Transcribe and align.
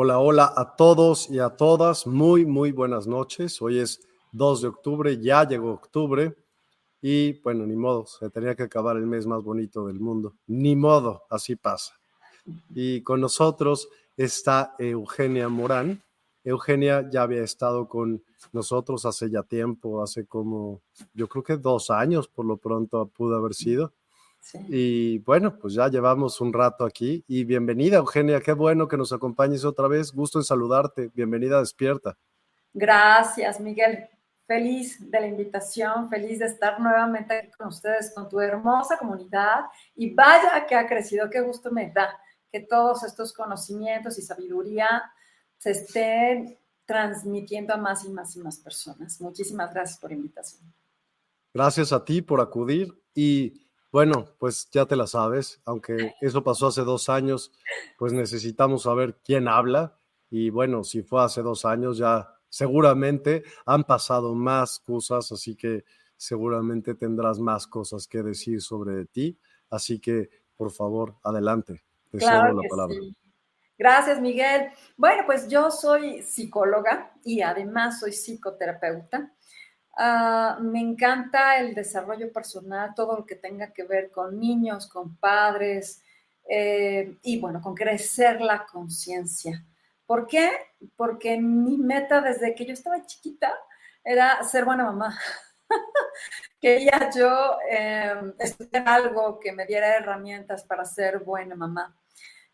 Hola, 0.00 0.20
hola 0.20 0.52
a 0.54 0.76
todos 0.76 1.28
y 1.28 1.40
a 1.40 1.50
todas. 1.50 2.06
Muy, 2.06 2.46
muy 2.46 2.70
buenas 2.70 3.08
noches. 3.08 3.60
Hoy 3.60 3.80
es 3.80 4.06
2 4.30 4.62
de 4.62 4.68
octubre, 4.68 5.18
ya 5.20 5.42
llegó 5.42 5.72
octubre 5.72 6.36
y 7.02 7.40
bueno, 7.40 7.66
ni 7.66 7.74
modo, 7.74 8.06
se 8.06 8.30
tenía 8.30 8.54
que 8.54 8.62
acabar 8.62 8.96
el 8.96 9.06
mes 9.06 9.26
más 9.26 9.42
bonito 9.42 9.88
del 9.88 9.98
mundo. 9.98 10.36
Ni 10.46 10.76
modo, 10.76 11.24
así 11.28 11.56
pasa. 11.56 11.94
Y 12.72 13.02
con 13.02 13.20
nosotros 13.20 13.88
está 14.16 14.76
Eugenia 14.78 15.48
Morán. 15.48 16.00
Eugenia 16.44 17.10
ya 17.10 17.22
había 17.22 17.42
estado 17.42 17.88
con 17.88 18.22
nosotros 18.52 19.04
hace 19.04 19.28
ya 19.28 19.42
tiempo, 19.42 20.00
hace 20.00 20.26
como, 20.26 20.80
yo 21.12 21.28
creo 21.28 21.42
que 21.42 21.56
dos 21.56 21.90
años 21.90 22.28
por 22.28 22.46
lo 22.46 22.56
pronto 22.56 23.04
pudo 23.08 23.34
haber 23.34 23.52
sido. 23.52 23.92
Y 24.68 25.18
bueno, 25.18 25.58
pues 25.58 25.74
ya 25.74 25.88
llevamos 25.88 26.40
un 26.40 26.52
rato 26.52 26.84
aquí 26.84 27.24
y 27.26 27.44
bienvenida 27.44 27.98
Eugenia, 27.98 28.40
qué 28.40 28.52
bueno 28.52 28.88
que 28.88 28.96
nos 28.96 29.12
acompañes 29.12 29.64
otra 29.64 29.88
vez, 29.88 30.12
gusto 30.12 30.38
en 30.38 30.44
saludarte, 30.44 31.10
bienvenida 31.14 31.60
Despierta. 31.60 32.16
Gracias 32.72 33.60
Miguel, 33.60 34.08
feliz 34.46 35.10
de 35.10 35.20
la 35.20 35.26
invitación, 35.26 36.08
feliz 36.08 36.38
de 36.38 36.46
estar 36.46 36.80
nuevamente 36.80 37.34
aquí 37.34 37.50
con 37.58 37.68
ustedes, 37.68 38.12
con 38.14 38.28
tu 38.28 38.40
hermosa 38.40 38.96
comunidad 38.96 39.66
y 39.94 40.14
vaya 40.14 40.64
que 40.66 40.74
ha 40.74 40.86
crecido, 40.86 41.28
qué 41.28 41.40
gusto 41.40 41.70
me 41.70 41.90
da 41.90 42.18
que 42.50 42.60
todos 42.60 43.04
estos 43.04 43.32
conocimientos 43.34 44.18
y 44.18 44.22
sabiduría 44.22 45.12
se 45.58 45.72
estén 45.72 46.58
transmitiendo 46.86 47.74
a 47.74 47.76
más 47.76 48.04
y 48.06 48.08
más 48.08 48.34
y 48.34 48.40
más 48.40 48.58
personas. 48.58 49.20
Muchísimas 49.20 49.72
gracias 49.74 49.98
por 49.98 50.10
la 50.10 50.16
invitación. 50.16 50.62
Gracias 51.52 51.92
a 51.92 52.02
ti 52.02 52.22
por 52.22 52.40
acudir 52.40 52.98
y 53.14 53.67
bueno, 53.90 54.26
pues 54.38 54.68
ya 54.70 54.86
te 54.86 54.96
la 54.96 55.06
sabes, 55.06 55.60
aunque 55.64 56.14
eso 56.20 56.42
pasó 56.42 56.66
hace 56.66 56.82
dos 56.82 57.08
años, 57.08 57.52
pues 57.96 58.12
necesitamos 58.12 58.82
saber 58.82 59.18
quién 59.24 59.48
habla. 59.48 59.98
Y 60.30 60.50
bueno, 60.50 60.84
si 60.84 61.02
fue 61.02 61.22
hace 61.24 61.42
dos 61.42 61.64
años, 61.64 61.96
ya 61.96 62.34
seguramente 62.48 63.44
han 63.64 63.84
pasado 63.84 64.34
más 64.34 64.78
cosas, 64.78 65.32
así 65.32 65.56
que 65.56 65.84
seguramente 66.16 66.94
tendrás 66.94 67.38
más 67.38 67.66
cosas 67.66 68.06
que 68.06 68.22
decir 68.22 68.60
sobre 68.60 69.06
ti. 69.06 69.38
Así 69.70 70.00
que, 70.00 70.28
por 70.56 70.70
favor, 70.70 71.16
adelante. 71.22 71.82
Te 72.10 72.18
la 72.18 72.52
palabra. 72.68 72.96
Gracias, 73.78 74.20
Miguel. 74.20 74.70
Bueno, 74.96 75.22
pues 75.24 75.48
yo 75.48 75.70
soy 75.70 76.22
psicóloga 76.22 77.12
y 77.24 77.42
además 77.42 78.00
soy 78.00 78.12
psicoterapeuta. 78.12 79.32
Ah, 80.00 80.58
me 80.60 80.78
encanta 80.78 81.58
el 81.58 81.74
desarrollo 81.74 82.32
personal, 82.32 82.94
todo 82.94 83.16
lo 83.16 83.26
que 83.26 83.34
tenga 83.34 83.72
que 83.72 83.82
ver 83.82 84.12
con 84.12 84.38
niños, 84.38 84.86
con 84.86 85.16
padres 85.16 86.00
eh, 86.48 87.16
y 87.22 87.40
bueno, 87.40 87.60
con 87.60 87.74
crecer 87.74 88.40
la 88.40 88.64
conciencia. 88.64 89.64
¿Por 90.06 90.28
qué? 90.28 90.52
Porque 90.96 91.36
mi 91.38 91.76
meta 91.78 92.20
desde 92.20 92.54
que 92.54 92.64
yo 92.64 92.74
estaba 92.74 93.04
chiquita 93.04 93.52
era 94.04 94.40
ser 94.44 94.64
buena 94.64 94.84
mamá. 94.84 95.18
Quería 96.60 97.10
yo 97.10 97.58
eh, 97.68 98.14
algo 98.86 99.40
que 99.40 99.50
me 99.50 99.66
diera 99.66 99.96
herramientas 99.96 100.62
para 100.62 100.84
ser 100.84 101.18
buena 101.24 101.56
mamá. 101.56 101.92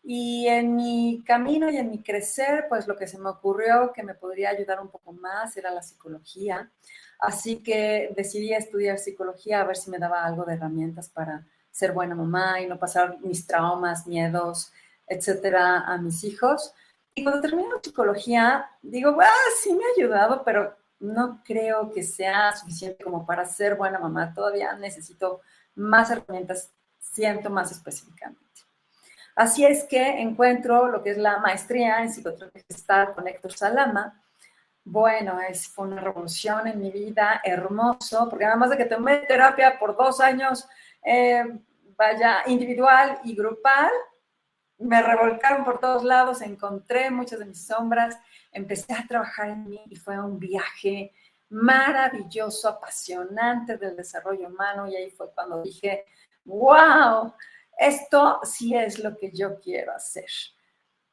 Y 0.07 0.47
en 0.47 0.75
mi 0.75 1.23
camino 1.25 1.71
y 1.71 1.77
en 1.77 1.89
mi 1.89 2.03
crecer, 2.03 2.67
pues 2.69 2.87
lo 2.87 2.95
que 2.95 3.07
se 3.07 3.17
me 3.17 3.29
ocurrió 3.29 3.91
que 3.91 4.03
me 4.03 4.13
podría 4.13 4.51
ayudar 4.51 4.79
un 4.79 4.89
poco 4.89 5.11
más 5.13 5.57
era 5.57 5.71
la 5.71 5.81
psicología. 5.81 6.69
Así 7.19 7.63
que 7.63 8.13
decidí 8.15 8.53
estudiar 8.53 8.99
psicología 8.99 9.61
a 9.61 9.63
ver 9.63 9.77
si 9.77 9.89
me 9.89 9.97
daba 9.97 10.23
algo 10.23 10.45
de 10.45 10.53
herramientas 10.53 11.09
para 11.09 11.47
ser 11.71 11.91
buena 11.91 12.13
mamá 12.13 12.61
y 12.61 12.67
no 12.67 12.77
pasar 12.77 13.17
mis 13.21 13.47
traumas, 13.47 14.05
miedos, 14.05 14.71
etcétera, 15.07 15.79
a 15.79 15.97
mis 15.97 16.23
hijos. 16.23 16.73
Y 17.15 17.23
cuando 17.23 17.41
termino 17.41 17.79
psicología, 17.81 18.69
digo, 18.83 19.17
ah, 19.19 19.49
sí 19.59 19.73
me 19.73 19.85
ha 19.85 19.87
ayudado, 19.97 20.43
pero 20.43 20.75
no 20.99 21.41
creo 21.43 21.91
que 21.91 22.03
sea 22.03 22.55
suficiente 22.55 23.03
como 23.03 23.25
para 23.25 23.45
ser 23.45 23.75
buena 23.75 23.97
mamá. 23.97 24.33
Todavía 24.35 24.73
necesito 24.75 25.41
más 25.73 26.11
herramientas, 26.11 26.71
siento 26.99 27.49
más 27.49 27.71
específicamente. 27.71 28.44
Así 29.35 29.65
es 29.65 29.83
que 29.83 30.21
encuentro 30.21 30.87
lo 30.87 31.03
que 31.03 31.11
es 31.11 31.17
la 31.17 31.39
maestría 31.39 32.01
en 32.01 32.09
psicoterapia 32.09 33.13
con 33.13 33.27
Héctor 33.27 33.53
Salama, 33.53 34.21
bueno, 34.85 35.39
es, 35.41 35.67
fue 35.67 35.87
una 35.87 35.99
revolución 35.99 36.67
en 36.67 36.79
mi 36.79 36.91
vida, 36.91 37.41
hermoso, 37.43 38.29
porque 38.29 38.45
además 38.45 38.69
de 38.69 38.77
que 38.77 38.85
tomé 38.85 39.17
terapia 39.17 39.79
por 39.79 39.97
dos 39.97 40.21
años, 40.21 40.67
eh, 41.03 41.43
vaya, 41.97 42.43
individual 42.45 43.19
y 43.23 43.35
grupal, 43.35 43.89
me 44.77 45.01
revolcaron 45.01 45.65
por 45.65 45.79
todos 45.79 46.03
lados, 46.03 46.41
encontré 46.41 47.09
muchas 47.09 47.39
de 47.39 47.45
mis 47.45 47.65
sombras, 47.65 48.17
empecé 48.51 48.93
a 48.93 49.07
trabajar 49.07 49.49
en 49.49 49.67
mí 49.67 49.81
y 49.89 49.95
fue 49.95 50.19
un 50.19 50.37
viaje 50.37 51.13
maravilloso, 51.49 52.69
apasionante 52.69 53.77
del 53.77 53.95
desarrollo 53.95 54.47
humano 54.47 54.87
y 54.87 54.95
ahí 54.95 55.09
fue 55.09 55.31
cuando 55.33 55.61
dije, 55.63 56.05
wow, 56.43 57.33
esto 57.77 58.39
sí 58.43 58.75
es 58.75 58.99
lo 58.99 59.17
que 59.17 59.31
yo 59.31 59.59
quiero 59.59 59.93
hacer. 59.93 60.29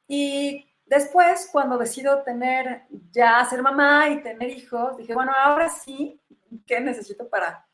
Y 0.07 0.69
Después, 0.85 1.49
cuando 1.51 1.77
decido 1.77 2.23
tener, 2.23 2.83
ya 3.11 3.43
ser 3.45 3.61
mamá 3.61 4.09
y 4.09 4.21
tener 4.21 4.49
hijos, 4.49 4.97
dije, 4.97 5.13
bueno, 5.13 5.31
ahora 5.33 5.69
sí 5.69 6.21
¿qué 6.67 6.79
necesito 6.79 7.27
para 7.29 7.65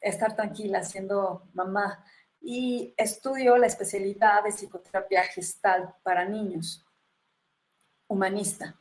estar 0.00 0.34
tranquila 0.34 0.82
siendo 0.82 1.48
mamá? 1.54 2.04
Y 2.40 2.94
estudio 2.96 3.56
la 3.56 3.66
especialidad 3.66 4.44
de 4.44 4.50
psicoterapia 4.50 5.22
gestal 5.24 5.94
para 6.02 6.24
niños, 6.24 6.84
humanista. 8.06 8.76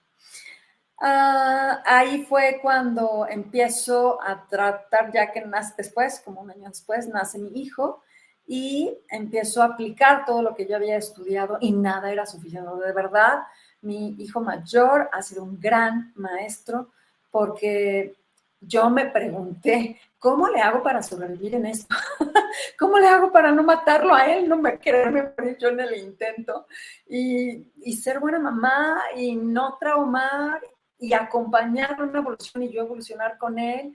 Ah, 0.99 1.83
ahí 1.85 2.25
fue 2.25 2.59
cuando 2.61 3.27
empiezo 3.29 4.21
a 4.21 4.47
tratar, 4.47 5.11
ya 5.11 5.31
que 5.31 5.41
nace 5.41 5.73
después, 5.77 6.21
como 6.21 6.41
un 6.41 6.51
año 6.51 6.69
después, 6.69 7.07
nace 7.07 7.37
mi 7.37 7.49
hijo 7.59 8.01
y 8.47 8.97
empiezo 9.09 9.61
a 9.61 9.65
aplicar 9.65 10.25
todo 10.25 10.41
lo 10.41 10.55
que 10.55 10.65
yo 10.65 10.77
había 10.77 10.95
estudiado 10.95 11.57
y 11.59 11.73
nada 11.73 12.11
era 12.11 12.25
suficiente. 12.25 12.69
De 12.83 12.93
verdad, 12.93 13.43
mi 13.81 14.15
hijo 14.19 14.39
mayor 14.39 15.09
ha 15.11 15.21
sido 15.21 15.43
un 15.43 15.59
gran 15.59 16.13
maestro 16.15 16.91
porque 17.29 18.15
yo 18.61 18.89
me 18.89 19.05
pregunté, 19.07 19.99
¿cómo 20.17 20.47
le 20.47 20.61
hago 20.61 20.81
para 20.81 21.03
sobrevivir 21.03 21.55
en 21.55 21.65
esto? 21.67 21.93
¿Cómo 22.79 22.97
le 22.97 23.07
hago 23.07 23.31
para 23.31 23.51
no 23.51 23.63
matarlo 23.63 24.15
a 24.15 24.25
él? 24.25 24.47
No 24.47 24.57
me 24.57 24.79
quererme 24.79 25.31
morir 25.37 25.57
yo 25.59 25.67
en 25.67 25.81
el 25.81 25.97
intento. 25.97 26.65
Y, 27.05 27.67
y 27.81 27.93
ser 27.97 28.19
buena 28.19 28.39
mamá 28.39 29.01
y 29.15 29.35
no 29.35 29.77
traumar 29.79 30.61
y 30.99 31.13
acompañar 31.13 32.01
una 32.01 32.19
evolución 32.19 32.63
y 32.63 32.71
yo 32.71 32.81
evolucionar 32.81 33.37
con 33.37 33.59
él. 33.59 33.93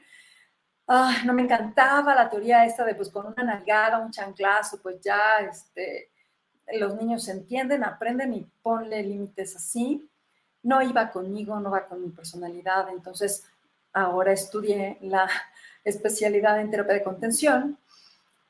Ah, 0.95 1.23
no 1.25 1.33
me 1.33 1.41
encantaba 1.41 2.15
la 2.15 2.29
teoría 2.29 2.67
esta 2.67 2.85
de 2.85 2.95
pues 2.95 3.09
con 3.09 3.25
una 3.25 3.43
nalgada, 3.43 3.99
un 3.99 4.11
chanclazo, 4.11 4.77
pues 4.83 5.01
ya 5.01 5.39
este, 5.41 6.11
los 6.79 6.95
niños 6.97 7.27
entienden, 7.29 7.83
aprenden 7.83 8.35
y 8.35 8.47
ponle 8.63 9.03
límites 9.03 9.57
así. 9.57 10.07
No 10.63 10.83
iba 10.83 11.11
conmigo, 11.11 11.59
no 11.61 11.71
va 11.71 11.87
con 11.87 12.03
mi 12.03 12.11
personalidad, 12.11 12.91
entonces 12.91 13.47
ahora 13.95 14.33
estudié 14.33 14.99
la 15.01 15.27
especialidad 15.83 16.61
en 16.61 16.71
terapia 16.71 16.93
de 16.93 17.03
contención 17.03 17.79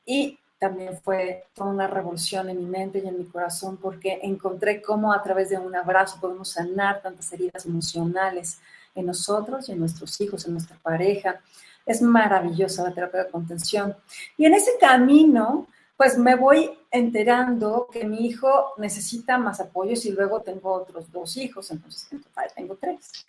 y 0.05 0.37
también 0.59 0.99
fue 1.01 1.45
toda 1.53 1.69
una 1.69 1.87
revolución 1.87 2.49
en 2.49 2.57
mi 2.57 2.65
mente 2.65 2.99
y 2.99 3.07
en 3.07 3.19
mi 3.19 3.25
corazón 3.25 3.77
porque 3.77 4.19
encontré 4.21 4.81
cómo 4.81 5.13
a 5.13 5.23
través 5.23 5.47
de 5.49 5.59
un 5.59 5.77
abrazo 5.77 6.17
podemos 6.19 6.49
sanar 6.49 7.01
tantas 7.01 7.31
heridas 7.31 7.65
emocionales 7.65 8.59
en 8.95 9.05
nosotros 9.05 9.69
y 9.69 9.71
en 9.71 9.79
nuestros 9.79 10.19
hijos, 10.19 10.45
en 10.45 10.51
nuestra 10.51 10.75
pareja. 10.83 11.39
Es 11.85 12.01
maravillosa 12.01 12.83
la 12.83 12.93
terapia 12.93 13.25
de 13.25 13.31
contención. 13.31 13.95
Y 14.37 14.45
en 14.45 14.53
ese 14.53 14.71
camino, 14.79 15.67
pues 15.97 16.17
me 16.17 16.35
voy 16.35 16.71
enterando 16.91 17.87
que 17.91 18.05
mi 18.05 18.25
hijo 18.25 18.73
necesita 18.77 19.37
más 19.37 19.59
apoyos 19.59 20.05
y 20.05 20.11
luego 20.11 20.41
tengo 20.41 20.71
otros 20.73 21.11
dos 21.11 21.37
hijos, 21.37 21.71
entonces 21.71 22.07
tengo 22.55 22.75
tres. 22.75 23.25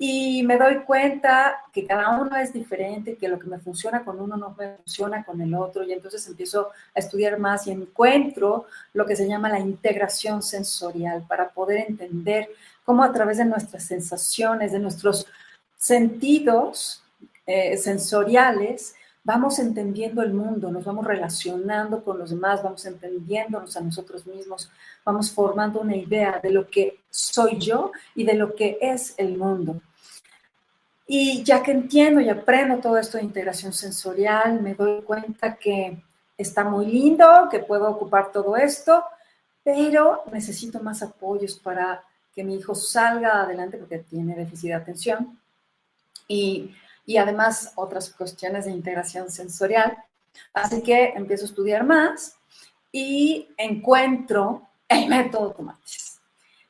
Y 0.00 0.44
me 0.44 0.56
doy 0.56 0.84
cuenta 0.84 1.56
que 1.72 1.84
cada 1.84 2.20
uno 2.20 2.36
es 2.36 2.52
diferente, 2.52 3.16
que 3.16 3.26
lo 3.26 3.36
que 3.36 3.48
me 3.48 3.58
funciona 3.58 4.04
con 4.04 4.20
uno 4.20 4.36
no 4.36 4.54
me 4.56 4.76
funciona 4.76 5.24
con 5.24 5.40
el 5.40 5.52
otro. 5.54 5.82
Y 5.82 5.92
entonces 5.92 6.24
empiezo 6.28 6.68
a 6.94 7.00
estudiar 7.00 7.40
más 7.40 7.66
y 7.66 7.72
encuentro 7.72 8.66
lo 8.92 9.04
que 9.04 9.16
se 9.16 9.26
llama 9.26 9.48
la 9.48 9.58
integración 9.58 10.40
sensorial 10.40 11.24
para 11.26 11.48
poder 11.48 11.86
entender 11.88 12.48
cómo 12.84 13.02
a 13.02 13.12
través 13.12 13.38
de 13.38 13.44
nuestras 13.44 13.84
sensaciones, 13.86 14.70
de 14.70 14.78
nuestros 14.78 15.26
sentidos 15.76 17.02
eh, 17.50 17.78
sensoriales, 17.78 18.94
vamos 19.24 19.58
entendiendo 19.58 20.20
el 20.20 20.34
mundo, 20.34 20.70
nos 20.70 20.84
vamos 20.84 21.06
relacionando 21.06 22.04
con 22.04 22.18
los 22.18 22.28
demás, 22.28 22.62
vamos 22.62 22.84
entendiéndonos 22.84 23.74
a 23.74 23.80
nosotros 23.80 24.26
mismos, 24.26 24.70
vamos 25.02 25.30
formando 25.30 25.80
una 25.80 25.96
idea 25.96 26.40
de 26.42 26.50
lo 26.50 26.68
que 26.68 27.00
soy 27.08 27.58
yo 27.58 27.90
y 28.14 28.24
de 28.24 28.34
lo 28.34 28.54
que 28.54 28.76
es 28.82 29.14
el 29.16 29.38
mundo. 29.38 29.80
Y 31.06 31.42
ya 31.42 31.62
que 31.62 31.70
entiendo 31.70 32.20
y 32.20 32.28
aprendo 32.28 32.82
todo 32.82 32.98
esto 32.98 33.16
de 33.16 33.24
integración 33.24 33.72
sensorial, 33.72 34.60
me 34.60 34.74
doy 34.74 35.00
cuenta 35.00 35.56
que 35.56 36.02
está 36.36 36.64
muy 36.64 36.84
lindo, 36.84 37.48
que 37.50 37.60
puedo 37.60 37.88
ocupar 37.88 38.30
todo 38.30 38.58
esto, 38.58 39.02
pero 39.64 40.22
necesito 40.30 40.80
más 40.80 41.02
apoyos 41.02 41.58
para 41.58 42.04
que 42.34 42.44
mi 42.44 42.56
hijo 42.56 42.74
salga 42.74 43.40
adelante 43.40 43.78
porque 43.78 44.00
tiene 44.00 44.36
déficit 44.36 44.68
de 44.68 44.74
atención. 44.74 45.40
Y, 46.28 46.74
y 47.08 47.16
además 47.16 47.72
otras 47.74 48.10
cuestiones 48.10 48.66
de 48.66 48.70
integración 48.70 49.30
sensorial. 49.30 49.96
Así 50.52 50.82
que 50.82 51.14
empiezo 51.16 51.46
a 51.46 51.48
estudiar 51.48 51.82
más 51.82 52.36
y 52.92 53.48
encuentro 53.56 54.68
el 54.86 55.08
método 55.08 55.52
Tomatis. 55.52 56.20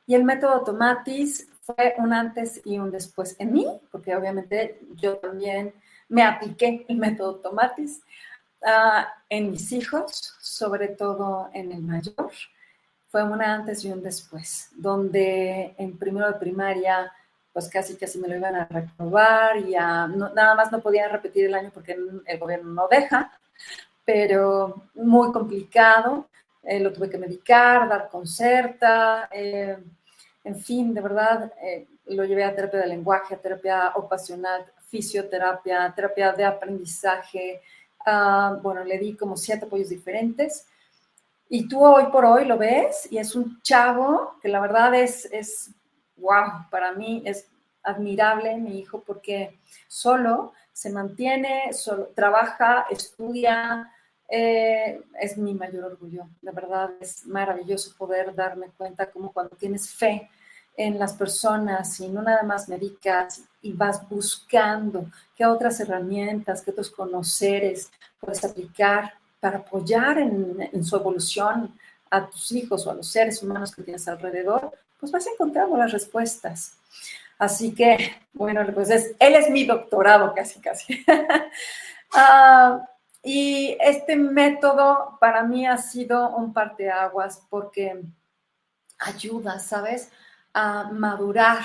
Y 0.07 0.15
el 0.15 0.23
método 0.23 0.63
Tomatis 0.63 1.49
fue 1.61 1.93
un 1.97 2.13
antes 2.13 2.61
y 2.63 2.79
un 2.79 2.89
después 2.89 3.35
en 3.37 3.51
mí, 3.51 3.67
porque 3.91 4.15
obviamente 4.15 4.79
yo 4.95 5.17
también 5.17 5.73
me 6.07 6.23
apliqué 6.23 6.85
el 6.87 6.95
método 6.95 7.35
Tomatis 7.35 8.01
uh, 8.61 9.03
en 9.27 9.51
mis 9.51 9.69
hijos, 9.73 10.35
sobre 10.39 10.87
todo 10.87 11.49
en 11.51 11.73
el 11.73 11.81
mayor. 11.81 12.31
Fue 13.09 13.23
un 13.23 13.41
antes 13.41 13.83
y 13.83 13.91
un 13.91 14.01
después, 14.01 14.69
donde 14.73 15.75
en 15.77 15.97
primero 15.97 16.27
de 16.27 16.39
primaria, 16.39 17.11
pues 17.53 17.69
casi 17.69 17.95
casi 17.95 18.19
me 18.19 18.27
lo 18.27 18.35
iban 18.35 18.55
a 18.55 18.65
reprobar 18.65 19.57
y 19.57 19.71
nada 19.71 20.55
más 20.55 20.71
no 20.71 20.81
podía 20.81 21.07
repetir 21.07 21.45
el 21.45 21.55
año 21.55 21.71
porque 21.73 21.97
el 22.25 22.39
gobierno 22.39 22.71
no 22.71 22.87
deja, 22.87 23.31
pero 24.05 24.83
muy 24.95 25.31
complicado. 25.31 26.27
Eh, 26.63 26.79
lo 26.79 26.91
tuve 26.91 27.09
que 27.09 27.17
medicar, 27.17 27.87
dar 27.87 28.09
concerta. 28.09 29.29
Eh, 29.31 29.77
en 30.43 30.55
fin, 30.55 30.93
de 30.93 31.01
verdad, 31.01 31.51
eh, 31.61 31.87
lo 32.07 32.25
llevé 32.25 32.43
a 32.43 32.55
terapia 32.55 32.81
de 32.81 32.87
lenguaje, 32.87 33.35
a 33.35 33.41
terapia 33.41 33.93
ocupacional, 33.95 34.65
fisioterapia, 34.87 35.91
terapia 35.95 36.31
de 36.33 36.45
aprendizaje. 36.45 37.61
Ah, 38.05 38.57
bueno, 38.61 38.83
le 38.83 38.97
di 38.97 39.15
como 39.15 39.37
siete 39.37 39.65
apoyos 39.65 39.89
diferentes. 39.89 40.65
Y 41.49 41.67
tú 41.67 41.83
hoy 41.83 42.05
por 42.11 42.25
hoy 42.25 42.45
lo 42.45 42.57
ves 42.57 43.07
y 43.11 43.17
es 43.17 43.35
un 43.35 43.59
chavo 43.63 44.35
que 44.41 44.49
la 44.49 44.59
verdad 44.59 44.93
es, 44.93 45.25
es 45.31 45.71
wow, 46.19 46.69
para 46.69 46.93
mí 46.93 47.21
es 47.25 47.47
admirable 47.83 48.57
mi 48.57 48.79
hijo 48.79 49.03
porque 49.05 49.59
solo 49.87 50.53
se 50.71 50.89
mantiene, 50.89 51.73
solo 51.73 52.07
trabaja, 52.15 52.85
estudia, 52.89 53.91
eh, 54.29 55.01
es 55.19 55.37
mi 55.37 55.53
mayor 55.53 55.85
orgullo. 55.85 56.27
De 56.41 56.51
verdad 56.51 56.91
es 56.99 57.25
maravilloso 57.25 57.95
poder 57.97 58.33
darme 58.35 58.67
cuenta 58.77 59.09
como 59.09 59.31
cuando 59.31 59.55
tienes 59.55 59.89
fe 59.89 60.29
en 60.77 60.97
las 60.97 61.13
personas 61.13 61.99
y 61.99 62.07
no 62.07 62.21
nada 62.21 62.43
más 62.43 62.69
medicas 62.69 63.43
y 63.61 63.73
vas 63.73 64.07
buscando 64.07 65.07
qué 65.35 65.45
otras 65.45 65.79
herramientas, 65.79 66.61
qué 66.61 66.71
otros 66.71 66.89
conoceres 66.89 67.91
puedes 68.19 68.43
aplicar 68.45 69.13
para 69.41 69.57
apoyar 69.57 70.19
en 70.19 70.83
su 70.83 70.95
evolución 70.95 71.73
a 72.09 72.29
tus 72.29 72.51
hijos 72.51 72.85
o 72.85 72.91
a 72.91 72.95
los 72.95 73.07
seres 73.07 73.41
humanos 73.43 73.75
que 73.75 73.83
tienes 73.83 74.07
alrededor, 74.07 74.71
pues 74.99 75.11
vas 75.11 75.25
encontrando 75.27 75.77
las 75.77 75.91
respuestas. 75.91 76.75
Así 77.37 77.73
que, 77.73 78.15
bueno, 78.33 78.65
pues 78.73 78.89
es, 78.89 79.15
él 79.17 79.35
es 79.35 79.49
mi 79.49 79.65
doctorado 79.65 80.33
casi, 80.33 80.59
casi. 80.59 81.05
uh, 82.13 82.81
y 83.23 83.77
este 83.79 84.15
método 84.15 85.17
para 85.21 85.43
mí 85.43 85.65
ha 85.65 85.77
sido 85.77 86.35
un 86.35 86.51
parteaguas 86.51 87.41
porque 87.49 88.01
ayuda, 88.99 89.59
¿sabes? 89.59 90.11
A 90.53 90.89
madurar 90.91 91.63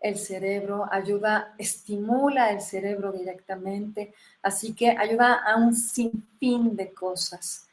el 0.00 0.16
cerebro, 0.18 0.88
ayuda, 0.90 1.54
estimula 1.58 2.50
el 2.50 2.60
cerebro 2.60 3.12
directamente, 3.12 4.14
así 4.42 4.74
que 4.74 4.90
ayuda 4.90 5.34
a 5.34 5.56
un 5.56 5.74
sinfín 5.74 6.76
de 6.76 6.92
cosas. 6.92 7.67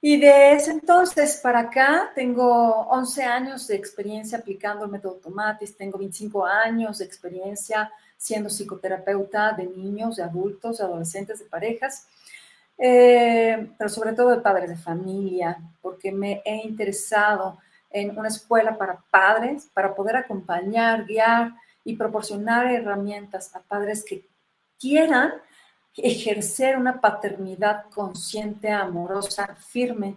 Y 0.00 0.20
de 0.20 0.52
ese 0.52 0.72
entonces 0.72 1.40
para 1.42 1.60
acá 1.60 2.12
tengo 2.14 2.86
11 2.90 3.24
años 3.24 3.66
de 3.66 3.76
experiencia 3.76 4.38
aplicando 4.38 4.84
el 4.84 4.90
método 4.90 5.14
Tomatis, 5.14 5.76
tengo 5.76 5.98
25 5.98 6.44
años 6.44 6.98
de 6.98 7.04
experiencia 7.04 7.90
siendo 8.16 8.48
psicoterapeuta 8.48 9.52
de 9.52 9.66
niños, 9.66 10.16
de 10.16 10.22
adultos, 10.22 10.78
de 10.78 10.84
adolescentes, 10.84 11.38
de 11.38 11.46
parejas. 11.46 12.06
Eh, 12.78 13.70
pero 13.78 13.88
sobre 13.88 14.12
todo 14.12 14.30
de 14.30 14.42
padres 14.42 14.68
de 14.68 14.76
familia, 14.76 15.58
porque 15.80 16.12
me 16.12 16.42
he 16.44 16.56
interesado 16.56 17.58
en 17.90 18.16
una 18.18 18.28
escuela 18.28 18.76
para 18.76 19.02
padres, 19.10 19.68
para 19.72 19.94
poder 19.94 20.16
acompañar, 20.16 21.06
guiar 21.06 21.52
y 21.84 21.96
proporcionar 21.96 22.66
herramientas 22.66 23.54
a 23.56 23.60
padres 23.60 24.04
que 24.04 24.26
quieran 24.78 25.32
ejercer 25.96 26.76
una 26.76 27.00
paternidad 27.00 27.84
consciente, 27.94 28.70
amorosa, 28.70 29.56
firme 29.56 30.16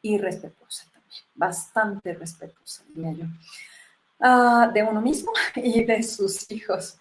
y 0.00 0.18
respetuosa 0.18 0.84
también, 0.92 1.22
bastante 1.34 2.14
respetuosa, 2.14 2.84
diría 2.94 3.12
yo, 3.12 3.24
ah, 4.20 4.70
de 4.72 4.82
uno 4.82 5.00
mismo 5.00 5.32
y 5.56 5.84
de 5.84 6.02
sus 6.02 6.50
hijos. 6.50 6.98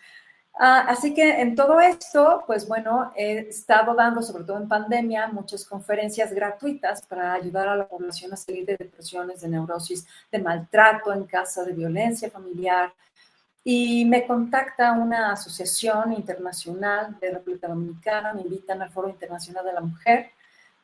Ah, 0.58 0.86
así 0.88 1.14
que 1.14 1.42
en 1.42 1.54
todo 1.54 1.82
esto, 1.82 2.44
pues 2.48 2.66
bueno, 2.66 3.12
he 3.18 3.40
estado 3.50 3.94
dando, 3.94 4.22
sobre 4.22 4.46
todo 4.46 4.58
en 4.58 4.70
pandemia, 4.70 5.28
muchas 5.28 5.66
conferencias 5.66 6.32
gratuitas 6.34 7.06
para 7.06 7.34
ayudar 7.34 7.68
a 7.68 7.76
la 7.76 7.88
población 7.88 8.32
a 8.32 8.38
salir 8.38 8.66
de 8.66 8.78
depresiones, 8.78 9.42
de 9.42 9.50
neurosis, 9.50 10.08
de 10.32 10.40
maltrato 10.40 11.12
en 11.12 11.26
casa, 11.26 11.66
de 11.66 11.74
violencia 11.74 12.32
familiar. 12.32 12.94
Y 13.68 14.06
me 14.06 14.28
contacta 14.28 14.92
una 14.92 15.32
asociación 15.32 16.14
internacional 16.14 17.18
de 17.20 17.32
República 17.32 17.68
Dominicana, 17.68 18.32
me 18.32 18.44
invitan 18.44 18.80
al 18.84 18.92
Foro 18.92 19.10
Internacional 19.10 19.66
de 19.66 19.74
la 19.74 19.82
Mujer 19.82 20.30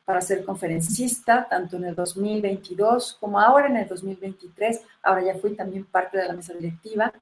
para 0.04 0.20
ser 0.20 0.44
conferencista, 0.44 1.46
tanto 1.48 1.76
en 1.76 1.84
el 1.84 1.94
2022 1.94 3.18
como 3.20 3.38
ahora 3.38 3.68
en 3.68 3.76
el 3.76 3.86
2023. 3.86 4.80
Ahora 5.04 5.22
ya 5.22 5.36
fui 5.36 5.54
también 5.54 5.84
parte 5.84 6.18
de 6.18 6.26
la 6.26 6.32
mesa 6.32 6.54
directiva. 6.54 7.12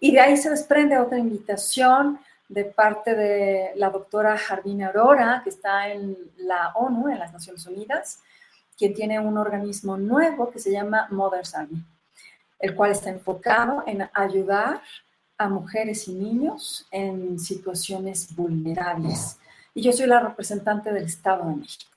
Y 0.00 0.12
de 0.12 0.20
ahí 0.20 0.34
se 0.38 0.48
desprende 0.48 0.96
otra 0.98 1.18
invitación 1.18 2.18
de 2.48 2.64
parte 2.64 3.14
de 3.14 3.72
la 3.76 3.90
doctora 3.90 4.38
Jardina 4.38 4.86
Aurora, 4.86 5.42
que 5.44 5.50
está 5.50 5.90
en 5.90 6.16
la 6.38 6.72
ONU, 6.74 7.10
en 7.10 7.18
las 7.18 7.34
Naciones 7.34 7.66
Unidas, 7.66 8.20
quien 8.78 8.94
tiene 8.94 9.20
un 9.20 9.36
organismo 9.36 9.98
nuevo 9.98 10.50
que 10.50 10.58
se 10.58 10.72
llama 10.72 11.06
Mother's 11.10 11.54
Army, 11.54 11.84
el 12.58 12.74
cual 12.74 12.92
está 12.92 13.10
enfocado 13.10 13.84
en 13.86 14.08
ayudar 14.14 14.80
a 15.38 15.48
mujeres 15.48 16.08
y 16.08 16.14
niños 16.14 16.86
en 16.90 17.38
situaciones 17.38 18.34
vulnerables. 18.34 19.38
Y 19.74 19.82
yo 19.82 19.92
soy 19.92 20.06
la 20.06 20.20
representante 20.20 20.92
del 20.92 21.04
Estado 21.04 21.48
de 21.48 21.56
México. 21.56 21.90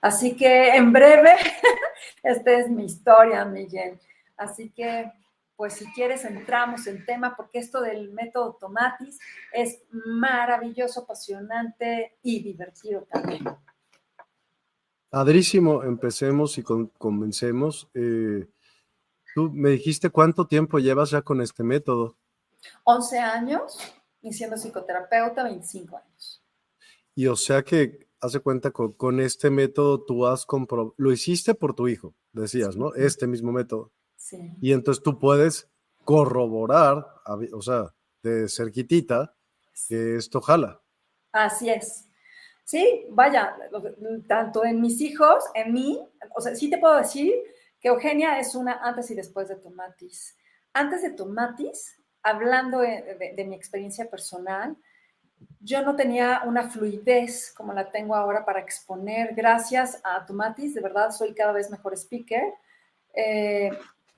Así 0.00 0.36
que 0.36 0.68
en 0.68 0.92
breve, 0.92 1.32
esta 2.22 2.52
es 2.52 2.68
mi 2.68 2.84
historia, 2.84 3.44
Miguel. 3.44 3.98
Así 4.36 4.70
que, 4.70 5.10
pues 5.56 5.74
si 5.74 5.86
quieres, 5.92 6.24
entramos 6.24 6.86
en 6.86 7.04
tema, 7.06 7.34
porque 7.36 7.58
esto 7.58 7.80
del 7.80 8.12
método 8.12 8.56
Tomatis 8.60 9.18
es 9.52 9.82
maravilloso, 9.92 11.00
apasionante 11.00 12.18
y 12.22 12.42
divertido 12.42 13.06
también. 13.10 13.44
Padrísimo, 15.08 15.84
empecemos 15.84 16.58
y 16.58 16.64
comencemos. 16.98 17.88
Eh, 17.94 18.46
tú 19.34 19.50
me 19.52 19.70
dijiste 19.70 20.10
cuánto 20.10 20.46
tiempo 20.46 20.78
llevas 20.78 21.10
ya 21.10 21.22
con 21.22 21.40
este 21.40 21.62
método. 21.62 22.16
11 22.84 23.18
años 23.18 23.78
y 24.22 24.32
siendo 24.32 24.56
psicoterapeuta, 24.56 25.44
25 25.44 25.96
años. 25.96 26.42
Y 27.14 27.26
o 27.26 27.36
sea 27.36 27.62
que 27.62 28.08
hace 28.20 28.40
cuenta 28.40 28.70
con, 28.70 28.92
con 28.92 29.20
este 29.20 29.50
método 29.50 30.02
tú 30.02 30.26
has 30.26 30.46
comprobado, 30.46 30.94
lo 30.96 31.12
hiciste 31.12 31.54
por 31.54 31.74
tu 31.74 31.88
hijo, 31.88 32.14
decías, 32.32 32.76
¿no? 32.76 32.94
Este 32.94 33.26
mismo 33.26 33.52
método. 33.52 33.92
Sí. 34.16 34.38
Y 34.60 34.72
entonces 34.72 35.02
tú 35.02 35.18
puedes 35.18 35.68
corroborar, 36.04 37.06
o 37.52 37.62
sea, 37.62 37.94
de 38.22 38.48
cerquitita, 38.48 39.36
que 39.88 40.16
esto 40.16 40.40
jala. 40.40 40.80
Así 41.32 41.68
es. 41.68 42.08
Sí, 42.64 43.06
vaya, 43.10 43.56
tanto 44.26 44.64
en 44.64 44.80
mis 44.80 45.00
hijos, 45.00 45.44
en 45.54 45.74
mí, 45.74 46.00
o 46.34 46.40
sea, 46.40 46.54
sí 46.54 46.70
te 46.70 46.78
puedo 46.78 46.96
decir 46.96 47.34
que 47.84 47.90
Eugenia 47.90 48.38
es 48.38 48.54
una 48.54 48.80
antes 48.82 49.10
y 49.10 49.14
después 49.14 49.46
de 49.48 49.56
Tomatis. 49.56 50.38
Antes 50.72 51.02
de 51.02 51.10
Tomatis, 51.10 52.00
hablando 52.22 52.78
de, 52.78 53.44
mi 53.46 53.54
experiencia 53.54 54.08
personal, 54.08 54.74
yo 55.60 55.82
no 55.82 55.94
tenía 55.94 56.44
una 56.46 56.70
fluidez 56.70 57.52
como 57.54 57.74
la 57.74 57.92
tengo 57.92 58.14
ahora 58.14 58.46
para 58.46 58.60
exponer. 58.60 59.34
Gracias 59.34 60.00
a 60.02 60.24
Tomatis, 60.24 60.72
de 60.72 60.80
verdad 60.80 61.10
soy 61.10 61.34
cada 61.34 61.52
vez 61.52 61.70
mejor 61.70 61.92
speaker. 61.92 62.54
Eh, 63.12 63.70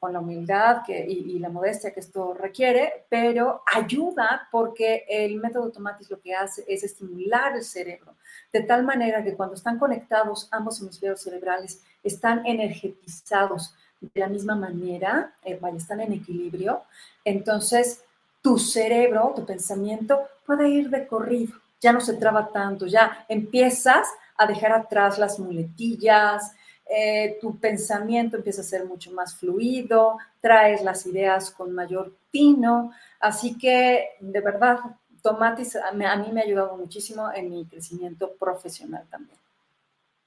la 0.09 0.21
humildad 0.21 0.83
y, 0.89 1.39
la 1.39 1.49
modestia 1.49 1.93
que 1.93 2.01
esto 2.01 2.35
requiere, 2.35 3.05
pero 3.09 3.63
ayuda 3.75 4.49
porque 4.51 5.05
el 5.09 5.37
método 5.37 5.71
Tomatis 5.71 6.11
lo 6.11 6.21
que 6.21 6.35
hace 6.35 6.65
es 6.69 6.85
estimular 6.85 7.57
el 7.57 7.65
cerebro, 7.65 8.15
de 8.53 8.63
tal 8.63 8.85
manera 8.85 9.23
que 9.23 9.35
cuando 9.35 9.55
están 9.55 9.79
conectados 9.79 10.49
ambos 10.51 10.81
hemisferios 10.81 11.21
cerebrales, 11.21 11.83
están 12.03 12.47
energetizados 12.47 13.75
de 14.01 14.21
la 14.21 14.29
misma 14.29 14.55
manera, 14.55 15.35
eh, 15.45 15.59
están 15.77 16.01
en 16.01 16.13
equilibrio, 16.13 16.83
entonces 17.25 18.03
tu 18.43 18.59
cerebro, 18.59 19.33
tu 19.35 19.45
pensamiento 19.45 20.21
puede 20.45 20.69
ir 20.69 20.91
de 20.91 21.07
corrido, 21.07 21.55
ya 21.81 21.93
no 21.93 22.01
se 22.01 22.15
traba 22.15 22.49
tanto, 22.49 22.87
ya 22.87 23.25
empiezas 23.29 24.09
a 24.37 24.47
dejar 24.47 24.73
atrás 24.73 25.19
las 25.19 25.39
muletillas, 25.39 26.53
eh, 26.89 27.39
tu 27.41 27.59
pensamiento 27.59 28.37
empieza 28.37 28.61
a 28.61 28.65
ser 28.65 28.87
mucho 28.87 29.11
más 29.11 29.35
fluido, 29.35 30.19
traes 30.41 30.83
las 30.83 31.05
ideas 31.07 31.51
con 31.51 31.73
mayor 31.73 32.15
tino, 32.31 32.93
así 33.19 33.59
que 33.59 34.11
de 34.21 34.41
verdad, 34.41 34.79
Tomatis 35.21 35.75
a 35.77 35.91
mí, 35.93 36.31
me 36.33 36.41
ha 36.41 36.45
ayudado 36.45 36.77
muchísimo 36.77 37.33
en 37.35 37.51
mi 37.51 37.67
crecimiento 37.67 38.35
profesional 38.39 39.05
también. 39.11 39.39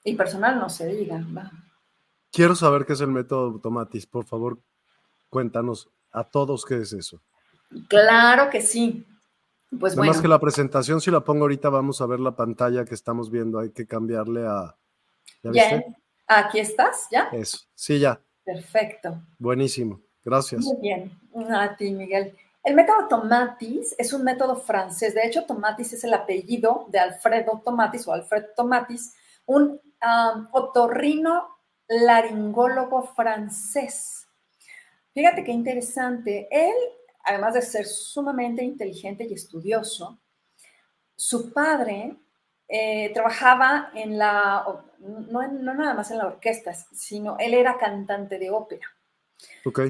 Y 0.03 0.15
personal, 0.15 0.59
no 0.59 0.69
se 0.69 0.87
diga. 0.87 1.23
Quiero 2.31 2.55
saber 2.55 2.85
qué 2.85 2.93
es 2.93 3.01
el 3.01 3.07
método 3.07 3.59
Tomatis, 3.59 4.05
por 4.05 4.25
favor, 4.25 4.59
cuéntanos 5.29 5.89
a 6.11 6.25
todos 6.25 6.65
qué 6.65 6.81
es 6.81 6.91
eso. 6.91 7.21
Claro 7.87 8.49
que 8.49 8.61
sí. 8.61 9.05
Pues 9.79 9.95
Nada 9.95 10.07
más 10.07 10.21
que 10.21 10.27
la 10.27 10.39
presentación, 10.39 10.99
si 10.99 11.11
la 11.11 11.21
pongo 11.21 11.43
ahorita, 11.43 11.69
vamos 11.69 12.01
a 12.01 12.07
ver 12.07 12.19
la 12.19 12.35
pantalla 12.35 12.85
que 12.85 12.95
estamos 12.95 13.29
viendo. 13.29 13.59
Hay 13.59 13.69
que 13.69 13.85
cambiarle 13.85 14.45
a. 14.47 14.75
¿Ya 15.43 15.51
Bien. 15.51 15.95
Aquí 16.31 16.59
estás, 16.59 17.07
¿ya? 17.09 17.27
Eso, 17.31 17.57
sí, 17.73 17.97
ya. 17.97 18.21
Perfecto. 18.43 19.19
Buenísimo, 19.39 19.99
gracias. 20.23 20.63
Muy 20.63 20.77
bien, 20.79 21.19
a 21.49 21.75
ti, 21.75 21.89
Miguel. 21.89 22.37
El 22.63 22.75
método 22.75 23.07
Tomatis 23.07 23.95
es 23.97 24.13
un 24.13 24.23
método 24.23 24.55
francés. 24.55 25.15
De 25.15 25.25
hecho, 25.25 25.45
Tomatis 25.45 25.91
es 25.93 26.03
el 26.03 26.13
apellido 26.13 26.85
de 26.89 26.99
Alfredo 26.99 27.63
Tomatis 27.65 28.07
o 28.07 28.13
Alfred 28.13 28.45
Tomatis, 28.55 29.15
un 29.47 29.71
um, 29.71 30.47
otorrino 30.51 31.47
laringólogo 31.87 33.01
francés. 33.15 34.27
Fíjate 35.15 35.43
qué 35.43 35.51
interesante. 35.51 36.47
Él, 36.51 36.75
además 37.23 37.55
de 37.55 37.63
ser 37.63 37.87
sumamente 37.87 38.63
inteligente 38.63 39.25
y 39.27 39.33
estudioso, 39.33 40.21
su 41.15 41.51
padre 41.51 42.15
eh, 42.71 43.11
trabajaba 43.15 43.89
en 43.95 44.19
la, 44.19 44.63
no, 44.99 45.47
no, 45.47 45.73
nada 45.73 45.95
más 45.95 46.11
en 46.11 46.19
la 46.19 46.27
orquesta, 46.27 46.71
sino 46.73 47.35
él 47.39 47.55
era 47.55 47.77
cantante 47.77 48.37
de 48.37 48.51
ópera. 48.51 48.85
Ok. 49.65 49.81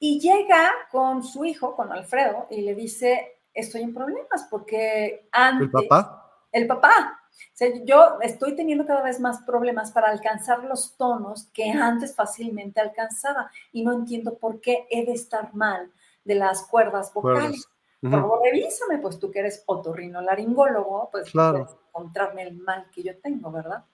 Y 0.00 0.18
llega 0.18 0.72
con 0.90 1.22
su 1.22 1.44
hijo, 1.44 1.76
con 1.76 1.92
Alfredo, 1.92 2.48
y 2.50 2.62
le 2.62 2.74
dice, 2.74 3.42
estoy 3.54 3.82
en 3.82 3.94
problemas 3.94 4.46
porque 4.50 5.28
antes... 5.30 5.66
¿El 5.66 5.70
papá? 5.70 6.32
El 6.50 6.66
papá. 6.66 7.20
O 7.30 7.56
sea, 7.56 7.68
yo 7.84 8.18
estoy 8.22 8.56
teniendo 8.56 8.86
cada 8.86 9.02
vez 9.02 9.20
más 9.20 9.42
problemas 9.42 9.92
para 9.92 10.08
alcanzar 10.08 10.64
los 10.64 10.96
tonos 10.96 11.44
que 11.52 11.70
antes 11.70 12.14
fácilmente 12.14 12.80
alcanzaba 12.80 13.50
y 13.72 13.84
no 13.84 13.92
entiendo 13.92 14.36
por 14.38 14.60
qué 14.60 14.86
he 14.90 15.04
de 15.04 15.12
estar 15.12 15.54
mal 15.54 15.92
de 16.24 16.34
las 16.34 16.66
cuerdas 16.66 17.12
vocales. 17.14 17.68
Por 18.10 18.42
revísame, 18.42 18.98
pues 18.98 19.18
tú 19.18 19.30
que 19.30 19.40
eres 19.40 19.62
otorrinolaringólogo, 19.66 21.10
pues 21.10 21.30
claro 21.30 21.66
encontrarme 21.96 22.42
el 22.42 22.56
mal 22.56 22.88
que 22.90 23.02
yo 23.02 23.18
tengo, 23.18 23.50
¿verdad? 23.50 23.84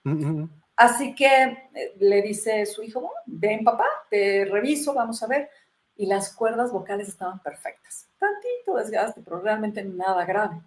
Así 0.75 1.15
que 1.15 1.43
eh, 1.73 1.95
le 1.99 2.21
dice 2.21 2.65
su 2.65 2.83
hijo, 2.83 3.11
ven 3.25 3.63
papá, 3.63 3.85
te 4.09 4.45
reviso, 4.45 4.93
vamos 4.93 5.21
a 5.23 5.27
ver. 5.27 5.49
Y 5.95 6.07
las 6.07 6.35
cuerdas 6.35 6.71
vocales 6.71 7.07
estaban 7.07 7.39
perfectas. 7.41 8.09
Tantito 8.17 8.75
desgaste, 8.75 9.21
pero 9.21 9.39
realmente 9.39 9.83
nada 9.83 10.25
grave. 10.25 10.61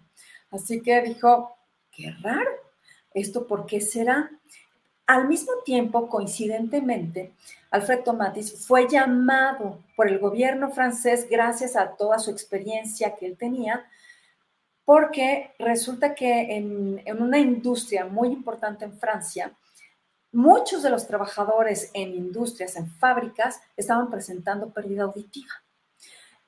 Así 0.49 0.81
que 0.81 1.01
dijo, 1.01 1.57
qué 1.91 2.11
raro, 2.21 2.51
¿esto 3.13 3.45
por 3.45 3.65
qué 3.65 3.81
será? 3.81 4.31
Al 5.07 5.25
mismo 5.29 5.53
tiempo, 5.63 6.09
coincidentemente, 6.09 7.31
Alfred 7.71 8.03
Tomatis 8.03 8.67
fue 8.67 8.89
llamado 8.89 9.79
por 9.95 10.09
el 10.09 10.19
gobierno 10.19 10.69
francés, 10.69 11.27
gracias 11.29 11.77
a 11.77 11.95
toda 11.95 12.19
su 12.19 12.29
experiencia 12.29 13.15
que 13.15 13.25
él 13.25 13.37
tenía, 13.37 13.85
porque 14.83 15.53
resulta 15.59 16.13
que 16.13 16.57
en, 16.57 17.21
una 17.21 17.39
industria 17.39 18.05
muy 18.05 18.27
importante 18.27 18.83
en 18.83 18.99
Francia, 18.99 19.53
muchos 20.33 20.83
de 20.83 20.89
los 20.89 21.07
trabajadores 21.07 21.89
en 21.93 22.13
industrias, 22.13 22.75
en 22.75 22.89
fábricas, 22.89 23.61
estaban 23.77 24.09
presentando 24.09 24.69
pérdida 24.71 25.03
auditiva. 25.03 25.53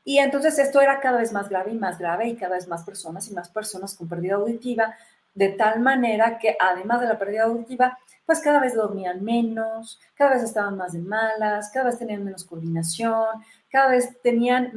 Y 0.03 0.17
entonces 0.19 0.59
esto 0.59 0.81
era 0.81 0.99
cada 0.99 1.19
vez 1.19 1.31
más 1.31 1.47
grave 1.47 1.71
y 1.71 1.77
más 1.77 1.97
grave 1.97 2.27
y 2.27 2.35
cada 2.35 2.55
vez 2.55 2.67
más 2.67 2.83
personas 2.83 3.25
y 3.29 3.33
más 3.33 3.47
personas 3.47 3.95
con 3.95 4.09
pérdida 4.09 4.35
auditiva, 4.35 4.97
de 5.33 5.49
tal 5.49 5.79
manera 5.79 6.37
que 6.39 6.57
además 6.59 6.99
de 6.99 7.07
la 7.07 7.17
pérdida 7.17 7.43
auditiva, 7.43 7.97
pues 8.29 8.41
cada 8.41 8.59
vez 8.59 8.75
dormían 8.75 9.23
menos, 9.23 9.99
cada 10.13 10.35
vez 10.35 10.43
estaban 10.43 10.77
más 10.77 10.93
de 10.93 10.99
malas, 10.99 11.71
cada 11.73 11.85
vez 11.85 11.97
tenían 11.97 12.23
menos 12.23 12.43
coordinación, 12.43 13.25
cada 13.71 13.89
vez 13.89 14.21
tenían 14.21 14.69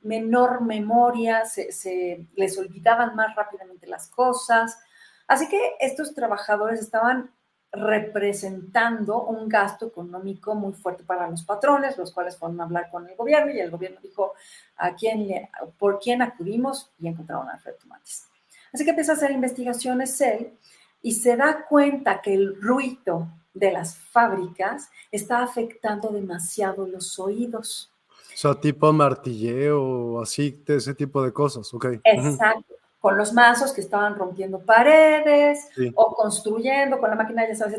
menor 0.00 0.62
memoria, 0.62 1.44
se, 1.44 2.26
les 2.34 2.56
olvidaban 2.56 3.14
más 3.14 3.36
rápidamente 3.36 3.86
las 3.86 4.08
cosas. 4.08 4.78
Así 5.26 5.46
que 5.46 5.74
estos 5.78 6.14
trabajadores 6.14 6.80
estaban 6.80 7.34
representando 7.70 9.24
un 9.24 9.46
gasto 9.46 9.88
económico 9.88 10.54
muy 10.54 10.72
fuerte 10.72 11.04
para 11.04 11.28
los 11.28 11.42
patrones, 11.42 11.98
los 11.98 12.14
cuales 12.14 12.38
fueron 12.38 12.58
a 12.62 12.64
hablar 12.64 12.90
con 12.90 13.06
el 13.06 13.14
gobierno 13.14 13.52
y 13.52 13.60
el 13.60 13.70
gobierno 13.70 14.00
dijo 14.00 14.32
a 14.78 14.94
quién 14.94 15.50
por 15.78 15.98
quién 15.98 16.22
acudimos 16.22 16.90
y 16.98 17.08
encontraron 17.08 17.50
a 17.50 17.52
Alfred 17.52 17.74
Tomatis. 17.74 18.26
Así 18.72 18.84
que 18.84 18.90
empieza 18.92 19.12
a 19.12 19.16
hacer 19.16 19.32
investigaciones 19.32 20.18
él 20.22 20.56
y 21.06 21.12
se 21.12 21.36
da 21.36 21.66
cuenta 21.68 22.20
que 22.20 22.34
el 22.34 22.60
ruido 22.60 23.28
de 23.54 23.70
las 23.70 23.96
fábricas 23.96 24.90
está 25.12 25.40
afectando 25.40 26.08
demasiado 26.08 26.84
los 26.84 27.20
oídos. 27.20 27.92
O 28.10 28.36
sea, 28.36 28.60
tipo 28.60 28.92
martilleo, 28.92 30.20
así, 30.20 30.64
de 30.66 30.78
ese 30.78 30.94
tipo 30.94 31.22
de 31.22 31.32
cosas, 31.32 31.72
ok. 31.72 32.00
Exacto. 32.02 32.74
Con 32.98 33.16
los 33.16 33.32
mazos 33.32 33.72
que 33.72 33.82
estaban 33.82 34.16
rompiendo 34.16 34.58
paredes 34.58 35.68
o 35.94 36.12
construyendo 36.12 36.98
con 36.98 37.08
la 37.08 37.14
máquina, 37.14 37.46
ya 37.46 37.54
sabes, 37.54 37.78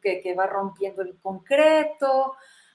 que, 0.00 0.20
que 0.22 0.34
va 0.36 0.46
rompiendo 0.46 1.02
el 1.02 1.16
concreto. 1.20 2.34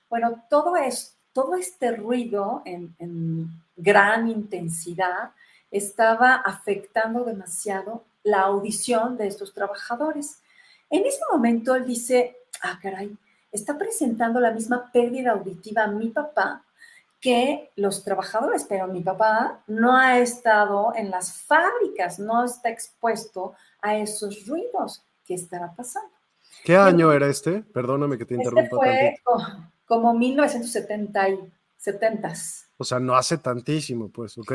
Bueno, 0.09 0.43
todo, 0.49 0.75
es, 0.75 1.17
todo 1.31 1.55
este 1.55 1.95
ruido 1.95 2.61
en, 2.65 2.93
en 2.99 3.47
gran 3.77 4.27
intensidad 4.27 5.31
estaba 5.71 6.35
afectando 6.35 7.23
demasiado 7.23 8.03
la 8.23 8.41
audición 8.41 9.17
de 9.17 9.27
estos 9.27 9.53
trabajadores. 9.53 10.39
En 10.89 11.05
ese 11.05 11.19
momento 11.31 11.75
él 11.75 11.85
dice, 11.85 12.37
ah, 12.61 12.79
caray, 12.81 13.15
está 13.51 13.77
presentando 13.77 14.39
la 14.39 14.51
misma 14.51 14.91
pérdida 14.91 15.31
auditiva 15.31 15.83
a 15.83 15.87
mi 15.87 16.09
papá 16.09 16.63
que 17.19 17.71
los 17.75 18.03
trabajadores, 18.03 18.65
pero 18.67 18.87
mi 18.87 19.01
papá 19.01 19.61
no 19.67 19.95
ha 19.95 20.19
estado 20.19 20.93
en 20.95 21.11
las 21.11 21.33
fábricas, 21.41 22.17
no 22.17 22.45
está 22.45 22.69
expuesto 22.69 23.55
a 23.81 23.97
esos 23.97 24.47
ruidos. 24.47 25.03
¿Qué 25.25 25.33
estará 25.33 25.73
pasando? 25.75 26.09
¿Qué 26.63 26.75
año 26.75 27.11
era 27.11 27.27
este? 27.27 27.61
Perdóname 27.61 28.17
que 28.17 28.25
te 28.25 28.35
este 28.35 28.43
interrumpa. 28.43 28.77
fue 28.77 29.15
como 29.85 30.13
1970. 30.13 31.27
O 32.81 32.85
sea, 32.85 32.97
no 32.97 33.13
hace 33.13 33.37
tantísimo, 33.39 34.07
pues, 34.07 34.37
ok. 34.37 34.53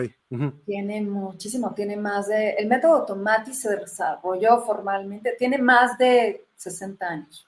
Tiene 0.64 1.02
muchísimo, 1.02 1.74
tiene 1.74 1.98
más 1.98 2.28
de... 2.28 2.52
El 2.52 2.68
método 2.68 3.04
Tomati 3.04 3.52
se 3.52 3.76
desarrolló 3.76 4.62
formalmente, 4.62 5.36
tiene 5.38 5.58
más 5.58 5.98
de 5.98 6.46
60 6.56 7.06
años. 7.06 7.46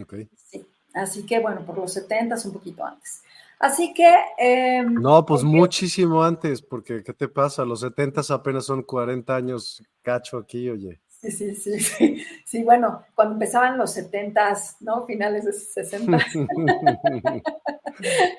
Ok. 0.00 0.14
Sí, 0.34 0.66
así 0.94 1.24
que 1.24 1.38
bueno, 1.38 1.64
por 1.64 1.78
los 1.78 1.92
70 1.92 2.34
un 2.44 2.52
poquito 2.52 2.84
antes. 2.84 3.22
Así 3.60 3.94
que... 3.94 4.12
Em, 4.36 4.94
no, 4.94 5.24
pues 5.24 5.44
muchísimo 5.44 6.24
antes, 6.24 6.60
porque 6.60 7.04
¿qué 7.04 7.12
te 7.12 7.28
pasa? 7.28 7.64
Los 7.64 7.82
70 7.82 8.22
apenas 8.30 8.64
son 8.64 8.82
40 8.82 9.32
años 9.32 9.80
cacho 10.02 10.38
aquí, 10.38 10.68
oye. 10.70 11.00
Sí, 11.06 11.30
sí, 11.30 11.54
sí, 11.54 11.78
sí. 11.78 12.26
Sí, 12.44 12.64
bueno, 12.64 13.04
cuando 13.14 13.34
empezaban 13.34 13.78
los 13.78 13.92
70, 13.92 14.58
¿no? 14.80 15.06
Finales 15.06 15.44
de 15.44 15.52
60. 15.52 16.18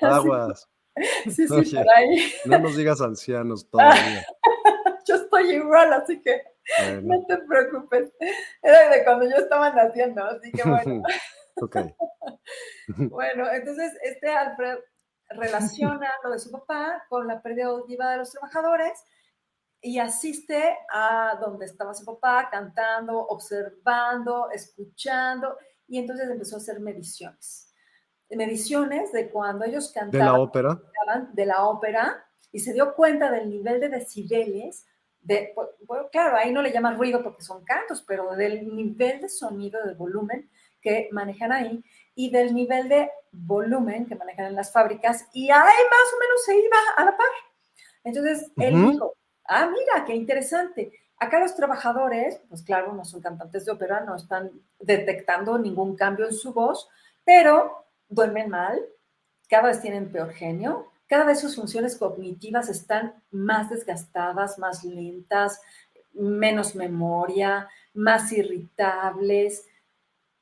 Aguas. 0.02 0.68
Sí, 1.24 1.48
sí, 1.48 1.76
por 1.76 1.86
ahí. 1.96 2.32
No 2.44 2.58
nos 2.58 2.76
digas 2.76 3.00
ancianos 3.00 3.68
todavía. 3.68 4.24
yo 5.06 5.16
estoy 5.16 5.54
igual, 5.54 5.92
así 5.92 6.20
que 6.22 6.42
no 7.02 7.24
te 7.26 7.36
preocupes. 7.38 8.12
Era 8.62 8.90
de 8.90 9.04
cuando 9.04 9.28
yo 9.28 9.36
estaba 9.36 9.70
naciendo, 9.70 10.24
así 10.24 10.50
que 10.52 10.62
bueno. 10.68 11.02
bueno, 13.10 13.50
entonces 13.52 13.92
este 14.02 14.28
Alfred 14.30 14.78
relaciona 15.30 16.10
lo 16.22 16.30
de 16.30 16.38
su 16.38 16.50
papá 16.50 17.04
con 17.08 17.26
la 17.26 17.40
pérdida 17.42 17.66
auditiva 17.66 18.10
de 18.10 18.18
los 18.18 18.30
trabajadores 18.30 19.02
y 19.80 19.98
asiste 19.98 20.76
a 20.92 21.38
donde 21.40 21.66
estaba 21.66 21.94
su 21.94 22.04
papá 22.04 22.48
cantando, 22.50 23.18
observando, 23.18 24.50
escuchando, 24.50 25.58
y 25.86 25.98
entonces 25.98 26.28
empezó 26.30 26.56
a 26.56 26.58
hacer 26.58 26.80
mediciones. 26.80 27.73
Mediciones 28.30 29.12
de 29.12 29.30
cuando 29.30 29.64
ellos 29.64 29.92
cantaban. 29.92 30.26
De 30.26 30.32
la 30.32 30.40
ópera. 30.40 30.80
De 31.32 31.46
la 31.46 31.66
ópera, 31.66 32.26
y 32.50 32.60
se 32.60 32.72
dio 32.72 32.94
cuenta 32.94 33.30
del 33.30 33.50
nivel 33.50 33.80
de 33.80 33.88
decibeles. 33.88 34.86
De, 35.20 35.54
claro, 36.12 36.36
ahí 36.36 36.52
no 36.52 36.60
le 36.60 36.72
llaman 36.72 36.98
ruido 36.98 37.22
porque 37.22 37.42
son 37.42 37.64
cantos, 37.64 38.02
pero 38.02 38.34
del 38.36 38.74
nivel 38.74 39.20
de 39.20 39.28
sonido, 39.28 39.84
de 39.86 39.94
volumen 39.94 40.50
que 40.80 41.08
manejan 41.12 41.50
ahí 41.50 41.82
y 42.14 42.30
del 42.30 42.54
nivel 42.54 42.88
de 42.88 43.10
volumen 43.32 44.06
que 44.06 44.16
manejan 44.16 44.46
en 44.46 44.54
las 44.54 44.70
fábricas, 44.70 45.26
y 45.32 45.50
ahí 45.50 45.58
más 45.60 46.14
o 46.14 46.20
menos 46.20 46.44
se 46.44 46.58
iba 46.58 46.76
a 46.96 47.04
la 47.04 47.16
par. 47.16 47.26
Entonces, 48.04 48.52
él 48.56 48.90
dijo, 48.90 49.14
Ah, 49.46 49.66
mira, 49.66 50.04
qué 50.04 50.14
interesante. 50.14 50.92
Acá 51.18 51.38
los 51.38 51.54
trabajadores, 51.54 52.40
pues 52.48 52.62
claro, 52.62 52.92
no 52.92 53.04
son 53.04 53.20
cantantes 53.20 53.64
de 53.64 53.72
ópera, 53.72 54.00
no 54.00 54.16
están 54.16 54.50
detectando 54.78 55.58
ningún 55.58 55.96
cambio 55.96 56.26
en 56.26 56.32
su 56.34 56.52
voz, 56.52 56.88
pero 57.24 57.83
duermen 58.08 58.50
mal, 58.50 58.80
cada 59.48 59.68
vez 59.68 59.80
tienen 59.80 60.10
peor 60.10 60.32
genio, 60.32 60.90
cada 61.06 61.24
vez 61.24 61.40
sus 61.40 61.56
funciones 61.56 61.96
cognitivas 61.96 62.68
están 62.68 63.22
más 63.30 63.70
desgastadas, 63.70 64.58
más 64.58 64.84
lentas, 64.84 65.60
menos 66.12 66.74
memoria, 66.74 67.68
más 67.92 68.32
irritables. 68.32 69.66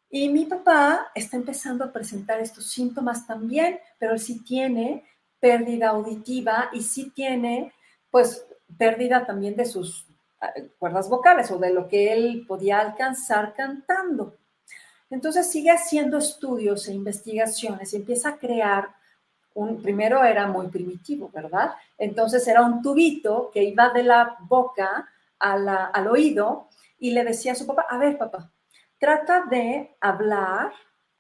Y 0.09 0.29
mi 0.29 0.45
papá 0.45 1.11
está 1.15 1.37
empezando 1.37 1.85
a 1.85 1.93
presentar 1.93 2.41
estos 2.41 2.71
síntomas 2.71 3.27
también, 3.27 3.81
pero 3.99 4.13
él 4.13 4.21
sí 4.21 4.45
tiene 4.45 5.05
pérdida 5.41 5.89
auditiva 5.89 6.71
y 6.73 6.83
sí 6.83 7.11
tiene, 7.11 7.73
pues, 8.11 8.47
pérdida 8.79 9.27
también 9.27 9.57
de 9.57 9.65
sus 9.65 10.07
ah, 10.41 10.53
cuerdas 10.79 11.09
vocales 11.09 11.51
o 11.51 11.59
de 11.59 11.73
lo 11.73 11.89
que 11.89 12.13
él 12.13 12.45
podía 12.47 12.79
alcanzar 12.79 13.55
cantando. 13.55 14.37
Entonces 15.13 15.51
sigue 15.51 15.71
haciendo 15.71 16.17
estudios 16.17 16.89
e 16.89 16.95
investigaciones 16.95 17.93
y 17.93 17.97
empieza 17.97 18.31
a 18.31 18.39
crear 18.39 18.89
un, 19.53 19.83
primero 19.83 20.25
era 20.25 20.47
muy 20.47 20.69
primitivo, 20.69 21.31
¿verdad? 21.31 21.73
Entonces 21.99 22.49
era 22.49 22.63
un 22.63 22.81
tubito 22.81 23.51
que 23.53 23.63
iba 23.63 23.91
de 23.91 24.05
la 24.05 24.39
boca 24.41 25.07
al 25.39 26.07
oído 26.09 26.69
y 26.99 27.11
le 27.11 27.25
decía 27.25 27.53
a 27.53 27.55
su 27.55 27.67
papá, 27.67 27.85
a 27.91 27.99
ver 27.99 28.17
papá, 28.17 28.51
trata 28.99 29.45
de 29.51 29.95
hablar 30.01 30.73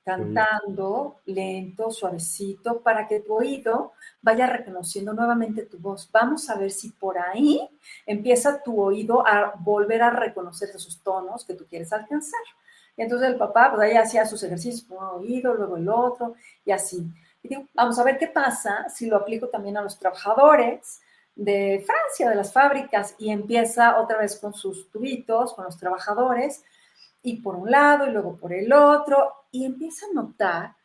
cantando 0.03 1.21
lento, 1.27 1.91
suavecito, 1.91 2.81
para 2.81 3.07
que 3.07 3.21
tu 3.21 3.35
oído 3.35 3.93
vaya 4.23 4.47
reconociendo 4.47 5.13
nuevamente 5.13 5.67
tu 5.67 5.79
voz. 5.79 6.09
Vamos 6.11 6.49
a 6.49 6.57
ver 6.57 6.71
si 6.71 6.93
por 6.93 7.19
ahí 7.19 7.69
empieza 8.07 8.63
tu 8.63 8.81
oído 8.81 9.27
a 9.27 9.53
volver 9.59 10.03
a 10.03 10.09
reconocer 10.09 10.71
esos 10.71 11.03
tonos 11.03 11.45
que 11.45 11.55
tú 11.55 11.67
quieres 11.67 11.93
alcanzar. 11.93 12.41
Y 12.97 13.03
entonces 13.03 13.29
el 13.29 13.37
papá, 13.37 13.71
pues 13.75 13.89
ahí 13.89 13.97
hacía 13.97 14.27
sus 14.27 14.43
ejercicios 14.43 14.83
con 14.83 14.99
un 14.99 15.21
oído, 15.21 15.55
luego 15.55 15.77
el 15.77 15.89
otro, 15.89 16.35
y 16.65 16.73
así. 16.73 17.07
Y 17.43 17.49
digo, 17.49 17.67
vamos 17.75 17.99
a 17.99 18.05
ver 18.05 18.19
qué 18.19 18.29
pasa 18.29 18.89
si 18.89 19.07
lo 19.07 19.17
aplico 19.17 19.49
también 19.49 19.77
a 19.77 19.83
los 19.83 19.99
trabajadores 19.99 21.01
de 21.35 21.83
Francia, 21.87 22.29
de 22.29 22.37
las 22.37 22.53
fábricas, 22.53 23.15
y 23.19 23.31
empieza 23.31 23.99
otra 23.99 24.19
vez 24.19 24.39
con 24.39 24.53
sus 24.53 24.91
tubitos, 24.91 25.55
con 25.55 25.65
los 25.65 25.79
trabajadores, 25.79 26.63
y 27.23 27.41
por 27.41 27.55
un 27.55 27.71
lado 27.71 28.07
y 28.07 28.11
luego 28.11 28.37
por 28.37 28.53
el 28.53 28.73
otro, 28.73 29.33
y 29.51 29.65
empieza 29.65 30.07
a 30.07 30.15
notar 30.15 30.77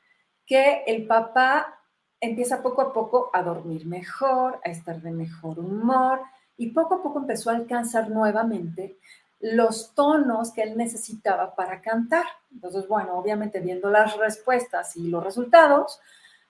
que 0.45 0.83
el 0.87 1.05
papá 1.05 1.79
empieza 2.19 2.63
poco 2.63 2.81
a 2.81 2.93
poco 2.93 3.29
a 3.33 3.43
dormir 3.43 3.85
mejor, 3.85 4.59
a 4.63 4.69
estar 4.69 5.01
de 5.01 5.11
mejor 5.11 5.59
humor, 5.59 6.21
y 6.55 6.71
poco 6.71 6.95
a 6.95 7.03
poco 7.03 7.19
empezó 7.19 7.49
a 7.49 7.55
alcanzar 7.55 8.09
nuevamente 8.09 8.97
los 9.39 9.93
tonos 9.93 10.51
que 10.51 10.63
él 10.63 10.77
necesitaba 10.77 11.55
para 11.55 11.81
cantar. 11.81 12.25
Entonces, 12.51 12.87
bueno, 12.87 13.17
obviamente 13.17 13.59
viendo 13.59 13.89
las 13.89 14.17
respuestas 14.17 14.95
y 14.95 15.07
los 15.07 15.23
resultados, 15.23 15.99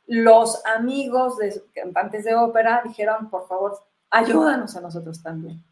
los 0.06 0.66
amigos 0.66 1.38
de 1.38 1.62
cantantes 1.74 2.24
de 2.24 2.36
ópera 2.36 2.82
dijeron, 2.84 3.30
por 3.30 3.48
favor, 3.48 3.78
ayúdanos 4.10 4.76
a 4.76 4.82
nosotros 4.82 5.22
también. 5.22 5.64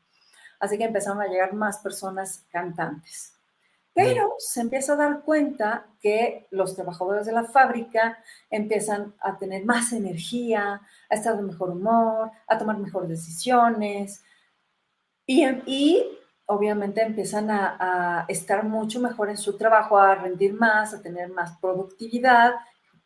Así 0.60 0.78
que 0.78 0.84
empezaron 0.84 1.22
a 1.22 1.28
llegar 1.28 1.54
más 1.54 1.80
personas 1.80 2.46
cantantes. 2.50 3.34
Pero 3.94 4.36
se 4.40 4.60
empieza 4.60 4.92
a 4.92 4.98
dar 4.98 5.22
cuenta 5.22 5.86
que 6.02 6.48
los 6.52 6.76
trabajadores 6.76 7.26
de 7.26 7.32
la 7.32 7.46
fábrica 7.46 8.18
empiezan 8.50 9.14
a 9.22 9.38
tener 9.38 9.64
más 9.64 9.94
energía, 9.94 10.82
a 11.10 11.16
estar 11.16 11.38
de 11.38 11.44
mejor 11.44 11.70
humor, 11.70 12.30
a 12.46 12.58
tomar 12.58 12.78
mejores 12.78 13.08
decisiones 13.08 14.22
y, 15.26 16.04
obviamente 16.48 17.02
empiezan 17.02 17.50
a, 17.52 17.78
a, 17.80 18.26
estar 18.28 18.64
mucho 18.64 19.00
mejor 19.00 19.30
en 19.30 19.38
su 19.38 19.58
trabajo, 19.58 19.98
a 19.98 20.16
rendir 20.16 20.54
más, 20.54 20.94
a 20.94 21.02
tener 21.02 21.30
más 21.30 21.58
productividad. 21.60 22.54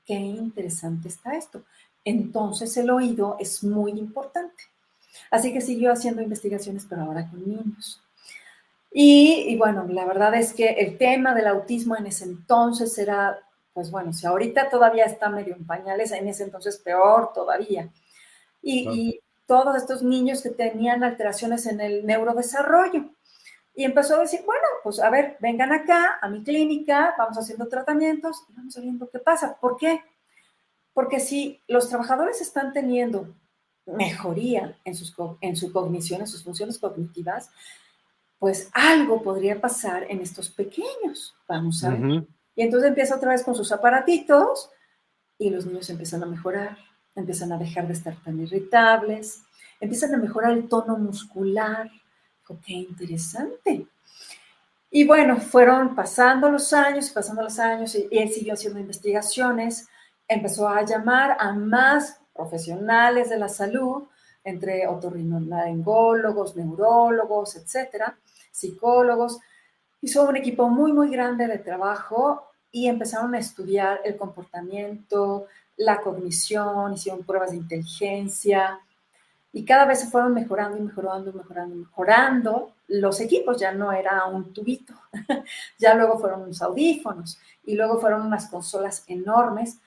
Qué 0.06 0.15
interesante 0.15 1.08
está 1.08 1.36
esto. 1.36 1.63
Entonces 2.04 2.75
el 2.78 2.89
oído 2.89 3.36
es 3.39 3.63
muy 3.63 3.91
importante. 3.91 4.63
Así 5.32 5.54
que 5.54 5.62
siguió 5.62 5.91
haciendo 5.91 6.21
investigaciones, 6.21 6.86
pero 6.89 7.04
ahora 7.04 7.30
con 7.30 7.47
niños. 7.47 8.02
Y, 8.91 9.56
bueno, 9.58 9.86
la 9.88 10.06
verdad 10.06 10.34
es 10.34 10.54
que 10.54 10.69
el 10.69 10.97
tema 10.97 11.36
del 11.36 11.47
autismo 11.47 11.95
en 11.95 12.08
ese 12.08 12.25
entonces 12.25 12.97
era, 12.97 13.39
pues 13.73 13.91
bueno, 13.91 14.13
si 14.13 14.25
ahorita 14.25 14.69
todavía 14.69 15.06
está 15.06 15.30
medio 15.30 15.56
en 15.56 15.65
pañales, 15.65 16.12
en 16.12 16.28
ese 16.28 16.43
entonces 16.43 16.78
peor 16.78 17.32
todavía. 17.34 17.89
Y, 18.62 19.19
todos 19.45 19.75
estos 19.78 20.04
niños 20.04 20.43
que 20.43 20.52
tenían 20.52 21.04
alteraciones 21.04 21.65
en 21.65 21.82
el 21.82 22.06
neurodesarrollo. 22.06 23.10
Y 23.80 23.86
empezó 23.86 24.18
a 24.18 24.20
decir, 24.20 24.42
bueno, 24.46 24.65
pues 24.84 25.00
a 25.00 25.10
ver, 25.10 25.38
vengan 25.39 25.72
acá 25.72 26.20
a 26.22 26.28
mi 26.28 26.44
clínica, 26.44 27.15
vamos 27.18 27.38
haciendo 27.38 27.70
tratamientos 27.70 28.44
y 28.50 28.54
vamos 28.54 28.76
viendo 28.76 29.10
qué 29.10 29.20
pasa. 29.20 29.58
¿Por 29.58 29.78
qué? 29.78 30.02
Porque 30.94 31.22
si 31.22 31.62
los 31.65 31.88
trabajadores 31.88 32.42
están 32.42 32.74
teniendo 32.74 33.34
mejoría 33.86 34.78
en, 34.84 34.96
sus, 34.96 35.15
en 35.39 35.56
su 35.56 35.72
cognición, 35.72 36.20
en 36.20 36.28
sus 36.28 36.44
funciones 36.44 36.78
cognitivas, 36.78 37.52
pues 38.38 38.70
algo 38.74 39.24
podría 39.24 39.62
pasar 39.62 40.08
en 40.10 40.20
estos 40.20 40.50
pequeños. 40.50 41.34
Vamos 41.48 41.82
a 41.86 41.92
ver. 41.92 42.28
Y 42.58 42.63
entonces 42.63 42.89
empieza 42.89 43.15
otra 43.15 43.32
vez 43.32 43.46
con 43.46 43.56
sus 43.56 43.72
aparatitos 43.72 44.72
y 45.38 45.52
los 45.52 45.65
niños 45.65 45.89
empiezan 45.89 46.22
a 46.22 46.26
mejorar, 46.26 46.78
empiezan 47.15 47.54
a 47.54 47.58
dejar 47.58 47.88
de 47.88 47.94
estar 47.94 48.22
tan 48.26 48.42
irritables, 48.42 49.42
empiezan 49.80 50.13
a 50.15 50.18
mejorar 50.18 50.52
el 50.52 50.68
tono 50.68 50.98
muscular. 50.98 51.89
Qué 52.58 52.74
interesante. 52.74 53.88
Y 54.92 55.06
bueno, 55.06 55.38
fueron 55.38 55.96
pasando 55.96 56.50
los 56.50 56.74
años, 56.74 57.12
pasando 57.12 57.44
los 57.44 57.60
años, 57.60 57.96
y 57.96 58.08
él 58.12 58.30
siguió 58.30 58.54
haciendo 58.54 58.80
investigaciones, 58.80 59.88
empezó 60.28 60.68
a 60.68 60.84
llamar 60.84 61.38
a 61.40 61.54
más 61.54 62.20
profesionales 62.34 63.30
de 63.30 63.38
la 63.38 63.50
salud, 63.50 64.04
entre 64.44 64.88
otorrinolaringólogos, 64.88 66.56
neurólogos, 66.56 67.56
etcétera, 67.56 68.18
psicólogos. 68.52 69.40
Hizo 70.02 70.24
un 70.24 70.38
equipo 70.38 70.70
muy, 70.70 70.94
muy 70.94 71.10
grande 71.10 71.46
de 71.48 71.60
trabajo 71.60 72.48
y 72.72 72.88
empezaron 72.88 73.36
a 73.36 73.40
estudiar 73.40 74.02
el 74.04 74.16
comportamiento, 74.18 75.48
la 75.78 76.02
cognición, 76.02 76.94
hicieron 76.94 77.24
pruebas 77.24 77.52
de 77.52 77.58
inteligencia 77.58 78.80
y 79.52 79.66
cada 79.66 79.86
vez 79.86 80.02
se 80.02 80.08
fueron 80.08 80.34
mejorando 80.34 80.78
y 80.78 80.82
mejorando 80.82 81.32
y 81.32 81.34
mejorando 81.34 81.76
mejorando. 81.76 82.74
Los 82.88 83.20
equipos 83.20 83.60
ya 83.60 83.72
no 83.72 83.92
era 83.92 84.26
un 84.26 84.54
tubito, 84.54 84.94
ya 85.78 85.96
luego 85.96 86.20
fueron 86.20 86.42
unos 86.44 86.62
audífonos 86.62 87.40
y 87.64 87.76
luego 87.76 88.00
fueron 88.00 88.26
unas 88.26 88.48
consolas 88.48 89.04
enormes 89.08 89.80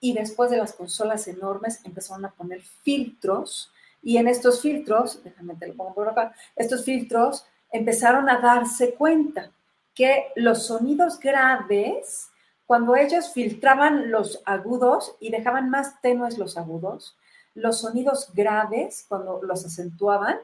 y 0.00 0.14
después 0.14 0.50
de 0.50 0.56
las 0.56 0.72
consolas 0.72 1.28
enormes 1.28 1.80
empezaron 1.84 2.24
a 2.24 2.30
poner 2.30 2.62
filtros 2.62 3.72
y 4.02 4.16
en 4.16 4.28
estos 4.28 4.62
filtros, 4.62 5.22
déjame 5.22 5.56
te 5.56 5.68
lo 5.68 5.74
pongo 5.74 5.94
por 5.94 6.08
acá, 6.08 6.34
estos 6.56 6.84
filtros 6.84 7.44
empezaron 7.70 8.28
a 8.30 8.38
darse 8.38 8.94
cuenta 8.94 9.50
que 9.94 10.28
los 10.36 10.66
sonidos 10.66 11.18
graves, 11.20 12.30
cuando 12.66 12.96
ellos 12.96 13.32
filtraban 13.32 14.10
los 14.10 14.40
agudos 14.46 15.16
y 15.20 15.30
dejaban 15.30 15.68
más 15.68 16.00
tenues 16.00 16.38
los 16.38 16.56
agudos, 16.56 17.16
los 17.54 17.80
sonidos 17.80 18.30
graves, 18.34 19.04
cuando 19.08 19.40
los 19.42 19.64
acentuaban, 19.64 20.38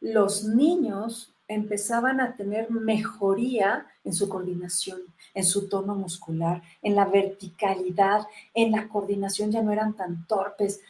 los 0.00 0.44
niños 0.44 1.34
empezaban 1.48 2.20
a 2.20 2.36
tener 2.36 2.70
mejoría 2.70 3.86
en 4.04 4.12
su 4.12 4.28
coordinación, 4.28 5.00
en 5.32 5.44
su 5.44 5.68
tono 5.68 5.94
muscular, 5.94 6.62
en 6.82 6.94
la 6.94 7.06
verticalidad, 7.06 8.26
en 8.52 8.72
la 8.72 8.86
coordinación, 8.88 9.50
ya 9.50 9.62
no 9.62 9.72
eran 9.72 9.94
tan 9.94 10.26
torpes. 10.26 10.80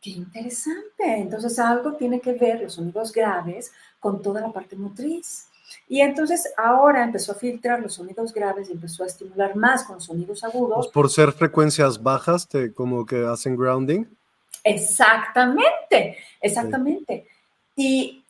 Qué 0.00 0.10
interesante. 0.10 1.18
Entonces 1.18 1.58
algo 1.58 1.92
tiene 1.94 2.20
que 2.20 2.32
ver 2.32 2.62
los 2.62 2.74
sonidos 2.74 3.12
graves 3.12 3.70
con 4.00 4.22
toda 4.22 4.40
la 4.40 4.50
parte 4.50 4.76
motriz. 4.76 5.46
Y 5.88 6.00
entonces 6.00 6.52
ahora 6.56 7.04
empezó 7.04 7.32
a 7.32 7.34
filtrar 7.36 7.80
los 7.80 7.94
sonidos 7.94 8.32
graves 8.32 8.68
y 8.68 8.72
empezó 8.72 9.04
a 9.04 9.06
estimular 9.06 9.54
más 9.56 9.84
con 9.84 10.00
sonidos 10.00 10.42
agudos. 10.42 10.86
Pues 10.86 10.88
por 10.88 11.10
ser 11.10 11.32
frecuencias 11.32 12.02
bajas, 12.02 12.48
te, 12.48 12.72
como 12.72 13.06
que 13.06 13.24
hacen 13.26 13.56
grounding. 13.56 14.06
Exactamente, 14.64 16.18
exactamente. 16.40 17.26
Y 17.74 18.24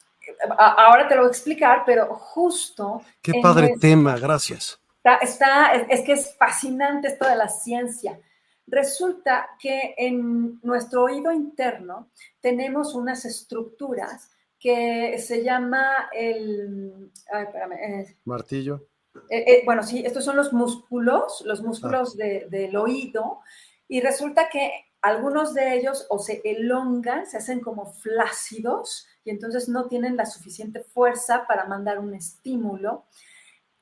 ahora 0.59 1.09
te 1.09 1.15
lo 1.15 1.23
voy 1.23 1.29
a 1.29 1.33
explicar, 1.33 1.83
pero 1.85 2.15
justo... 2.15 3.03
Qué 3.21 3.41
padre 3.43 3.75
tema, 3.81 4.17
gracias. 4.17 4.81
Está, 5.21 5.73
es, 5.73 6.03
que 6.03 6.13
es 6.13 6.35
fascinante 6.37 7.09
esto 7.09 7.29
de 7.29 7.37
la 7.37 7.49
ciencia. 7.49 8.19
Resulta 8.67 9.51
que 9.59 9.95
en 9.99 10.61
nuestro 10.63 11.05
oído 11.05 11.33
interno 11.33 12.09
tenemos 12.41 12.95
unas 12.95 13.25
estructuras 13.25 14.31
que 14.59 15.19
se 15.19 15.43
llama 15.43 16.09
el... 16.13 17.11
Ay, 17.33 17.45
espérame, 17.45 17.73
eh, 17.73 18.17
Martillo. 18.25 18.87
Eh, 19.29 19.45
eh, 19.47 19.63
bueno, 19.65 19.83
sí, 19.83 20.03
estos 20.07 20.25
son 20.25 20.37
los 20.37 20.53
músculos, 20.53 21.43
los 21.45 21.63
músculos 21.63 22.17
ah. 22.17 22.47
del 22.49 22.77
oído, 22.77 23.41
y 23.89 24.01
resulta 24.01 24.49
que 24.49 24.92
algunos 25.03 25.53
de 25.53 25.75
ellos 25.75 26.07
o 26.09 26.19
se 26.21 26.41
elongan, 26.45 27.27
se 27.27 27.37
hacen 27.37 27.61
como 27.61 27.93
flácidos 27.93 29.09
y 29.25 29.31
entonces 29.31 29.69
no 29.69 29.89
tienen 29.89 30.17
la 30.17 30.27
suficiente 30.27 30.81
fuerza 30.81 31.45
para 31.47 31.65
mandar 31.67 31.99
un 31.99 32.15
estímulo. 32.15 33.05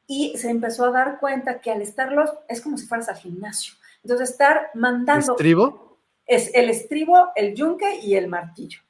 Y 0.06 0.36
se 0.38 0.50
empezó 0.50 0.86
a 0.86 0.90
dar 0.90 1.20
cuenta 1.20 1.60
que 1.60 1.70
al 1.70 1.82
estarlos, 1.82 2.30
es 2.48 2.60
como 2.60 2.76
si 2.76 2.86
fueras 2.86 3.08
al 3.10 3.16
gimnasio. 3.16 3.74
Entonces, 4.02 4.30
estar 4.30 4.70
mandando. 4.74 5.32
¿Estribo? 5.32 6.00
Es 6.26 6.52
el 6.54 6.70
estribo, 6.70 7.30
el 7.36 7.54
yunque 7.54 8.00
y 8.00 8.14
el 8.16 8.26
martillo. 8.26 8.80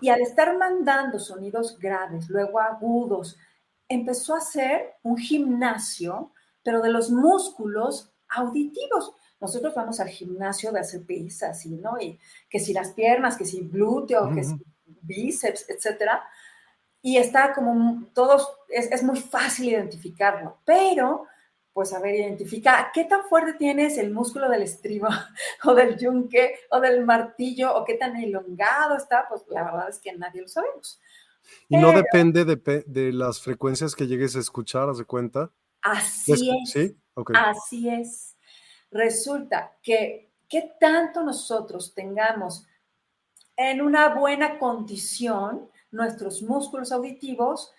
Y 0.00 0.08
al 0.08 0.22
estar 0.22 0.56
mandando 0.56 1.18
sonidos 1.18 1.78
graves, 1.78 2.30
luego 2.30 2.58
agudos, 2.58 3.36
empezó 3.88 4.34
a 4.34 4.40
ser 4.40 4.94
un 5.02 5.18
gimnasio, 5.18 6.32
pero 6.62 6.80
de 6.80 6.88
los 6.88 7.10
músculos 7.10 8.10
auditivos. 8.28 9.12
Nosotros 9.44 9.74
vamos 9.74 10.00
al 10.00 10.08
gimnasio 10.08 10.72
de 10.72 10.80
hacer 10.80 11.04
pesas, 11.04 11.66
¿no? 11.66 12.00
Y 12.00 12.18
que 12.48 12.58
si 12.58 12.72
las 12.72 12.92
piernas, 12.92 13.36
que 13.36 13.44
si 13.44 13.60
glúteo, 13.60 14.34
que 14.34 14.42
si 14.42 14.56
bíceps, 15.02 15.68
etcétera. 15.68 16.24
Y 17.02 17.18
está 17.18 17.52
como 17.52 18.06
todos, 18.14 18.48
es, 18.70 18.90
es, 18.90 19.02
muy 19.02 19.20
fácil 19.20 19.68
identificarlo, 19.68 20.56
pero 20.64 21.26
pues 21.74 21.92
a 21.92 22.00
ver, 22.00 22.14
identifica 22.14 22.90
qué 22.94 23.04
tan 23.04 23.24
fuerte 23.24 23.52
tienes 23.52 23.98
el 23.98 24.12
músculo 24.12 24.48
del 24.48 24.62
estribo 24.62 25.08
o 25.64 25.74
del 25.74 25.98
yunque 25.98 26.54
o 26.70 26.80
del 26.80 27.04
martillo 27.04 27.76
o 27.76 27.84
qué 27.84 27.94
tan 27.94 28.16
elongado 28.16 28.96
está, 28.96 29.26
pues 29.28 29.42
la 29.50 29.64
verdad 29.64 29.90
es 29.90 29.98
que 29.98 30.16
nadie 30.16 30.40
lo 30.40 30.48
sabemos. 30.48 30.98
Y 31.68 31.76
no 31.76 31.92
depende 31.92 32.46
de, 32.46 32.84
de, 32.86 33.12
las 33.12 33.42
frecuencias 33.42 33.94
que 33.94 34.06
llegues 34.06 34.36
a 34.36 34.38
escuchar, 34.38 34.88
¿haz 34.88 34.96
de 34.96 35.04
cuenta? 35.04 35.50
Así 35.82 36.50
es. 36.50 36.70
¿Sí? 36.70 36.96
Así 37.34 37.90
es. 37.90 38.33
Resulta 38.94 39.76
que 39.82 40.30
qué 40.48 40.76
tanto 40.78 41.24
nosotros 41.24 41.94
tengamos 41.94 42.64
en 43.56 43.82
una 43.82 44.14
buena 44.14 44.60
condición 44.60 45.68
nuestros 45.90 46.42
músculos 46.42 46.92
auditivos 46.92 47.72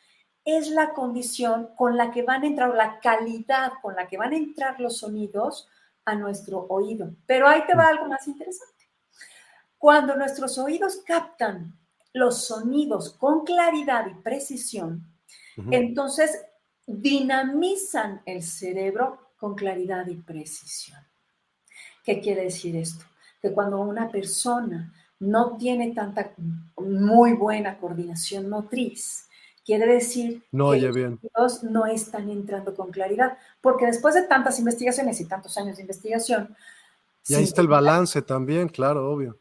es 0.43 0.67
la 0.69 0.93
condición 0.93 1.69
con 1.77 1.95
la 1.95 2.11
que 2.11 2.23
van 2.23 2.43
a 2.43 2.47
entrar, 2.47 2.75
la 2.75 2.99
calidad 2.99 3.71
con 3.81 3.95
la 3.95 4.09
que 4.09 4.17
van 4.17 4.33
a 4.33 4.37
entrar 4.37 4.79
los 4.81 4.97
sonidos 4.97 5.69
a 6.03 6.15
nuestro 6.15 6.65
oído. 6.67 7.15
Pero 7.25 7.47
ahí 7.47 7.65
te 7.65 7.75
va 7.75 7.87
algo 7.87 8.07
más 8.07 8.27
interesante. 8.27 8.89
Cuando 9.77 10.17
nuestros 10.17 10.57
oídos 10.57 10.97
captan 11.05 11.79
los 12.11 12.45
sonidos 12.45 13.13
con 13.13 13.45
claridad 13.45 14.05
y 14.07 14.15
precisión, 14.15 15.01
entonces 15.71 16.45
dinamizan 16.85 18.21
el 18.25 18.43
cerebro 18.43 19.31
con 19.37 19.55
claridad 19.55 20.07
y 20.07 20.15
precisión. 20.15 21.04
¿Qué 22.05 22.21
quiere 22.21 22.43
decir 22.43 22.75
esto? 22.75 23.03
Que 23.41 23.51
cuando 23.51 23.79
una 23.79 24.09
persona 24.09 24.93
no 25.19 25.57
tiene 25.57 25.93
tanta 25.93 26.31
muy 26.77 27.33
buena 27.33 27.77
coordinación 27.77 28.49
motriz, 28.49 29.27
quiere 29.65 29.87
decir 29.87 30.43
no, 30.51 30.71
que 30.71 31.17
los 31.35 31.63
no 31.63 31.85
están 31.85 32.29
entrando 32.29 32.75
con 32.75 32.91
claridad, 32.91 33.37
porque 33.59 33.87
después 33.87 34.13
de 34.13 34.23
tantas 34.23 34.59
investigaciones 34.59 35.19
y 35.19 35.25
tantos 35.25 35.57
años 35.57 35.77
de 35.77 35.83
investigación, 35.83 36.55
y 37.27 37.33
ahí 37.33 37.43
está 37.43 37.61
el 37.61 37.67
balance 37.67 38.21
también, 38.21 38.69
claro, 38.69 39.11
obvio. 39.11 39.39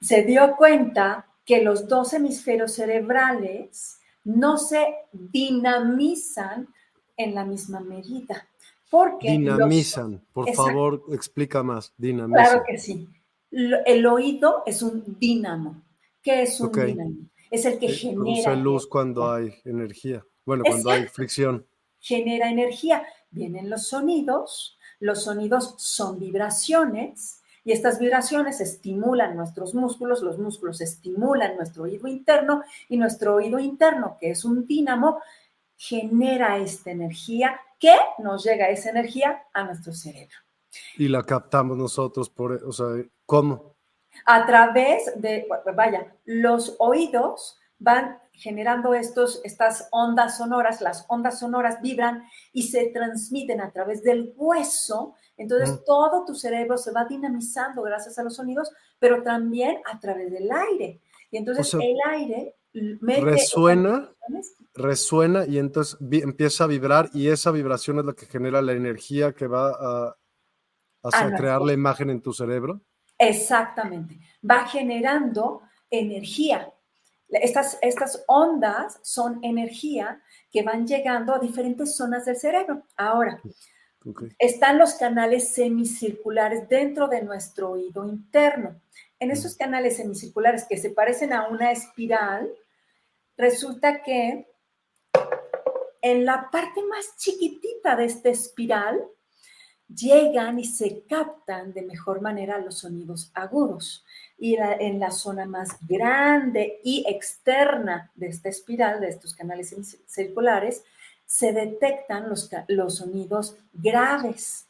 Se 0.00 0.22
dio 0.22 0.54
cuenta 0.56 1.26
que 1.44 1.62
los 1.62 1.88
dos 1.88 2.12
hemisferios 2.12 2.74
cerebrales 2.74 3.98
no 4.22 4.56
se 4.56 4.86
dinamizan 5.12 6.68
en 7.16 7.34
la 7.34 7.44
misma 7.44 7.80
medida. 7.80 8.46
Porque 8.90 9.30
dinamizan, 9.30 10.24
por 10.32 10.52
favor, 10.54 11.04
explica 11.12 11.62
más. 11.62 11.92
Dinamizan. 11.96 12.44
Claro 12.44 12.64
que 12.66 12.78
sí. 12.78 13.08
El 13.50 14.06
oído 14.06 14.62
es 14.66 14.82
un 14.82 15.16
dínamo. 15.18 15.82
¿Qué 16.22 16.42
es 16.42 16.60
un 16.60 16.72
dínamo? 16.72 17.16
Es 17.50 17.64
el 17.64 17.78
que 17.78 17.86
eh, 17.86 17.92
genera. 17.92 18.20
Produce 18.22 18.56
luz 18.56 18.86
cuando 18.86 19.30
hay 19.30 19.54
energía. 19.64 20.24
Bueno, 20.44 20.64
cuando 20.66 20.90
hay 20.90 21.06
fricción. 21.06 21.66
Genera 21.98 22.50
energía. 22.50 23.04
Vienen 23.30 23.68
los 23.68 23.88
sonidos. 23.88 24.78
Los 25.00 25.24
sonidos 25.24 25.74
son 25.78 26.18
vibraciones 26.18 27.42
y 27.68 27.72
estas 27.72 27.98
vibraciones 27.98 28.62
estimulan 28.62 29.36
nuestros 29.36 29.74
músculos, 29.74 30.22
los 30.22 30.38
músculos 30.38 30.80
estimulan 30.80 31.54
nuestro 31.56 31.82
oído 31.84 32.08
interno 32.08 32.62
y 32.88 32.96
nuestro 32.96 33.34
oído 33.34 33.58
interno, 33.58 34.16
que 34.18 34.30
es 34.30 34.44
un 34.46 34.66
dínamo, 34.66 35.20
genera 35.76 36.56
esta 36.56 36.90
energía 36.90 37.60
que 37.78 37.94
nos 38.18 38.44
llega 38.44 38.68
esa 38.68 38.90
energía 38.90 39.44
a 39.52 39.64
nuestro 39.64 39.92
cerebro. 39.92 40.36
Y 40.96 41.08
la 41.08 41.22
captamos 41.22 41.76
nosotros 41.76 42.28
por, 42.28 42.52
o 42.52 42.72
sea, 42.72 42.86
¿cómo? 43.24 43.76
A 44.24 44.46
través 44.46 45.12
de, 45.16 45.46
vaya, 45.74 46.14
los 46.24 46.76
oídos 46.78 47.58
van 47.78 48.18
generando 48.32 48.94
estos, 48.94 49.40
estas 49.44 49.88
ondas 49.90 50.36
sonoras, 50.36 50.80
las 50.80 51.04
ondas 51.08 51.38
sonoras 51.38 51.80
vibran 51.80 52.24
y 52.52 52.64
se 52.64 52.86
transmiten 52.86 53.60
a 53.60 53.70
través 53.72 54.02
del 54.02 54.32
hueso, 54.36 55.14
entonces 55.36 55.84
todo 55.84 56.24
tu 56.24 56.34
cerebro 56.34 56.76
se 56.76 56.92
va 56.92 57.04
dinamizando 57.04 57.82
gracias 57.82 58.18
a 58.18 58.22
los 58.22 58.36
sonidos, 58.36 58.70
pero 58.98 59.22
también 59.22 59.80
a 59.90 59.98
través 60.00 60.32
del 60.32 60.50
aire. 60.50 61.00
Y 61.30 61.36
entonces 61.36 61.72
el 61.74 61.96
aire 62.06 62.56
resuena, 62.72 64.10
resuena 64.74 65.46
y 65.46 65.58
entonces 65.58 65.98
empieza 66.00 66.64
a 66.64 66.66
vibrar 66.66 67.10
y 67.12 67.28
esa 67.28 67.50
vibración 67.50 67.98
es 67.98 68.04
la 68.04 68.12
que 68.12 68.26
genera 68.26 68.62
la 68.62 68.72
energía 68.72 69.32
que 69.32 69.46
va 69.46 69.70
a, 69.70 70.16
crear 71.36 71.62
la 71.62 71.72
imagen 71.72 72.10
en 72.10 72.20
tu 72.20 72.32
cerebro. 72.32 72.80
Exactamente. 73.18 74.18
Va 74.48 74.66
generando 74.66 75.62
energía. 75.90 76.72
Estas, 77.28 77.78
estas 77.82 78.24
ondas 78.26 79.00
son 79.02 79.38
energía 79.42 80.22
que 80.50 80.62
van 80.62 80.86
llegando 80.86 81.34
a 81.34 81.38
diferentes 81.38 81.96
zonas 81.96 82.24
del 82.24 82.36
cerebro. 82.36 82.84
Ahora, 82.96 83.40
están 84.38 84.78
los 84.78 84.94
canales 84.94 85.54
semicirculares 85.54 86.68
dentro 86.68 87.08
de 87.08 87.22
nuestro 87.22 87.70
oído 87.70 88.06
interno. 88.06 88.80
En 89.20 89.30
esos 89.30 89.56
canales 89.56 89.96
semicirculares 89.96 90.64
que 90.68 90.76
se 90.76 90.90
parecen 90.90 91.32
a 91.32 91.48
una 91.48 91.72
espiral, 91.72 92.48
resulta 93.36 94.02
que 94.02 94.46
en 96.00 96.24
la 96.24 96.50
parte 96.50 96.82
más 96.84 97.16
chiquitita 97.16 97.96
de 97.96 98.04
esta 98.04 98.28
espiral 98.28 99.00
llegan 99.88 100.58
y 100.58 100.64
se 100.64 101.02
captan 101.08 101.72
de 101.72 101.82
mejor 101.82 102.20
manera 102.20 102.58
los 102.58 102.78
sonidos 102.78 103.30
agudos. 103.34 104.04
Y 104.38 104.56
en 104.56 105.00
la 105.00 105.10
zona 105.10 105.46
más 105.46 105.70
grande 105.86 106.80
y 106.84 107.04
externa 107.08 108.12
de 108.14 108.28
esta 108.28 108.48
espiral, 108.48 109.00
de 109.00 109.08
estos 109.08 109.34
canales 109.34 109.74
circulares, 110.06 110.84
se 111.26 111.52
detectan 111.52 112.28
los, 112.28 112.48
los 112.68 112.96
sonidos 112.96 113.56
graves. 113.72 114.66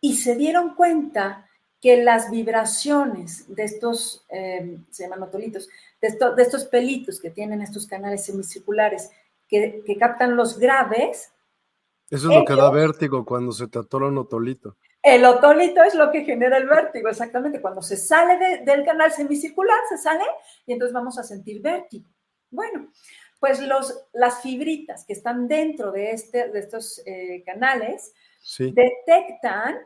Y 0.00 0.16
se 0.16 0.36
dieron 0.36 0.74
cuenta 0.76 1.49
que 1.80 2.02
las 2.02 2.30
vibraciones 2.30 3.54
de 3.54 3.64
estos, 3.64 4.24
eh, 4.28 4.78
se 4.90 5.04
llaman 5.04 5.22
otolitos, 5.22 5.68
de, 6.00 6.10
de, 6.36 6.42
estos 6.42 6.64
pelitos 6.66 7.20
que 7.20 7.30
tienen 7.30 7.62
estos 7.62 7.86
canales 7.86 8.24
semicirculares 8.24 9.10
que, 9.48 9.82
que 9.86 9.96
captan 9.96 10.36
los 10.36 10.58
graves. 10.58 11.32
Eso 12.10 12.30
es 12.30 12.36
lo 12.36 12.44
que 12.44 12.54
da 12.54 12.70
vértigo 12.70 13.24
cuando 13.24 13.52
se 13.52 13.68
te 13.68 13.78
atora 13.78 14.08
un 14.08 14.18
otolito. 14.18 14.76
El 15.02 15.24
otolito 15.24 15.82
es 15.82 15.94
lo 15.94 16.10
que 16.10 16.24
genera 16.24 16.58
el 16.58 16.68
vértigo, 16.68 17.08
exactamente. 17.08 17.60
Cuando 17.60 17.80
se 17.80 17.96
sale 17.96 18.62
del 18.64 18.84
canal 18.84 19.10
semicircular, 19.10 19.78
se 19.88 19.96
sale 19.96 20.24
y 20.66 20.72
entonces 20.74 20.92
vamos 20.92 21.18
a 21.18 21.22
sentir 21.22 21.62
vértigo. 21.62 22.06
Bueno, 22.50 22.90
pues 23.38 23.60
los, 23.60 24.06
las 24.12 24.42
fibritas 24.42 25.06
que 25.06 25.14
están 25.14 25.48
dentro 25.48 25.90
de, 25.90 26.10
este, 26.10 26.50
de 26.50 26.58
estos 26.58 27.00
eh, 27.06 27.42
canales 27.46 28.12
detectan 28.58 29.78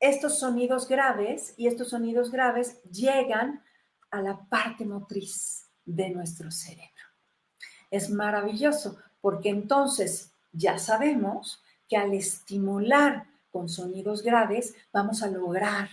estos 0.00 0.38
sonidos 0.38 0.88
graves 0.88 1.54
y 1.56 1.66
estos 1.66 1.90
sonidos 1.90 2.30
graves 2.30 2.82
llegan 2.84 3.62
a 4.10 4.20
la 4.22 4.38
parte 4.48 4.84
motriz 4.84 5.66
de 5.84 6.10
nuestro 6.10 6.50
cerebro. 6.50 6.90
Es 7.90 8.10
maravilloso 8.10 8.98
porque 9.20 9.50
entonces 9.50 10.32
ya 10.52 10.78
sabemos 10.78 11.62
que 11.88 11.96
al 11.96 12.12
estimular 12.14 13.26
con 13.50 13.68
sonidos 13.68 14.22
graves 14.22 14.74
vamos 14.92 15.22
a 15.22 15.28
lograr 15.28 15.88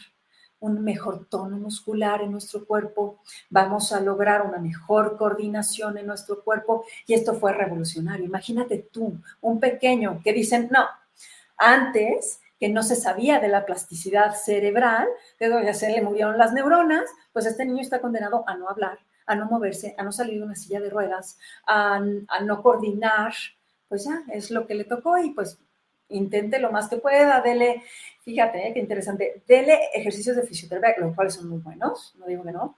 un 0.60 0.82
mejor 0.82 1.26
tono 1.26 1.58
muscular 1.58 2.22
en 2.22 2.32
nuestro 2.32 2.66
cuerpo, 2.66 3.20
vamos 3.50 3.92
a 3.92 4.00
lograr 4.00 4.44
una 4.44 4.60
mejor 4.60 5.18
coordinación 5.18 5.98
en 5.98 6.08
nuestro 6.08 6.42
cuerpo 6.42 6.86
y 7.06 7.14
esto 7.14 7.34
fue 7.34 7.52
revolucionario. 7.52 8.26
Imagínate 8.26 8.78
tú, 8.90 9.20
un 9.42 9.60
pequeño 9.60 10.22
que 10.24 10.32
dicen, 10.32 10.70
no, 10.72 10.86
antes 11.58 12.40
que 12.64 12.70
no 12.70 12.82
se 12.82 12.96
sabía 12.96 13.42
de 13.42 13.50
la 13.50 13.66
plasticidad 13.66 14.36
cerebral, 14.36 15.10
que 15.38 15.50
ya 15.50 15.74
se 15.74 15.92
le 15.92 16.02
murieron 16.02 16.38
las 16.38 16.54
neuronas, 16.54 17.04
pues 17.34 17.46
este 17.46 17.66
niño 17.66 17.82
está 17.82 18.00
condenado 18.00 18.46
a 18.48 18.56
no 18.56 18.70
hablar, 18.70 19.00
a 19.26 19.36
no 19.36 19.48
moverse, 19.48 19.94
a 19.98 20.04
no 20.04 20.14
salir 20.14 20.40
de 20.40 20.46
una 20.46 20.56
silla 20.56 20.80
de 20.80 20.90
ruedas, 20.90 21.38
a, 21.68 21.96
a 21.96 22.40
no 22.42 22.64
coordinar, 22.64 23.34
pues 23.90 24.06
ya 24.06 24.24
es 24.32 24.50
lo 24.50 24.66
que 24.66 24.76
le 24.76 24.86
tocó 24.86 25.18
y 25.18 25.32
pues 25.32 25.60
intente 26.08 26.58
lo 26.58 26.72
más 26.72 26.88
que 26.88 26.96
pueda, 26.96 27.42
dele, 27.42 27.84
fíjate, 28.22 28.66
eh, 28.70 28.74
qué 28.74 28.80
interesante, 28.80 29.44
dele 29.46 29.78
ejercicios 29.94 30.38
de 30.38 30.44
fisioterapia, 30.44 31.04
los 31.04 31.16
cuales 31.16 31.34
son 31.34 31.50
muy 31.50 31.60
buenos, 31.60 32.16
no 32.18 32.28
digo 32.28 32.46
que 32.46 32.54
no, 32.54 32.78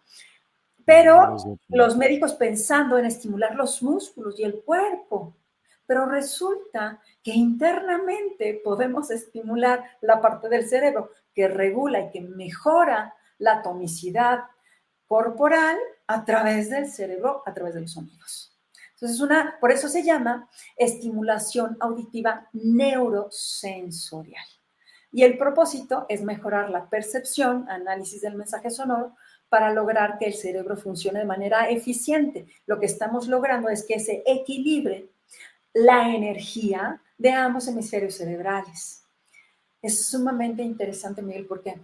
pero 0.83 1.37
los 1.69 1.95
médicos 1.95 2.33
pensando 2.33 2.97
en 2.97 3.05
estimular 3.05 3.53
los 3.53 3.83
músculos 3.83 4.39
y 4.39 4.45
el 4.45 4.63
cuerpo, 4.63 5.35
pero 5.85 6.05
resulta 6.05 7.01
que 7.23 7.31
internamente 7.31 8.61
podemos 8.63 9.11
estimular 9.11 9.83
la 10.01 10.21
parte 10.21 10.49
del 10.49 10.67
cerebro 10.67 11.11
que 11.33 11.47
regula 11.47 11.99
y 12.01 12.11
que 12.11 12.21
mejora 12.21 13.13
la 13.37 13.61
tonicidad 13.61 14.45
corporal 15.07 15.77
a 16.07 16.25
través 16.25 16.69
del 16.69 16.87
cerebro, 16.87 17.43
a 17.45 17.53
través 17.53 17.75
de 17.75 17.81
los 17.81 17.91
sonidos. 17.91 18.55
Entonces, 18.93 19.19
una, 19.19 19.57
por 19.59 19.71
eso 19.71 19.89
se 19.89 20.03
llama 20.03 20.49
estimulación 20.77 21.77
auditiva 21.79 22.47
neurosensorial. 22.53 24.45
Y 25.11 25.23
el 25.23 25.37
propósito 25.37 26.05
es 26.09 26.21
mejorar 26.23 26.69
la 26.69 26.89
percepción, 26.89 27.69
análisis 27.69 28.21
del 28.21 28.35
mensaje 28.35 28.69
sonoro, 28.69 29.15
para 29.49 29.71
lograr 29.71 30.17
que 30.17 30.25
el 30.25 30.33
cerebro 30.33 30.75
funcione 30.75 31.19
de 31.19 31.25
manera 31.25 31.69
eficiente. 31.69 32.47
Lo 32.65 32.79
que 32.79 32.85
estamos 32.85 33.27
logrando 33.27 33.69
es 33.69 33.85
que 33.85 33.99
se 33.99 34.23
equilibre 34.25 35.09
la 35.75 36.15
energía 36.15 37.01
de 37.17 37.31
ambos 37.31 37.67
hemisferios 37.67 38.15
cerebrales. 38.15 39.03
Es 39.81 40.07
sumamente 40.07 40.63
interesante, 40.63 41.21
Miguel, 41.21 41.45
porque 41.45 41.77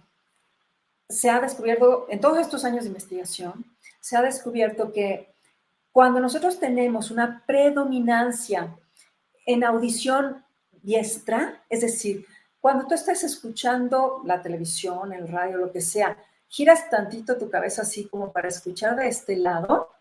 se 1.08 1.28
ha 1.28 1.40
descubierto, 1.40 2.06
en 2.08 2.18
todos 2.18 2.38
estos 2.38 2.64
años 2.64 2.84
de 2.84 2.88
investigación, 2.88 3.64
se 4.00 4.16
ha 4.16 4.22
descubierto 4.22 4.92
que 4.92 5.34
cuando 5.92 6.20
nosotros 6.20 6.58
tenemos 6.58 7.10
una 7.10 7.44
predominancia 7.46 8.74
en 9.44 9.62
audición 9.62 10.42
diestra, 10.82 11.62
es 11.68 11.82
decir, 11.82 12.24
cuando 12.60 12.86
tú 12.86 12.94
estás 12.94 13.22
escuchando 13.24 14.22
la 14.24 14.40
televisión, 14.40 15.12
el 15.12 15.28
radio, 15.28 15.58
lo 15.58 15.70
que 15.70 15.82
sea, 15.82 16.16
giras 16.48 16.88
tantito 16.88 17.36
tu 17.36 17.50
cabeza 17.50 17.82
así 17.82 18.06
como 18.06 18.32
para 18.32 18.48
escuchar 18.48 18.96
de 18.96 19.08
este 19.08 19.36
lado, 19.36 19.91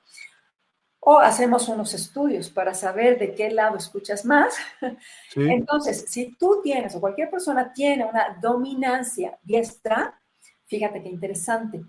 o 1.04 1.18
hacemos 1.18 1.68
unos 1.68 1.96
estudios 1.96 2.50
para 2.50 2.76
saber 2.76 3.18
de 3.18 3.34
qué 3.34 3.50
lado 3.50 3.76
escuchas 3.76 4.24
más. 4.24 4.56
Entonces, 5.36 6.06
si 6.08 6.36
tú 6.36 6.62
tienes 6.62 6.96
o 6.96 7.02
cualquier 7.02 7.30
persona 7.30 7.74
tiene 7.74 8.06
una 8.06 8.38
dominancia 8.40 9.38
diestra, 9.42 10.20
fíjate 10.68 11.02
qué 11.02 11.10
interesante. 11.10 11.84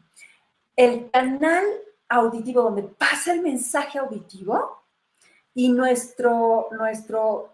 El 0.74 1.10
canal 1.10 1.64
auditivo 2.08 2.62
donde 2.62 2.84
pasa 2.84 3.34
el 3.34 3.42
mensaje 3.42 3.98
auditivo 3.98 4.82
y 5.54 5.70
nuestro, 5.70 6.68
nuestro 6.72 7.52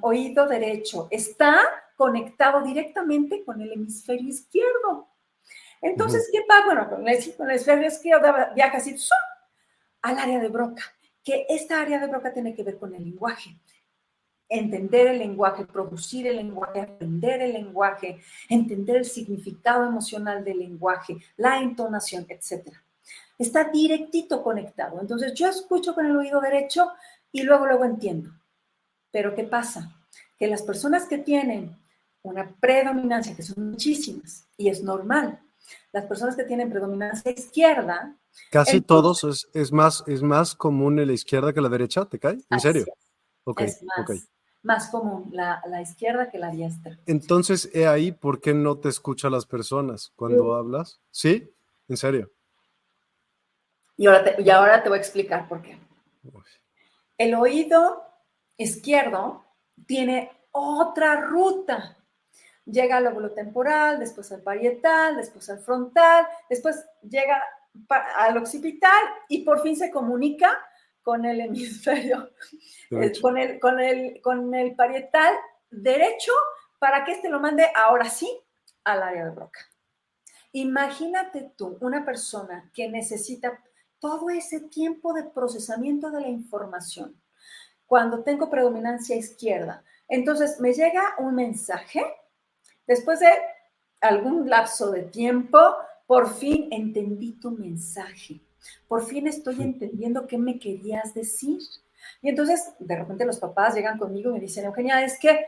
oído 0.00 0.46
derecho 0.48 1.06
está 1.12 1.60
conectado 1.96 2.62
directamente 2.62 3.44
con 3.44 3.60
el 3.60 3.72
hemisferio 3.72 4.28
izquierdo. 4.28 5.08
Entonces, 5.80 6.28
¿qué 6.32 6.42
pasa? 6.48 6.64
Bueno, 6.64 6.88
con 6.88 7.06
el, 7.06 7.18
hemisferio 7.38 7.86
izquierdo 7.86 8.34
viaja 8.54 8.78
así 8.78 8.96
al 10.08 10.18
área 10.18 10.40
de 10.40 10.48
Broca, 10.48 10.82
que 11.22 11.46
esta 11.48 11.80
área 11.80 11.98
de 11.98 12.06
Broca 12.06 12.32
tiene 12.32 12.54
que 12.54 12.62
ver 12.62 12.78
con 12.78 12.94
el 12.94 13.04
lenguaje. 13.04 13.58
Entender 14.48 15.08
el 15.08 15.18
lenguaje, 15.18 15.64
producir 15.64 16.26
el 16.26 16.36
lenguaje, 16.36 16.80
aprender 16.80 17.42
el 17.42 17.52
lenguaje, 17.52 18.20
entender 18.48 18.96
el 18.96 19.04
significado 19.04 19.86
emocional 19.86 20.44
del 20.44 20.60
lenguaje, 20.60 21.16
la 21.36 21.60
entonación, 21.60 22.26
etcétera 22.28 22.82
está 23.38 23.64
directito 23.64 24.42
conectado. 24.42 25.00
Entonces 25.00 25.34
yo 25.34 25.48
escucho 25.48 25.94
con 25.94 26.06
el 26.06 26.16
oído 26.16 26.40
derecho 26.40 26.92
y 27.32 27.42
luego 27.42 27.66
luego 27.66 27.84
entiendo. 27.84 28.30
Pero 29.10 29.34
¿qué 29.34 29.44
pasa? 29.44 29.94
Que 30.38 30.46
las 30.46 30.62
personas 30.62 31.06
que 31.06 31.18
tienen 31.18 31.76
una 32.22 32.48
predominancia, 32.60 33.36
que 33.36 33.42
son 33.42 33.70
muchísimas, 33.70 34.46
y 34.56 34.68
es 34.68 34.82
normal, 34.82 35.40
las 35.92 36.06
personas 36.06 36.36
que 36.36 36.44
tienen 36.44 36.70
predominancia 36.70 37.30
izquierda... 37.30 38.16
Casi 38.50 38.80
todos 38.82 39.48
es, 39.54 39.72
más, 39.72 40.04
es 40.06 40.22
más 40.22 40.54
común 40.54 40.98
en 40.98 41.06
la 41.06 41.14
izquierda 41.14 41.52
que 41.52 41.60
la 41.60 41.70
derecha, 41.70 42.04
¿te 42.04 42.18
cae? 42.18 42.38
¿En 42.50 42.60
serio? 42.60 42.84
Es 43.58 43.82
más, 43.82 44.28
más 44.62 44.88
común 44.90 45.30
la, 45.32 45.80
izquierda 45.80 46.28
que 46.28 46.38
la 46.38 46.50
diestra. 46.50 46.98
Entonces, 47.06 47.70
he 47.72 47.86
ahí 47.86 48.12
por 48.12 48.40
qué 48.40 48.52
no 48.52 48.78
te 48.78 48.88
escuchan 48.88 49.32
las 49.32 49.46
personas 49.46 50.12
cuando 50.16 50.54
hablas. 50.54 51.00
¿Sí? 51.10 51.50
¿En 51.88 51.96
serio? 51.96 52.30
Y 53.96 54.06
ahora, 54.06 54.24
te, 54.24 54.42
y 54.42 54.50
ahora 54.50 54.82
te 54.82 54.88
voy 54.88 54.98
a 54.98 55.00
explicar 55.00 55.48
por 55.48 55.62
qué. 55.62 55.78
El 57.16 57.34
oído 57.34 58.02
izquierdo 58.58 59.44
tiene 59.86 60.30
otra 60.50 61.20
ruta. 61.20 61.95
Llega 62.66 62.98
al 62.98 63.04
lóbulo 63.04 63.32
temporal, 63.32 63.98
después 63.98 64.30
al 64.32 64.42
parietal, 64.42 65.16
después 65.16 65.48
al 65.48 65.60
frontal, 65.60 66.26
después 66.50 66.84
llega 67.02 67.42
al 68.16 68.36
occipital 68.36 69.04
y 69.28 69.44
por 69.44 69.60
fin 69.62 69.76
se 69.76 69.90
comunica 69.90 70.58
con 71.02 71.24
el 71.24 71.40
hemisferio, 71.40 72.30
eh, 72.90 73.12
con 73.22 73.38
el, 73.38 73.60
con, 73.60 73.80
el, 73.80 74.20
con 74.20 74.54
el 74.54 74.74
parietal 74.74 75.34
derecho 75.70 76.32
para 76.78 77.04
que 77.04 77.12
este 77.12 77.28
lo 77.28 77.40
mande 77.40 77.66
ahora 77.74 78.10
sí 78.10 78.28
al 78.84 79.02
área 79.02 79.24
de 79.24 79.30
Broca. 79.30 79.60
Imagínate 80.52 81.52
tú, 81.56 81.76
una 81.80 82.04
persona 82.04 82.70
que 82.74 82.88
necesita 82.88 83.62
todo 83.98 84.30
ese 84.30 84.60
tiempo 84.60 85.12
de 85.12 85.24
procesamiento 85.24 86.10
de 86.10 86.20
la 86.20 86.28
información. 86.28 87.20
Cuando 87.86 88.22
tengo 88.22 88.50
predominancia 88.50 89.16
izquierda, 89.16 89.84
entonces 90.08 90.60
me 90.60 90.72
llega 90.72 91.14
un 91.18 91.34
mensaje, 91.34 92.04
después 92.86 93.20
de 93.20 93.28
algún 94.00 94.48
lapso 94.48 94.90
de 94.90 95.02
tiempo, 95.02 95.58
por 96.06 96.34
fin 96.34 96.68
entendí 96.70 97.32
tu 97.32 97.50
mensaje. 97.50 98.40
Por 98.88 99.04
fin 99.04 99.26
estoy 99.26 99.62
entendiendo 99.62 100.26
qué 100.26 100.38
me 100.38 100.58
querías 100.58 101.14
decir. 101.14 101.58
Y 102.22 102.28
entonces, 102.28 102.72
de 102.78 102.96
repente 102.96 103.24
los 103.24 103.38
papás 103.38 103.74
llegan 103.74 103.98
conmigo 103.98 104.30
y 104.30 104.34
me 104.34 104.40
dicen, 104.40 104.64
Eugenia, 104.64 105.04
es 105.04 105.18
que, 105.18 105.46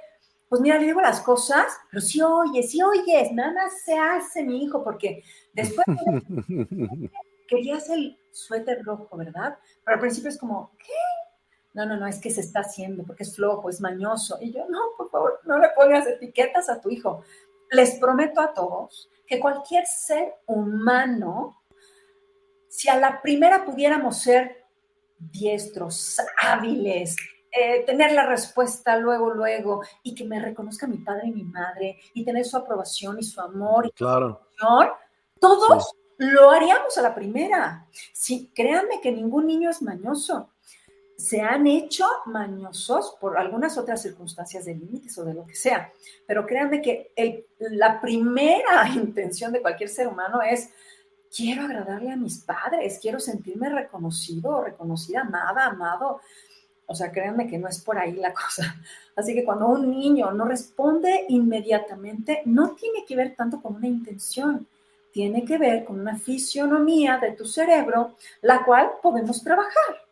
pues 0.48 0.61
mira, 0.61 0.79
le 0.79 0.87
digo 0.87 1.01
las 1.01 1.20
cosas, 1.20 1.66
pero 1.90 2.01
sí 2.01 2.20
oyes, 2.22 2.70
sí 2.70 2.81
oyes, 2.83 3.33
nada 3.33 3.68
se 3.85 3.96
hace, 3.96 4.42
mi 4.42 4.64
hijo, 4.64 4.83
porque 4.83 5.22
después 5.53 5.87
querías 7.48 7.88
el 7.90 8.18
suéter 8.33 8.83
rojo, 8.85 9.16
¿verdad? 9.16 9.59
Pero 9.85 9.94
al 9.94 10.01
principio 10.01 10.31
es 10.31 10.38
como, 10.38 10.72
¿qué? 10.79 10.92
No, 11.74 11.87
no, 11.87 11.96
no, 11.96 12.07
es 12.07 12.20
que 12.20 12.31
se 12.31 12.40
está 12.40 12.61
haciendo 12.61 13.04
porque 13.04 13.22
es 13.22 13.37
flojo, 13.37 13.68
es 13.68 13.81
mañoso. 13.81 14.38
Y 14.40 14.52
yo, 14.52 14.66
no, 14.68 14.78
por 14.96 15.11
favor, 15.11 15.40
no 15.44 15.59
le 15.59 15.68
pongas 15.70 16.07
etiquetas 16.07 16.68
a 16.68 16.81
tu 16.81 16.90
hijo. 16.90 17.22
Les 17.70 17.98
prometo 17.98 18.40
a 18.40 18.54
todos 18.54 19.11
que 19.26 19.38
cualquier 19.38 19.87
ser 19.87 20.35
humano, 20.46 21.62
si 22.68 22.88
a 22.88 22.98
la 22.98 23.20
primera 23.20 23.64
pudiéramos 23.64 24.18
ser 24.18 24.66
diestros, 25.18 26.16
hábiles, 26.40 27.16
eh, 27.50 27.85
tener 27.85 28.12
la 28.12 28.26
respuesta 28.26 28.96
luego, 28.98 29.31
luego, 29.31 29.83
y 30.02 30.14
que 30.14 30.24
me 30.24 30.40
reconozca 30.40 30.87
mi 30.87 30.98
padre 30.98 31.28
y 31.28 31.33
mi 31.33 31.44
madre, 31.44 31.98
y 32.14 32.24
tener 32.24 32.44
su 32.44 32.57
aprobación 32.57 33.18
y 33.18 33.22
su 33.22 33.40
amor. 33.40 33.87
Y 33.87 33.90
claro. 33.92 34.40
todos 35.40 35.94
lo 36.18 36.50
haríamos 36.50 36.96
a 36.98 37.02
la 37.02 37.14
primera. 37.14 37.87
Sí, 38.12 38.50
créanme 38.54 39.00
que 39.00 39.12
ningún 39.12 39.46
niño 39.46 39.70
es 39.70 39.83
mañoso. 39.83 40.50
Se 41.18 41.40
han 41.40 41.66
hecho 41.66 42.07
mañosos 42.26 43.16
por 43.20 43.37
algunas 43.37 43.76
otras 43.76 44.00
circunstancias 44.00 44.64
de 44.64 44.76
límites 44.76 45.18
o 45.18 45.24
de 45.24 45.35
lo 45.35 45.44
que 45.44 45.57
sea, 45.57 45.92
pero 46.24 46.46
créanme 46.46 46.81
que 46.81 47.11
la 47.59 48.00
primera 48.00 48.88
intención 48.94 49.52
de 49.52 49.61
cualquier 49.61 49.88
ser 49.88 50.07
humano 50.07 50.40
es 50.40 50.70
quiero 51.35 51.62
agradarle 51.62 52.12
a 52.12 52.16
mis 52.16 52.38
padres, 52.38 53.00
quiero 53.02 53.18
sentirme 53.18 53.68
reconocido 53.68 54.62
reconocida, 54.62 55.22
amada, 55.22 55.66
amado. 55.66 56.20
O 56.87 56.94
sea, 56.94 57.11
créanme 57.11 57.48
que 57.48 57.59
no 57.59 57.68
es 57.68 57.81
por 57.81 57.98
ahí 57.98 58.12
la 58.12 58.33
cosa. 58.35 58.76
Así 59.16 59.35
que 59.35 59.44
cuando 59.44 59.66
un 59.66 59.90
niño 59.90 60.31
no 60.31 60.44
responde 60.44 61.26
inmediatamente, 61.28 62.42
no 62.44 62.76
tiene 62.76 63.04
que 63.04 63.16
ver 63.16 63.35
tanto 63.35 63.61
con 63.61 63.74
una 63.74 63.88
intención, 63.88 64.68
tiene 65.12 65.44
que 65.44 65.59
ver 65.59 65.85
con 65.85 65.98
una 65.98 66.16
fisionomía 66.16 67.18
de 67.18 67.33
tu 67.33 67.44
cerebro, 67.44 68.14
la 68.42 68.64
cual 68.64 68.92
podemos 69.02 69.42
trabajar. 69.42 70.08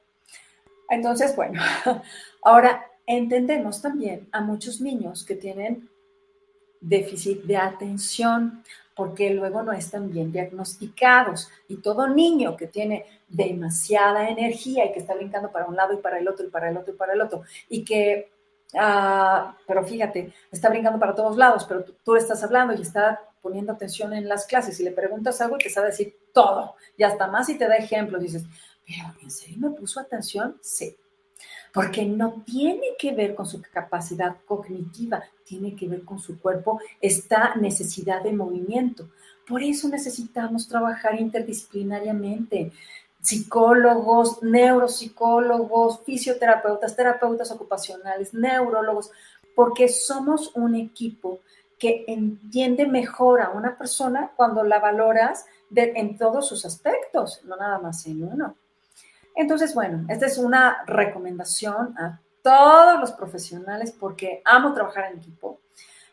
Entonces, 0.89 1.35
bueno, 1.35 1.61
ahora 2.43 2.87
entendemos 3.07 3.81
también 3.81 4.29
a 4.33 4.41
muchos 4.41 4.81
niños 4.81 5.25
que 5.25 5.37
tienen 5.37 5.89
déficit 6.81 7.43
de 7.43 7.57
atención, 7.57 8.63
porque 8.95 9.31
luego 9.31 9.63
no 9.63 9.73
están 9.73 10.11
bien 10.11 10.33
diagnosticados. 10.33 11.51
Y 11.69 11.77
todo 11.77 12.09
niño 12.09 12.57
que 12.57 12.67
tiene 12.67 13.05
demasiada 13.29 14.29
energía 14.29 14.87
y 14.87 14.93
que 14.93 15.01
está 15.01 15.15
brincando 15.15 15.53
para 15.53 15.67
un 15.67 15.77
lado 15.77 15.95
y 15.95 15.99
para 15.99 16.19
el 16.19 16.27
otro 16.29 16.47
y 16.47 16.51
para 16.51 16.71
el 16.71 16.77
otro 16.77 16.95
y 16.95 16.97
para 16.97 17.13
el 17.13 17.21
otro, 17.21 17.43
y 17.69 17.85
que, 17.85 18.33
ah, 18.75 19.55
pero 19.67 19.85
fíjate, 19.85 20.33
está 20.51 20.71
brincando 20.71 20.99
para 20.99 21.15
todos 21.15 21.37
lados, 21.37 21.65
pero 21.69 21.85
tú, 21.85 21.95
tú, 22.05 22.17
estás 22.17 22.43
hablando 22.43 22.75
y 22.75 22.83
está 22.83 23.21
poniendo 23.43 23.73
atención 23.73 24.13
en 24.15 24.29
las 24.29 24.47
clases 24.47 24.81
y 24.81 24.85
le 24.85 24.93
preguntas 24.93 25.41
algo 25.41 25.57
y 25.57 25.63
te 25.65 25.71
sabe 25.71 25.89
decir 25.89 26.17
todo, 26.33 26.75
y 26.97 27.03
hasta 27.03 27.27
más 27.27 27.47
si 27.47 27.59
te 27.59 27.69
da 27.69 27.77
ejemplos, 27.77 28.23
dices, 28.23 28.45
pero 28.87 29.15
¿en 29.23 29.31
serio 29.31 29.59
me 29.59 29.71
puso 29.71 30.01
atención? 30.01 30.57
Sí 30.63 30.97
porque 31.77 32.07
no 32.07 32.43
tiene 32.47 32.97
que 32.99 33.13
ver 33.13 33.35
con 33.35 33.45
su 33.45 33.61
capacidad 33.61 34.37
cognitiva, 34.47 35.23
tiene 35.45 35.77
que 35.77 35.87
ver 35.87 36.05
con 36.05 36.19
su 36.19 36.41
cuerpo, 36.41 36.81
esta 37.03 37.55
necesidad 37.57 38.23
de 38.23 38.33
movimiento. 38.33 39.11
Por 39.47 39.63
eso 39.63 39.87
necesitamos 39.91 40.69
trabajar 40.69 41.21
interdisciplinariamente. 41.21 42.73
Psicólogos, 43.21 44.43
neuropsicólogos, 44.43 46.01
fisioterapeutas, 46.05 46.97
terapeutas 46.97 47.51
ocupacionales, 47.51 48.33
neurólogos, 48.33 49.11
porque 49.55 49.89
somos 49.89 50.53
un 50.55 50.77
equipo 50.77 51.41
que 51.79 52.07
entiende 52.07 52.87
mejor 52.87 53.43
a 53.43 53.51
una 53.51 53.77
persona 53.77 54.33
cuando 54.35 54.63
la 54.63 54.79
valoras 54.79 55.45
en 55.75 56.17
todos 56.17 56.49
sus 56.49 56.65
aspectos, 56.65 57.43
no 57.45 57.57
nada 57.57 57.79
más 57.79 58.07
en 58.07 58.25
uno. 58.25 58.57
Entonces, 59.37 59.75
bueno, 59.75 60.07
esta 60.09 60.27
es 60.27 60.39
una 60.39 60.83
recomendación 60.87 61.95
a 61.99 62.21
todos 62.43 62.99
los 62.99 63.13
profesionales 63.13 63.93
porque 63.93 64.41
amo 64.45 64.73
trabajar 64.73 65.13
en 65.13 65.19
equipo 65.19 65.61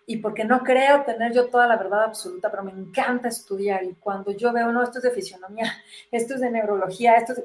y 0.06 0.18
porque 0.18 0.44
no 0.44 0.60
creo 0.60 1.04
tener 1.04 1.32
yo 1.32 1.50
toda 1.50 1.66
la 1.66 1.78
verdad 1.78 2.04
absoluta, 2.04 2.52
pero 2.52 2.64
me 2.64 2.72
encanta 2.72 3.30
estudiar 3.30 3.84
y 3.86 3.94
cuando 3.96 4.32
yo 4.32 4.52
veo, 4.52 4.72
no, 4.74 4.84
esto 4.84 4.98
es 4.98 5.06
de 5.06 5.12
fisionomía, 5.12 5.72
esto 6.12 6.36
es 6.36 6.42
de 6.42 6.52
neurología, 6.52 7.16
esto 7.16 7.32
es 7.32 7.44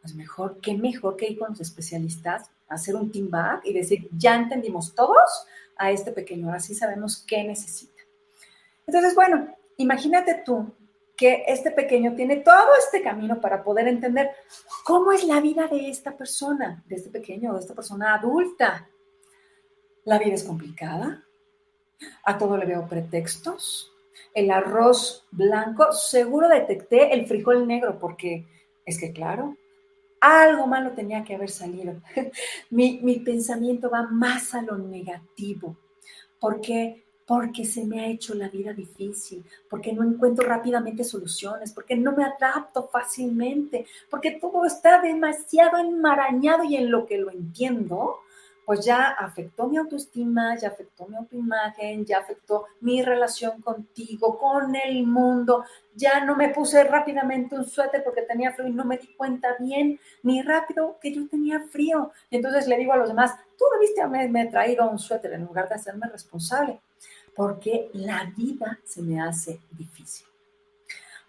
Pues 0.00 0.14
mejor, 0.14 0.60
qué 0.60 0.74
mejor 0.74 1.16
que 1.16 1.28
ir 1.28 1.38
con 1.38 1.50
los 1.50 1.60
especialistas, 1.60 2.48
hacer 2.68 2.94
un 2.94 3.10
team 3.10 3.28
back 3.28 3.62
y 3.64 3.72
decir, 3.72 4.08
ya 4.16 4.36
entendimos 4.36 4.94
todos 4.94 5.46
a 5.76 5.90
este 5.90 6.12
pequeño, 6.12 6.46
ahora 6.46 6.60
sí 6.60 6.74
sabemos 6.74 7.24
qué 7.26 7.42
necesita. 7.42 8.02
Entonces, 8.86 9.16
bueno, 9.16 9.48
imagínate 9.76 10.42
tú 10.44 10.72
que 11.16 11.44
este 11.46 11.70
pequeño 11.70 12.14
tiene 12.14 12.36
todo 12.36 12.68
este 12.78 13.02
camino 13.02 13.40
para 13.40 13.64
poder 13.64 13.88
entender 13.88 14.30
cómo 14.84 15.12
es 15.12 15.24
la 15.24 15.40
vida 15.40 15.66
de 15.66 15.88
esta 15.88 16.16
persona, 16.16 16.84
de 16.86 16.96
este 16.96 17.10
pequeño, 17.10 17.54
de 17.54 17.60
esta 17.60 17.74
persona 17.74 18.14
adulta. 18.14 18.88
La 20.04 20.18
vida 20.18 20.34
es 20.34 20.44
complicada, 20.44 21.24
a 22.24 22.38
todo 22.38 22.56
le 22.56 22.66
veo 22.66 22.86
pretextos. 22.86 23.92
El 24.34 24.50
arroz 24.50 25.26
blanco, 25.30 25.90
seguro 25.92 26.48
detecté 26.48 27.14
el 27.14 27.26
frijol 27.26 27.66
negro 27.66 27.98
porque 27.98 28.46
es 28.84 29.00
que 29.00 29.12
claro, 29.12 29.56
algo 30.20 30.66
malo 30.66 30.92
tenía 30.92 31.24
que 31.24 31.34
haber 31.34 31.50
salido. 31.50 31.94
mi, 32.70 33.00
mi 33.02 33.20
pensamiento 33.20 33.88
va 33.90 34.02
más 34.02 34.54
a 34.54 34.62
lo 34.62 34.76
negativo 34.76 35.76
porque 36.38 37.05
porque 37.26 37.64
se 37.64 37.84
me 37.84 38.00
ha 38.00 38.06
hecho 38.06 38.34
la 38.34 38.48
vida 38.48 38.72
difícil, 38.72 39.44
porque 39.68 39.92
no 39.92 40.04
encuentro 40.04 40.46
rápidamente 40.46 41.02
soluciones, 41.02 41.72
porque 41.72 41.96
no 41.96 42.12
me 42.12 42.24
adapto 42.24 42.88
fácilmente, 42.88 43.86
porque 44.08 44.38
todo 44.40 44.64
está 44.64 45.00
demasiado 45.00 45.78
enmarañado 45.78 46.62
y 46.62 46.76
en 46.76 46.90
lo 46.90 47.04
que 47.04 47.18
lo 47.18 47.32
entiendo, 47.32 48.20
pues 48.64 48.84
ya 48.84 49.10
afectó 49.10 49.68
mi 49.68 49.76
autoestima, 49.76 50.56
ya 50.56 50.68
afectó 50.68 51.06
mi 51.06 51.16
autoimagen, 51.16 52.04
ya 52.04 52.18
afectó 52.18 52.66
mi 52.80 53.02
relación 53.02 53.60
contigo, 53.60 54.38
con 54.38 54.74
el 54.74 55.04
mundo, 55.04 55.64
ya 55.94 56.24
no 56.24 56.36
me 56.36 56.48
puse 56.50 56.82
rápidamente 56.84 57.56
un 57.56 57.64
suéter 57.64 58.02
porque 58.04 58.22
tenía 58.22 58.52
frío 58.52 58.68
y 58.68 58.72
no 58.72 58.84
me 58.84 58.98
di 58.98 59.14
cuenta 59.16 59.56
bien 59.60 59.98
ni 60.22 60.42
rápido 60.42 60.98
que 61.00 61.12
yo 61.12 61.28
tenía 61.28 61.60
frío. 61.60 62.12
Entonces 62.30 62.66
le 62.66 62.76
digo 62.76 62.92
a 62.92 62.96
los 62.96 63.08
demás, 63.08 63.34
tú 63.56 63.64
debiste 63.74 64.02
haberme 64.02 64.46
traído 64.46 64.88
un 64.88 64.98
suéter 64.98 65.32
en 65.32 65.44
lugar 65.44 65.68
de 65.68 65.76
hacerme 65.76 66.08
responsable 66.08 66.80
porque 67.36 67.90
la 67.92 68.32
vida 68.36 68.80
se 68.84 69.02
me 69.02 69.20
hace 69.20 69.60
difícil. 69.70 70.26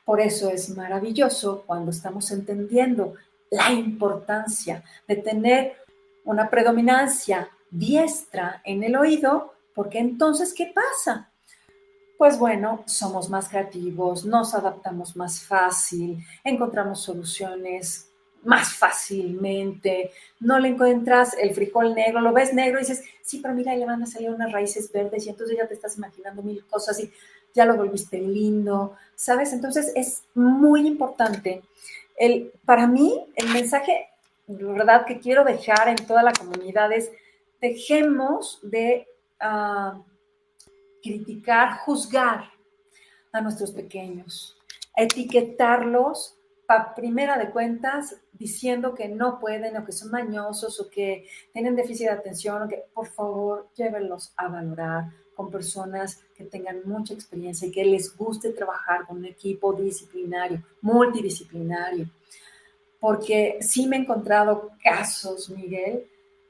Por 0.06 0.22
eso 0.22 0.50
es 0.50 0.70
maravilloso 0.70 1.63
cuando 1.67 1.91
estamos 1.91 2.32
entendiendo 2.32 3.15
la 3.52 3.72
importancia 3.74 4.84
de 5.08 5.17
tener 5.17 5.74
una 6.24 6.50
predominancia 6.50 7.50
diestra 7.70 8.62
en 8.63 8.84
el 8.84 8.96
oído, 8.96 9.54
porque 9.76 10.00
entonces, 10.00 10.54
¿qué 10.54 10.74
pasa? 10.74 11.30
Pues 12.17 12.39
bueno, 12.39 12.84
somos 12.88 13.30
más 13.30 13.50
creativos, 13.50 14.26
nos 14.26 14.56
adaptamos 14.56 15.15
más 15.15 15.41
fácil, 15.41 16.26
encontramos 16.43 17.02
soluciones 17.02 18.07
más 18.47 18.73
fácilmente, 18.73 20.12
no 20.39 20.57
le 20.57 20.69
encuentras 20.69 21.36
el 21.38 21.53
frijol 21.53 21.93
negro, 21.93 22.21
lo 22.21 22.31
ves 22.31 22.53
negro 22.53 22.79
y 22.79 22.83
dices, 22.83 23.03
sí, 23.21 23.39
pero 23.41 23.53
mira, 23.53 23.75
le 23.75 23.86
van 23.86 24.01
a 24.01 24.05
salir 24.05 24.29
unas 24.29 24.53
raíces 24.53 24.89
verdes 24.89 25.25
y 25.25 25.29
entonces 25.29 25.58
ya 25.58 25.67
te 25.67 25.73
estás 25.73 25.98
imaginando 25.98 26.41
mil 26.41 26.65
cosas 26.65 26.98
y 27.02 27.12
ya 27.54 27.65
lo 27.65 27.75
volviste 27.75 28.21
lindo, 28.21 28.95
¿sabes? 29.15 29.52
Entonces 29.52 29.91
es 29.95 30.23
muy 30.33 30.87
importante. 30.87 31.62
El, 32.15 32.54
para 32.63 32.87
mí, 32.87 33.25
el 33.35 33.50
mensaje, 33.50 34.08
verdad, 34.48 35.06
que 35.06 35.19
quiero 35.19 35.43
dejar 35.43 35.89
en 35.89 35.98
toda 35.98 36.23
la 36.23 36.31
comunidad 36.31 36.89
es, 36.93 37.12
dejemos 37.60 38.60
de 38.63 39.08
uh, 39.41 40.02
criticar, 41.04 41.79
juzgar 41.79 42.50
a 43.33 43.41
nuestros 43.41 43.71
pequeños, 43.71 44.58
etiquetarlos 44.95 46.37
primera 46.95 47.37
de 47.37 47.50
cuentas, 47.50 48.15
diciendo 48.38 48.94
que 48.94 49.08
no 49.08 49.40
pueden 49.40 49.77
o 49.77 49.85
que 49.85 49.92
son 49.92 50.12
mañosos 50.12 50.79
o 50.79 50.90
que 50.90 51.27
tienen 51.54 51.75
déficit 51.75 52.08
de 52.08 52.13
atención, 52.13 52.63
o 52.63 52.67
que 52.67 52.83
por 52.94 53.08
favor 53.08 53.69
llévenlos 53.75 54.33
a 54.38 54.48
valorar 54.48 55.06
con 55.35 55.52
personas 55.52 56.23
que 56.35 56.46
tengan 56.46 56.81
mucha 56.85 57.13
experiencia 57.13 57.67
y 57.67 57.71
que 57.71 57.85
les 57.85 58.17
guste 58.17 58.50
trabajar 58.50 59.06
con 59.06 59.17
un 59.17 59.25
equipo 59.25 59.71
disciplinario, 59.73 60.63
multidisciplinario. 60.81 62.10
Porque 63.00 63.60
sí 63.62 63.85
me 63.85 63.98
he 63.98 64.00
encontrado 64.00 64.71
casos, 64.83 65.52
Miguel, 65.52 66.08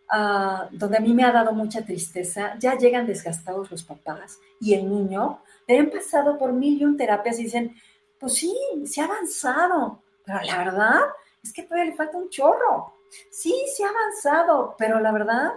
ah, 0.09 0.69
donde 0.71 0.97
a 0.97 1.01
mí 1.01 1.13
me 1.13 1.25
ha 1.25 1.33
dado 1.33 1.51
mucha 1.51 1.83
tristeza, 1.83 2.55
ya 2.59 2.77
llegan 2.77 3.05
desgastados 3.05 3.69
los 3.69 3.83
papás 3.83 4.39
y 4.61 4.73
el 4.73 4.89
niño, 4.89 5.41
le 5.67 5.79
han 5.79 5.89
pasado 5.89 6.37
por 6.37 6.53
mil 6.53 6.81
y 6.81 6.85
un 6.85 6.95
terapias 6.95 7.39
y 7.39 7.43
dicen, 7.43 7.75
pues 8.17 8.35
sí, 8.35 8.55
se 8.85 9.01
ha 9.01 9.05
avanzado, 9.05 10.01
pero 10.25 10.41
la 10.43 10.57
verdad 10.59 11.01
es 11.43 11.53
que 11.53 11.63
todavía 11.63 11.91
le 11.91 11.97
falta 11.97 12.17
un 12.17 12.29
chorro. 12.29 12.93
Sí, 13.31 13.53
se 13.75 13.83
ha 13.83 13.89
avanzado, 13.89 14.75
pero 14.77 14.99
la 14.99 15.11
verdad, 15.11 15.53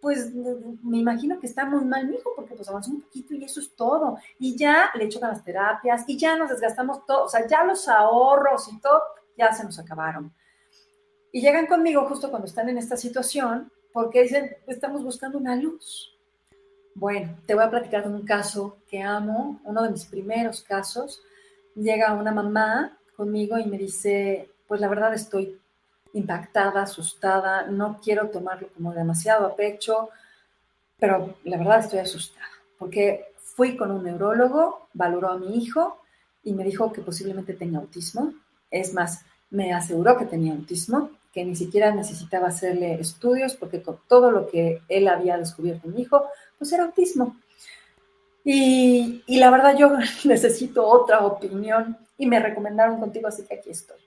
pues 0.00 0.32
me 0.34 0.98
imagino 0.98 1.38
que 1.38 1.46
está 1.46 1.64
muy 1.64 1.84
mal 1.84 2.08
mi 2.08 2.16
hijo 2.16 2.32
porque 2.34 2.54
pues 2.54 2.68
avanzó 2.68 2.90
un 2.90 3.02
poquito 3.02 3.34
y 3.34 3.44
eso 3.44 3.60
es 3.60 3.74
todo. 3.74 4.18
Y 4.38 4.56
ya 4.56 4.90
le 4.94 5.04
echo 5.04 5.20
las 5.20 5.44
terapias 5.44 6.04
y 6.06 6.18
ya 6.18 6.36
nos 6.36 6.50
desgastamos 6.50 7.04
todo, 7.06 7.24
o 7.24 7.28
sea, 7.28 7.46
ya 7.46 7.64
los 7.64 7.88
ahorros 7.88 8.68
y 8.72 8.80
todo 8.80 9.00
ya 9.36 9.52
se 9.52 9.64
nos 9.64 9.78
acabaron. 9.78 10.32
Y 11.32 11.40
llegan 11.40 11.66
conmigo 11.66 12.04
justo 12.06 12.30
cuando 12.30 12.46
están 12.46 12.68
en 12.68 12.78
esta 12.78 12.96
situación 12.96 13.72
porque 13.92 14.22
dicen, 14.22 14.56
estamos 14.66 15.02
buscando 15.02 15.38
una 15.38 15.56
luz. 15.56 16.18
Bueno, 16.94 17.38
te 17.46 17.54
voy 17.54 17.64
a 17.64 17.70
platicar 17.70 18.06
de 18.06 18.14
un 18.14 18.24
caso 18.24 18.78
que 18.88 19.02
amo, 19.02 19.60
uno 19.64 19.82
de 19.82 19.90
mis 19.90 20.04
primeros 20.04 20.62
casos. 20.62 21.22
Llega 21.74 22.12
una 22.14 22.32
mamá 22.32 22.98
conmigo 23.16 23.58
y 23.58 23.66
me 23.66 23.78
dice, 23.78 24.50
pues 24.72 24.80
la 24.80 24.88
verdad 24.88 25.12
estoy 25.12 25.60
impactada, 26.14 26.84
asustada, 26.84 27.66
no 27.66 28.00
quiero 28.02 28.30
tomarlo 28.30 28.68
como 28.72 28.94
demasiado 28.94 29.44
a 29.44 29.54
pecho, 29.54 30.08
pero 30.98 31.34
la 31.44 31.58
verdad 31.58 31.80
estoy 31.80 31.98
asustada, 31.98 32.48
porque 32.78 33.34
fui 33.36 33.76
con 33.76 33.90
un 33.90 34.04
neurólogo, 34.04 34.88
valoró 34.94 35.28
a 35.28 35.38
mi 35.38 35.58
hijo 35.58 36.00
y 36.42 36.54
me 36.54 36.64
dijo 36.64 36.90
que 36.90 37.02
posiblemente 37.02 37.52
tenga 37.52 37.80
autismo. 37.80 38.32
Es 38.70 38.94
más, 38.94 39.26
me 39.50 39.74
aseguró 39.74 40.16
que 40.16 40.24
tenía 40.24 40.54
autismo, 40.54 41.10
que 41.34 41.44
ni 41.44 41.54
siquiera 41.54 41.94
necesitaba 41.94 42.48
hacerle 42.48 42.94
estudios, 42.94 43.54
porque 43.54 43.82
con 43.82 43.98
todo 44.08 44.30
lo 44.30 44.48
que 44.48 44.80
él 44.88 45.06
había 45.06 45.36
descubierto 45.36 45.86
en 45.86 45.96
mi 45.96 46.00
hijo, 46.00 46.24
pues 46.56 46.72
era 46.72 46.84
autismo. 46.84 47.36
Y, 48.42 49.22
y 49.26 49.36
la 49.36 49.50
verdad 49.50 49.76
yo 49.76 49.90
necesito 50.24 50.86
otra 50.86 51.26
opinión 51.26 51.98
y 52.16 52.24
me 52.24 52.40
recomendaron 52.40 52.98
contigo, 52.98 53.28
así 53.28 53.42
que 53.42 53.56
aquí 53.56 53.68
estoy 53.68 54.01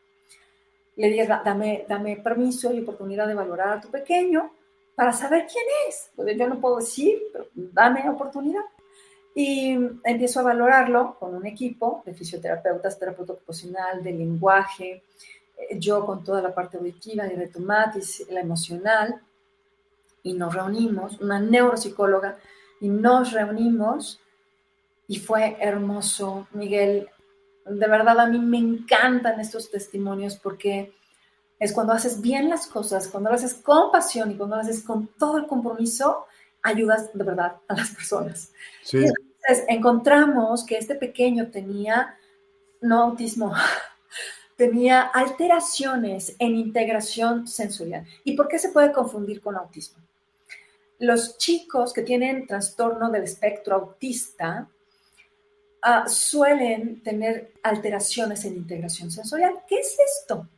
le 0.96 1.10
dije, 1.10 1.28
dame, 1.28 1.86
dame 1.88 2.18
permiso 2.18 2.74
y 2.74 2.82
oportunidad 2.82 3.28
de 3.28 3.36
valorar 3.36 3.78
a 3.78 3.82
tu 3.82 3.90
pequeño 3.90 4.52
para 4.96 5.12
saber 5.12 5.46
quién 5.52 5.66
es. 5.88 6.12
Pues 6.16 6.38
yo 6.38 6.48
no 6.48 6.60
puedo 6.60 6.78
decir, 6.78 7.22
pero 7.32 7.48
dame 7.54 8.10
oportunidad. 8.10 8.64
Y 9.36 9.78
empiezo 10.06 10.40
a 10.40 10.44
valorarlo 10.44 11.18
con 11.20 11.36
un 11.36 11.46
equipo 11.46 12.02
de 12.06 12.14
fisioterapeutas, 12.14 12.98
terapeuta 12.98 13.34
ocupacional, 13.34 14.02
de 14.02 14.14
lenguaje, 14.14 15.04
eh, 15.58 15.78
yo 15.78 16.06
con 16.06 16.24
toda 16.24 16.42
la 16.42 16.56
parte 16.56 16.78
auditiva 16.78 17.26
de 17.26 17.36
retomatis, 17.36 18.26
la 18.30 18.40
emocional, 18.40 19.22
y 20.24 20.34
nos 20.34 20.56
reunimos, 20.56 21.20
una 21.20 21.40
neuropsicóloga, 21.40 22.38
y 22.80 22.88
nos 22.88 23.34
reunimos, 23.34 24.22
y 25.08 25.20
fue 25.20 25.58
hermoso, 25.60 26.48
Miguel, 26.54 27.10
de 27.66 27.88
verdad 27.88 28.20
a 28.20 28.28
mí 28.28 28.40
me 28.40 28.58
encantan 28.58 29.40
estos 29.40 29.72
testimonios 29.72 30.36
porque 30.38 30.94
es 31.60 31.74
cuando 31.74 31.94
haces 31.94 32.22
bien 32.22 32.50
las 32.50 32.68
cosas, 32.68 33.08
cuando 33.08 33.30
lo 33.30 33.36
haces 33.36 33.56
con 33.56 33.92
pasión 33.92 34.32
y 34.32 34.36
cuando 34.36 34.56
lo 34.56 34.62
haces 34.62 34.84
con 34.84 35.08
todo 35.08 35.38
el 35.38 35.48
compromiso, 35.48 36.26
ayudas 36.62 37.12
de 37.14 37.24
verdad 37.24 37.58
a 37.68 37.76
las 37.76 37.90
personas. 37.92 38.52
Sí. 38.84 38.98
Entonces 38.98 39.66
encontramos 39.68 40.66
que 40.66 40.78
este 40.78 40.96
pequeño 40.96 41.50
tenía 41.50 42.18
no 42.82 43.04
autismo, 43.04 43.54
tenía 44.58 45.02
alteraciones 45.02 46.36
en 46.40 46.56
integración 46.56 47.48
sensorial. 47.48 48.06
¿Y 48.24 48.36
por 48.36 48.48
qué 48.48 48.60
se 48.60 48.70
puede 48.70 48.92
confundir 48.92 49.42
con 49.42 49.56
autismo? 49.56 50.04
Los 51.00 51.38
chicos 51.38 51.94
que 51.94 52.04
tienen 52.04 52.48
trastorno 52.48 53.10
del 53.10 53.24
espectro 53.24 53.76
autista 53.76 54.70
Ah, 55.88 56.08
suelen 56.08 57.04
tener 57.04 57.54
alteraciones 57.62 58.44
en 58.44 58.56
integración 58.56 59.12
sensorial. 59.12 59.54
¿Qué 59.68 59.76
es 59.76 59.96
esto? 60.20 60.50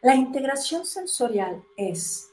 La 0.00 0.14
integración 0.14 0.86
sensorial 0.86 1.60
es 1.76 2.30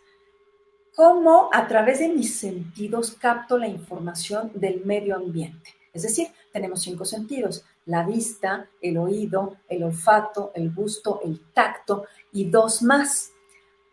cómo 0.95 1.49
a 1.51 1.67
través 1.67 1.97
de 1.97 2.09
mis 2.09 2.37
sentidos 2.37 3.17
capto 3.19 3.57
la 3.57 3.67
información 3.67 4.51
del 4.53 4.85
medio 4.85 5.15
ambiente. 5.15 5.71
Es 5.91 6.03
decir, 6.03 6.27
tenemos 6.53 6.83
cinco 6.83 7.05
sentidos, 7.05 7.65
la 7.87 8.05
vista, 8.05 8.69
el 8.83 8.99
oído, 8.99 9.57
el 9.67 9.81
olfato, 9.81 10.51
el 10.53 10.71
gusto, 10.71 11.21
el 11.25 11.41
tacto 11.55 12.05
y 12.31 12.51
dos 12.51 12.83
más. 12.83 13.31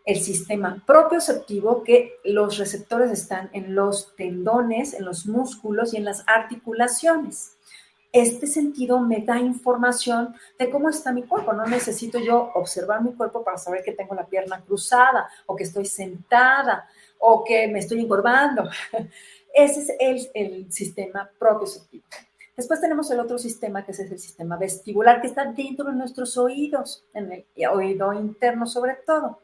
El 0.05 0.20
sistema 0.20 0.84
propioceptivo, 0.86 1.82
que 1.82 2.16
los 2.24 2.59
receptores 2.59 3.11
están 3.11 3.49
en 3.55 3.74
los 3.74 4.14
tendones, 4.16 4.92
en 4.92 5.07
los 5.07 5.24
músculos 5.24 5.95
y 5.95 5.97
en 5.97 6.05
las 6.05 6.24
articulaciones 6.26 7.55
este 8.15 8.47
sentido 8.47 9.01
me 9.01 9.19
da 9.19 9.41
información 9.41 10.37
de 10.57 10.71
cómo 10.71 10.89
está 10.89 11.12
mi 11.12 11.25
cuerpo. 11.25 11.53
No 11.53 11.67
necesito 11.67 12.21
yo 12.21 12.53
observar 12.55 13.03
mi 13.03 13.12
cuerpo 13.12 13.43
para 13.43 13.59
saber 13.59 13.83
que 13.83 13.91
tengo 13.91 14.15
la 14.15 14.25
pierna 14.25 14.62
cruzada 14.62 15.29
o 15.47 15.57
que 15.57 15.65
estoy 15.65 15.85
sentada 15.85 16.89
o 17.19 17.43
que 17.43 17.67
me 17.67 17.81
estoy 17.81 18.01
encorvando. 18.01 18.71
Ese 19.53 19.81
es 19.81 19.93
el, 19.99 20.31
el 20.35 20.73
sistema 20.73 21.29
propioceptivo. 21.37 22.05
Después 22.57 22.81
tenemos 22.81 23.11
el 23.11 23.19
otro 23.19 23.37
sistema, 23.37 23.85
que 23.85 23.91
es 23.91 23.99
el 23.99 24.17
sistema 24.17 24.57
vestibular, 24.57 25.21
que 25.21 25.27
está 25.27 25.47
dentro 25.47 25.87
de 25.87 25.97
nuestros 25.97 26.39
oídos, 26.39 27.05
en 27.15 27.33
el 27.33 27.45
oído 27.67 28.12
interno 28.12 28.65
sobre 28.65 28.95
todo. 29.05 29.41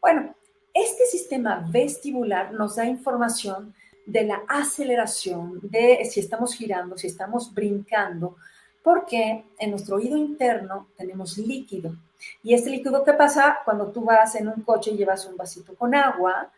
Bueno, 0.00 0.34
este 0.74 1.06
sistema 1.06 1.64
vestibular 1.70 2.52
nos 2.52 2.74
da 2.74 2.86
información 2.86 3.72
de 4.10 4.24
la 4.24 4.42
aceleración, 4.48 5.60
de 5.62 6.04
si 6.04 6.20
estamos 6.20 6.54
girando, 6.54 6.98
si 6.98 7.06
estamos 7.06 7.54
brincando, 7.54 8.36
porque 8.82 9.44
en 9.58 9.70
nuestro 9.70 9.96
oído 9.96 10.16
interno 10.16 10.88
tenemos 10.96 11.38
líquido. 11.38 11.94
Y 12.42 12.54
este 12.54 12.70
líquido, 12.70 13.04
¿qué 13.04 13.12
pasa 13.12 13.58
cuando 13.64 13.92
tú 13.92 14.04
vas 14.04 14.34
en 14.34 14.48
un 14.48 14.62
coche 14.62 14.90
y 14.90 14.96
llevas 14.96 15.26
un 15.26 15.36
vasito 15.36 15.74
con 15.76 15.94
agua 15.94 16.50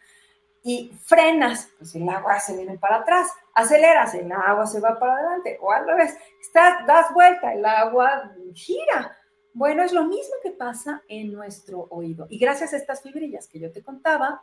y 0.64 0.92
frenas? 1.04 1.68
Pues 1.78 1.94
el 1.94 2.08
agua 2.08 2.40
se 2.40 2.56
viene 2.56 2.78
para 2.78 2.96
atrás, 2.96 3.28
aceleras, 3.54 4.14
el 4.14 4.32
agua 4.32 4.66
se 4.66 4.80
va 4.80 4.98
para 4.98 5.14
adelante, 5.14 5.58
o 5.60 5.70
al 5.70 5.86
revés, 5.86 6.16
estás, 6.40 6.86
das 6.86 7.12
vuelta, 7.12 7.52
el 7.52 7.64
agua 7.64 8.32
gira. 8.54 9.16
Bueno, 9.52 9.82
es 9.82 9.92
lo 9.92 10.04
mismo 10.04 10.34
que 10.42 10.52
pasa 10.52 11.02
en 11.06 11.32
nuestro 11.32 11.86
oído. 11.90 12.26
Y 12.30 12.38
gracias 12.38 12.72
a 12.72 12.78
estas 12.78 13.02
fibrillas 13.02 13.46
que 13.46 13.60
yo 13.60 13.70
te 13.70 13.82
contaba, 13.82 14.42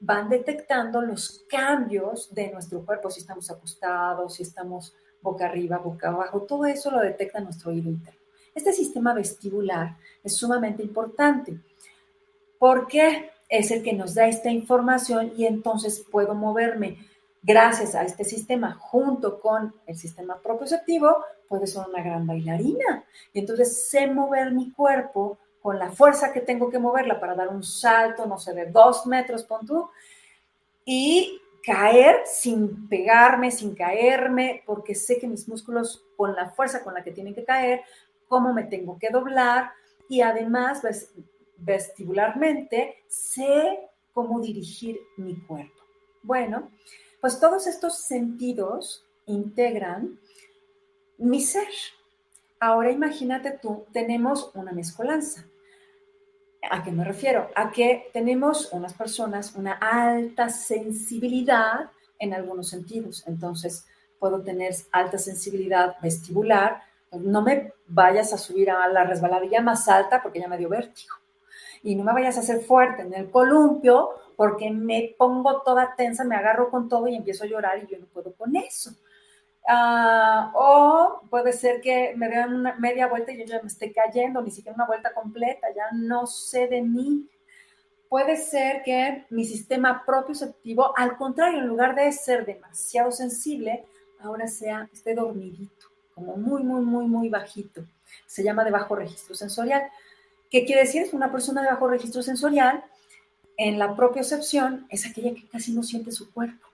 van 0.00 0.28
detectando 0.28 1.02
los 1.02 1.44
cambios 1.48 2.34
de 2.34 2.50
nuestro 2.50 2.84
cuerpo, 2.84 3.10
si 3.10 3.20
estamos 3.20 3.50
acostados, 3.50 4.34
si 4.34 4.42
estamos 4.42 4.94
boca 5.22 5.46
arriba, 5.46 5.78
boca 5.78 6.08
abajo, 6.08 6.42
todo 6.42 6.64
eso 6.64 6.90
lo 6.90 7.00
detecta 7.00 7.40
nuestro 7.40 7.70
oído 7.70 7.90
interno. 7.90 8.18
Este 8.54 8.72
sistema 8.72 9.14
vestibular 9.14 9.96
es 10.24 10.36
sumamente 10.36 10.82
importante 10.82 11.60
porque 12.58 13.30
es 13.48 13.70
el 13.70 13.82
que 13.82 13.92
nos 13.92 14.14
da 14.14 14.26
esta 14.26 14.50
información 14.50 15.32
y 15.36 15.46
entonces 15.46 16.04
puedo 16.10 16.34
moverme 16.34 16.98
gracias 17.42 17.94
a 17.94 18.02
este 18.02 18.24
sistema 18.24 18.74
junto 18.74 19.40
con 19.40 19.74
el 19.86 19.96
sistema 19.96 20.40
propioceptivo, 20.40 21.24
puede 21.48 21.66
ser 21.66 21.84
una 21.88 22.02
gran 22.02 22.26
bailarina. 22.26 23.04
Y 23.32 23.40
entonces 23.40 23.88
sé 23.88 24.06
mover 24.06 24.52
mi 24.52 24.70
cuerpo 24.72 25.38
con 25.62 25.78
la 25.78 25.90
fuerza 25.90 26.32
que 26.32 26.40
tengo 26.40 26.70
que 26.70 26.78
moverla 26.78 27.20
para 27.20 27.34
dar 27.34 27.48
un 27.48 27.62
salto, 27.62 28.26
no 28.26 28.38
sé, 28.38 28.54
de 28.54 28.66
dos 28.66 29.06
metros, 29.06 29.44
pon 29.44 29.66
tú, 29.66 29.90
y 30.84 31.40
caer 31.62 32.22
sin 32.24 32.88
pegarme, 32.88 33.50
sin 33.50 33.74
caerme, 33.74 34.62
porque 34.64 34.94
sé 34.94 35.18
que 35.18 35.28
mis 35.28 35.46
músculos, 35.48 36.04
con 36.16 36.34
la 36.34 36.50
fuerza 36.50 36.82
con 36.82 36.94
la 36.94 37.04
que 37.04 37.12
tienen 37.12 37.34
que 37.34 37.44
caer, 37.44 37.82
cómo 38.28 38.52
me 38.52 38.64
tengo 38.64 38.98
que 38.98 39.10
doblar, 39.10 39.72
y 40.08 40.22
además, 40.22 40.82
vestibularmente, 41.58 43.04
sé 43.06 43.90
cómo 44.12 44.40
dirigir 44.40 44.98
mi 45.16 45.40
cuerpo. 45.42 45.80
Bueno, 46.22 46.70
pues 47.20 47.38
todos 47.38 47.66
estos 47.66 47.98
sentidos 47.98 49.06
integran 49.26 50.18
mi 51.18 51.40
ser. 51.40 51.68
Ahora 52.58 52.90
imagínate 52.90 53.52
tú, 53.52 53.86
tenemos 53.92 54.50
una 54.54 54.72
mezcolanza. 54.72 55.44
¿A 56.68 56.82
qué 56.82 56.92
me 56.92 57.04
refiero? 57.04 57.48
A 57.54 57.70
que 57.70 58.10
tenemos 58.12 58.72
unas 58.72 58.92
personas 58.92 59.54
una 59.54 59.72
alta 59.74 60.48
sensibilidad 60.48 61.90
en 62.18 62.34
algunos 62.34 62.68
sentidos. 62.68 63.24
Entonces, 63.26 63.86
puedo 64.18 64.42
tener 64.42 64.74
alta 64.92 65.18
sensibilidad 65.18 65.96
vestibular. 66.02 66.82
No 67.12 67.42
me 67.42 67.72
vayas 67.86 68.32
a 68.32 68.38
subir 68.38 68.70
a 68.70 68.86
la 68.88 69.04
resbaladilla 69.04 69.62
más 69.62 69.88
alta 69.88 70.22
porque 70.22 70.40
ya 70.40 70.48
me 70.48 70.58
dio 70.58 70.68
vértigo. 70.68 71.16
Y 71.82 71.94
no 71.94 72.04
me 72.04 72.12
vayas 72.12 72.36
a 72.36 72.40
hacer 72.40 72.60
fuerte 72.60 73.02
en 73.02 73.14
el 73.14 73.30
columpio 73.30 74.10
porque 74.36 74.70
me 74.70 75.14
pongo 75.16 75.62
toda 75.62 75.94
tensa, 75.96 76.24
me 76.24 76.36
agarro 76.36 76.70
con 76.70 76.88
todo 76.88 77.08
y 77.08 77.16
empiezo 77.16 77.44
a 77.44 77.46
llorar 77.46 77.82
y 77.82 77.90
yo 77.90 77.98
no 77.98 78.06
puedo 78.06 78.32
con 78.34 78.54
eso. 78.54 78.90
Ah, 79.72 80.50
o 80.52 81.20
puede 81.30 81.52
ser 81.52 81.80
que 81.80 82.12
me 82.16 82.28
vean 82.28 82.52
una 82.52 82.74
media 82.74 83.06
vuelta 83.06 83.30
y 83.30 83.38
yo 83.38 83.44
ya 83.44 83.62
me 83.62 83.68
esté 83.68 83.92
cayendo, 83.92 84.42
ni 84.42 84.50
siquiera 84.50 84.74
una 84.74 84.84
vuelta 84.86 85.14
completa, 85.14 85.68
ya 85.72 85.84
no 85.92 86.26
sé 86.26 86.66
de 86.66 86.82
mí. 86.82 87.28
puede 88.08 88.36
ser 88.36 88.82
que 88.82 89.26
mi 89.30 89.44
sistema 89.44 90.04
propioceptivo, 90.04 90.92
al 90.98 91.16
contrario, 91.16 91.60
en 91.60 91.68
lugar 91.68 91.94
de 91.94 92.10
ser 92.10 92.44
demasiado 92.44 93.12
sensible, 93.12 93.84
ahora 94.18 94.48
sea, 94.48 94.88
esté 94.92 95.14
dormidito, 95.14 95.86
como 96.16 96.36
muy, 96.36 96.64
muy, 96.64 96.80
muy, 96.80 97.06
muy 97.06 97.28
bajito. 97.28 97.84
Se 98.26 98.42
llama 98.42 98.64
de 98.64 98.72
bajo 98.72 98.96
registro 98.96 99.36
sensorial. 99.36 99.82
¿Qué 100.50 100.64
quiere 100.64 100.82
decir? 100.82 101.02
Es 101.02 101.12
una 101.12 101.30
persona 101.30 101.62
de 101.62 101.68
bajo 101.68 101.86
registro 101.86 102.22
sensorial. 102.22 102.82
En 103.56 103.78
la 103.78 103.94
propiocepción 103.94 104.86
es 104.88 105.06
aquella 105.06 105.32
que 105.32 105.46
casi 105.46 105.72
no 105.72 105.84
siente 105.84 106.10
su 106.10 106.32
cuerpo. 106.32 106.66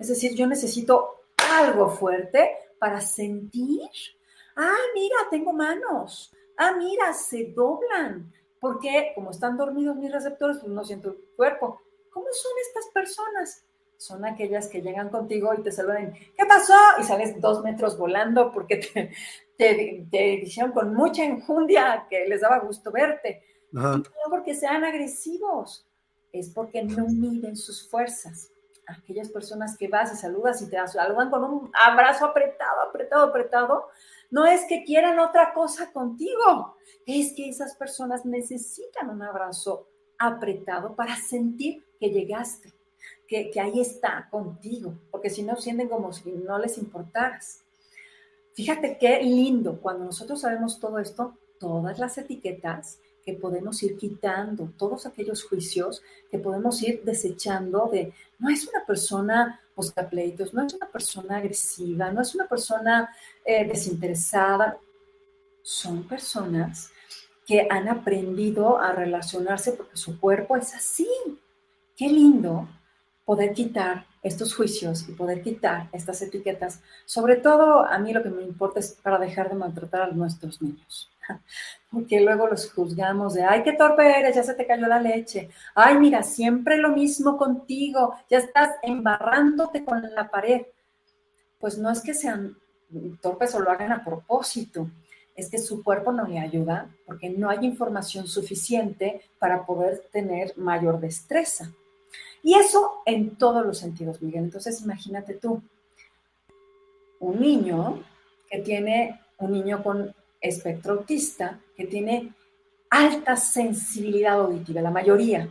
Es 0.00 0.08
decir, 0.08 0.34
yo 0.34 0.48
necesito 0.48 1.19
algo 1.50 1.90
fuerte 1.90 2.50
para 2.78 3.00
sentir. 3.00 3.88
Ah, 4.56 4.76
mira, 4.94 5.16
tengo 5.30 5.52
manos. 5.52 6.34
Ah, 6.56 6.72
mira, 6.76 7.12
se 7.12 7.52
doblan 7.54 8.32
porque 8.60 9.12
como 9.14 9.30
están 9.30 9.56
dormidos 9.56 9.96
mis 9.96 10.12
receptores, 10.12 10.58
pues 10.58 10.70
no 10.70 10.84
siento 10.84 11.08
el 11.10 11.16
cuerpo. 11.34 11.80
¿Cómo 12.10 12.26
son 12.30 12.52
estas 12.66 12.92
personas? 12.92 13.64
Son 13.96 14.24
aquellas 14.24 14.68
que 14.68 14.82
llegan 14.82 15.08
contigo 15.08 15.52
y 15.54 15.62
te 15.62 15.72
saludan, 15.72 16.12
¿qué 16.12 16.46
pasó? 16.46 16.74
Y 16.98 17.04
sales 17.04 17.40
dos 17.40 17.62
metros 17.62 17.98
volando 17.98 18.52
porque 18.52 18.76
te, 19.56 20.06
te, 20.10 20.16
dijeron 20.42 20.72
con 20.72 20.94
mucha 20.94 21.24
enjundia 21.24 22.06
que 22.08 22.26
les 22.26 22.42
daba 22.42 22.58
gusto 22.60 22.90
verte. 22.92 23.42
no 23.72 24.02
porque 24.28 24.54
sean 24.54 24.84
agresivos, 24.84 25.86
es 26.32 26.50
porque 26.50 26.82
no 26.82 27.06
miden 27.06 27.56
sus 27.56 27.88
fuerzas. 27.88 28.49
Aquellas 28.98 29.28
personas 29.28 29.76
que 29.76 29.88
vas 29.88 30.12
y 30.12 30.16
saludas 30.16 30.60
y 30.62 30.68
te 30.68 30.76
saludan 30.88 31.30
con 31.30 31.44
un 31.44 31.70
abrazo 31.74 32.26
apretado, 32.26 32.82
apretado, 32.82 33.26
apretado, 33.26 33.88
no 34.30 34.46
es 34.46 34.64
que 34.66 34.84
quieran 34.84 35.18
otra 35.18 35.52
cosa 35.52 35.92
contigo, 35.92 36.76
es 37.06 37.32
que 37.34 37.48
esas 37.48 37.76
personas 37.76 38.24
necesitan 38.24 39.10
un 39.10 39.22
abrazo 39.22 39.88
apretado 40.18 40.94
para 40.94 41.16
sentir 41.16 41.84
que 41.98 42.10
llegaste, 42.10 42.72
que, 43.26 43.52
ahí 43.60 43.80
está 43.80 44.28
contigo, 44.30 44.94
porque 45.10 45.30
si 45.30 45.42
no 45.42 45.56
sienten 45.56 45.88
como 45.88 46.12
si 46.12 46.30
no 46.30 46.58
les 46.58 46.78
importaras. 46.78 47.64
Fíjate 48.54 48.98
qué 48.98 49.22
lindo, 49.22 49.80
cuando 49.80 50.04
nosotros 50.04 50.40
sabemos 50.40 50.80
todo 50.80 50.98
esto, 50.98 51.36
todas 51.58 51.98
las 51.98 52.18
etiquetas 52.18 52.98
podemos 53.34 53.82
ir 53.82 53.96
quitando, 53.96 54.72
todos 54.76 55.06
aquellos 55.06 55.44
juicios 55.44 56.02
que 56.30 56.38
podemos 56.38 56.82
ir 56.82 57.02
desechando 57.04 57.88
de, 57.90 58.12
no 58.38 58.48
es 58.48 58.68
una 58.68 58.84
persona 58.84 59.60
buscapleitos, 59.74 60.52
no 60.52 60.66
es 60.66 60.74
una 60.74 60.86
persona 60.86 61.36
agresiva, 61.38 62.10
no 62.10 62.20
es 62.20 62.34
una 62.34 62.46
persona 62.46 63.08
eh, 63.44 63.66
desinteresada, 63.66 64.78
son 65.62 66.04
personas 66.04 66.90
que 67.46 67.66
han 67.68 67.88
aprendido 67.88 68.78
a 68.78 68.92
relacionarse 68.92 69.72
porque 69.72 69.96
su 69.96 70.20
cuerpo 70.20 70.56
es 70.56 70.74
así. 70.74 71.08
Qué 71.96 72.08
lindo 72.08 72.68
poder 73.24 73.52
quitar 73.52 74.06
estos 74.22 74.54
juicios 74.54 75.08
y 75.08 75.12
poder 75.12 75.42
quitar 75.42 75.88
estas 75.92 76.20
etiquetas. 76.22 76.80
Sobre 77.04 77.36
todo, 77.36 77.84
a 77.84 77.98
mí 77.98 78.12
lo 78.12 78.22
que 78.22 78.30
me 78.30 78.42
importa 78.42 78.80
es 78.80 78.92
para 79.02 79.18
dejar 79.18 79.48
de 79.48 79.56
maltratar 79.56 80.02
a 80.02 80.12
nuestros 80.12 80.60
niños. 80.60 81.10
Porque 81.90 82.20
luego 82.20 82.46
los 82.46 82.70
juzgamos 82.72 83.34
de, 83.34 83.42
ay, 83.42 83.62
qué 83.62 83.72
torpe 83.72 84.08
eres, 84.08 84.36
ya 84.36 84.42
se 84.42 84.54
te 84.54 84.66
cayó 84.66 84.86
la 84.86 85.00
leche. 85.00 85.50
Ay, 85.74 85.98
mira, 85.98 86.22
siempre 86.22 86.76
lo 86.76 86.90
mismo 86.90 87.36
contigo, 87.36 88.14
ya 88.28 88.38
estás 88.38 88.76
embarrándote 88.82 89.84
con 89.84 90.02
la 90.14 90.30
pared. 90.30 90.62
Pues 91.58 91.78
no 91.78 91.90
es 91.90 92.00
que 92.00 92.14
sean 92.14 92.56
torpes 93.20 93.54
o 93.54 93.60
lo 93.60 93.70
hagan 93.70 93.92
a 93.92 94.04
propósito, 94.04 94.88
es 95.36 95.50
que 95.50 95.58
su 95.58 95.82
cuerpo 95.82 96.12
no 96.12 96.26
le 96.26 96.38
ayuda 96.38 96.88
porque 97.06 97.30
no 97.30 97.48
hay 97.48 97.64
información 97.64 98.26
suficiente 98.26 99.22
para 99.38 99.64
poder 99.64 100.04
tener 100.12 100.56
mayor 100.56 101.00
destreza. 101.00 101.72
Y 102.42 102.54
eso 102.54 103.02
en 103.06 103.36
todos 103.36 103.64
los 103.64 103.78
sentidos, 103.78 104.22
Miguel. 104.22 104.44
Entonces, 104.44 104.80
imagínate 104.82 105.34
tú, 105.34 105.62
un 107.20 107.40
niño 107.40 108.02
que 108.50 108.60
tiene, 108.60 109.20
un 109.38 109.52
niño 109.52 109.82
con 109.82 110.14
espectro 110.40 110.94
autista, 110.94 111.58
que 111.76 111.86
tiene 111.86 112.32
alta 112.90 113.36
sensibilidad 113.36 114.40
auditiva, 114.40 114.80
la 114.80 114.90
mayoría 114.90 115.48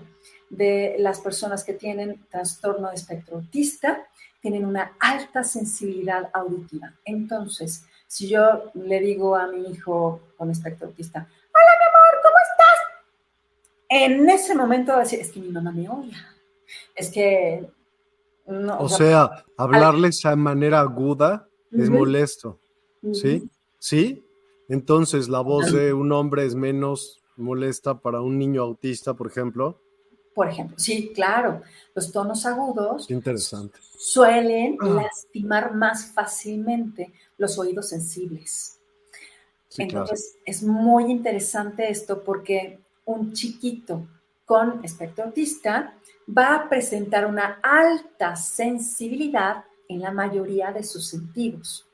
de 0.49 0.95
las 0.99 1.19
personas 1.19 1.63
que 1.63 1.73
tienen 1.73 2.25
trastorno 2.29 2.89
de 2.89 2.95
espectro 2.95 3.37
autista 3.37 4.07
tienen 4.41 4.65
una 4.65 4.93
alta 4.99 5.43
sensibilidad 5.43 6.29
auditiva. 6.33 6.93
Entonces, 7.05 7.85
si 8.07 8.27
yo 8.27 8.71
le 8.73 8.99
digo 8.99 9.35
a 9.35 9.47
mi 9.47 9.69
hijo 9.69 10.21
con 10.37 10.49
espectro 10.49 10.87
autista, 10.87 11.19
hola 11.19 11.73
mi 11.79 11.85
amor, 11.87 12.21
¿cómo 12.23 12.35
estás? 12.51 12.79
En 13.89 14.29
ese 14.29 14.55
momento 14.55 14.93
va 14.93 14.99
a 14.99 15.01
decir, 15.01 15.19
es 15.19 15.31
que 15.31 15.39
mi 15.39 15.49
mamá 15.49 15.71
me 15.71 15.87
odia. 15.89 16.17
Es 16.95 17.11
que... 17.11 17.69
No, 18.47 18.79
o, 18.79 18.89
sea, 18.89 19.45
hablarles 19.57 20.21
de 20.23 20.35
manera 20.35 20.79
aguda 20.79 21.47
es 21.71 21.89
molesto. 21.89 22.59
¿Sí? 23.13 23.47
¿Sí? 23.77 24.25
Entonces, 24.69 25.27
la 25.27 25.41
voz 25.41 25.73
de 25.73 25.93
un 25.93 26.11
hombre 26.11 26.45
es 26.45 26.53
menos 26.53 27.19
molesta 27.35 27.99
para 27.99 28.21
un 28.21 28.37
niño 28.37 28.61
autista, 28.61 29.15
por 29.15 29.27
ejemplo. 29.27 29.81
Por 30.35 30.47
ejemplo, 30.47 30.77
sí, 30.77 31.11
claro. 31.13 31.63
Los 31.95 32.11
tonos 32.11 32.45
agudos 32.45 33.09
interesante. 33.09 33.79
suelen 33.97 34.77
ah. 34.79 35.01
lastimar 35.03 35.73
más 35.73 36.13
fácilmente 36.13 37.11
los 37.37 37.57
oídos 37.57 37.89
sensibles. 37.89 38.79
Entonces, 39.77 40.37
es 40.45 40.61
muy 40.63 41.11
interesante 41.11 41.89
esto 41.89 42.23
porque 42.23 42.79
un 43.05 43.33
chiquito 43.33 44.07
con 44.45 44.83
espectro 44.83 45.25
autista 45.25 45.95
va 46.27 46.55
a 46.55 46.69
presentar 46.69 47.25
una 47.25 47.59
alta 47.63 48.35
sensibilidad 48.35 49.65
en 49.87 50.01
la 50.01 50.11
mayoría 50.11 50.71
de 50.71 50.83
sus 50.83 51.07
sentidos 51.07 51.89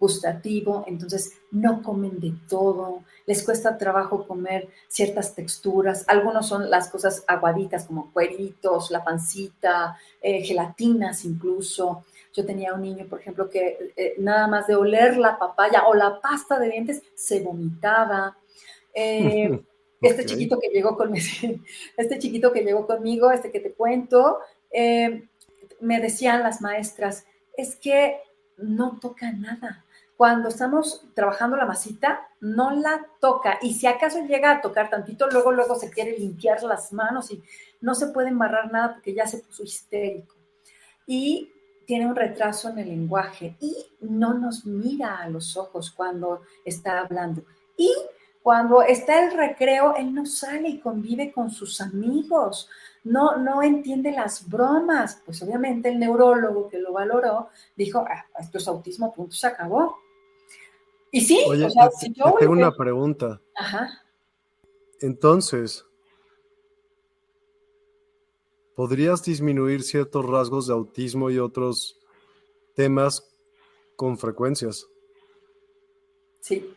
gustativo, 0.00 0.82
entonces 0.88 1.34
no 1.50 1.82
comen 1.82 2.20
de 2.20 2.32
todo, 2.48 3.02
les 3.26 3.42
cuesta 3.42 3.76
trabajo 3.76 4.26
comer 4.26 4.68
ciertas 4.88 5.34
texturas, 5.34 6.04
algunos 6.08 6.46
son 6.46 6.70
las 6.70 6.88
cosas 6.88 7.24
aguaditas 7.26 7.84
como 7.86 8.12
cueritos, 8.12 8.90
la 8.90 9.04
pancita, 9.04 9.96
eh, 10.20 10.42
gelatinas 10.42 11.24
incluso. 11.24 12.04
Yo 12.32 12.46
tenía 12.46 12.74
un 12.74 12.82
niño, 12.82 13.06
por 13.08 13.20
ejemplo, 13.20 13.50
que 13.50 13.92
eh, 13.96 14.14
nada 14.18 14.46
más 14.46 14.66
de 14.68 14.76
oler 14.76 15.16
la 15.16 15.38
papaya 15.38 15.88
o 15.88 15.94
la 15.94 16.20
pasta 16.20 16.58
de 16.58 16.70
dientes 16.70 17.02
se 17.14 17.40
vomitaba. 17.40 18.36
Eh, 18.94 19.60
este 20.00 20.24
chiquito 20.24 20.58
que 20.60 20.68
llegó 20.68 20.96
con 20.96 21.14
este 21.96 22.18
chiquito 22.18 22.52
que 22.52 22.62
llegó 22.62 22.86
conmigo, 22.86 23.30
este 23.32 23.50
que 23.50 23.60
te 23.60 23.72
cuento, 23.72 24.38
me 25.80 26.00
decían 26.00 26.42
las 26.42 26.60
maestras, 26.60 27.26
es 27.56 27.74
que 27.74 28.18
no 28.56 28.98
toca 29.00 29.32
nada 29.32 29.84
cuando 30.20 30.50
estamos 30.50 31.02
trabajando 31.14 31.56
la 31.56 31.64
masita, 31.64 32.28
no 32.42 32.72
la 32.72 33.06
toca. 33.22 33.58
Y 33.62 33.72
si 33.72 33.86
acaso 33.86 34.20
llega 34.26 34.50
a 34.50 34.60
tocar 34.60 34.90
tantito, 34.90 35.26
luego, 35.30 35.50
luego 35.50 35.76
se 35.76 35.88
quiere 35.90 36.18
limpiar 36.18 36.62
las 36.62 36.92
manos 36.92 37.30
y 37.30 37.42
no 37.80 37.94
se 37.94 38.08
puede 38.08 38.28
embarrar 38.28 38.70
nada 38.70 38.92
porque 38.92 39.14
ya 39.14 39.26
se 39.26 39.38
puso 39.38 39.62
histérico. 39.62 40.34
Y 41.06 41.50
tiene 41.86 42.06
un 42.06 42.14
retraso 42.14 42.68
en 42.68 42.80
el 42.80 42.88
lenguaje 42.88 43.56
y 43.60 43.74
no 44.02 44.34
nos 44.34 44.66
mira 44.66 45.16
a 45.16 45.30
los 45.30 45.56
ojos 45.56 45.90
cuando 45.90 46.42
está 46.66 47.00
hablando. 47.00 47.42
Y 47.78 47.90
cuando 48.42 48.82
está 48.82 49.24
el 49.24 49.34
recreo, 49.34 49.96
él 49.96 50.14
no 50.14 50.26
sale 50.26 50.68
y 50.68 50.80
convive 50.80 51.32
con 51.32 51.50
sus 51.50 51.80
amigos, 51.80 52.68
no, 53.04 53.38
no 53.38 53.62
entiende 53.62 54.12
las 54.12 54.46
bromas. 54.46 55.22
Pues 55.24 55.42
obviamente 55.42 55.88
el 55.88 55.98
neurólogo 55.98 56.68
que 56.68 56.78
lo 56.78 56.92
valoró 56.92 57.48
dijo, 57.74 58.04
ah, 58.06 58.26
esto 58.38 58.58
es 58.58 58.68
autismo, 58.68 59.14
punto, 59.14 59.34
se 59.34 59.46
acabó. 59.46 60.09
Y 61.10 61.20
sí, 61.22 61.42
o 61.46 61.70
sea, 61.70 61.90
si 61.90 62.12
yo 62.12 62.34
tengo 62.38 62.52
una 62.52 62.72
pregunta. 62.72 63.40
Ajá. 63.56 64.02
Entonces, 65.00 65.84
¿podrías 68.74 69.22
disminuir 69.22 69.82
ciertos 69.82 70.24
rasgos 70.26 70.66
de 70.66 70.74
autismo 70.74 71.30
y 71.30 71.38
otros 71.38 71.98
temas 72.74 73.28
con 73.96 74.18
frecuencias? 74.18 74.86
Sí, 76.40 76.74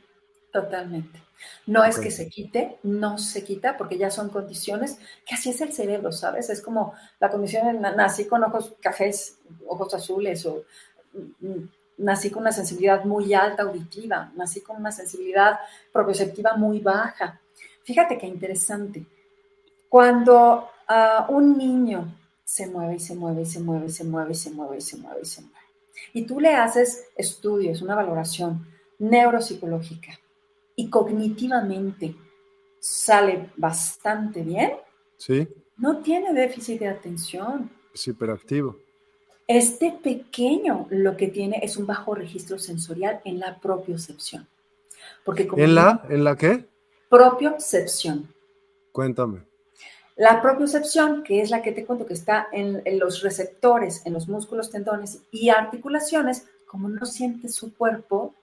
totalmente. 0.51 1.21
No 1.65 1.84
es 1.84 1.99
que 1.99 2.11
se 2.11 2.29
quite, 2.29 2.77
no 2.84 3.17
se 3.17 3.43
quita, 3.43 3.77
porque 3.77 3.97
ya 3.97 4.09
son 4.09 4.29
condiciones 4.29 4.97
que 5.25 5.36
así 5.36 5.49
es 5.49 5.61
el 5.61 5.73
cerebro, 5.73 6.11
¿sabes? 6.11 6.49
Es 6.49 6.61
como 6.61 6.93
la 7.19 7.29
condición, 7.29 7.81
nací 7.81 8.25
con 8.25 8.43
ojos 8.43 8.73
cafés, 8.79 9.39
ojos 9.67 9.93
azules 9.93 10.45
o 10.45 10.63
mm, 11.41 11.63
nací 11.97 12.29
con 12.29 12.41
una 12.41 12.51
sensibilidad 12.51 13.03
muy 13.05 13.33
alta 13.33 13.63
auditiva, 13.63 14.31
nací 14.35 14.61
con 14.61 14.77
una 14.77 14.91
sensibilidad 14.91 15.59
propioceptiva 15.91 16.55
muy 16.55 16.79
baja. 16.79 17.39
Fíjate 17.83 18.17
qué 18.17 18.27
interesante. 18.27 19.05
Cuando 19.89 20.69
ah, 20.87 21.27
un 21.29 21.57
niño 21.57 22.17
se 22.43 22.67
mueve 22.67 22.95
y 22.95 22.99
se 22.99 23.15
mueve 23.15 23.41
y 23.41 23.45
se 23.45 23.59
mueve 23.59 23.85
y 23.87 23.89
se 23.89 24.03
mueve 24.03 24.31
y 24.31 24.35
se 24.35 24.51
mueve 24.51 24.77
y 24.77 24.81
se 24.81 24.97
mueve 24.97 25.21
y 25.21 25.25
se 25.25 25.41
mueve, 25.41 25.57
y 26.13 26.25
tú 26.25 26.39
le 26.39 26.53
haces 26.55 27.07
estudios, 27.15 27.81
una 27.81 27.95
valoración 27.95 28.67
neuropsicológica 28.99 30.19
y 30.75 30.89
cognitivamente 30.89 32.15
sale 32.79 33.51
bastante 33.55 34.41
bien, 34.41 34.73
sí. 35.17 35.47
no 35.77 36.01
tiene 36.01 36.33
déficit 36.33 36.79
de 36.79 36.87
atención. 36.87 37.71
Es 37.93 38.07
hiperactivo. 38.07 38.77
Este 39.47 39.91
pequeño 39.91 40.87
lo 40.89 41.17
que 41.17 41.27
tiene 41.27 41.59
es 41.63 41.77
un 41.77 41.85
bajo 41.85 42.15
registro 42.15 42.59
sensorial 42.59 43.21
en 43.25 43.39
la 43.39 43.59
propiocepción. 43.59 44.47
Porque 45.25 45.49
¿En 45.57 45.75
la? 45.75 46.05
¿En 46.09 46.23
la 46.23 46.35
qué? 46.35 46.65
Propiocepción. 47.09 48.33
Cuéntame. 48.91 49.43
La 50.15 50.41
propiocepción, 50.41 51.23
que 51.23 51.41
es 51.41 51.49
la 51.49 51.61
que 51.61 51.71
te 51.71 51.85
cuento 51.85 52.05
que 52.05 52.13
está 52.13 52.47
en, 52.51 52.83
los 52.99 53.21
receptores, 53.21 54.05
en 54.05 54.13
los 54.13 54.27
músculos, 54.27 54.69
tendones 54.69 55.23
y 55.31 55.49
articulaciones, 55.49 56.45
como 56.67 56.87
no 56.87 57.05
siente 57.05 57.49
su 57.49 57.73
cuerpo, 57.75 58.35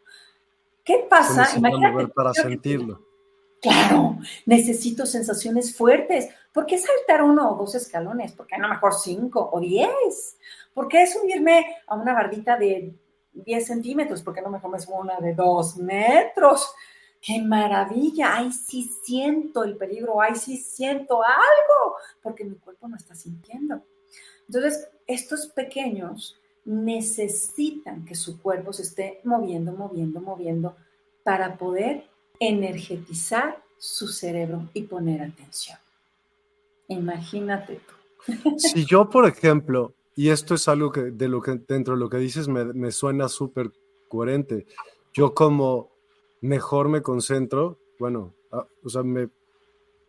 ¿qué 0.85 1.07
pasa? 1.09 1.49
Imagínate. 1.57 2.09
para 2.09 2.35
sentirlo. 2.35 3.07
Claro, 3.63 4.19
necesito 4.47 5.07
sensaciones 5.07 5.77
fuertes. 5.77 6.29
¿Por 6.53 6.67
qué 6.67 6.79
saltar 6.79 7.23
uno 7.23 7.53
o 7.53 7.57
dos 7.57 7.75
escalones? 7.75 8.33
¿Por 8.33 8.47
qué 8.47 8.59
no 8.59 8.69
mejor 8.69 8.95
cinco 8.95 9.51
o 9.53 9.61
diez? 9.61 10.37
¿Por 10.75 10.89
qué 10.89 11.07
subirme 11.07 11.77
a 11.87 11.95
una 11.95 12.13
bardita 12.13 12.57
de 12.57 12.95
10 13.33 13.67
centímetros? 13.67 14.23
¿Por 14.23 14.35
qué 14.35 14.43
no 14.43 14.51
me 14.51 14.81
subo 14.81 15.01
una 15.01 15.19
de 15.19 15.35
dos 15.35 15.77
metros? 15.77 16.75
¡Qué 17.21 17.41
maravilla! 17.41 18.37
¡Ay, 18.37 18.53
sí 18.53 18.91
siento 19.05 19.63
el 19.63 19.77
peligro! 19.77 20.21
¡Ay, 20.21 20.35
sí 20.35 20.57
siento 20.57 21.23
algo! 21.23 21.97
Porque 22.23 22.45
mi 22.45 22.57
cuerpo 22.57 22.89
no 22.89 22.97
está 22.97 23.15
sintiendo. 23.15 23.83
Entonces, 24.47 24.89
estos 25.07 25.47
pequeños 25.49 26.41
necesitan 26.65 28.05
que 28.05 28.15
su 28.15 28.41
cuerpo 28.41 28.73
se 28.73 28.83
esté 28.83 29.21
moviendo, 29.25 29.73
moviendo, 29.73 30.21
moviendo 30.21 30.77
para 31.23 31.57
poder 31.57 32.09
energetizar 32.39 33.63
su 33.79 34.09
cerebro 34.09 34.69
y 34.73 34.83
poner 34.83 35.23
atención. 35.23 35.79
Imagínate 36.91 37.81
tú. 37.87 38.59
Si 38.59 38.85
yo, 38.85 39.09
por 39.09 39.27
ejemplo, 39.27 39.95
y 40.15 40.29
esto 40.29 40.55
es 40.55 40.69
algo 40.69 40.93
que 40.93 41.03
de 41.03 41.29
lo 41.29 41.41
que 41.41 41.53
dentro 41.67 41.95
de 41.95 42.01
lo 42.01 42.11
que 42.11 42.19
dices 42.19 42.49
me, 42.49 42.65
me 42.67 42.93
suena 42.93 43.29
súper 43.29 43.73
coherente. 44.09 44.67
Yo 45.13 45.33
como 45.35 45.91
mejor 46.43 46.89
me 46.89 47.01
concentro, 47.01 47.79
bueno, 47.99 48.35
ah, 48.53 48.67
o 48.83 48.89
sea, 48.89 49.03
me, 49.03 49.29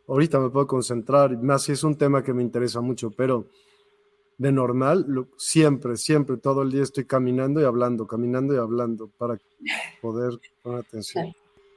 ahorita 0.07 0.39
me 0.39 0.49
puedo 0.49 0.67
concentrar, 0.67 1.38
más 1.38 1.63
si 1.63 1.71
es 1.71 1.84
un 1.84 1.97
tema 1.97 2.23
que 2.23 2.34
me 2.34 2.43
interesa 2.43 2.82
mucho, 2.82 3.11
pero 3.11 3.45
de 4.38 4.51
normal, 4.51 5.05
siempre, 5.38 5.95
siempre, 5.97 6.38
todo 6.38 6.63
el 6.63 6.71
día 6.71 6.84
estoy 6.84 7.05
caminando 7.05 7.61
y 7.61 7.63
hablando, 7.63 8.07
caminando 8.07 8.55
y 8.55 8.57
hablando 8.57 9.07
para 9.17 9.38
poder 10.01 10.39
poner 10.63 10.79
atención. 10.79 11.34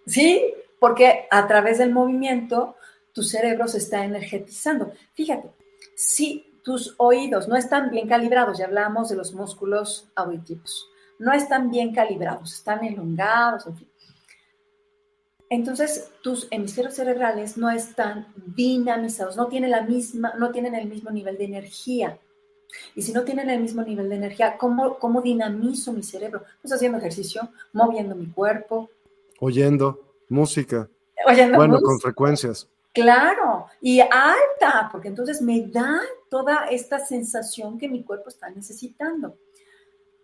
Sí, 0.06 0.54
porque 0.80 1.26
a 1.30 1.46
través 1.46 1.78
del 1.78 1.92
movimiento 1.92 2.74
tu 3.14 3.22
cerebro 3.22 3.66
se 3.68 3.78
está 3.78 4.04
energetizando. 4.04 4.92
Fíjate, 5.14 5.50
si 5.94 6.60
tus 6.62 6.94
oídos 6.98 7.48
no 7.48 7.56
están 7.56 7.90
bien 7.90 8.08
calibrados, 8.08 8.58
ya 8.58 8.66
hablamos 8.66 9.08
de 9.08 9.16
los 9.16 9.32
músculos 9.32 10.10
auditivos, 10.16 10.90
no 11.18 11.32
están 11.32 11.70
bien 11.70 11.94
calibrados, 11.94 12.52
están 12.52 12.84
elongados, 12.84 13.66
en 13.66 13.76
fin. 13.76 13.88
Entonces, 15.48 16.10
tus 16.22 16.48
hemisferios 16.50 16.94
cerebrales 16.94 17.56
no 17.56 17.70
están 17.70 18.26
dinamizados, 18.56 19.36
no 19.36 19.46
tienen, 19.46 19.70
la 19.70 19.82
misma, 19.82 20.34
no 20.36 20.50
tienen 20.50 20.74
el 20.74 20.88
mismo 20.88 21.10
nivel 21.10 21.38
de 21.38 21.44
energía. 21.44 22.18
Y 22.96 23.02
si 23.02 23.12
no 23.12 23.22
tienen 23.22 23.48
el 23.50 23.60
mismo 23.60 23.82
nivel 23.82 24.08
de 24.08 24.16
energía, 24.16 24.56
¿cómo, 24.58 24.98
cómo 24.98 25.22
dinamizo 25.22 25.92
mi 25.92 26.02
cerebro? 26.02 26.42
Pues 26.60 26.72
haciendo 26.72 26.98
ejercicio, 26.98 27.50
moviendo 27.72 28.16
mi 28.16 28.26
cuerpo. 28.26 28.90
Oyendo 29.38 30.00
música. 30.28 30.88
Oyendo 31.24 31.56
bueno, 31.56 31.80
con 31.80 32.00
frecuencias. 32.00 32.68
Claro, 32.94 33.66
y 33.80 33.98
alta, 33.98 34.88
porque 34.92 35.08
entonces 35.08 35.42
me 35.42 35.66
da 35.66 36.00
toda 36.30 36.68
esta 36.68 37.00
sensación 37.00 37.76
que 37.76 37.88
mi 37.88 38.04
cuerpo 38.04 38.28
está 38.28 38.48
necesitando. 38.50 39.36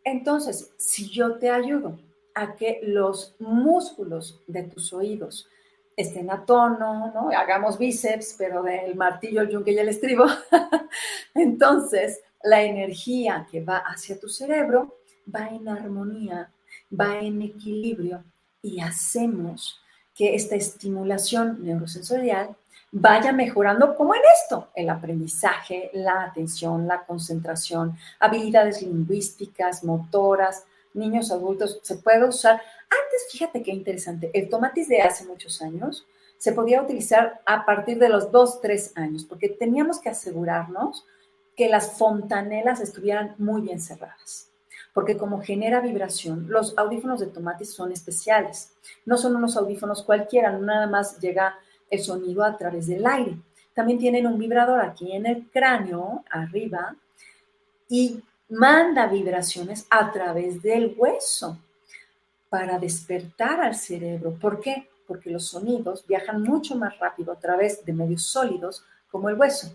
Entonces, 0.04 0.72
si 0.76 1.10
yo 1.10 1.36
te 1.36 1.50
ayudo 1.50 1.98
a 2.32 2.54
que 2.54 2.78
los 2.84 3.34
músculos 3.40 4.40
de 4.46 4.62
tus 4.62 4.92
oídos 4.92 5.48
estén 5.96 6.30
a 6.30 6.44
tono, 6.46 7.12
¿no? 7.12 7.30
Hagamos 7.36 7.76
bíceps, 7.76 8.36
pero 8.38 8.62
del 8.62 8.94
martillo, 8.94 9.40
el 9.40 9.48
yunque 9.48 9.72
y 9.72 9.78
el 9.78 9.88
estribo. 9.88 10.26
Entonces, 11.34 12.20
la 12.44 12.62
energía 12.62 13.48
que 13.50 13.64
va 13.64 13.78
hacia 13.78 14.18
tu 14.18 14.28
cerebro 14.28 15.00
va 15.34 15.48
en 15.48 15.68
armonía, 15.68 16.52
va 16.98 17.18
en 17.18 17.42
equilibrio 17.42 18.22
y 18.62 18.80
hacemos 18.80 19.80
que 20.14 20.34
esta 20.36 20.54
estimulación 20.54 21.64
neurosensorial 21.64 22.56
vaya 22.92 23.32
mejorando 23.32 23.94
como 23.94 24.14
en 24.14 24.22
esto, 24.34 24.68
el 24.74 24.90
aprendizaje, 24.90 25.90
la 25.92 26.24
atención, 26.24 26.86
la 26.86 27.04
concentración, 27.04 27.96
habilidades 28.18 28.82
lingüísticas, 28.82 29.84
motoras, 29.84 30.64
niños, 30.94 31.30
adultos, 31.30 31.78
se 31.82 31.96
puede 31.96 32.26
usar. 32.26 32.54
Antes, 32.54 33.28
fíjate 33.30 33.62
qué 33.62 33.70
interesante, 33.70 34.30
el 34.34 34.48
tomatis 34.48 34.88
de 34.88 35.02
hace 35.02 35.24
muchos 35.24 35.62
años 35.62 36.06
se 36.38 36.52
podía 36.52 36.82
utilizar 36.82 37.40
a 37.44 37.64
partir 37.64 37.98
de 37.98 38.08
los 38.08 38.32
2, 38.32 38.60
3 38.60 38.96
años, 38.96 39.24
porque 39.24 39.50
teníamos 39.50 40.00
que 40.00 40.08
asegurarnos 40.08 41.06
que 41.54 41.68
las 41.68 41.98
fontanelas 41.98 42.80
estuvieran 42.80 43.34
muy 43.38 43.60
bien 43.60 43.80
cerradas 43.80 44.50
porque 44.92 45.16
como 45.16 45.40
genera 45.40 45.80
vibración, 45.80 46.46
los 46.48 46.76
audífonos 46.76 47.20
de 47.20 47.26
tomatis 47.26 47.72
son 47.72 47.92
especiales. 47.92 48.72
No 49.06 49.16
son 49.16 49.36
unos 49.36 49.56
audífonos 49.56 50.02
cualquiera, 50.02 50.50
nada 50.52 50.86
más 50.86 51.20
llega 51.20 51.56
el 51.90 52.00
sonido 52.00 52.44
a 52.44 52.56
través 52.56 52.86
del 52.86 53.06
aire. 53.06 53.36
También 53.74 53.98
tienen 53.98 54.26
un 54.26 54.38
vibrador 54.38 54.80
aquí 54.80 55.12
en 55.12 55.26
el 55.26 55.48
cráneo, 55.50 56.24
arriba, 56.30 56.96
y 57.88 58.22
manda 58.48 59.06
vibraciones 59.06 59.86
a 59.90 60.10
través 60.12 60.62
del 60.62 60.94
hueso 60.96 61.58
para 62.48 62.78
despertar 62.78 63.60
al 63.60 63.74
cerebro. 63.74 64.34
¿Por 64.40 64.60
qué? 64.60 64.88
Porque 65.06 65.30
los 65.30 65.46
sonidos 65.46 66.04
viajan 66.06 66.42
mucho 66.42 66.76
más 66.76 66.98
rápido 66.98 67.32
a 67.32 67.38
través 67.38 67.84
de 67.84 67.92
medios 67.92 68.22
sólidos 68.22 68.84
como 69.10 69.28
el 69.28 69.36
hueso. 69.36 69.74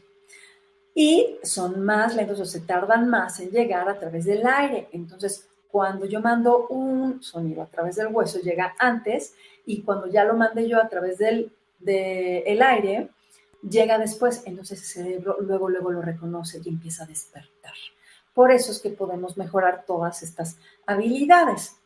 Y 0.93 1.37
son 1.43 1.83
más 1.83 2.15
lentos 2.15 2.39
o 2.39 2.45
se 2.45 2.61
tardan 2.61 3.09
más 3.09 3.39
en 3.39 3.51
llegar 3.51 3.89
a 3.89 3.99
través 3.99 4.25
del 4.25 4.45
aire. 4.45 4.87
Entonces, 4.91 5.47
cuando 5.69 6.05
yo 6.05 6.21
mando 6.21 6.67
un 6.67 7.21
sonido 7.21 7.61
a 7.61 7.65
través 7.65 7.97
del 7.97 8.07
hueso, 8.07 8.39
llega 8.39 8.75
antes 8.79 9.33
y 9.65 9.81
cuando 9.81 10.07
ya 10.07 10.23
lo 10.23 10.35
mande 10.35 10.69
yo 10.69 10.81
a 10.81 10.87
través 10.87 11.17
del 11.17 11.51
del 11.85 12.43
el 12.45 12.61
aire, 12.61 13.09
llega 13.61 13.97
después, 13.97 14.43
entonces 14.45 14.79
el 14.79 15.03
cerebro 15.03 15.37
luego, 15.39 15.69
luego 15.69 15.91
lo 15.91 16.01
reconoce 16.01 16.59
y 16.63 16.69
empieza 16.69 17.03
a 17.03 17.07
despertar. 17.07 17.73
Por 18.33 18.51
eso 18.51 18.71
es 18.71 18.81
que 18.81 18.89
podemos 18.89 19.37
mejorar 19.37 19.85
todas 19.87 20.21
estas 20.21 20.57
habilidades. 20.85 21.77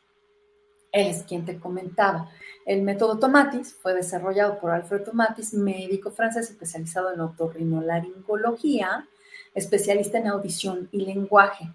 Es 0.91 1.22
quien 1.24 1.45
te 1.45 1.60
comentaba. 1.60 2.32
El 2.66 2.82
método 2.82 3.20
Tomatis 3.20 3.76
fue 3.76 3.93
desarrollado 3.93 4.60
por 4.60 4.72
Alfred 4.72 5.04
Tomatis, 5.04 5.54
médico 5.54 6.10
francés 6.10 6.50
especializado 6.50 7.14
en 7.14 7.20
otorrinolaringología, 7.20 9.08
especialista 9.54 10.18
en 10.18 10.28
audición 10.28 10.89
y 10.91 11.02
lenguaje. 11.02 11.72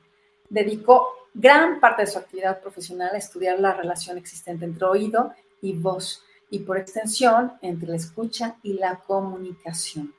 Dedicó 0.48 1.08
gran 1.32 1.78
parte 1.78 2.02
de 2.02 2.08
su 2.08 2.18
actividad 2.18 2.60
profesional 2.60 3.14
a 3.14 3.18
estudiar 3.18 3.60
la 3.60 3.74
relación 3.74 4.18
existente 4.18 4.64
entre 4.64 4.86
oído 4.86 5.32
y 5.62 5.74
voz 5.74 6.23
y 6.50 6.60
por 6.60 6.78
extensión 6.78 7.52
entre 7.62 7.88
la 7.88 7.96
escucha 7.96 8.56
y 8.62 8.74
la 8.74 9.00
comunicación. 9.00 10.14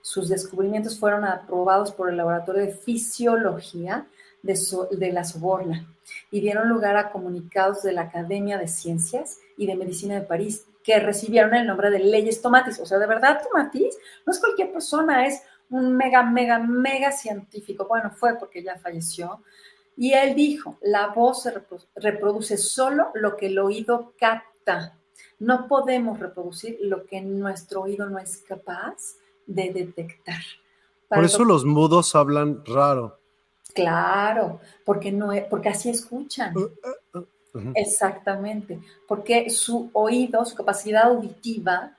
Sus 0.00 0.28
descubrimientos 0.28 0.98
fueron 0.98 1.24
aprobados 1.24 1.92
por 1.92 2.08
el 2.08 2.16
Laboratorio 2.16 2.62
de 2.62 2.72
Fisiología 2.72 4.06
de, 4.42 5.12
la 5.12 5.24
Soborna 5.24 5.86
y 6.30 6.40
dieron 6.40 6.68
lugar 6.68 6.96
a 6.96 7.10
comunicados 7.10 7.82
de 7.82 7.92
la 7.92 8.02
Academia 8.02 8.58
de 8.58 8.68
Ciencias 8.68 9.40
y 9.56 9.66
de 9.66 9.74
Medicina 9.74 10.14
de 10.14 10.26
París 10.26 10.64
que 10.84 11.00
recibieron 11.00 11.54
el 11.54 11.66
nombre 11.66 11.90
de 11.90 11.98
leyes 11.98 12.40
Tomatis. 12.40 12.78
O 12.78 12.86
sea, 12.86 12.98
de 12.98 13.06
verdad, 13.08 13.42
Tomatis 13.42 13.98
no 14.24 14.32
es 14.32 14.38
cualquier 14.38 14.72
persona, 14.72 15.26
es 15.26 15.42
un 15.70 15.96
mega, 15.96 16.22
mega, 16.22 16.60
mega 16.60 17.10
científico. 17.10 17.86
Bueno, 17.88 18.10
fue 18.12 18.38
porque 18.38 18.62
ya 18.62 18.78
falleció. 18.78 19.42
Y 19.96 20.12
él 20.12 20.34
dijo, 20.34 20.78
la 20.82 21.08
voz 21.08 21.48
reproduce 21.96 22.56
solo 22.56 23.10
lo 23.14 23.36
que 23.36 23.46
el 23.46 23.58
oído 23.58 24.14
capta. 24.18 24.96
No 25.38 25.68
podemos 25.68 26.18
reproducir 26.18 26.78
lo 26.80 27.04
que 27.04 27.20
nuestro 27.20 27.82
oído 27.82 28.08
no 28.08 28.18
es 28.18 28.38
capaz 28.38 29.16
de 29.46 29.72
detectar. 29.72 30.40
Por 31.08 31.24
eso 31.24 31.44
los 31.44 31.64
mudos 31.64 32.14
hablan 32.14 32.64
raro. 32.64 33.18
Claro, 33.74 34.60
porque 34.84 35.12
no 35.12 35.30
porque 35.50 35.68
así 35.68 35.90
escuchan. 35.90 36.56
Uh, 36.56 36.70
uh, 37.14 37.18
uh, 37.18 37.72
Exactamente, 37.74 38.80
porque 39.06 39.48
su 39.50 39.90
oído, 39.92 40.44
su 40.44 40.56
capacidad 40.56 41.04
auditiva, 41.04 41.96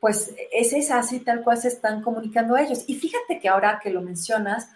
pues 0.00 0.34
es 0.52 0.72
esa 0.72 0.98
así 0.98 1.20
tal 1.20 1.42
cual 1.42 1.58
se 1.58 1.68
están 1.68 2.02
comunicando 2.02 2.56
ellos. 2.56 2.84
Y 2.86 2.94
fíjate 2.94 3.38
que 3.40 3.48
ahora 3.48 3.80
que 3.82 3.90
lo 3.90 4.02
mencionas, 4.02 4.68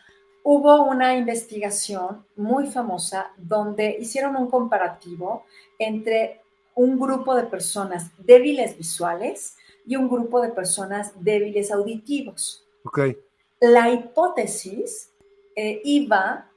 hubo 0.43 0.83
una 0.85 1.17
investigación 1.17 2.25
muy 2.37 2.67
famosa 2.67 3.33
donde 3.37 3.97
hicieron 4.01 4.37
un 4.37 4.49
comparativo 4.49 5.45
entre 5.79 6.41
un 6.75 6.99
grupo 6.99 7.35
de 7.35 7.45
personas 7.45 8.11
débiles 8.19 8.77
visuales 8.77 9.57
y 9.87 9.97
un 9.97 10.09
grupo 10.09 10.41
de 10.41 10.51
personas 10.51 11.13
débiles 11.23 11.71
auditivos. 11.71 12.67
Ok. 12.85 13.01
la 13.61 13.91
hipótesis 13.91 15.11
eh, 15.55 15.83
iba 15.85 16.51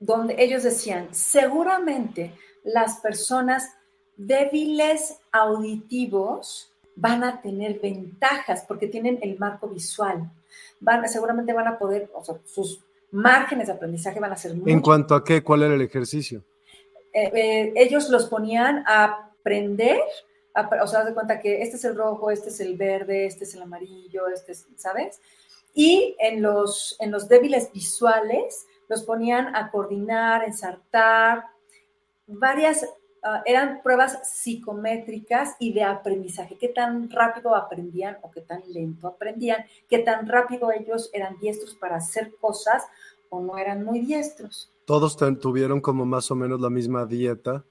donde 0.00 0.36
ellos 0.38 0.62
decían, 0.62 1.08
seguramente 1.10 2.32
las 2.64 3.00
personas 3.00 3.74
débiles 4.16 5.20
auditivos 5.32 6.72
van 6.96 7.24
a 7.24 7.40
tener 7.40 7.78
ventajas 7.80 8.64
porque 8.66 8.88
tienen 8.88 9.18
el 9.22 9.38
marco 9.38 9.68
visual. 9.68 10.30
Van, 10.80 11.08
seguramente 11.08 11.52
van 11.52 11.68
a 11.68 11.78
poder, 11.78 12.10
o 12.14 12.24
sea, 12.24 12.36
sus 12.44 12.84
márgenes 13.10 13.68
de 13.68 13.74
aprendizaje 13.74 14.20
van 14.20 14.32
a 14.32 14.36
ser 14.36 14.54
muy... 14.54 14.70
¿En 14.70 14.80
cuanto 14.80 15.14
a 15.14 15.24
qué? 15.24 15.42
¿Cuál 15.42 15.62
era 15.62 15.74
el 15.74 15.82
ejercicio? 15.82 16.42
Eh, 17.12 17.30
eh, 17.34 17.72
ellos 17.76 18.08
los 18.10 18.26
ponían 18.26 18.84
a 18.86 19.04
aprender, 19.40 20.00
o 20.82 20.86
sea, 20.86 21.04
de 21.04 21.14
cuenta 21.14 21.40
que 21.40 21.62
este 21.62 21.76
es 21.76 21.84
el 21.84 21.96
rojo, 21.96 22.30
este 22.30 22.48
es 22.48 22.60
el 22.60 22.76
verde, 22.76 23.26
este 23.26 23.44
es 23.44 23.54
el 23.54 23.62
amarillo, 23.62 24.28
este 24.28 24.52
es, 24.52 24.66
¿sabes? 24.76 25.20
Y 25.74 26.16
en 26.18 26.42
los, 26.42 26.96
en 27.00 27.10
los 27.10 27.28
débiles 27.28 27.72
visuales 27.72 28.66
los 28.88 29.04
ponían 29.04 29.54
a 29.54 29.70
coordinar, 29.70 30.44
ensartar, 30.44 31.44
varias, 32.26 32.86
ah, 33.22 33.42
eran 33.46 33.82
pruebas 33.82 34.18
psicométricas 34.30 35.56
y 35.58 35.72
de 35.72 35.84
aprendizaje, 35.84 36.56
qué 36.58 36.68
tan 36.68 37.10
rápido 37.10 37.54
aprendían 37.54 38.18
o 38.22 38.30
qué 38.30 38.40
tan 38.40 38.62
lento 38.66 39.08
aprendían, 39.08 39.64
qué 39.88 40.00
tan 40.00 40.26
rápido 40.26 40.72
ellos 40.72 41.10
eran 41.12 41.38
diestros 41.38 41.74
para 41.74 41.96
hacer 41.96 42.34
cosas 42.40 42.84
o 43.30 43.40
no 43.40 43.58
eran 43.58 43.84
muy 43.84 44.00
diestros. 44.00 44.72
Todos 44.88 45.18
tuvieron 45.38 45.82
como 45.82 46.06
más 46.06 46.30
o 46.30 46.34
menos 46.34 46.62
la 46.62 46.70
misma 46.70 47.04
dieta. 47.04 47.62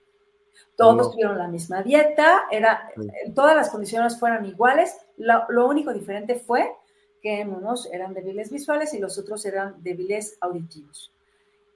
Todos 0.75 1.13
tuvieron 1.13 1.39
la 1.39 1.47
misma 1.47 1.81
dieta, 1.81 2.43
era, 2.51 2.91
todas 3.33 3.55
las 3.55 3.71
condiciones 3.71 4.19
fueron 4.19 4.45
iguales, 4.45 4.95
lo 5.17 5.67
único 5.67 5.91
diferente 5.91 6.35
fue 6.35 6.71
que 7.19 7.43
unos 7.43 7.91
eran 7.91 8.13
débiles 8.13 8.51
visuales 8.51 8.93
y 8.93 8.99
los 8.99 9.17
otros 9.17 9.43
eran 9.47 9.81
débiles 9.81 10.37
auditivos. 10.41 11.11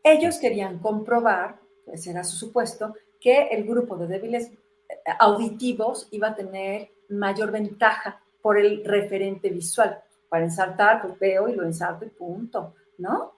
Ellos 0.04 0.38
querían 0.38 0.78
comprobar, 0.78 1.60
ese 1.92 2.12
era 2.12 2.24
su 2.24 2.36
supuesto, 2.36 2.94
que 3.20 3.48
el 3.48 3.64
grupo 3.64 3.98
de 3.98 4.06
débiles 4.06 4.52
eh, 4.52 4.96
auditivos 5.18 6.08
iba 6.12 6.28
a 6.28 6.36
tener 6.36 6.92
mayor 7.10 7.50
ventaja 7.50 8.22
por 8.44 8.60
el 8.60 8.86
referente 8.86 9.50
visual. 9.50 10.04
Para 10.30 10.44
ensartar, 10.44 11.02
pues 11.02 11.18
veo 11.18 11.50
y 11.50 11.56
lo 11.56 11.64
ensarto 11.64 12.06
y 12.06 12.10
punto, 12.10 12.76
¿no? 13.00 13.34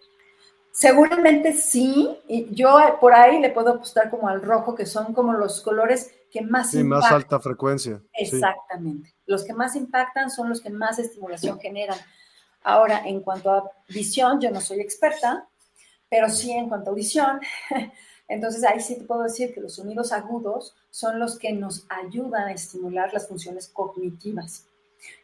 Seguramente 0.71 1.53
sí. 1.53 2.17
Y 2.27 2.53
yo 2.53 2.77
por 2.99 3.13
ahí 3.13 3.39
le 3.39 3.49
puedo 3.49 3.69
apostar 3.69 4.09
como 4.09 4.27
al 4.27 4.41
rojo, 4.41 4.75
que 4.75 4.85
son 4.85 5.13
como 5.13 5.33
los 5.33 5.61
colores 5.61 6.13
que 6.29 6.41
más 6.41 6.71
sí, 6.71 6.83
más 6.83 7.09
alta 7.11 7.39
frecuencia. 7.39 8.01
Exactamente. 8.11 9.15
Los 9.25 9.45
que 9.45 9.53
más 9.53 9.75
impactan 9.77 10.29
son 10.29 10.49
los 10.49 10.59
que 10.59 10.69
más 10.69 10.99
estimulación 10.99 11.59
generan. 11.59 11.97
Ahora, 12.61 13.07
en 13.07 13.21
cuanto 13.21 13.51
a 13.51 13.71
visión, 13.87 14.41
yo 14.41 14.51
no 14.51 14.59
soy 14.59 14.81
experta, 14.81 15.47
pero 16.09 16.29
sí 16.29 16.51
en 16.51 16.67
cuanto 16.67 16.89
a 16.89 16.91
audición, 16.91 17.39
entonces 18.27 18.63
ahí 18.63 18.79
sí 18.79 18.97
te 18.97 19.03
puedo 19.03 19.23
decir 19.23 19.53
que 19.53 19.61
los 19.61 19.75
sonidos 19.75 20.11
agudos 20.11 20.75
son 20.89 21.19
los 21.19 21.37
que 21.37 21.53
nos 21.53 21.85
ayudan 21.89 22.47
a 22.47 22.53
estimular 22.53 23.13
las 23.13 23.27
funciones 23.27 23.67
cognitivas. 23.67 24.65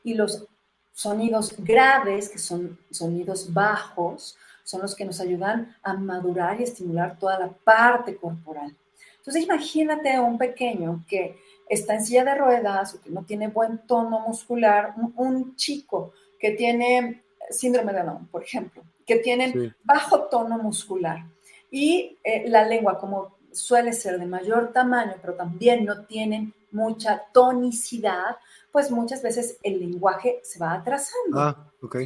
Y 0.03 0.13
los 0.13 0.45
sonidos 0.93 1.55
graves, 1.57 2.29
que 2.29 2.37
son 2.37 2.77
sonidos 2.91 3.51
bajos, 3.51 4.37
son 4.63 4.81
los 4.81 4.95
que 4.95 5.05
nos 5.05 5.19
ayudan 5.19 5.75
a 5.81 5.93
madurar 5.93 6.59
y 6.59 6.63
estimular 6.63 7.17
toda 7.17 7.39
la 7.39 7.49
parte 7.49 8.15
corporal. 8.15 8.75
Entonces 9.17 9.43
imagínate 9.43 10.13
a 10.13 10.21
un 10.21 10.37
pequeño 10.37 11.03
que 11.07 11.37
está 11.67 11.95
en 11.95 12.05
silla 12.05 12.23
de 12.23 12.35
ruedas 12.35 12.93
o 12.93 13.01
que 13.01 13.09
no 13.09 13.23
tiene 13.23 13.47
buen 13.47 13.79
tono 13.87 14.19
muscular, 14.19 14.93
un, 15.15 15.55
chico 15.55 16.13
que 16.39 16.51
tiene 16.51 17.23
síndrome 17.49 17.93
de 17.93 18.03
Down, 18.03 18.27
por 18.27 18.43
ejemplo, 18.43 18.83
que 19.05 19.17
tiene 19.17 19.73
bajo 19.83 20.23
tono 20.23 20.57
muscular 20.57 21.23
y 21.71 22.19
eh, 22.23 22.43
la 22.49 22.67
lengua, 22.67 22.99
como 22.99 23.37
suele 23.51 23.93
ser 23.93 24.19
de 24.19 24.25
mayor 24.25 24.71
tamaño, 24.73 25.15
pero 25.21 25.33
también 25.33 25.85
no 25.85 26.05
tienen 26.05 26.53
mucha 26.71 27.23
tonicidad, 27.33 28.37
pues 28.71 28.91
muchas 28.91 29.23
veces 29.23 29.57
el 29.63 29.79
lenguaje 29.79 30.41
se 30.43 30.59
va 30.59 30.73
atrasando. 30.73 31.39
Ah, 31.39 31.71
ok. 31.81 31.97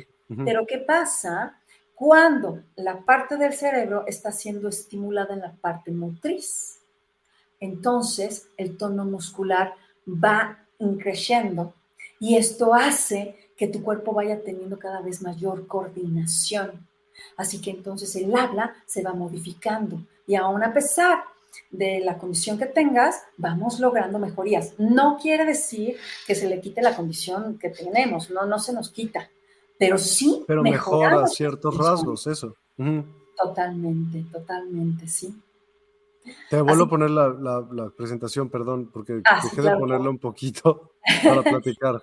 Pero 0.44 0.66
¿qué 0.66 0.80
pasa 0.80 1.60
cuando 1.94 2.64
la 2.76 3.04
parte 3.04 3.38
del 3.38 3.54
cerebro 3.54 4.06
está 4.08 4.32
siendo 4.32 4.70
estimulada 4.70 5.34
en 5.34 5.42
la 5.42 5.54
parte 5.54 5.92
motriz? 5.92 6.80
Entonces 7.60 8.50
el 8.58 8.78
tono 8.78 9.06
muscular 9.06 9.74
va 10.08 10.66
increciendo 10.80 11.74
y 12.20 12.38
esto 12.38 12.74
hace 12.74 13.52
que 13.56 13.68
tu 13.68 13.84
cuerpo 13.84 14.14
vaya 14.14 14.44
teniendo 14.44 14.78
cada 14.80 15.02
vez 15.02 15.22
mayor 15.22 15.68
coordinación. 15.68 16.88
Así 17.38 17.62
que 17.62 17.72
entonces 17.72 18.16
el 18.16 18.36
habla 18.36 18.76
se 18.86 19.04
va 19.04 19.14
modificando 19.14 20.02
y 20.28 20.36
aún 20.36 20.64
a 20.64 20.74
pesar 20.74 21.24
de 21.72 22.00
la 22.02 22.18
condición 22.18 22.58
que 22.58 22.66
tengas, 22.66 23.24
vamos 23.38 23.80
logrando 23.80 24.20
mejorías. 24.20 24.74
No 24.78 25.18
quiere 25.22 25.46
decir 25.46 25.98
que 26.28 26.36
se 26.36 26.48
le 26.50 26.60
quite 26.62 26.82
la 26.82 26.96
condición 26.96 27.58
que 27.58 27.70
tenemos, 27.70 28.30
no, 28.30 28.46
no 28.46 28.60
se 28.60 28.74
nos 28.74 28.90
quita, 28.90 29.30
pero 29.78 29.98
sí. 29.98 30.44
Pero 30.48 30.64
mejora 30.64 31.28
ciertos 31.28 31.78
rasgos, 31.78 32.28
eso. 32.28 32.56
Totalmente, 33.42 34.26
totalmente, 34.32 35.08
sí. 35.08 35.34
Te 36.50 36.60
vuelvo 36.62 36.86
a 36.86 36.90
poner 36.90 37.12
la, 37.12 37.92
presentación, 37.96 38.50
perdón, 38.50 38.90
porque 38.92 39.22
ah, 39.26 39.42
dejé 39.44 39.62
de 39.62 39.78
ponerla 39.78 40.10
un 40.10 40.18
poquito 40.18 40.94
para 41.24 41.44
platicar. 41.44 42.02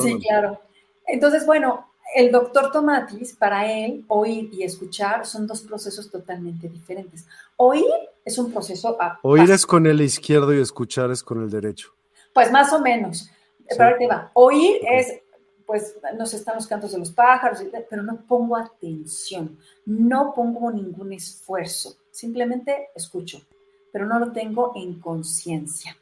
Sí, 0.00 0.18
claro. 0.18 0.60
Entonces, 1.06 1.46
bueno, 1.46 1.91
el 2.14 2.30
doctor 2.30 2.70
Tomatis, 2.70 3.34
para 3.34 3.70
él, 3.70 4.04
oír 4.08 4.50
y 4.52 4.62
escuchar 4.62 5.26
son 5.26 5.46
dos 5.46 5.62
procesos 5.62 6.10
totalmente 6.10 6.68
diferentes. 6.68 7.26
Oír 7.56 7.84
es 8.24 8.38
un 8.38 8.52
proceso... 8.52 8.96
oír 9.22 9.50
es 9.50 9.66
con 9.66 9.86
el 9.86 10.00
izquierdo 10.00 10.54
y 10.54 10.60
escuchar 10.60 11.10
es 11.10 11.22
con 11.22 11.42
el 11.42 11.50
derecho. 11.50 11.94
Pues 12.32 12.50
más 12.50 12.72
o 12.72 12.80
menos. 12.80 13.30
Pero 13.68 13.96
te 13.98 14.06
va. 14.06 14.30
Oír 14.34 14.80
es 14.82 15.22
pues 15.72 15.96
no 16.18 16.26
sé, 16.26 16.36
están 16.36 16.56
los 16.56 16.66
cantos 16.66 16.92
de 16.92 16.98
los 16.98 17.10
pájaros, 17.12 17.60
pero 17.88 18.02
no 18.02 18.26
pongo 18.26 18.58
atención, 18.58 19.58
no 19.86 20.34
pongo 20.34 20.70
ningún 20.70 21.14
esfuerzo, 21.14 21.96
simplemente 22.10 22.90
escucho, 22.94 23.40
pero 23.90 24.04
no 24.04 24.18
lo 24.18 24.32
tengo 24.32 24.72
en 24.76 25.00
conciencia. 25.00 25.96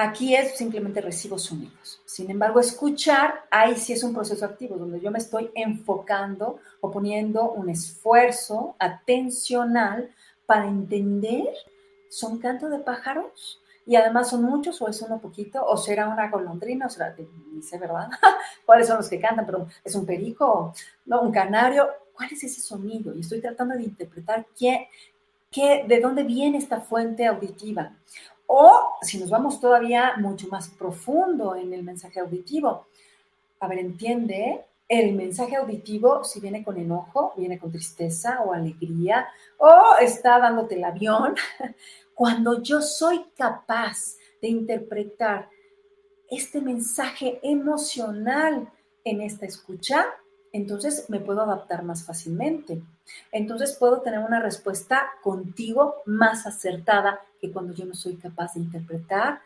Aquí 0.00 0.36
es 0.36 0.56
simplemente 0.56 1.00
recibo 1.00 1.40
sonidos. 1.40 2.00
Sin 2.04 2.30
embargo, 2.30 2.60
escuchar, 2.60 3.46
ahí 3.50 3.74
sí 3.74 3.94
es 3.94 4.04
un 4.04 4.14
proceso 4.14 4.44
activo, 4.44 4.76
donde 4.76 5.00
yo 5.00 5.10
me 5.10 5.18
estoy 5.18 5.50
enfocando 5.56 6.60
o 6.80 6.88
poniendo 6.88 7.50
un 7.50 7.68
esfuerzo 7.68 8.76
atencional 8.78 10.14
para 10.46 10.68
entender, 10.68 11.48
¿son 12.10 12.38
cantos 12.38 12.70
de 12.70 12.78
pájaros? 12.78 13.60
Y 13.86 13.96
además 13.96 14.30
son 14.30 14.44
muchos, 14.44 14.80
o 14.80 14.86
es 14.86 15.02
uno 15.02 15.20
poquito, 15.20 15.64
o 15.66 15.76
será 15.76 16.08
una 16.08 16.30
golondrina, 16.30 16.86
o 16.86 16.90
será, 16.90 17.16
ni 17.52 17.60
sé, 17.60 17.76
¿verdad? 17.76 18.08
¿Cuáles 18.64 18.86
son 18.86 18.98
los 18.98 19.08
que 19.08 19.18
cantan? 19.18 19.46
Pero 19.46 19.66
es 19.82 19.96
un 19.96 20.06
perico, 20.06 20.74
no, 21.06 21.22
un 21.22 21.32
canario. 21.32 21.88
¿Cuál 22.14 22.28
es 22.30 22.44
ese 22.44 22.60
sonido? 22.60 23.16
Y 23.16 23.20
estoy 23.22 23.40
tratando 23.40 23.74
de 23.74 23.82
interpretar 23.82 24.46
qué, 24.56 24.90
qué, 25.50 25.86
de 25.88 25.98
dónde 25.98 26.22
viene 26.22 26.58
esta 26.58 26.80
fuente 26.80 27.26
auditiva. 27.26 27.96
O 28.50 28.94
si 29.02 29.18
nos 29.18 29.28
vamos 29.28 29.60
todavía 29.60 30.14
mucho 30.16 30.48
más 30.48 30.68
profundo 30.70 31.54
en 31.54 31.74
el 31.74 31.82
mensaje 31.82 32.18
auditivo, 32.18 32.86
a 33.60 33.68
ver, 33.68 33.78
entiende, 33.78 34.64
el 34.88 35.14
mensaje 35.14 35.56
auditivo 35.56 36.24
si 36.24 36.40
viene 36.40 36.64
con 36.64 36.78
enojo, 36.78 37.34
viene 37.36 37.58
con 37.58 37.70
tristeza 37.70 38.40
o 38.42 38.54
alegría, 38.54 39.28
o 39.58 39.96
está 40.00 40.38
dándote 40.38 40.76
el 40.76 40.84
avión, 40.84 41.34
cuando 42.14 42.62
yo 42.62 42.80
soy 42.80 43.26
capaz 43.36 44.16
de 44.40 44.48
interpretar 44.48 45.50
este 46.30 46.62
mensaje 46.62 47.40
emocional 47.42 48.72
en 49.04 49.20
esta 49.20 49.44
escucha, 49.44 50.06
entonces 50.52 51.06
me 51.08 51.20
puedo 51.20 51.42
adaptar 51.42 51.82
más 51.82 52.04
fácilmente. 52.04 52.82
Entonces 53.32 53.76
puedo 53.78 54.00
tener 54.00 54.20
una 54.20 54.40
respuesta 54.40 55.02
contigo 55.22 55.96
más 56.06 56.46
acertada 56.46 57.20
que 57.40 57.50
cuando 57.50 57.74
yo 57.74 57.84
no 57.84 57.94
soy 57.94 58.16
capaz 58.16 58.54
de 58.54 58.60
interpretar 58.60 59.40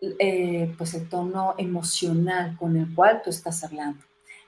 eh, 0.00 0.72
pues 0.78 0.94
el 0.94 1.08
tono 1.08 1.54
emocional 1.58 2.56
con 2.56 2.76
el 2.76 2.94
cual 2.94 3.20
tú 3.22 3.30
estás 3.30 3.62
hablando. 3.64 4.02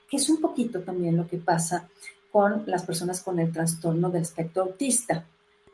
Que 0.09 0.17
es 0.17 0.29
un 0.29 0.41
poquito 0.41 0.81
también 0.81 1.17
lo 1.17 1.27
que 1.27 1.37
pasa 1.37 1.89
con 2.31 2.63
las 2.65 2.83
personas 2.83 3.21
con 3.21 3.39
el 3.39 3.51
trastorno 3.51 4.09
del 4.09 4.23
espectro 4.23 4.63
autista. 4.63 5.25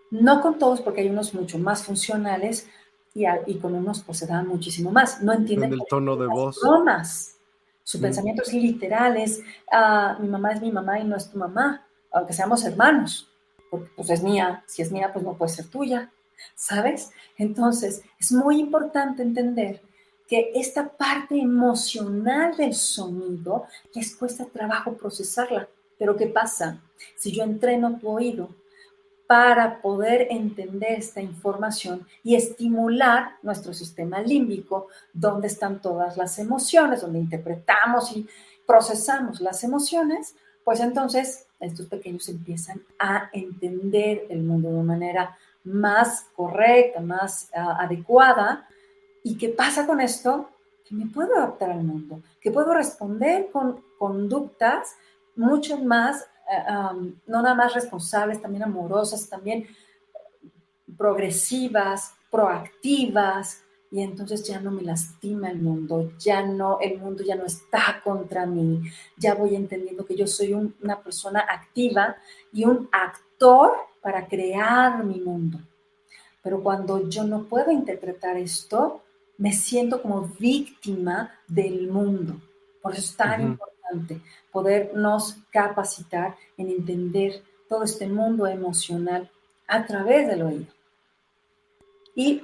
No 0.09 0.41
con 0.41 0.57
todos, 0.57 0.81
porque 0.81 1.01
hay 1.01 1.09
unos 1.09 1.33
mucho 1.33 1.59
más 1.59 1.83
funcionales 1.83 2.67
y, 3.13 3.25
y 3.45 3.57
con 3.59 3.75
unos 3.75 4.01
pues 4.03 4.19
se 4.19 4.27
dan 4.27 4.47
muchísimo 4.47 4.91
más. 4.91 5.21
No 5.21 5.33
entienden 5.33 5.73
el 5.73 5.81
tono 5.87 6.15
de 6.15 6.27
voz. 6.27 6.59
Bromas. 6.61 7.36
Su 7.87 7.99
mm. 7.99 8.01
pensamiento 8.01 8.41
es 8.43 8.53
literal, 8.53 9.15
es 9.15 9.41
ah, 9.71 10.17
mi 10.19 10.27
mamá 10.27 10.51
es 10.51 10.61
mi 10.61 10.71
mamá 10.71 10.99
y 10.99 11.05
no 11.05 11.15
es 11.15 11.29
tu 11.29 11.37
mamá 11.37 11.87
aunque 12.11 12.33
seamos 12.33 12.63
hermanos, 12.65 13.29
porque 13.69 13.89
pues 13.95 14.09
es 14.09 14.23
mía, 14.23 14.63
si 14.67 14.81
es 14.81 14.91
mía, 14.91 15.11
pues 15.13 15.23
no 15.23 15.37
puede 15.37 15.53
ser 15.53 15.67
tuya, 15.67 16.11
¿sabes? 16.55 17.11
Entonces, 17.37 18.01
es 18.19 18.31
muy 18.31 18.59
importante 18.59 19.21
entender 19.21 19.81
que 20.27 20.51
esta 20.55 20.89
parte 20.89 21.39
emocional 21.39 22.55
del 22.57 22.73
sonido 22.73 23.65
les 23.93 24.15
cuesta 24.15 24.45
trabajo 24.45 24.93
procesarla. 24.93 25.69
Pero 25.97 26.17
¿qué 26.17 26.27
pasa? 26.27 26.81
Si 27.15 27.31
yo 27.31 27.43
entreno 27.43 27.97
tu 27.97 28.09
oído 28.09 28.49
para 29.27 29.81
poder 29.81 30.27
entender 30.31 30.93
esta 30.93 31.21
información 31.21 32.07
y 32.23 32.35
estimular 32.35 33.35
nuestro 33.43 33.73
sistema 33.73 34.21
límbico, 34.21 34.87
donde 35.13 35.47
están 35.47 35.81
todas 35.81 36.15
las 36.15 36.39
emociones, 36.39 37.01
donde 37.01 37.19
interpretamos 37.19 38.15
y 38.15 38.25
procesamos 38.65 39.41
las 39.41 39.63
emociones, 39.63 40.35
pues 40.63 40.79
entonces 40.79 41.47
estos 41.59 41.87
pequeños 41.87 42.27
empiezan 42.29 42.81
a 42.99 43.29
entender 43.33 44.25
el 44.29 44.43
mundo 44.43 44.69
de 44.69 44.83
manera 44.83 45.37
más 45.63 46.27
correcta, 46.35 47.01
más 47.01 47.49
ah, 47.53 47.77
adecuada. 47.81 48.67
¿Y 49.23 49.37
qué 49.37 49.49
pasa 49.49 49.85
con 49.85 49.99
esto? 49.99 50.49
Que 50.85 50.95
me 50.95 51.07
puedo 51.07 51.35
adaptar 51.35 51.71
al 51.71 51.83
mundo, 51.83 52.21
que 52.39 52.51
puedo 52.51 52.73
responder 52.73 53.49
con 53.51 53.83
conductas 53.97 54.95
mucho 55.35 55.77
más, 55.77 56.27
eh, 56.49 57.13
no 57.27 57.41
nada 57.41 57.55
más 57.55 57.73
responsables, 57.73 58.41
también 58.41 58.63
amorosas, 58.63 59.29
también 59.29 59.67
progresivas, 60.97 62.13
proactivas, 62.31 63.63
y 63.89 64.01
entonces 64.01 64.43
ya 64.43 64.59
no 64.59 64.71
me 64.71 64.81
lastima 64.81 65.49
el 65.49 65.61
mundo, 65.61 66.11
ya 66.19 66.43
no, 66.43 66.79
el 66.81 66.99
mundo 66.99 67.23
ya 67.23 67.35
no 67.35 67.45
está 67.45 68.01
contra 68.03 68.45
mí, 68.45 68.81
ya 69.15 69.33
voy 69.33 69.55
entendiendo 69.55 70.05
que 70.05 70.15
yo 70.15 70.27
soy 70.27 70.53
una 70.53 71.01
persona 71.01 71.39
activa 71.39 72.17
y 72.51 72.65
un 72.65 72.89
actor 72.91 73.71
para 74.01 74.27
crear 74.27 75.03
mi 75.03 75.19
mundo. 75.19 75.59
Pero 76.43 76.61
cuando 76.61 77.09
yo 77.09 77.23
no 77.23 77.43
puedo 77.43 77.71
interpretar 77.71 78.37
esto, 78.37 79.03
me 79.37 79.53
siento 79.53 80.01
como 80.01 80.21
víctima 80.39 81.31
del 81.47 81.89
mundo. 81.89 82.41
Por 82.81 82.93
eso 82.93 83.01
es 83.01 83.15
tan 83.15 83.59
importante 83.91 84.21
podernos 84.51 85.37
capacitar 85.51 86.35
en 86.57 86.69
entender 86.69 87.43
todo 87.69 87.83
este 87.83 88.07
mundo 88.07 88.47
emocional 88.47 89.29
a 89.67 89.85
través 89.85 90.27
del 90.27 90.41
oído. 90.41 90.67
Y 92.15 92.43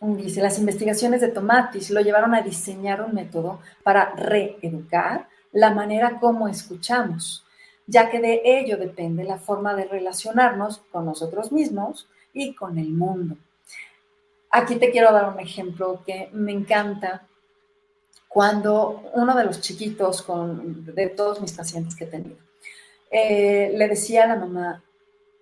dice, 0.00 0.42
las 0.42 0.58
investigaciones 0.58 1.20
de 1.20 1.28
Tomatis 1.28 1.90
lo 1.90 2.00
llevaron 2.00 2.34
a 2.34 2.42
diseñar 2.42 3.00
un 3.02 3.14
método 3.14 3.60
para 3.82 4.10
reeducar 4.14 5.28
la 5.52 5.72
manera 5.72 6.18
como 6.18 6.48
escuchamos, 6.48 7.44
ya 7.86 8.10
que 8.10 8.20
de 8.20 8.42
ello 8.44 8.76
depende 8.76 9.24
la 9.24 9.38
forma 9.38 9.74
de 9.74 9.84
relacionarnos 9.84 10.78
con 10.90 11.06
nosotros 11.06 11.52
mismos 11.52 12.08
y 12.32 12.54
con 12.54 12.78
el 12.78 12.88
mundo. 12.88 13.36
Aquí 14.50 14.76
te 14.76 14.90
quiero 14.90 15.12
dar 15.12 15.32
un 15.32 15.40
ejemplo 15.40 16.02
que 16.04 16.28
me 16.32 16.52
encanta 16.52 17.26
cuando 18.34 19.00
uno 19.12 19.32
de 19.36 19.44
los 19.44 19.60
chiquitos 19.60 20.20
con, 20.22 20.84
de 20.92 21.06
todos 21.10 21.40
mis 21.40 21.52
pacientes 21.52 21.94
que 21.94 22.02
he 22.02 22.08
tenido, 22.08 22.36
eh, 23.08 23.72
le 23.72 23.86
decía 23.86 24.24
a 24.24 24.26
la 24.26 24.34
mamá, 24.34 24.82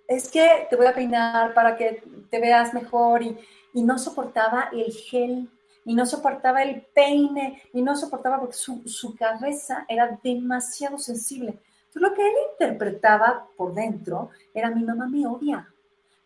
es 0.06 0.30
que 0.30 0.66
te 0.68 0.76
voy 0.76 0.84
a 0.84 0.92
peinar 0.92 1.54
para 1.54 1.74
que 1.74 2.02
te 2.28 2.38
veas 2.38 2.74
mejor 2.74 3.22
y, 3.22 3.34
y 3.72 3.82
no 3.82 3.98
soportaba 3.98 4.68
el 4.74 4.92
gel, 4.92 5.48
y 5.86 5.94
no 5.94 6.04
soportaba 6.04 6.62
el 6.62 6.82
peine, 6.82 7.62
y 7.72 7.80
no 7.80 7.96
soportaba 7.96 8.38
porque 8.38 8.56
su, 8.56 9.16
cabeza 9.18 9.86
era 9.88 10.20
demasiado 10.22 10.98
sensible. 10.98 11.58
Entonces, 11.86 12.02
lo 12.02 12.12
que 12.12 12.28
él 12.28 12.34
interpretaba 12.52 13.48
por 13.56 13.72
dentro 13.72 14.28
era 14.52 14.70
mi 14.70 14.84
mamá 14.84 15.08
me 15.08 15.26
odia, 15.26 15.66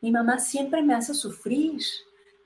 mi 0.00 0.10
mamá 0.10 0.40
siempre 0.40 0.82
me 0.82 0.96
hace 0.96 1.14
sufrir, 1.14 1.80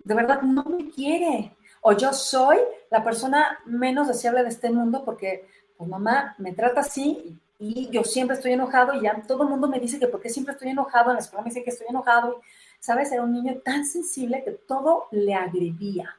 de 0.05 0.15
verdad 0.15 0.43
no 0.43 0.63
me 0.65 0.91
quiere, 0.91 1.57
o 1.81 1.93
yo 1.93 2.13
soy 2.13 2.59
la 2.91 3.03
persona 3.05 3.59
menos 3.65 4.09
deseable 4.09 4.43
de 4.43 4.49
este 4.49 4.71
mundo 4.71 5.05
porque 5.05 5.47
pues 5.77 5.89
mamá 5.89 6.35
me 6.39 6.53
trata 6.53 6.81
así 6.81 7.39
y 7.59 7.89
yo 7.91 8.05
siempre 8.05 8.37
estoy 8.37 8.53
enojado 8.53 8.95
y 8.95 9.03
ya 9.03 9.23
todo 9.23 9.45
el 9.45 9.51
mundo 9.51 9.69
me 9.69 9.81
dice 9.81 9.99
que 9.99 10.09
porque 10.09 10.29
siempre 10.29 10.55
estoy 10.55 10.71
enojado, 10.71 11.11
en 11.11 11.17
la 11.17 11.21
escuela 11.21 11.43
me 11.43 11.51
dicen 11.51 11.65
que 11.65 11.71
estoy 11.71 11.87
enojado 11.89 12.41
¿sabes? 12.81 13.13
Era 13.13 13.23
un 13.23 13.33
niño 13.33 13.61
tan 13.63 13.85
sensible 13.85 14.43
que 14.43 14.53
todo 14.53 15.07
le 15.13 15.35
agredía. 15.35 16.17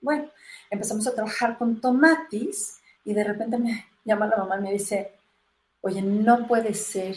Bueno, 0.00 0.30
empezamos 0.70 1.06
a 1.06 1.14
trabajar 1.14 1.58
con 1.58 1.80
tomatis 1.80 2.80
y 3.04 3.12
de 3.12 3.24
repente 3.24 3.58
me 3.58 3.84
llama 4.04 4.28
la 4.28 4.36
mamá 4.36 4.58
y 4.58 4.62
me 4.62 4.72
dice, 4.72 5.12
oye, 5.80 6.00
no 6.00 6.46
puede 6.46 6.74
ser, 6.74 7.16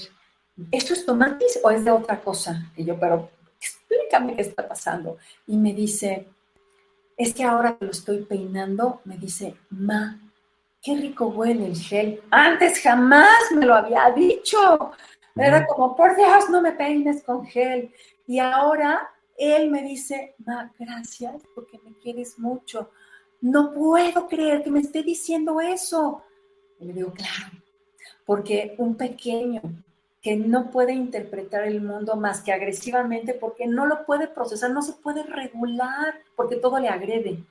¿esto 0.72 0.94
es 0.94 1.06
tomatis 1.06 1.60
o 1.64 1.70
es 1.70 1.86
de 1.86 1.92
otra 1.92 2.20
cosa? 2.20 2.72
Y 2.76 2.84
yo, 2.84 3.00
pero 3.00 3.30
explícame 3.58 4.36
qué 4.36 4.42
está 4.42 4.68
pasando. 4.68 5.18
Y 5.46 5.58
me 5.58 5.74
dice, 5.74 6.28
es 7.20 7.34
que 7.34 7.44
ahora 7.44 7.78
que 7.78 7.84
lo 7.84 7.92
estoy 7.92 8.20
peinando, 8.24 9.02
me 9.04 9.18
dice, 9.18 9.54
ma, 9.72 10.18
qué 10.82 10.96
rico 10.96 11.28
huele 11.28 11.66
el 11.66 11.76
gel. 11.76 12.22
Antes 12.32 12.80
jamás 12.80 13.52
me 13.54 13.66
lo 13.66 13.76
había 13.76 14.10
dicho. 14.12 14.92
Era 15.36 15.68
como, 15.68 15.98
por 15.98 16.16
Dios, 16.16 16.50
no 16.50 16.62
me 16.62 16.72
peines 16.72 17.22
con 17.24 17.46
gel. 17.46 17.94
Y 18.26 18.40
ahora 18.40 19.10
él 19.38 19.70
me 19.70 19.82
dice, 19.84 20.36
Ma, 20.46 20.72
gracias 20.80 21.44
porque 21.54 21.78
me 21.84 21.94
quieres 21.98 22.40
mucho. 22.40 22.90
No 23.42 23.74
puedo 23.74 24.30
creer 24.30 24.64
que 24.64 24.72
me 24.72 24.80
esté 24.80 25.04
diciendo 25.04 25.60
eso. 25.60 26.24
Y 26.80 26.86
le 26.86 26.94
digo, 26.94 27.12
claro, 27.12 27.52
porque 28.26 28.76
un 28.78 28.96
pequeño 28.96 29.62
que 30.22 30.36
no 30.36 30.70
puede 30.70 30.94
interpretar 30.94 31.64
el 31.64 31.82
mundo 31.82 32.16
más 32.16 32.42
que 32.42 32.52
agresivamente 32.52 33.34
porque 33.34 33.68
no 33.68 33.86
lo 33.86 34.06
puede 34.06 34.28
procesar, 34.28 34.72
no 34.72 34.82
se 34.82 34.94
puede 34.94 35.24
regular 35.24 36.16
porque 36.36 36.58
todo 36.58 36.80
le 36.80 36.90
agrede. 36.90 37.44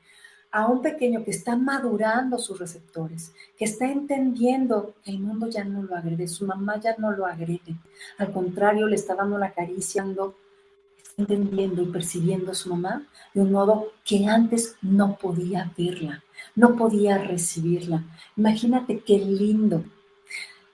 A 0.51 0.67
un 0.67 0.81
pequeño 0.81 1.25
que 1.25 1.31
está 1.31 1.57
madurando 1.57 2.39
sus 2.39 2.59
receptores, 2.59 3.35
que 3.59 3.67
está 3.67 3.87
entendiendo 3.87 4.95
que 5.05 5.11
el 5.11 5.21
mundo 5.21 5.49
ya 5.49 5.63
no 5.63 5.83
lo 5.83 5.95
agrede, 5.95 6.27
su 6.27 6.47
mamá 6.47 6.81
ya 6.81 6.97
no 6.97 7.11
lo 7.13 7.27
agrede, 7.27 7.77
al 8.17 8.33
contrario, 8.33 8.87
le 8.87 8.97
está 8.97 9.15
dando 9.15 9.37
la 9.37 9.53
caricia, 9.53 10.03
está 10.03 11.23
entendiendo 11.23 11.83
y 11.83 11.87
percibiendo 11.87 12.53
a 12.53 12.55
su 12.55 12.71
mamá 12.71 13.07
de 13.35 13.43
un 13.43 13.53
modo 13.53 13.93
que 14.07 14.27
antes 14.27 14.77
no 14.81 15.17
podía 15.17 15.71
verla, 15.77 16.25
no 16.55 16.77
podía 16.77 17.19
recibirla. 17.19 18.05
Imagínate 18.37 19.01
qué 19.01 19.19
lindo 19.19 19.85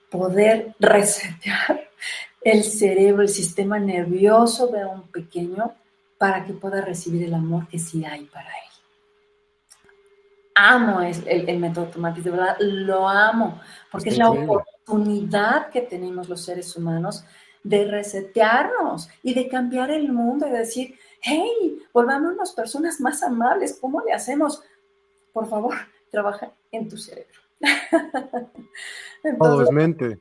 poder 0.09 0.73
resetear 0.79 1.84
el 2.45 2.63
cerebro, 2.63 3.23
el 3.23 3.29
sistema 3.29 3.79
nervioso 3.79 4.67
de 4.67 4.85
un 4.85 5.07
pequeño 5.07 5.73
para 6.19 6.45
que 6.45 6.53
pueda 6.53 6.79
recibir 6.79 7.23
el 7.23 7.33
amor 7.33 7.67
que 7.67 7.79
sí 7.79 8.05
hay 8.05 8.25
para 8.25 8.47
él. 8.47 8.71
Amo 10.53 11.01
el, 11.01 11.49
el, 11.49 11.59
método 11.59 11.87
Tomatis, 11.87 12.23
de 12.23 12.29
verdad, 12.29 12.55
lo 12.59 13.09
amo, 13.09 13.59
porque 13.91 14.09
es 14.09 14.17
la 14.17 14.29
oportunidad 14.29 15.69
que 15.69 15.81
tenemos 15.81 16.29
los 16.29 16.45
seres 16.45 16.77
humanos 16.77 17.25
de 17.63 17.85
resetearnos 17.85 19.09
y 19.23 19.33
de 19.33 19.49
cambiar 19.49 19.89
el 19.89 20.13
mundo 20.13 20.47
y 20.47 20.51
de 20.51 20.59
decir, 20.59 20.95
hey, 21.21 21.79
volvámonos 21.91 22.51
personas 22.51 23.01
más 23.01 23.23
amables, 23.23 23.79
¿cómo 23.81 24.01
le 24.01 24.13
hacemos? 24.13 24.61
Por 25.33 25.47
favor, 25.47 25.73
trabaja 26.11 26.53
en 26.71 26.87
tu 26.87 26.95
cerebro. 26.95 27.41
Todo 29.39 29.63
es 29.63 29.71
mente. 29.71 30.19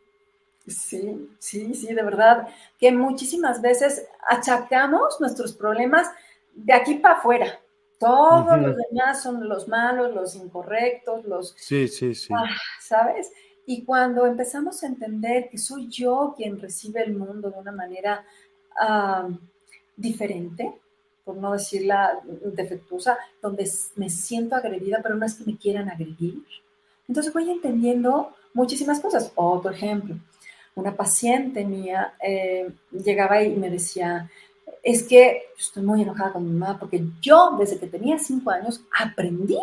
Sí, 0.67 1.29
sí, 1.39 1.75
sí, 1.75 1.93
de 1.93 2.03
verdad, 2.03 2.49
que 2.79 2.91
muchísimas 2.91 3.61
veces 3.61 4.07
achacamos 4.29 5.21
nuestros 5.21 5.53
problemas 5.53 6.11
de 6.55 6.73
aquí 6.73 6.95
para 6.95 7.17
afuera. 7.17 7.61
Todos 7.99 8.61
los 8.61 8.77
demás 8.77 9.23
son 9.23 9.49
los 9.49 9.69
malos, 9.69 10.15
los 10.15 10.35
incorrectos, 10.37 11.25
los... 11.25 11.55
Sí, 11.57 11.89
sí, 11.89 12.15
sí. 12.15 12.33
Ah, 12.35 12.45
¿Sabes? 12.81 13.31
Y 13.67 13.85
cuando 13.85 14.27
empezamos 14.27 14.83
a 14.83 14.87
entender 14.87 15.49
que 15.49 15.59
soy 15.59 15.89
yo 15.89 16.35
quien 16.37 16.61
recibe 16.61 17.03
el 17.03 17.15
mundo 17.15 17.51
de 17.51 17.59
una 17.59 17.73
manera 17.73 18.25
diferente, 19.97 20.75
por 21.25 21.37
no 21.37 21.53
decirla 21.53 22.21
defectuosa, 22.25 23.19
donde 23.41 23.71
me 23.97 24.11
siento 24.11 24.57
agredida, 24.57 25.01
pero 25.03 25.15
no 25.15 25.25
es 25.25 25.35
que 25.35 25.45
me 25.45 25.57
quieran 25.57 25.89
agredir, 25.89 26.43
entonces 27.09 27.33
voy 27.33 27.51
entendiendo 27.51 28.35
muchísimas 28.53 29.01
cosas. 29.01 29.33
Otro 29.35 29.71
ejemplo, 29.71 30.17
una 30.75 30.97
paciente 30.97 31.65
mía 31.65 32.15
eh, 32.23 32.71
llegaba 32.91 33.43
y 33.43 33.55
me 33.57 33.71
decía, 33.71 34.31
es 34.83 35.03
que 35.05 35.45
estoy 35.59 35.83
muy 35.83 36.03
enojada 36.03 36.33
con 36.33 36.45
mi 36.45 36.51
mamá 36.51 36.79
porque 36.79 37.05
yo 37.21 37.57
desde 37.59 37.79
que 37.79 37.87
tenía 37.87 38.19
cinco 38.19 38.51
años 38.51 38.85
aprendí 38.99 39.59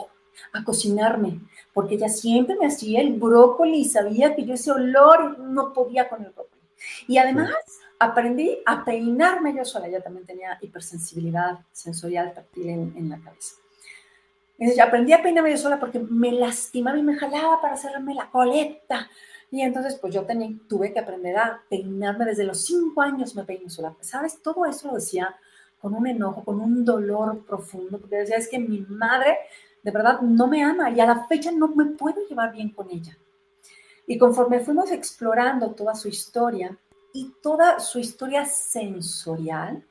a 0.53 0.63
cocinarme, 0.63 1.39
porque 1.73 1.95
ella 1.95 2.09
siempre 2.09 2.55
me 2.59 2.67
hacía 2.67 3.01
el 3.01 3.13
brócoli 3.13 3.79
y 3.79 3.85
sabía 3.85 4.35
que 4.35 4.45
yo 4.45 4.53
ese 4.53 4.71
olor 4.71 5.39
no 5.39 5.73
podía 5.73 6.09
con 6.09 6.23
el 6.23 6.31
brócoli. 6.31 6.61
Y 7.07 7.17
además 7.17 7.53
aprendí 7.99 8.57
a 8.65 8.83
peinarme 8.83 9.55
yo 9.55 9.63
sola, 9.63 9.87
ella 9.87 10.01
también 10.01 10.25
tenía 10.25 10.57
hipersensibilidad 10.61 11.59
sensorial 11.71 12.33
táctil 12.33 12.69
en, 12.69 12.93
en 12.97 13.09
la 13.09 13.19
cabeza. 13.19 13.55
Entonces, 14.57 14.83
aprendí 14.83 15.11
a 15.13 15.21
peinarme 15.21 15.51
yo 15.51 15.57
sola 15.57 15.79
porque 15.79 15.99
me 15.99 16.31
lastimaba 16.31 16.97
y 16.97 17.03
me 17.03 17.15
jalaba 17.15 17.61
para 17.61 17.73
hacerme 17.73 18.13
la 18.13 18.29
coleta. 18.29 19.09
Y 19.51 19.61
entonces, 19.61 19.95
pues 19.95 20.13
yo 20.13 20.25
tenía, 20.25 20.49
tuve 20.67 20.93
que 20.93 20.99
aprender 20.99 21.37
a 21.37 21.61
peinarme 21.69 22.25
desde 22.25 22.45
los 22.45 22.65
cinco 22.65 23.01
años, 23.01 23.35
me 23.35 23.43
peino 23.43 23.69
sola. 23.69 23.93
¿Sabes? 23.99 24.41
Todo 24.41 24.65
eso 24.65 24.87
lo 24.87 24.95
decía 24.95 25.35
con 25.79 25.93
un 25.93 26.07
enojo, 26.07 26.43
con 26.43 26.61
un 26.61 26.85
dolor 26.85 27.43
profundo, 27.45 27.99
porque 27.99 28.17
decía, 28.17 28.37
es 28.37 28.47
que 28.47 28.59
mi 28.59 28.79
madre 28.81 29.37
de 29.83 29.91
verdad 29.91 30.21
no 30.21 30.47
me 30.47 30.63
ama 30.63 30.91
y 30.91 30.99
a 30.99 31.05
la 31.05 31.25
fecha 31.27 31.51
no 31.51 31.69
me 31.69 31.85
puedo 31.85 32.25
llevar 32.27 32.53
bien 32.53 32.69
con 32.69 32.89
ella. 32.89 33.17
Y 34.07 34.17
conforme 34.17 34.59
fuimos 34.59 34.91
explorando 34.91 35.71
toda 35.71 35.95
su 35.95 36.07
historia 36.07 36.77
y 37.13 37.33
toda 37.41 37.79
su 37.79 37.99
historia 37.99 38.45
sensorial, 38.45 39.83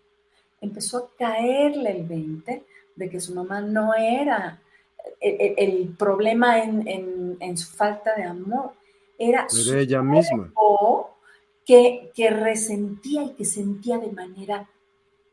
empezó 0.61 0.99
a 0.99 1.17
caerle 1.19 1.91
el 1.99 2.07
20 2.07 2.65
de 2.95 3.11
que 3.11 3.21
su 3.21 3.35
mamá 3.35 3.61
no 3.61 3.95
era 3.95 4.61
el, 5.21 5.95
problema 5.99 6.63
en, 6.63 7.57
su 7.57 7.71
falta 7.71 8.15
de 8.15 8.25
amor, 8.25 8.73
era, 9.21 9.47
ella 9.77 10.03
misma. 10.03 10.53
Que, 11.65 12.11
que 12.15 12.31
resentía 12.31 13.23
y 13.23 13.35
que 13.35 13.45
sentía 13.45 13.99
de 13.99 14.11
manera 14.11 14.69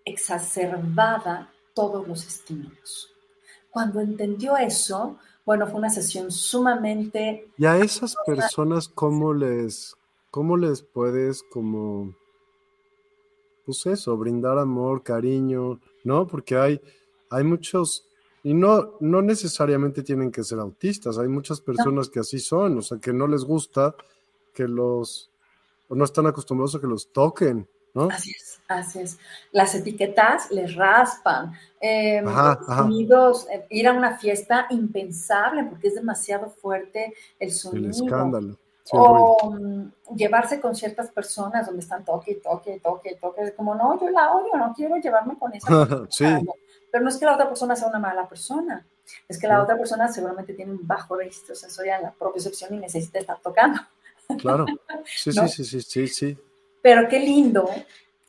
exacerbada 0.05 1.51
todos 1.73 2.07
los 2.07 2.27
estímulos. 2.27 3.11
Cuando 3.71 4.01
entendió 4.01 4.57
eso, 4.57 5.17
bueno, 5.45 5.65
fue 5.67 5.79
una 5.79 5.89
sesión 5.89 6.29
sumamente... 6.29 7.49
¿Y 7.57 7.65
a 7.65 7.77
esas 7.77 8.15
personas 8.25 8.89
cómo 8.89 9.33
les, 9.33 9.95
cómo 10.29 10.57
les 10.57 10.81
puedes 10.81 11.41
como, 11.43 12.13
pues 13.65 13.85
eso, 13.85 14.17
brindar 14.17 14.57
amor, 14.57 15.03
cariño, 15.03 15.79
¿no? 16.03 16.27
Porque 16.27 16.57
hay, 16.57 16.81
hay 17.29 17.43
muchos, 17.43 18.06
y 18.47 18.53
no, 18.53 18.93
no 19.01 19.21
necesariamente 19.21 20.03
tienen 20.03 20.31
que 20.31 20.41
ser 20.41 20.59
autistas, 20.59 21.17
hay 21.17 21.27
muchas 21.27 21.59
personas 21.59 22.07
que 22.07 22.21
así 22.21 22.39
son, 22.39 22.77
o 22.77 22.81
sea, 22.81 22.97
que 22.97 23.11
no 23.11 23.27
les 23.27 23.43
gusta 23.43 23.93
que 24.53 24.69
los, 24.69 25.29
o 25.89 25.95
no 25.95 26.05
están 26.05 26.27
acostumbrados 26.27 26.73
a 26.75 26.79
que 26.79 26.87
los 26.87 27.11
toquen, 27.11 27.67
¿no? 27.93 28.07
Así 28.09 28.31
es, 28.31 28.61
así 28.69 28.99
es. 28.99 29.19
Las 29.51 29.75
etiquetas 29.75 30.49
les 30.49 30.75
raspan. 30.75 31.51
Eh, 31.81 32.23
sonidos, 32.67 33.49
eh, 33.51 33.65
ir 33.69 33.89
a 33.89 33.91
una 33.91 34.17
fiesta 34.17 34.67
impensable 34.69 35.65
porque 35.65 35.89
es 35.89 35.95
demasiado 35.95 36.49
fuerte 36.49 37.13
el 37.39 37.51
sonido. 37.51 37.87
El 37.87 37.91
escándalo. 37.91 38.57
o 38.93 39.51
mm, 39.51 40.15
llevarse 40.15 40.61
con 40.61 40.73
ciertas 40.73 41.11
personas 41.11 41.65
donde 41.65 41.81
están 41.81 42.05
toque, 42.05 42.35
toque, 42.35 42.79
toque, 42.81 43.17
toque. 43.19 43.53
Como 43.57 43.75
no, 43.75 43.99
yo 43.99 44.09
la 44.09 44.31
odio, 44.31 44.55
no 44.55 44.73
quiero 44.73 44.95
llevarme 44.95 45.37
con 45.37 45.53
esa. 45.53 45.67
sí. 46.09 46.25
Pero 46.91 47.03
no 47.03 47.09
es 47.09 47.17
que 47.17 47.25
la 47.25 47.33
otra 47.33 47.47
persona 47.47 47.75
sea 47.75 47.89
una 47.89 47.99
mala 47.99 48.27
persona, 48.27 48.85
es 49.27 49.39
que 49.39 49.47
la 49.47 49.61
otra 49.61 49.77
persona 49.77 50.07
seguramente 50.07 50.53
tiene 50.53 50.71
un 50.71 50.85
bajo 50.85 51.15
registro 51.15 51.55
sensorial, 51.55 52.01
la 52.01 52.11
propiocepción 52.11 52.73
y 52.73 52.77
necesita 52.77 53.19
estar 53.19 53.39
tocando. 53.39 53.79
Claro, 54.39 54.65
sí, 55.05 55.31
sí, 55.31 55.47
sí, 55.47 55.63
sí, 55.63 55.81
sí, 55.81 56.07
sí. 56.07 56.37
Pero 56.81 57.07
qué 57.07 57.19
lindo, 57.19 57.69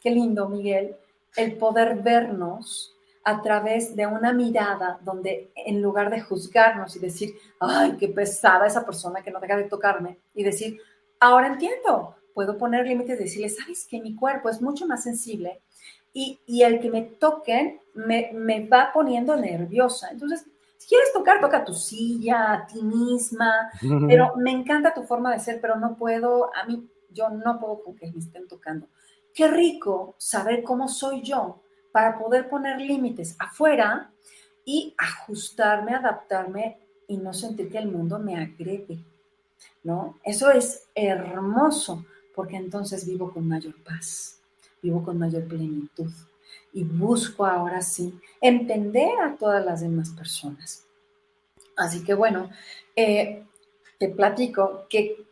qué 0.00 0.10
lindo, 0.10 0.48
Miguel, 0.48 0.96
el 1.36 1.56
poder 1.56 1.96
vernos 1.96 2.94
a 3.24 3.42
través 3.42 3.94
de 3.94 4.06
una 4.06 4.32
mirada 4.32 4.98
donde 5.02 5.50
en 5.54 5.82
lugar 5.82 6.10
de 6.10 6.20
juzgarnos 6.20 6.96
y 6.96 6.98
decir, 6.98 7.34
ay, 7.60 7.96
qué 7.98 8.08
pesada 8.08 8.66
esa 8.66 8.86
persona 8.86 9.22
que 9.22 9.30
no 9.30 9.38
deja 9.38 9.56
de 9.56 9.64
tocarme, 9.64 10.18
y 10.34 10.42
decir, 10.42 10.80
ahora 11.20 11.48
entiendo, 11.48 12.16
puedo 12.32 12.56
poner 12.56 12.86
límites 12.86 13.20
y 13.20 13.24
decirle, 13.24 13.48
sabes 13.50 13.86
que 13.86 14.00
mi 14.00 14.14
cuerpo 14.14 14.48
es 14.48 14.62
mucho 14.62 14.86
más 14.86 15.02
sensible 15.02 15.60
y, 16.18 16.40
y 16.46 16.62
el 16.62 16.80
que 16.80 16.90
me 16.90 17.02
toquen 17.02 17.80
me, 17.94 18.32
me, 18.34 18.66
va 18.66 18.90
poniendo 18.92 19.36
nerviosa. 19.36 20.08
Entonces, 20.10 20.44
si 20.76 20.88
quieres 20.88 21.12
tocar, 21.12 21.40
toca 21.40 21.64
tu 21.64 21.72
silla, 21.72 22.54
a 22.54 22.66
ti 22.66 22.82
misma, 22.82 23.70
pero 24.08 24.34
me 24.36 24.50
encanta 24.50 24.92
tu 24.92 25.04
forma 25.04 25.32
de 25.32 25.38
ser, 25.38 25.60
pero 25.60 25.76
no 25.76 25.96
puedo, 25.96 26.50
a 26.56 26.66
mí, 26.66 26.88
yo 27.12 27.28
no 27.28 27.60
puedo 27.60 27.84
con 27.84 27.94
que 27.94 28.10
me 28.10 28.18
estén 28.18 28.48
tocando. 28.48 28.88
Qué 29.32 29.46
rico 29.46 30.16
saber 30.18 30.64
cómo 30.64 30.88
soy 30.88 31.22
yo 31.22 31.62
para 31.92 32.18
poder 32.18 32.48
poner 32.48 32.80
límites 32.80 33.36
afuera 33.38 34.10
y 34.64 34.96
ajustarme, 34.98 35.94
adaptarme 35.94 36.80
y 37.06 37.16
no 37.16 37.32
sentir 37.32 37.70
que 37.70 37.78
el 37.78 37.92
mundo 37.92 38.18
me 38.18 38.36
agrede, 38.36 39.04
¿no? 39.84 40.18
Eso 40.24 40.50
es 40.50 40.88
hermoso, 40.96 42.04
porque 42.34 42.56
entonces 42.56 43.06
vivo 43.06 43.32
con 43.32 43.46
mayor 43.46 43.80
paz 43.84 44.37
vivo 44.82 45.02
con 45.02 45.18
mayor 45.18 45.46
plenitud 45.46 46.10
y 46.72 46.84
busco 46.84 47.44
ahora 47.44 47.82
sí 47.82 48.18
entender 48.40 49.18
a 49.20 49.36
todas 49.36 49.64
las 49.64 49.80
demás 49.80 50.10
personas. 50.10 50.86
Así 51.76 52.02
que 52.04 52.14
bueno, 52.14 52.50
eh, 52.94 53.44
te 53.98 54.08
platico 54.08 54.86
que 54.88 55.24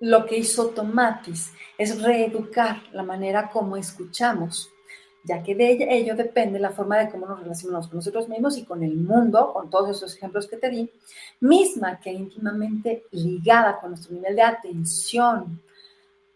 lo 0.00 0.26
que 0.26 0.38
hizo 0.38 0.68
Tomatis 0.68 1.52
es 1.78 2.02
reeducar 2.02 2.82
la 2.92 3.02
manera 3.02 3.50
como 3.50 3.76
escuchamos, 3.76 4.68
ya 5.24 5.42
que 5.42 5.54
de 5.54 5.86
ello 5.90 6.16
depende 6.16 6.58
la 6.58 6.70
forma 6.70 6.98
de 6.98 7.08
cómo 7.10 7.26
nos 7.26 7.40
relacionamos 7.40 7.86
con 7.86 7.98
nosotros 7.98 8.28
mismos 8.28 8.58
y 8.58 8.64
con 8.64 8.82
el 8.82 8.96
mundo, 8.96 9.52
con 9.52 9.70
todos 9.70 9.96
esos 9.96 10.16
ejemplos 10.16 10.48
que 10.48 10.56
te 10.56 10.70
di, 10.70 10.90
misma 11.40 12.00
que 12.00 12.10
íntimamente 12.10 13.04
ligada 13.12 13.78
con 13.80 13.90
nuestro 13.90 14.14
nivel 14.14 14.34
de 14.34 14.42
atención. 14.42 15.62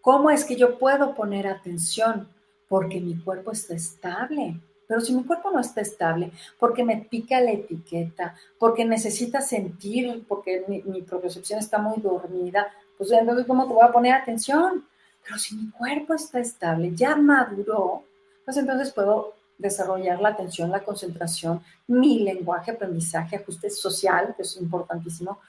¿Cómo 0.01 0.31
es 0.31 0.45
que 0.45 0.55
yo 0.55 0.79
puedo 0.79 1.17
poner 1.17 1.49
atención? 1.49 2.29
Porque 2.69 3.01
mi 3.01 3.17
cuerpo 3.17 3.53
está 3.53 3.75
estable. 3.75 4.61
Pero 4.89 5.01
si 5.01 5.15
mi 5.15 5.25
cuerpo 5.25 5.51
no 5.51 5.61
está 5.61 5.81
estable, 5.81 6.31
porque 6.59 6.85
me 6.85 6.97
pica 6.99 7.41
la 7.41 7.51
etiqueta, 7.51 8.37
porque 8.59 8.85
necesita 8.85 9.41
sentir, 9.41 10.25
porque 10.29 10.65
mi, 10.69 10.83
mi 10.83 11.03
propiocepción 11.03 11.59
está 11.59 11.79
muy 11.79 12.01
dormida, 12.01 12.69
pues 12.97 13.11
entonces, 13.11 13.47
¿cómo 13.47 13.67
te 13.67 13.75
voy 13.75 13.85
a 13.85 13.93
poner 13.93 14.15
atención? 14.15 14.87
Pero 15.25 15.39
si 15.39 15.57
mi 15.57 15.71
cuerpo 15.71 16.15
está 16.15 16.39
estable, 16.39 16.95
ya 16.95 17.17
maduró, 17.17 18.05
pues 18.45 18.57
entonces 18.57 18.93
puedo 18.93 19.35
desarrollar 19.59 20.21
la 20.21 20.31
atención, 20.31 20.71
la 20.71 20.85
concentración, 20.85 21.63
mi 21.87 22.21
lenguaje, 22.21 22.71
aprendizaje, 22.71 23.37
ajuste 23.37 23.71
social, 23.71 24.35
que 24.37 24.43
es 24.43 24.57
importantísimo, 24.57 25.41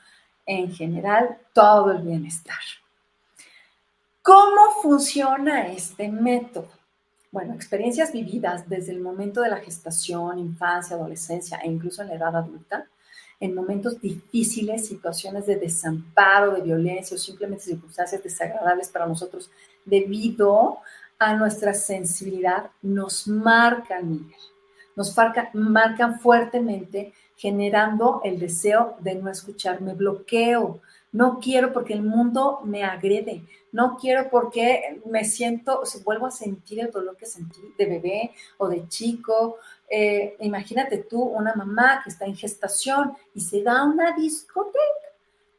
en 0.45 0.73
general, 0.73 1.37
todo 1.53 1.91
el 1.91 2.01
bienestar. 2.01 2.57
¿Cómo 4.21 4.81
funciona 4.81 5.67
este 5.67 6.09
método? 6.09 6.76
Bueno, 7.37 7.53
experiencias 7.53 8.11
vividas 8.11 8.67
desde 8.67 8.93
el 8.93 8.99
momento 8.99 9.41
de 9.41 9.49
la 9.49 9.57
gestación, 9.57 10.39
infancia, 10.39 10.95
adolescencia 10.95 11.59
e 11.59 11.67
incluso 11.67 12.01
en 12.01 12.07
la 12.07 12.15
edad 12.15 12.35
adulta, 12.35 12.87
en 13.39 13.53
momentos 13.53 14.01
difíciles, 14.01 14.87
situaciones 14.87 15.45
de 15.45 15.57
desamparo, 15.57 16.55
de 16.55 16.61
violencia 16.61 17.13
o 17.13 17.19
simplemente 17.19 17.65
circunstancias 17.65 18.23
desagradables 18.23 18.89
para 18.89 19.05
nosotros 19.05 19.51
debido 19.85 20.79
a 21.19 21.35
nuestra 21.35 21.75
sensibilidad, 21.75 22.71
nos 22.81 23.27
marcan, 23.27 24.09
Miguel, 24.09 24.41
nos 24.95 25.15
marcan 25.53 26.19
fuertemente 26.19 27.13
generando 27.35 28.19
el 28.23 28.39
deseo 28.39 28.95
de 28.99 29.13
no 29.13 29.29
escucharme, 29.29 29.93
bloqueo, 29.93 30.81
no 31.11 31.39
quiero 31.39 31.71
porque 31.71 31.93
el 31.93 32.01
mundo 32.01 32.61
me 32.63 32.83
agrede, 32.83 33.43
no 33.77 33.95
quiero 33.95 34.27
porque 34.31 34.99
me 35.05 35.23
siento, 35.23 35.83
vuelvo 36.03 36.25
a 36.25 36.31
sentir 36.31 36.79
el 36.79 36.89
dolor 36.89 37.15
que 37.15 37.27
sentí 37.27 37.61
de 37.77 37.85
bebé 37.85 38.31
o 38.57 38.67
de 38.67 38.87
chico. 38.87 39.57
Eh, 39.87 40.35
imagínate 40.39 40.97
tú, 40.97 41.21
una 41.21 41.53
mamá 41.53 42.01
que 42.03 42.09
está 42.09 42.25
en 42.25 42.35
gestación 42.35 43.15
y 43.35 43.41
se 43.41 43.61
da 43.61 43.83
una 43.83 44.15
discoteca. 44.15 45.07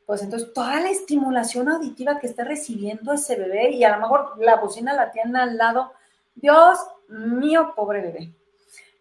Pues 0.04 0.20
entonces 0.22 0.52
toda 0.52 0.80
la 0.80 0.90
estimulación 0.90 1.68
auditiva 1.68 2.18
que 2.18 2.26
está 2.26 2.42
recibiendo 2.42 3.12
ese 3.12 3.36
bebé 3.36 3.70
y 3.70 3.84
a 3.84 3.94
lo 3.94 4.00
mejor 4.00 4.34
la 4.40 4.56
bocina 4.56 4.94
la 4.94 5.12
tiene 5.12 5.38
al 5.38 5.56
lado, 5.56 5.92
Dios 6.34 6.76
mío, 7.08 7.72
pobre 7.76 8.00
bebé. 8.00 8.32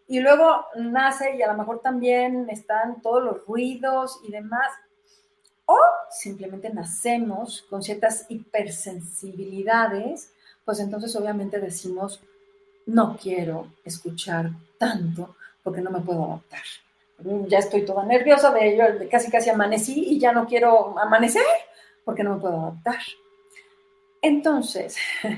Y 0.06 0.20
luego 0.20 0.64
nace 0.76 1.34
y 1.34 1.42
a 1.42 1.48
lo 1.48 1.58
mejor 1.58 1.80
también 1.80 2.48
están 2.50 3.02
todos 3.02 3.24
los 3.24 3.44
ruidos 3.46 4.20
y 4.22 4.30
demás 4.30 4.70
o 5.68 5.78
simplemente 6.10 6.70
nacemos 6.70 7.64
con 7.68 7.82
ciertas 7.82 8.24
hipersensibilidades, 8.30 10.32
pues 10.64 10.80
entonces 10.80 11.14
obviamente 11.14 11.60
decimos, 11.60 12.22
no 12.86 13.18
quiero 13.20 13.74
escuchar 13.84 14.50
tanto 14.78 15.36
porque 15.62 15.82
no 15.82 15.90
me 15.90 16.00
puedo 16.00 16.24
adaptar. 16.24 16.62
Ya 17.48 17.58
estoy 17.58 17.84
toda 17.84 18.06
nerviosa 18.06 18.50
de 18.50 18.74
ello, 18.74 18.84
casi 19.10 19.30
casi 19.30 19.50
amanecí 19.50 20.06
y 20.08 20.18
ya 20.18 20.32
no 20.32 20.46
quiero 20.46 20.98
amanecer 20.98 21.44
porque 22.02 22.24
no 22.24 22.36
me 22.36 22.40
puedo 22.40 22.60
adaptar. 22.60 23.02
Entonces, 24.22 24.96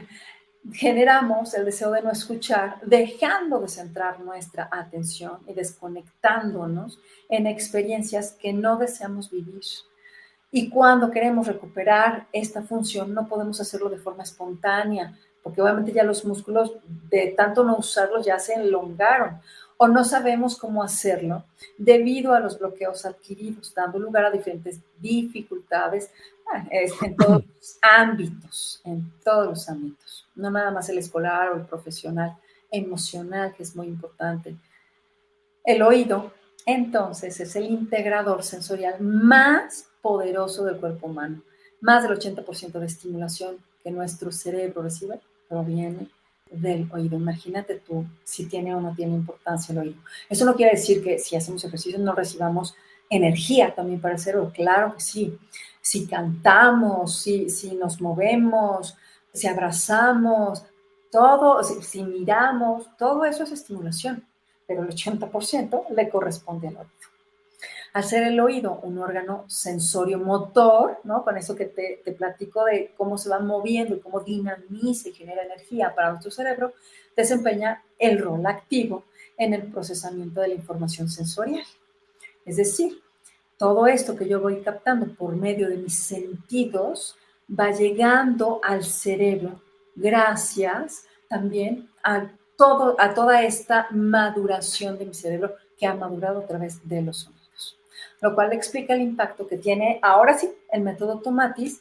generamos 0.73 1.55
el 1.55 1.65
deseo 1.65 1.91
de 1.91 2.03
no 2.03 2.13
escuchar, 2.13 2.81
dejando 2.83 3.59
de 3.59 3.69
centrar 3.69 4.21
nuestra 4.21 4.69
atención 4.71 5.41
y 5.49 5.55
desconectándonos 5.55 7.01
en 7.29 7.49
experiencias 7.49 8.37
que 8.41 8.53
no 8.53 8.77
deseamos 8.77 9.29
vivir 9.29 9.61
y 10.53 10.69
cuando 10.69 11.11
queremos 11.11 11.47
recuperar 11.47 12.27
esta 12.33 12.63
función, 12.63 13.15
no 13.15 13.29
podemos 13.29 13.61
hacerlo 13.61 13.89
de 13.89 13.99
forma 13.99 14.25
espontánea, 14.25 15.17
porque 15.43 15.63
obviamente 15.63 15.93
ya 15.93 16.03
los 16.03 16.25
músculos, 16.25 16.77
de 17.09 17.35
tanto 17.37 17.63
no 17.63 17.77
usarlos, 17.77 18.27
ya 18.27 18.39
se 18.39 18.55
elongaron. 18.55 19.41
O 19.77 19.89
no 19.89 20.05
sabemos 20.05 20.59
cómo 20.59 20.83
hacerlo 20.83 21.45
debido 21.79 22.35
a 22.35 22.41
los 22.41 22.59
bloqueos 22.59 23.07
adquiridos, 23.07 23.73
dando 23.75 23.99
lugar 23.99 24.27
a 24.27 24.31
diferentes 24.31 24.81
dificultades 24.99 26.11
ah, 26.53 26.67
en 26.71 27.17
todos 27.17 27.45
los 27.57 27.79
ámbitos, 27.81 28.83
en 28.85 29.11
todos 29.25 29.47
los 29.47 29.69
ámbitos. 29.69 30.29
No 30.35 30.51
nada 30.51 30.71
más 30.71 30.89
el 30.91 30.99
escolar 30.99 31.51
o 31.51 31.57
el 31.57 31.65
profesional, 31.65 32.37
emocional, 32.71 33.55
que 33.55 33.63
es 33.63 33.75
muy 33.75 33.87
importante. 33.87 34.57
El 35.65 35.81
oído, 35.81 36.33
entonces, 36.67 37.41
es 37.41 37.57
el 37.57 37.65
integrador 37.65 38.43
sensorial 38.43 39.01
más 39.01 39.90
poderoso 40.03 40.65
del 40.65 40.77
cuerpo 40.77 41.07
humano. 41.07 41.43
Más 41.81 42.03
del 42.03 42.19
80% 42.19 42.73
de 42.73 42.87
estimulación 42.87 43.57
que 43.83 43.91
nuestro 43.91 44.33
cerebro 44.33 44.83
recibe 44.83 45.21
proviene 45.49 46.09
del 46.51 46.91
oído. 46.93 47.17
Imagínate 47.17 47.77
tú 47.77 48.05
si 48.25 48.47
tiene 48.47 48.75
o 48.75 48.81
no 48.81 48.95
tiene 48.95 49.15
importancia 49.15 49.73
el 49.73 49.79
oído. 49.79 50.01
Eso 50.29 50.45
no 50.45 50.55
quiere 50.55 50.73
decir 50.73 51.03
que 51.03 51.19
si 51.19 51.37
hacemos 51.37 51.65
ejercicio 51.65 51.99
no 51.99 52.15
recibamos 52.15 52.75
energía 53.09 53.75
también 53.75 54.01
para 54.01 54.15
el 54.15 54.21
cerebro. 54.21 54.53
Claro 54.55 54.95
que 54.95 55.01
sí. 55.01 55.39
Si 55.81 56.07
cantamos, 56.07 57.19
si, 57.21 57.51
si 57.51 57.75
nos 57.75 58.01
movemos, 58.01 58.97
si 59.33 59.47
abrazamos, 59.49 60.65
todo, 61.11 61.63
si, 61.63 61.83
si 61.83 62.03
miramos, 62.05 62.97
todo 62.97 63.25
eso 63.25 63.43
es 63.45 63.53
estimulación, 63.53 64.25
pero 64.67 64.83
el 64.83 64.89
80% 64.91 65.89
le 65.91 66.09
corresponde 66.09 66.69
al 66.69 66.77
oído. 66.77 67.10
Al 67.93 68.05
ser 68.05 68.23
el 68.23 68.39
oído 68.39 68.79
un 68.83 68.99
órgano 68.99 69.45
sensorio-motor, 69.49 70.99
¿no? 71.05 71.25
Con 71.25 71.37
eso 71.37 71.57
que 71.57 71.67
te, 71.67 72.13
platico 72.13 72.65
de 72.65 72.95
cómo 72.97 73.19
se 73.19 73.29
va 73.29 73.41
moviendo 73.41 73.97
y 73.97 74.01
cómo 74.01 74.21
dinamiza 74.21 75.09
y 75.09 75.13
genera 75.13 75.43
energía 75.43 75.93
para 75.95 76.11
nuestro 76.11 76.31
cerebro, 76.31 76.73
desempeña 77.17 77.83
el 77.99 78.21
rol 78.21 78.47
activo 78.47 79.05
en 79.37 79.55
el 79.55 79.65
procesamiento 79.65 80.41
de 80.41 80.49
la 80.49 80.55
información 80.55 81.09
sensorial. 81.09 81.65
Es 82.47 82.57
decir, 82.57 83.03
todo 83.57 83.87
esto 83.87 84.15
que 84.15 84.29
yo 84.29 84.41
voy 84.41 84.61
captando 84.61 85.13
por 85.15 85.35
medio 85.35 85.69
de 85.69 85.77
mis 85.77 85.99
sentidos 85.99 87.17
va 87.49 87.73
llegando 87.73 88.61
al 88.63 88.85
cerebro 88.85 89.61
gracias 89.97 91.05
también 91.29 91.89
a, 92.03 92.31
todo, 92.57 92.97
a 92.99 93.15
toda 93.15 93.43
esta 93.43 93.89
maduración 93.91 94.99
de 94.99 95.07
mi 95.07 95.15
cerebro 95.15 95.55
que 95.77 95.87
ha 95.87 95.95
madurado 95.95 96.41
a 96.41 96.47
través 96.47 96.87
de 96.89 97.03
los 97.03 97.19
sonidos 97.19 97.40
lo 98.21 98.35
cual 98.35 98.53
explica 98.53 98.95
el 98.95 99.03
impacto 99.03 99.47
que 99.47 99.57
tiene 99.57 99.99
ahora 100.03 100.37
sí 100.37 100.51
el 100.71 100.83
método 100.83 101.21
Tomatis 101.21 101.81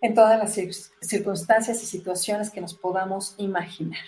en 0.00 0.14
todas 0.14 0.38
las 0.38 0.54
circunstancias 1.00 1.82
y 1.82 1.86
situaciones 1.86 2.50
que 2.50 2.60
nos 2.60 2.74
podamos 2.74 3.34
imaginar. 3.38 4.04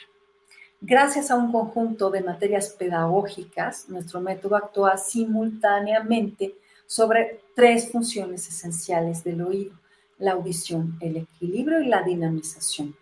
Gracias 0.81 1.31
a 1.31 1.37
un 1.37 1.51
conjunto 1.51 2.11
de 2.11 2.21
materias 2.21 2.69
pedagógicas, 2.79 3.89
nuestro 3.89 4.21
método 4.21 4.57
actúa 4.57 4.97
simultáneamente 4.97 6.55
sobre 6.87 7.41
tres 7.57 7.91
funciones 7.91 8.47
esenciales 8.49 9.25
del 9.25 9.43
oído, 9.43 9.75
la 10.19 10.33
audición, 10.33 10.97
el 11.01 11.17
equilibrio 11.17 11.81
y 11.81 11.87
la 11.87 12.03
dinamización. 12.03 12.95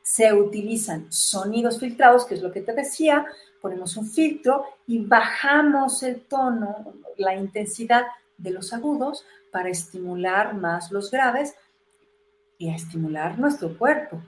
Se 0.00 0.32
utilizan 0.32 1.12
sonidos 1.12 1.80
filtrados, 1.80 2.24
que 2.24 2.34
es 2.34 2.42
lo 2.42 2.52
que 2.52 2.60
te 2.60 2.72
decía, 2.72 3.26
ponemos 3.60 3.96
un 3.96 4.06
filtro 4.06 4.64
y 4.86 5.04
bajamos 5.04 6.02
el 6.02 6.22
tono, 6.22 6.94
la 7.16 7.34
intensidad 7.34 8.06
de 8.36 8.50
los 8.50 8.72
agudos 8.72 9.24
para 9.50 9.68
estimular 9.68 10.54
más 10.54 10.90
los 10.92 11.10
graves 11.10 11.54
y 12.58 12.68
a 12.68 12.76
estimular 12.76 13.38
nuestro 13.38 13.76
cuerpo. 13.76 14.20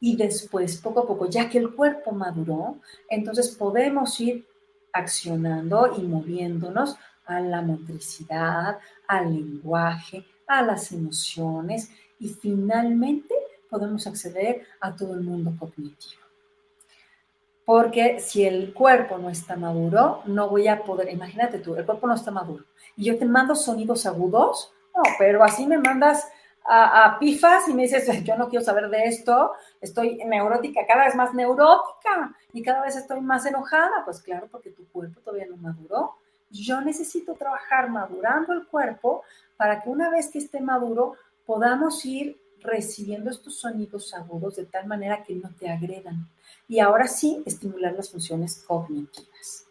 Y 0.00 0.16
después, 0.16 0.78
poco 0.78 1.00
a 1.00 1.06
poco, 1.06 1.28
ya 1.28 1.48
que 1.48 1.58
el 1.58 1.74
cuerpo 1.74 2.12
maduró, 2.12 2.78
entonces 3.08 3.50
podemos 3.50 4.18
ir 4.20 4.46
accionando 4.92 5.94
y 5.96 6.02
moviéndonos 6.02 6.96
a 7.24 7.40
la 7.40 7.62
motricidad, 7.62 8.78
al 9.06 9.32
lenguaje, 9.32 10.24
a 10.46 10.62
las 10.62 10.90
emociones 10.92 11.90
y 12.18 12.28
finalmente 12.28 13.34
podemos 13.70 14.06
acceder 14.06 14.66
a 14.80 14.94
todo 14.94 15.14
el 15.14 15.22
mundo 15.22 15.54
cognitivo 15.58 16.21
porque 17.64 18.20
si 18.20 18.44
el 18.44 18.74
cuerpo 18.74 19.18
no 19.18 19.30
está 19.30 19.56
maduro, 19.56 20.22
no 20.26 20.48
voy 20.48 20.68
a 20.68 20.82
poder, 20.82 21.10
imagínate 21.10 21.58
tú, 21.58 21.76
el 21.76 21.86
cuerpo 21.86 22.06
no 22.06 22.14
está 22.14 22.30
maduro, 22.30 22.64
y 22.96 23.04
yo 23.04 23.18
te 23.18 23.24
mando 23.24 23.54
sonidos 23.54 24.06
agudos, 24.06 24.72
no, 24.94 25.02
pero 25.18 25.42
así 25.42 25.66
me 25.66 25.78
mandas 25.78 26.28
a, 26.64 27.16
pifas 27.18 27.68
y 27.68 27.74
me 27.74 27.82
dices, 27.82 28.22
yo 28.24 28.36
no 28.36 28.48
quiero 28.48 28.64
saber 28.64 28.88
de 28.88 29.04
esto, 29.04 29.52
estoy 29.80 30.16
neurótica, 30.24 30.86
cada 30.86 31.04
vez 31.04 31.14
más 31.14 31.34
neurótica, 31.34 32.34
y 32.52 32.62
cada 32.62 32.82
vez 32.82 32.96
estoy 32.96 33.20
más 33.20 33.46
enojada, 33.46 34.04
pues 34.04 34.20
claro, 34.20 34.48
porque 34.50 34.70
tu 34.70 34.86
cuerpo 34.88 35.20
todavía 35.20 35.46
no 35.46 35.56
maduró. 35.56 36.16
Yo 36.50 36.82
necesito 36.82 37.34
trabajar 37.34 37.88
madurando 37.88 38.52
el 38.52 38.66
cuerpo 38.66 39.22
para 39.56 39.80
que 39.80 39.88
una 39.88 40.10
vez 40.10 40.28
que 40.28 40.38
esté 40.38 40.60
maduro 40.60 41.14
podamos 41.46 42.04
ir 42.04 42.38
recibiendo 42.62 43.30
estos 43.30 43.60
sonidos 43.60 44.14
agudos 44.14 44.56
de 44.56 44.66
tal 44.66 44.86
manera 44.86 45.22
que 45.22 45.34
no 45.34 45.50
te 45.54 45.68
agredan 45.68 46.28
y 46.68 46.80
ahora 46.80 47.06
sí 47.06 47.42
estimular 47.44 47.92
las 47.94 48.10
funciones 48.10 48.62
cognitivas. 48.66 49.66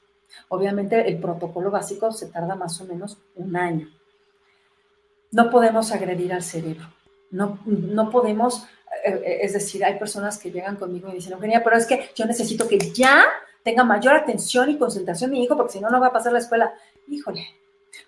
Obviamente 0.50 1.08
el 1.08 1.20
protocolo 1.20 1.72
básico 1.72 2.12
se 2.12 2.28
tarda 2.28 2.56
más 2.56 2.80
o 2.82 2.86
menos 2.86 3.18
un 3.36 3.56
año. 3.56 3.90
No 5.32 5.50
podemos 5.50 5.92
agredir 5.92 6.34
al 6.34 6.44
cerebro, 6.44 6.88
no, 7.32 7.60
no 7.66 8.10
podemos, 8.10 8.64
eh, 9.06 9.22
eh, 9.26 9.40
es 9.42 9.54
decir, 9.54 9.84
hay 9.86 9.98
personas 9.98 10.38
que 10.38 10.52
llegan 10.52 10.76
conmigo 10.76 11.10
y 11.10 11.14
dicen, 11.14 11.34
Eugenia, 11.34 11.64
pero 11.64 11.78
es 11.78 11.86
que 11.86 12.10
yo 12.16 12.26
necesito 12.26 12.68
que 12.68 12.78
ya 12.78 13.24
tenga 13.64 13.84
mayor 13.84 14.16
atención 14.16 14.70
y 14.70 14.78
concentración 14.78 15.32
mi 15.32 15.44
hijo 15.44 15.56
porque 15.56 15.74
si 15.74 15.80
no, 15.80 15.90
no 15.90 16.02
va 16.02 16.08
a 16.08 16.14
pasar 16.14 16.34
la 16.34 16.40
escuela. 16.40 16.74
Híjole, 17.08 17.48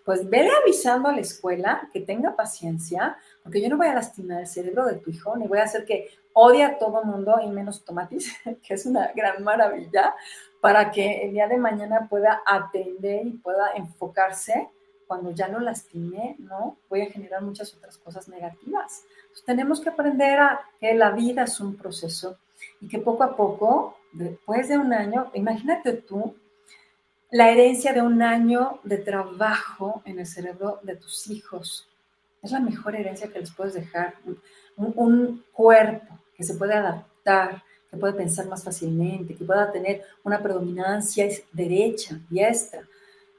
pues 0.06 0.30
vele 0.30 0.50
avisando 0.62 1.10
a 1.10 1.14
la 1.14 1.22
escuela 1.22 1.90
que 1.94 2.02
tenga 2.02 2.36
paciencia, 2.36 3.18
porque 3.44 3.62
yo 3.62 3.70
no 3.70 3.78
voy 3.78 3.88
a 3.88 3.94
lastimar 3.94 4.42
el 4.42 4.48
cerebro 4.48 4.86
de 4.86 4.96
tu 4.96 5.12
hijo, 5.12 5.36
ni 5.36 5.48
voy 5.48 5.60
a 5.60 5.64
hacer 5.64 5.86
que 5.86 6.10
odie 6.34 6.64
a 6.64 6.78
todo 6.78 7.04
mundo 7.04 7.40
y 7.44 7.48
menos 7.48 7.84
tomatis, 7.84 8.34
que 8.64 8.74
es 8.74 8.86
una 8.86 9.12
gran 9.14 9.44
maravilla, 9.44 10.16
para 10.62 10.92
que 10.92 11.26
el 11.26 11.34
día 11.34 11.48
de 11.48 11.58
mañana 11.58 12.08
pueda 12.10 12.42
atender 12.46 13.28
y 13.28 13.32
pueda 13.32 13.72
enfocarse 13.76 14.70
cuando 15.06 15.32
ya 15.32 15.50
lo 15.50 15.60
lastimé, 15.60 16.38
¿no? 16.40 16.78
Voy 16.90 17.02
a 17.02 17.12
generar 17.12 17.42
muchas 17.42 17.74
otras 17.76 17.98
cosas 17.98 18.30
negativas. 18.30 19.04
tenemos 19.46 19.82
que 19.82 19.90
aprender 19.90 20.40
a 20.40 20.62
que 20.80 20.94
la 20.94 21.12
vida 21.12 21.44
es 21.44 21.60
un 21.60 21.76
proceso 21.76 22.38
y 22.80 22.88
que 22.88 23.00
poco 23.00 23.24
a 23.24 23.36
poco 23.36 23.98
después 24.14 24.70
de 24.70 24.78
un 24.78 24.94
año, 24.94 25.30
imagínate 25.34 25.94
tú 25.94 26.36
la 27.30 27.50
herencia 27.52 27.94
de 27.94 28.02
un 28.02 28.22
año 28.22 28.80
de 28.84 29.00
trabajo 29.00 30.02
en 30.06 30.20
el 30.20 30.28
cerebro 30.28 30.80
de 30.84 30.96
tus 30.96 31.28
hijos. 31.30 31.90
Es 32.44 32.52
la 32.52 32.60
mejor 32.60 32.96
herencia 32.96 33.32
que 33.32 33.40
les 33.40 33.52
puedes 33.52 33.74
dejar. 33.74 34.16
Un, 34.76 35.44
cuerpo 35.54 36.20
que 36.36 36.44
se 36.44 36.56
puede 36.56 36.74
adaptar, 36.74 37.64
que 37.90 37.98
puede 37.98 38.14
pensar 38.14 38.48
más 38.48 38.64
fácilmente, 38.64 39.36
que 39.36 39.46
pueda 39.46 39.72
tener 39.72 40.04
una 40.24 40.42
predominancia 40.42 41.28
derecha, 41.54 42.20
diestra, 42.30 42.82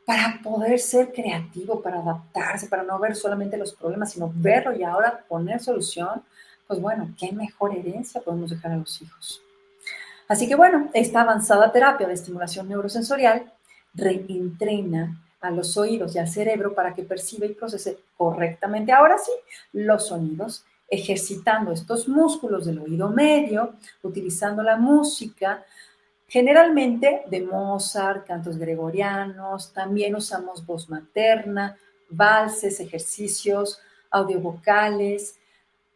para 0.06 0.40
poder 0.42 0.78
ser 0.78 1.12
creativo, 1.12 1.82
para 1.82 1.98
adaptarse, 1.98 2.66
para 2.68 2.82
no 2.82 2.98
ver 2.98 3.14
solamente 3.14 3.56
los 3.56 3.74
problemas, 3.74 4.12
sino 4.12 4.32
verlo 4.34 4.74
y 4.74 4.82
ahora 4.82 5.24
poner 5.28 5.60
solución, 5.60 6.22
pues 6.66 6.80
bueno, 6.80 7.14
qué 7.18 7.32
mejor 7.32 7.76
herencia 7.76 8.20
podemos 8.20 8.50
dejar 8.50 8.72
a 8.72 8.76
los 8.76 9.00
hijos. 9.02 9.42
Así 10.28 10.48
que 10.48 10.54
bueno, 10.54 10.88
esta 10.94 11.20
avanzada 11.22 11.72
terapia 11.72 12.06
de 12.06 12.14
estimulación 12.14 12.68
neurosensorial 12.68 13.52
reentrena 13.92 15.23
a 15.44 15.50
los 15.50 15.76
oídos 15.76 16.14
y 16.14 16.18
al 16.18 16.26
cerebro 16.26 16.74
para 16.74 16.94
que 16.94 17.02
perciba 17.02 17.44
y 17.44 17.52
procese 17.52 17.98
correctamente, 18.16 18.92
ahora 18.92 19.18
sí, 19.18 19.30
los 19.74 20.06
sonidos, 20.06 20.64
ejercitando 20.88 21.70
estos 21.70 22.08
músculos 22.08 22.64
del 22.64 22.78
oído 22.78 23.10
medio, 23.10 23.74
utilizando 24.02 24.62
la 24.62 24.76
música, 24.78 25.62
generalmente 26.26 27.24
de 27.26 27.42
Mozart, 27.42 28.26
cantos 28.26 28.56
gregorianos, 28.56 29.70
también 29.74 30.16
usamos 30.16 30.64
voz 30.64 30.88
materna, 30.88 31.76
valses, 32.08 32.80
ejercicios 32.80 33.80
audiovocales, 34.10 35.38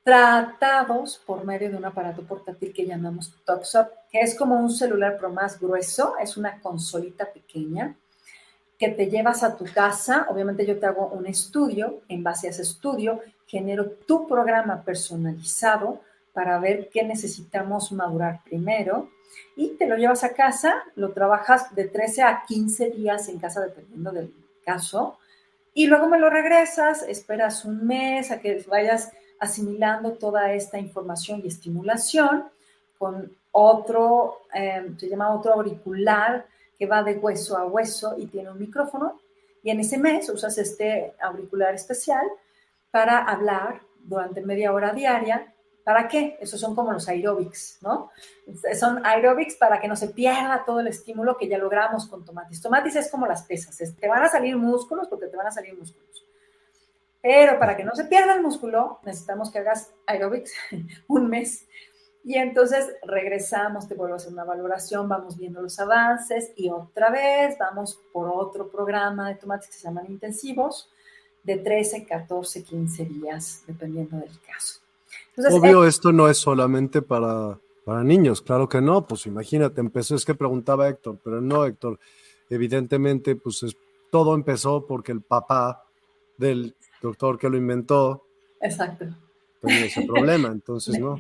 tratados 0.04 1.16
por 1.24 1.42
medio 1.44 1.70
de 1.70 1.76
un 1.76 1.86
aparato 1.86 2.22
portátil 2.22 2.74
que 2.74 2.84
llamamos 2.84 3.34
TalkSop, 3.46 3.88
que 4.10 4.20
es 4.20 4.34
como 4.34 4.60
un 4.60 4.70
celular 4.70 5.16
pero 5.16 5.30
más 5.30 5.58
grueso, 5.58 6.16
es 6.20 6.36
una 6.36 6.60
consolita 6.60 7.32
pequeña 7.32 7.96
que 8.78 8.88
te 8.88 9.10
llevas 9.10 9.42
a 9.42 9.56
tu 9.56 9.64
casa. 9.64 10.26
Obviamente 10.30 10.64
yo 10.64 10.78
te 10.78 10.86
hago 10.86 11.09
un 11.09 11.26
estudio, 11.26 12.00
en 12.09 12.22
base 12.22 12.46
a 12.46 12.50
ese 12.50 12.62
estudio 12.62 13.20
genero 13.48 13.90
tu 14.06 14.28
programa 14.28 14.82
personalizado 14.84 16.00
para 16.32 16.59
ver 16.60 16.90
qué 16.92 17.02
necesitamos 17.02 17.90
madurar 17.90 18.42
primero 18.44 19.10
y 19.56 19.70
te 19.70 19.86
lo 19.86 19.96
llevas 19.96 20.22
a 20.22 20.34
casa, 20.34 20.84
lo 20.94 21.12
trabajas 21.12 21.74
de 21.74 21.88
13 21.88 22.22
a 22.22 22.44
15 22.46 22.90
días 22.90 23.28
en 23.28 23.38
casa 23.38 23.60
dependiendo 23.62 24.12
del 24.12 24.32
caso 24.64 25.18
y 25.74 25.86
luego 25.86 26.09
me 26.09 26.18
lo 26.18 26.28
regresas, 26.28 27.02
esperas 27.02 27.64
un 27.64 27.86
mes 27.86 28.30
a 28.30 28.40
que 28.40 28.64
vayas 28.68 29.12
asimilando 29.40 30.12
toda 30.12 30.52
esta 30.52 30.78
información 30.78 31.40
y 31.42 31.48
estimulación 31.48 32.44
con 32.98 33.32
otro, 33.52 34.42
eh, 34.55 34.90
se 34.98 35.09
llama 35.09 35.34
otro 35.34 35.55
auricular 35.55 36.46
que 36.78 36.86
va 36.86 37.02
de 37.02 37.14
hueso 37.14 37.59
a 37.59 37.66
hueso 37.66 38.14
y 38.16 38.26
tiene 38.26 38.50
un 38.50 38.59
micrófono. 38.59 39.20
Y 39.62 39.70
en 39.70 39.80
ese 39.80 39.98
mes 39.98 40.28
usas 40.28 40.56
este 40.59 41.14
auricular 41.20 41.74
especial 41.74 42.26
para 42.90 43.18
hablar 43.18 43.80
durante 43.98 44.40
media 44.40 44.72
hora 44.72 44.92
diaria. 44.92 45.52
¿Para 45.84 46.06
qué? 46.06 46.36
Esos 46.40 46.60
son 46.60 46.74
como 46.74 46.92
los 46.92 47.09
aerobics, 47.09 47.78
¿no? 47.80 48.10
Son 48.78 49.05
aerobics 49.05 49.56
para 49.56 49.80
que 49.80 49.88
no 49.88 49.96
se 49.96 50.09
pierda 50.09 50.64
todo 50.64 50.80
el 50.80 50.86
estímulo 50.86 51.36
que 51.36 51.48
ya 51.48 51.56
logramos 51.56 52.06
con 52.06 52.24
tomatis. 52.24 52.60
Tomatis 52.60 52.96
es 52.96 53.10
como 53.10 53.26
las 53.26 53.42
pesas, 53.42 53.76
te 53.96 54.09
van 54.09 54.22
a 54.22 54.28
salir 54.28 54.56
músculos 54.56 55.09
porque 55.09 55.26
te 55.26 55.36
van 55.36 55.46
a 55.46 55.50
salir 55.50 55.76
músculos. 55.76 56.24
Pero 57.22 57.59
para 57.59 57.76
que 57.76 57.84
no 57.84 57.94
se 57.94 58.05
pierda 58.05 58.34
el 58.34 58.42
músculo, 58.42 59.00
necesitamos 59.05 59.50
que 59.50 59.59
hagas 59.59 59.92
aerobics 60.06 60.52
un 61.09 61.28
mes. 61.28 61.66
Y 62.28 62.34
entonces 62.34 62.94
regresamos, 63.05 63.88
te 63.88 63.94
vuelvo 63.94 64.12
a 64.12 64.16
hacer 64.18 64.34
una 64.34 64.44
valoración, 64.44 65.09
vamos 65.09 65.38
viendo 65.38 65.62
los 65.62 65.80
avances 65.80 66.52
y 66.56 66.68
otra 66.68 67.09
vez 67.09 67.56
vamos 67.59 67.98
por 68.12 68.28
otro 68.28 68.68
programa 68.68 69.30
de 69.30 69.36
tomates 69.36 69.68
que 69.68 69.72
se 69.72 69.84
llaman 69.84 70.05
intensivos 70.10 70.90
de 71.42 71.56
13, 71.56 72.05
14, 72.05 72.64
15 72.64 73.05
días, 73.06 73.62
dependiendo 73.66 74.18
del 74.18 74.28
caso. 74.46 74.80
Obvio, 75.50 75.86
eh, 75.86 75.88
esto 75.88 76.12
no 76.12 76.28
es 76.28 76.36
solamente 76.36 77.00
para, 77.00 77.59
para 77.86 78.05
niños, 78.05 78.42
claro 78.42 78.68
que 78.68 78.82
no, 78.82 79.06
pues 79.06 79.24
imagínate, 79.24 79.80
empezó, 79.80 80.14
es 80.14 80.26
que 80.26 80.34
preguntaba 80.34 80.86
Héctor, 80.86 81.18
pero 81.24 81.40
no, 81.40 81.64
Héctor, 81.64 81.98
evidentemente, 82.50 83.36
pues 83.36 83.64
todo 84.10 84.34
empezó 84.34 84.86
porque 84.86 85.12
el 85.12 85.22
papá 85.22 85.86
del 86.36 86.76
doctor 87.00 87.38
que 87.38 87.48
lo 87.48 87.56
inventó. 87.56 88.26
Exacto. 88.60 89.06
Tenía 89.62 89.86
ese 89.86 90.02
problema, 90.02 90.48
entonces, 90.48 90.98
¿no? 91.00 91.18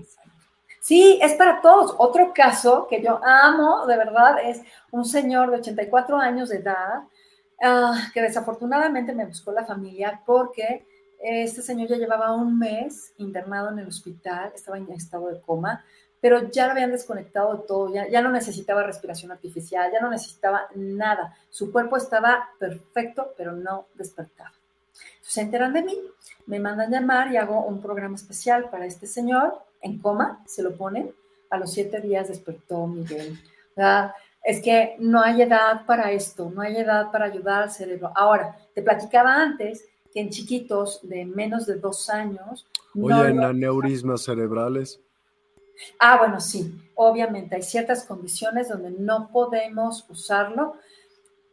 Sí, 0.80 1.18
es 1.22 1.34
para 1.34 1.60
todos. 1.60 1.94
Otro 1.98 2.32
caso 2.32 2.86
que 2.88 3.02
yo 3.02 3.20
amo, 3.24 3.86
de 3.86 3.96
verdad, 3.96 4.36
es 4.42 4.62
un 4.90 5.04
señor 5.04 5.50
de 5.50 5.58
84 5.58 6.16
años 6.18 6.48
de 6.48 6.58
edad 6.58 7.02
ah, 7.62 8.08
que 8.14 8.22
desafortunadamente 8.22 9.14
me 9.14 9.26
buscó 9.26 9.52
la 9.52 9.64
familia 9.64 10.22
porque 10.24 10.86
este 11.20 11.62
señor 11.62 11.88
ya 11.88 11.96
llevaba 11.96 12.34
un 12.34 12.58
mes 12.58 13.12
internado 13.18 13.70
en 13.70 13.80
el 13.80 13.88
hospital, 13.88 14.52
estaba 14.54 14.78
en 14.78 14.90
estado 14.92 15.28
de 15.28 15.40
coma, 15.40 15.84
pero 16.20 16.48
ya 16.50 16.66
lo 16.66 16.72
habían 16.72 16.92
desconectado 16.92 17.54
de 17.56 17.66
todo, 17.66 17.92
ya, 17.92 18.08
ya 18.08 18.22
no 18.22 18.30
necesitaba 18.30 18.84
respiración 18.84 19.32
artificial, 19.32 19.90
ya 19.92 20.00
no 20.00 20.10
necesitaba 20.10 20.68
nada. 20.76 21.36
Su 21.50 21.72
cuerpo 21.72 21.96
estaba 21.96 22.50
perfecto, 22.58 23.34
pero 23.36 23.52
no 23.52 23.86
despertado 23.94 24.58
se 25.28 25.42
enteran 25.42 25.74
de 25.74 25.82
mí, 25.82 25.94
me 26.46 26.58
mandan 26.58 26.90
llamar 26.90 27.30
y 27.30 27.36
hago 27.36 27.62
un 27.66 27.82
programa 27.82 28.16
especial 28.16 28.70
para 28.70 28.86
este 28.86 29.06
señor 29.06 29.62
en 29.80 29.98
coma, 29.98 30.42
se 30.46 30.62
lo 30.62 30.76
ponen. 30.76 31.12
A 31.50 31.58
los 31.58 31.72
siete 31.72 32.00
días 32.00 32.28
despertó 32.28 32.86
Miguel. 32.86 33.38
Es 34.44 34.62
que 34.62 34.96
no 34.98 35.20
hay 35.20 35.42
edad 35.42 35.84
para 35.86 36.12
esto, 36.12 36.50
no 36.50 36.62
hay 36.62 36.76
edad 36.76 37.10
para 37.10 37.26
ayudar 37.26 37.64
al 37.64 37.70
cerebro. 37.70 38.12
Ahora, 38.14 38.56
te 38.74 38.82
platicaba 38.82 39.34
antes 39.34 39.84
que 40.12 40.20
en 40.20 40.30
chiquitos 40.30 41.00
de 41.02 41.24
menos 41.24 41.66
de 41.66 41.76
dos 41.76 42.08
años. 42.08 42.66
Oye, 43.00 43.28
en 43.28 43.42
aneurismas 43.42 44.22
cerebrales. 44.22 45.00
Ah, 45.98 46.18
bueno, 46.18 46.40
sí, 46.40 46.74
obviamente 46.94 47.54
hay 47.54 47.62
ciertas 47.62 48.04
condiciones 48.04 48.68
donde 48.68 48.90
no 48.90 49.30
podemos 49.32 50.04
usarlo. 50.08 50.74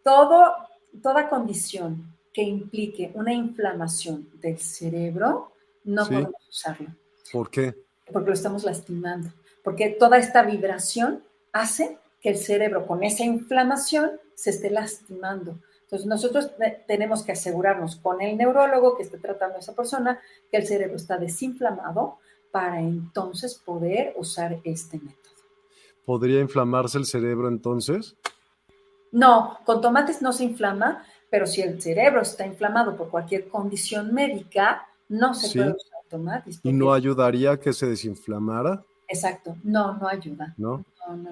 Todo, 0.03 0.53
toda 1.01 1.29
condición 1.29 2.15
que 2.33 2.43
implique 2.43 3.11
una 3.13 3.33
inflamación 3.33 4.29
del 4.41 4.59
cerebro, 4.59 5.51
no 5.83 6.05
podemos 6.05 6.47
usarlo. 6.49 6.89
¿Por 7.31 7.49
qué? 7.49 7.84
Porque 8.11 8.27
lo 8.29 8.33
estamos 8.33 8.63
lastimando. 8.63 9.29
Porque 9.63 9.89
toda 9.89 10.17
esta 10.17 10.43
vibración 10.43 11.23
hace 11.51 11.97
que 12.21 12.29
el 12.29 12.37
cerebro 12.37 12.85
con 12.85 13.03
esa 13.03 13.23
inflamación 13.23 14.19
se 14.35 14.49
esté 14.51 14.69
lastimando. 14.69 15.57
Entonces 15.83 16.07
nosotros 16.07 16.51
tenemos 16.87 17.23
que 17.23 17.33
asegurarnos 17.33 17.95
con 17.97 18.21
el 18.21 18.37
neurólogo 18.37 18.97
que 18.97 19.03
esté 19.03 19.17
tratando 19.17 19.57
a 19.57 19.59
esa 19.59 19.73
persona 19.73 20.19
que 20.51 20.57
el 20.57 20.65
cerebro 20.65 20.95
está 20.95 21.17
desinflamado 21.17 22.17
para 22.51 22.79
entonces 22.79 23.55
poder 23.55 24.13
usar 24.17 24.59
este 24.63 24.97
método. 24.97 25.35
¿Podría 26.05 26.39
inflamarse 26.39 26.97
el 26.97 27.05
cerebro 27.05 27.47
entonces? 27.47 28.15
No, 29.11 29.59
con 29.65 29.81
tomates 29.81 30.21
no 30.21 30.33
se 30.33 30.43
inflama, 30.43 31.03
pero 31.29 31.45
si 31.45 31.61
el 31.61 31.81
cerebro 31.81 32.21
está 32.21 32.45
inflamado 32.45 32.95
por 32.97 33.09
cualquier 33.09 33.47
condición 33.47 34.13
médica, 34.13 34.87
no 35.09 35.33
se 35.33 35.55
puede 35.57 35.71
usar 35.71 35.94
¿Y 36.63 36.73
no 36.73 36.93
ayudaría 36.93 37.51
a 37.51 37.59
que 37.59 37.73
se 37.73 37.87
desinflamara? 37.87 38.83
Exacto, 39.07 39.55
no, 39.63 39.97
no 39.97 40.07
ayuda. 40.07 40.53
¿No? 40.57 40.83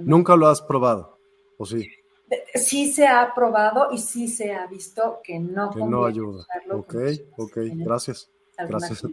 Nunca 0.01 0.35
lo 0.35 0.47
has 0.47 0.61
probado, 0.61 1.17
¿o 1.57 1.65
sí? 1.65 1.89
Sí 2.55 2.91
se 2.91 3.07
ha 3.07 3.33
probado 3.33 3.89
y 3.91 3.97
sí 3.97 4.27
se 4.27 4.53
ha 4.53 4.67
visto 4.67 5.19
que 5.23 5.39
no, 5.39 5.69
que 5.71 5.79
no 5.79 6.05
ayuda. 6.05 6.45
Ok, 6.71 6.95
ok, 7.37 7.57
gracias. 7.75 8.29
Gracias. 8.57 9.03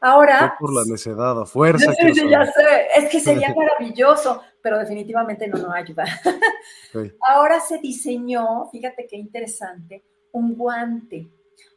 Ahora. 0.00 0.56
por 0.58 0.72
la 0.72 0.84
necedad, 0.84 1.40
a 1.40 1.46
fuerza. 1.46 1.92
Ya 2.30 2.46
sé, 2.46 2.86
es 2.96 3.10
que 3.10 3.20
sería 3.20 3.54
maravilloso, 3.56 4.42
pero 4.62 4.78
definitivamente 4.78 5.48
no 5.48 5.58
nos 5.58 5.74
ayuda. 5.74 6.04
Ahora 7.28 7.60
se 7.60 7.78
diseñó, 7.78 8.68
fíjate 8.70 9.06
qué 9.08 9.16
interesante, 9.16 10.02
un 10.32 10.54
guante, 10.54 11.28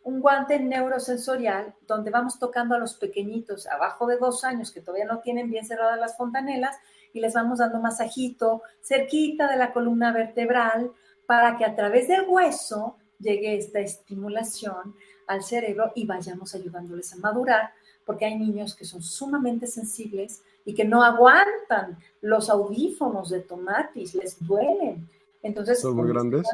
un 0.04 0.20
guante 0.20 0.60
neurosensorial 0.60 1.76
donde 1.88 2.12
vamos 2.12 2.40
tocando 2.40 2.76
a 2.76 2.80
los 2.80 2.96
pequeñitos 2.96 3.68
abajo 3.68 4.08
de 4.08 4.18
dos 4.18 4.44
años 4.44 4.72
que 4.72 4.82
todavía 4.82 5.06
no 5.06 5.20
tienen 5.20 5.50
bien 5.50 5.66
cerradas 5.66 6.00
las 6.00 6.18
fontanelas 6.18 6.76
y 7.14 7.20
les 7.20 7.34
vamos 7.34 7.60
dando 7.60 7.80
masajito 7.80 8.64
cerquita 8.82 9.50
de 9.50 9.58
la 9.58 9.74
columna 9.74 10.12
vertebral 10.12 10.92
para 11.26 11.58
que 11.58 11.66
a 11.66 11.76
través 11.76 12.08
del 12.08 12.26
hueso 12.28 12.98
llegue 13.20 13.58
esta 13.58 13.80
estimulación 13.80 14.96
al 15.28 15.44
cerebro 15.44 15.92
y 15.96 16.06
vayamos 16.06 16.56
ayudándoles 16.56 17.14
a 17.14 17.18
madurar 17.18 17.72
porque 18.06 18.26
hay 18.26 18.38
niños 18.38 18.76
que 18.76 18.86
son 18.86 19.02
sumamente 19.02 19.68
sensibles 19.68 20.44
y 20.66 20.74
que 20.74 20.86
no 20.86 21.04
aguantan 21.04 21.98
los 22.22 22.50
audífonos 22.50 23.30
de 23.30 23.42
tomatis, 23.42 24.16
les 24.16 24.46
duelen. 24.46 25.08
Entonces, 25.44 25.82
¿Son 25.82 25.96
muy 25.96 26.10
grandes? 26.10 26.48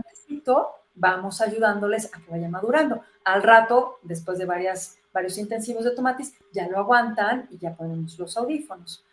Vamos 0.98 1.42
ayudándoles 1.42 2.14
a 2.14 2.20
que 2.20 2.32
vayan 2.32 2.52
madurando. 2.52 3.02
Al 3.24 3.44
rato, 3.44 4.00
después 4.02 4.38
de 4.38 4.46
varias, 4.46 4.98
varios 5.14 5.38
intensivos 5.38 5.84
de 5.84 5.92
tomatis, 5.92 6.34
ya 6.52 6.68
lo 6.68 6.78
aguantan 6.80 7.48
y 7.52 7.58
ya 7.58 7.76
ponemos 7.76 8.18
los 8.20 8.36
audífonos. 8.38 9.04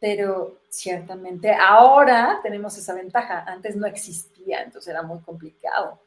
pero 0.00 0.58
ciertamente 0.68 1.54
ahora 1.54 2.40
tenemos 2.42 2.76
esa 2.76 2.92
ventaja. 2.92 3.44
Antes 3.46 3.74
no 3.74 3.86
existía, 3.86 4.62
entonces 4.62 4.88
era 4.88 5.02
muy 5.02 5.20
complicado. 5.20 5.98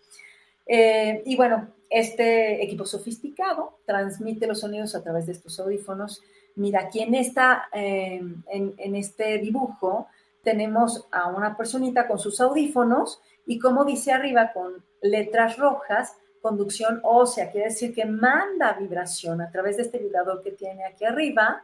Eh, 0.67 1.23
y 1.25 1.35
bueno, 1.35 1.69
este 1.89 2.63
equipo 2.63 2.85
sofisticado 2.85 3.79
transmite 3.85 4.47
los 4.47 4.59
sonidos 4.59 4.93
a 4.95 5.03
través 5.03 5.25
de 5.25 5.31
estos 5.31 5.59
audífonos. 5.59 6.21
Mira, 6.55 6.81
aquí 6.81 7.01
en, 7.01 7.15
esta, 7.15 7.69
eh, 7.71 8.21
en, 8.49 8.95
este 8.95 9.37
dibujo 9.37 10.07
tenemos 10.43 11.07
a 11.11 11.27
una 11.27 11.55
personita 11.55 12.07
con 12.07 12.19
sus 12.19 12.41
audífonos 12.41 13.21
y 13.47 13.57
como 13.57 13.85
dice 13.85 14.11
arriba 14.11 14.51
con 14.53 14.83
letras 15.01 15.57
rojas, 15.57 16.17
conducción 16.41 16.99
ósea, 17.03 17.49
quiere 17.49 17.69
decir 17.69 17.93
que 17.95 18.05
manda 18.05 18.73
vibración 18.73 19.41
a 19.41 19.49
través 19.49 19.77
de 19.77 19.83
este 19.83 19.97
vibrador 19.97 20.43
que 20.43 20.51
tiene 20.51 20.85
aquí 20.85 21.05
arriba, 21.05 21.63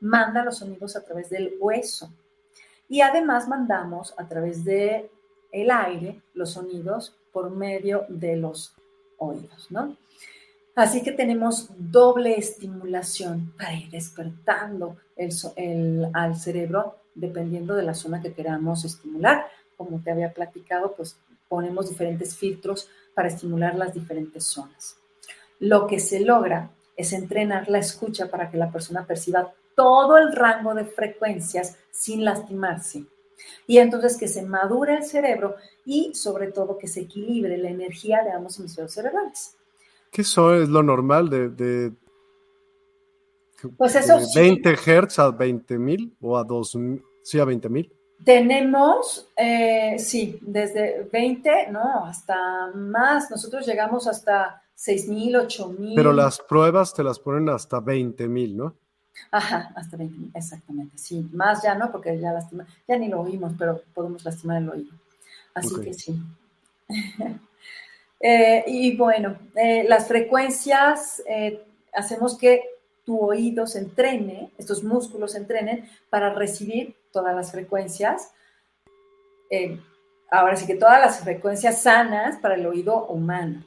manda 0.00 0.44
los 0.44 0.58
sonidos 0.58 0.96
a 0.96 1.04
través 1.04 1.30
del 1.30 1.54
hueso. 1.60 2.10
Y 2.88 3.02
además 3.02 3.46
mandamos 3.46 4.14
a 4.16 4.26
través 4.26 4.64
de 4.64 5.10
el 5.52 5.70
aire 5.70 6.22
los 6.34 6.52
sonidos 6.52 7.14
por 7.32 7.50
medio 7.50 8.06
de 8.08 8.36
los 8.36 8.74
oídos, 9.18 9.70
¿no? 9.70 9.96
Así 10.74 11.02
que 11.02 11.12
tenemos 11.12 11.68
doble 11.76 12.38
estimulación 12.38 13.52
para 13.58 13.74
ir 13.74 13.90
despertando 13.90 14.96
al 16.14 16.36
cerebro 16.36 16.96
dependiendo 17.14 17.74
de 17.74 17.82
la 17.82 17.94
zona 17.94 18.22
que 18.22 18.32
queramos 18.32 18.84
estimular. 18.84 19.46
Como 19.78 20.02
te 20.02 20.10
había 20.10 20.34
platicado, 20.34 20.94
pues 20.94 21.18
ponemos 21.48 21.88
diferentes 21.88 22.36
filtros 22.36 22.90
para 23.14 23.28
estimular 23.28 23.74
las 23.76 23.94
diferentes 23.94 24.44
zonas. 24.44 24.98
Lo 25.58 25.86
que 25.86 25.98
se 25.98 26.20
logra 26.20 26.70
es 26.96 27.14
entrenar 27.14 27.70
la 27.70 27.78
escucha 27.78 28.30
para 28.30 28.50
que 28.50 28.58
la 28.58 28.70
persona 28.70 29.06
perciba 29.06 29.54
todo 29.74 30.18
el 30.18 30.32
rango 30.32 30.74
de 30.74 30.84
frecuencias 30.84 31.78
sin 31.90 32.24
lastimarse. 32.24 33.06
Y 33.66 33.78
entonces 33.78 34.18
que 34.18 34.28
se 34.28 34.42
madure 34.42 34.96
el 34.96 35.04
cerebro 35.04 35.56
y 35.86 36.12
sobre 36.14 36.52
todo 36.52 36.76
que 36.76 36.88
se 36.88 37.02
equilibre 37.02 37.56
la 37.56 37.70
energía 37.70 38.22
de 38.24 38.32
ambos 38.32 38.58
hemisferios 38.58 38.92
cerebrales. 38.92 39.56
¿Qué 40.10 40.22
eso 40.22 40.54
es 40.54 40.68
lo 40.68 40.82
normal 40.82 41.30
de, 41.30 41.48
de, 41.48 41.92
pues 43.76 43.94
eso, 43.94 44.18
20 44.34 44.76
Hz 44.76 45.18
a 45.18 45.28
20.000 45.30 46.16
o 46.20 46.36
a 46.36 46.44
2, 46.44 46.78
sí, 47.22 47.38
a 47.38 47.44
20.000? 47.44 47.92
Tenemos, 48.24 49.28
eh, 49.36 49.96
sí, 49.98 50.38
desde 50.42 51.08
20, 51.12 51.68
no, 51.70 52.04
hasta 52.04 52.70
más. 52.74 53.30
Nosotros 53.30 53.66
llegamos 53.66 54.06
hasta 54.06 54.62
6.000, 54.76 55.46
8.000. 55.46 55.92
Pero 55.94 56.12
las 56.12 56.40
pruebas 56.40 56.92
te 56.92 57.04
las 57.04 57.18
ponen 57.18 57.48
hasta 57.48 57.78
20.000, 57.80 58.54
¿no? 58.54 58.74
Ajá, 59.30 59.72
hasta 59.74 59.96
20, 59.96 60.36
exactamente, 60.36 60.98
sí. 60.98 61.28
Más 61.32 61.62
ya 61.62 61.74
no, 61.74 61.90
porque 61.90 62.18
ya 62.18 62.32
lastima, 62.32 62.66
ya 62.86 62.96
ni 62.98 63.08
lo 63.08 63.20
oímos, 63.20 63.52
pero 63.58 63.82
podemos 63.94 64.24
lastimar 64.24 64.62
el 64.62 64.70
oído. 64.70 64.92
Así 65.54 65.74
que 65.80 65.94
sí. 65.94 66.20
Eh, 68.20 68.64
y 68.66 68.96
bueno, 68.96 69.38
eh, 69.54 69.84
las 69.88 70.08
frecuencias 70.08 71.22
hacemos 71.94 72.36
que 72.36 72.64
tu 73.08 73.20
oído 73.20 73.66
se 73.68 73.78
entrene, 73.78 74.50
estos 74.58 74.82
músculos 74.82 75.32
se 75.32 75.38
entrenen 75.38 75.88
para 76.10 76.34
recibir 76.34 76.96
todas 77.12 77.34
las 77.34 77.52
frecuencias. 77.52 78.32
ahora 80.30 80.56
sí 80.56 80.66
que 80.66 80.74
todas 80.74 81.00
las 81.00 81.20
frecuencias 81.20 81.82
sanas 81.82 82.38
para 82.38 82.54
el 82.54 82.66
oído 82.66 83.06
humano. 83.06 83.64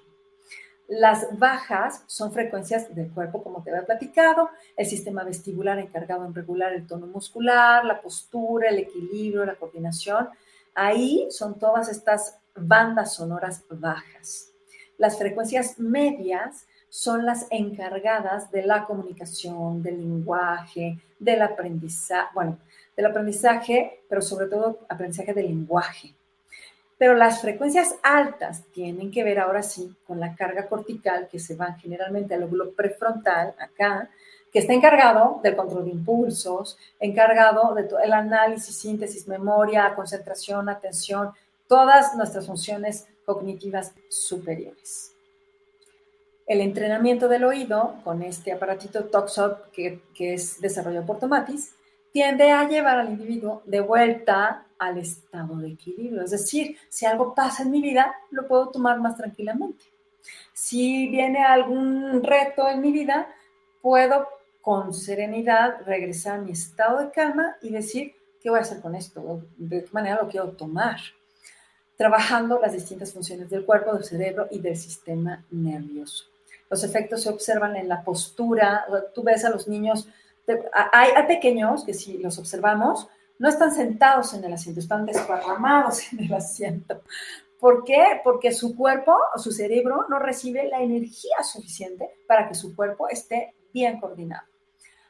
Las 0.87 1.39
bajas 1.39 2.03
son 2.05 2.33
frecuencias 2.33 2.93
del 2.93 3.09
cuerpo, 3.11 3.41
como 3.41 3.63
te 3.63 3.71
había 3.71 3.85
platicado, 3.85 4.49
el 4.75 4.85
sistema 4.85 5.23
vestibular 5.23 5.79
encargado 5.79 6.25
en 6.25 6.33
regular 6.33 6.73
el 6.73 6.85
tono 6.85 7.07
muscular, 7.07 7.85
la 7.85 8.01
postura, 8.01 8.67
el 8.67 8.79
equilibrio, 8.79 9.45
la 9.45 9.55
coordinación. 9.55 10.27
Ahí 10.75 11.27
son 11.31 11.57
todas 11.57 11.87
estas 11.87 12.39
bandas 12.55 13.13
sonoras 13.13 13.63
bajas. 13.69 14.51
Las 14.97 15.17
frecuencias 15.17 15.79
medias 15.79 16.67
son 16.89 17.25
las 17.25 17.47
encargadas 17.51 18.51
de 18.51 18.63
la 18.63 18.83
comunicación, 18.83 19.81
del 19.81 19.97
lenguaje, 19.97 20.99
del 21.17 21.41
aprendizaje, 21.41 22.29
bueno, 22.33 22.57
del 22.95 23.05
aprendizaje, 23.05 24.03
pero 24.09 24.21
sobre 24.21 24.47
todo 24.47 24.79
aprendizaje 24.89 25.33
del 25.33 25.47
lenguaje. 25.47 26.13
Pero 26.97 27.15
las 27.15 27.41
frecuencias 27.41 27.95
altas 28.03 28.63
tienen 28.73 29.09
que 29.09 29.23
ver 29.23 29.39
ahora 29.39 29.63
sí 29.63 29.95
con 30.05 30.19
la 30.19 30.35
carga 30.35 30.67
cortical 30.67 31.27
que 31.31 31.39
se 31.39 31.55
va 31.55 31.73
generalmente 31.73 32.35
al 32.35 32.41
lóbulo 32.41 32.73
prefrontal, 32.73 33.55
acá, 33.57 34.09
que 34.51 34.59
está 34.59 34.73
encargado 34.73 35.39
del 35.41 35.55
control 35.55 35.85
de 35.85 35.91
impulsos, 35.91 36.77
encargado 36.99 37.73
de 37.73 37.85
todo 37.85 37.99
el 37.99 38.13
análisis, 38.13 38.77
síntesis, 38.77 39.27
memoria, 39.27 39.95
concentración, 39.95 40.69
atención, 40.69 41.31
todas 41.67 42.15
nuestras 42.15 42.45
funciones 42.45 43.07
cognitivas 43.25 43.93
superiores. 44.09 45.13
El 46.45 46.59
entrenamiento 46.59 47.29
del 47.29 47.45
oído 47.45 47.95
con 48.03 48.21
este 48.23 48.51
aparatito 48.51 49.05
TalkShop 49.05 49.71
que, 49.71 50.01
que 50.13 50.33
es 50.33 50.59
desarrollado 50.59 51.05
por 51.05 51.17
Tomatis 51.17 51.73
tiende 52.11 52.51
a 52.51 52.67
llevar 52.67 52.99
al 52.99 53.09
individuo 53.09 53.61
de 53.65 53.79
vuelta 53.79 54.65
al 54.77 54.97
estado 54.97 55.57
de 55.57 55.69
equilibrio. 55.69 56.23
Es 56.23 56.31
decir, 56.31 56.77
si 56.89 57.05
algo 57.05 57.33
pasa 57.33 57.63
en 57.63 57.71
mi 57.71 57.81
vida, 57.81 58.13
lo 58.31 58.47
puedo 58.47 58.69
tomar 58.69 58.99
más 58.99 59.15
tranquilamente. 59.15 59.85
Si 60.53 61.07
viene 61.07 61.43
algún 61.43 62.23
reto 62.23 62.67
en 62.67 62.81
mi 62.81 62.91
vida, 62.91 63.27
puedo 63.81 64.27
con 64.61 64.93
serenidad 64.93 65.81
regresar 65.85 66.39
a 66.39 66.41
mi 66.41 66.51
estado 66.51 66.99
de 66.99 67.11
calma 67.11 67.57
y 67.61 67.69
decir, 67.69 68.15
¿qué 68.41 68.49
voy 68.49 68.59
a 68.59 68.61
hacer 68.61 68.81
con 68.81 68.95
esto? 68.95 69.43
¿De 69.57 69.83
qué 69.83 69.89
manera 69.91 70.21
lo 70.21 70.29
quiero 70.29 70.51
tomar? 70.51 70.97
Trabajando 71.97 72.59
las 72.59 72.73
distintas 72.73 73.11
funciones 73.11 73.49
del 73.49 73.65
cuerpo, 73.65 73.93
del 73.93 74.03
cerebro 74.03 74.47
y 74.51 74.59
del 74.59 74.75
sistema 74.75 75.43
nervioso. 75.51 76.25
Los 76.69 76.83
efectos 76.83 77.23
se 77.23 77.29
observan 77.29 77.75
en 77.75 77.87
la 77.87 78.03
postura. 78.03 78.85
Tú 79.13 79.23
ves 79.23 79.43
a 79.45 79.49
los 79.49 79.67
niños 79.67 80.07
hay, 80.93 81.11
pequeños 81.27 81.83
que 81.83 81.93
si 81.93 82.17
los 82.17 82.37
observamos, 82.37 83.07
no 83.39 83.49
están 83.49 83.73
sentados 83.73 84.33
en 84.33 84.43
el 84.43 84.53
asiento, 84.53 84.79
están 84.79 85.05
desparramados 85.05 86.01
en 86.13 86.25
el 86.25 86.33
asiento. 86.33 87.01
¿Por 87.59 87.83
qué? 87.83 88.21
Porque 88.23 88.51
su 88.51 88.75
cuerpo 88.75 89.15
o 89.35 89.37
su 89.37 89.51
cerebro 89.51 90.05
no 90.09 90.17
recibe 90.19 90.67
la 90.67 90.81
energía 90.81 91.43
suficiente 91.43 92.09
para 92.27 92.47
que 92.47 92.55
su 92.55 92.75
cuerpo 92.75 93.07
esté 93.07 93.53
bien 93.71 93.99
coordinado. 93.99 94.47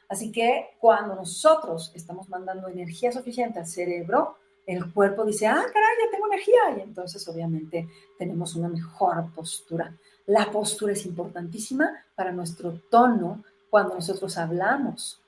Así 0.08 0.30
que 0.30 0.76
cuando 0.78 1.14
nosotros 1.14 1.90
estamos 1.94 2.28
mandando 2.28 2.68
energía 2.68 3.10
suficiente 3.10 3.58
al 3.58 3.66
cerebro, 3.66 4.36
el 4.66 4.92
cuerpo 4.92 5.24
dice, 5.24 5.46
ah, 5.46 5.54
caray, 5.54 5.96
ya 6.04 6.10
tengo 6.10 6.26
energía. 6.26 6.76
Y 6.76 6.80
entonces 6.82 7.26
obviamente 7.28 7.88
tenemos 8.18 8.54
una 8.54 8.68
mejor 8.68 9.32
postura. 9.34 9.96
La 10.26 10.50
postura 10.50 10.92
es 10.92 11.06
importantísima 11.06 12.04
para 12.14 12.30
nuestro 12.30 12.72
tono 12.90 13.42
cuando 13.70 13.94
nosotros 13.94 14.36
hablamos. 14.36 15.21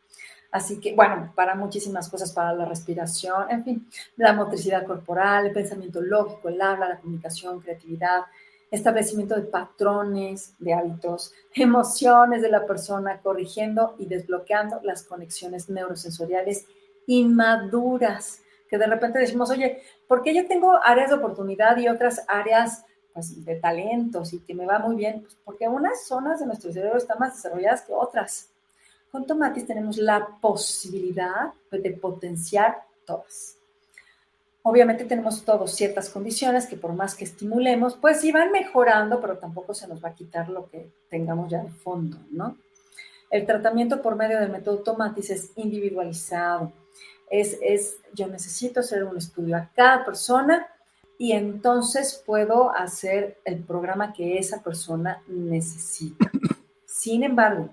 Así 0.55 0.79
que, 0.79 0.95
bueno, 0.95 1.33
para 1.35 1.57
muchísimas 1.57 2.09
cosas, 2.09 2.31
para 2.31 2.53
la 2.53 2.65
respiración, 2.65 3.51
en 3.51 3.65
fin, 3.65 3.89
la 4.17 4.33
motricidad 4.33 4.87
corporal, 4.87 5.47
el 5.47 5.53
pensamiento 5.53 6.01
lógico, 6.01 6.49
el 6.49 6.63
habla, 6.63 6.91
la 6.91 7.01
comunicación, 7.01 7.61
creatividad, 7.61 8.21
establecimiento 8.71 9.35
de 9.35 9.43
patrones, 9.43 10.55
de 10.61 10.73
hábitos, 10.73 11.35
emociones 11.57 12.41
de 12.41 12.53
la 12.53 12.67
persona, 12.67 13.19
corrigiendo 13.21 13.97
y 13.99 14.07
desbloqueando 14.07 14.79
las 14.85 15.03
conexiones 15.03 15.69
neurosensoriales 15.69 16.67
inmaduras, 17.09 18.41
que 18.71 18.79
de 18.79 18.87
repente 18.87 19.19
decimos, 19.19 19.51
oye, 19.51 19.83
¿por 20.07 20.23
qué 20.23 20.33
yo 20.33 20.47
tengo 20.47 20.79
áreas 20.85 21.11
de 21.11 21.17
oportunidad 21.17 21.77
y 21.79 21.89
otras 21.89 22.25
áreas 22.29 22.85
pues, 23.13 23.45
de 23.45 23.57
talentos 23.57 24.33
y 24.33 24.39
que 24.39 24.55
me 24.55 24.67
va 24.67 24.79
muy 24.79 24.95
bien? 24.95 25.23
Pues 25.23 25.37
porque 25.45 25.67
unas 25.67 26.07
zonas 26.07 26.39
de 26.39 26.47
nuestro 26.47 26.73
cerebro 26.73 26.97
están 26.97 27.19
más 27.19 27.35
desarrolladas 27.35 27.83
que 27.83 27.93
otras. 27.93 28.54
Con 29.15 29.29
Tomatis 29.29 29.65
tenemos 29.65 29.97
la 29.97 30.27
posibilidad 30.41 31.53
de 31.71 31.91
potenciar 31.93 32.83
todas. 33.07 33.57
Obviamente 34.65 35.05
tenemos 35.05 35.45
todos 35.45 35.73
ciertas 35.73 36.11
condiciones 36.11 36.67
que 36.67 36.77
por 36.77 36.95
más 36.95 37.15
que 37.15 37.23
estimulemos, 37.23 37.95
pues 37.95 38.25
iban 38.25 38.51
mejorando, 38.51 39.21
pero 39.21 39.39
tampoco 39.39 39.73
se 39.73 39.87
nos 39.87 40.05
va 40.05 40.09
a 40.09 40.15
quitar 40.17 40.49
lo 40.49 40.69
que 40.69 40.91
tengamos 41.09 41.49
ya 41.49 41.63
de 41.63 41.71
fondo, 41.71 42.19
¿no? 42.33 42.57
El 43.31 43.47
tratamiento 43.47 44.03
por 44.03 44.17
medio 44.17 44.41
del 44.41 44.51
método 44.51 44.79
Tomatis 44.79 45.31
es 45.31 45.53
individualizado. 45.55 46.73
Es, 47.31 47.57
es, 47.63 47.99
yo 48.15 48.27
necesito 48.27 48.81
hacer 48.81 49.05
un 49.05 49.17
estudio 49.17 49.57
a 49.57 49.71
cada 49.77 50.05
persona 50.05 50.67
y 51.19 51.35
entonces 51.35 52.21
puedo 52.27 52.75
hacer 52.75 53.39
el 53.45 53.63
programa 53.63 54.13
que 54.13 54.39
esa 54.39 54.61
persona 54.61 55.23
necesita. 55.29 56.33
Sin 56.85 57.23
embargo, 57.23 57.71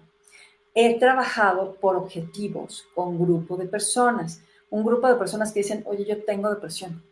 he 0.74 1.00
trabajado 1.00 1.76
por 1.76 1.96
objetivos 1.96 2.88
con 2.96 3.20
grupo 3.20 3.58
de 3.58 3.66
personas, 3.66 4.42
un 4.70 4.84
grupo 4.84 5.08
de 5.08 5.16
personas 5.16 5.52
que 5.52 5.60
dicen, 5.60 5.84
oye, 5.86 6.06
yo 6.06 6.24
tengo 6.24 6.50
depresión. 6.50 7.04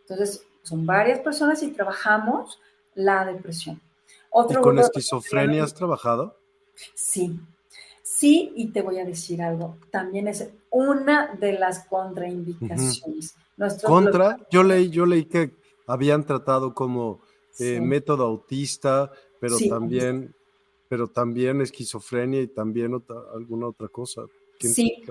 Entonces, 0.00 0.44
son 0.62 0.84
varias 0.84 1.20
personas 1.20 1.62
y 1.62 1.68
trabajamos 1.68 2.60
la 2.94 3.24
depresión. 3.24 3.80
Otro 4.30 4.60
¿Y 4.60 4.62
con 4.62 4.78
esquizofrenia 4.78 5.64
has 5.64 5.74
trabajado? 5.74 6.36
Sí, 6.94 7.40
Sí, 8.18 8.52
y 8.56 8.68
te 8.72 8.80
voy 8.80 8.98
a 8.98 9.04
decir 9.04 9.42
algo, 9.42 9.76
también 9.90 10.28
es 10.28 10.50
una 10.70 11.36
de 11.36 11.52
las 11.52 11.84
contraindicaciones. 11.86 13.36
Contra, 13.84 14.38
yo 14.50 14.62
leí, 14.62 14.88
yo 14.88 15.04
leí 15.04 15.26
que 15.26 15.54
habían 15.86 16.24
tratado 16.24 16.74
como 16.74 17.20
eh, 17.58 17.80
método 17.80 18.24
autista, 18.24 19.12
pero 19.40 19.56
también, 19.68 20.34
pero 20.88 21.08
también 21.08 21.60
esquizofrenia 21.60 22.40
y 22.40 22.48
también 22.48 22.92
alguna 23.34 23.68
otra 23.68 23.88
cosa. 23.88 24.22
Sí, 24.58 25.02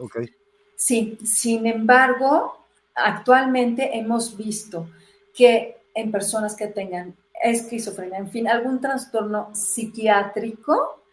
sí, 0.75 1.17
sin 1.23 1.65
embargo, 1.67 2.65
actualmente 2.95 3.97
hemos 3.97 4.35
visto 4.35 4.89
que 5.33 5.77
en 5.93 6.11
personas 6.11 6.55
que 6.55 6.67
tengan 6.67 7.15
esquizofrenia, 7.41 8.17
en 8.17 8.29
fin, 8.29 8.47
algún 8.47 8.81
trastorno 8.81 9.51
psiquiátrico, 9.53 11.03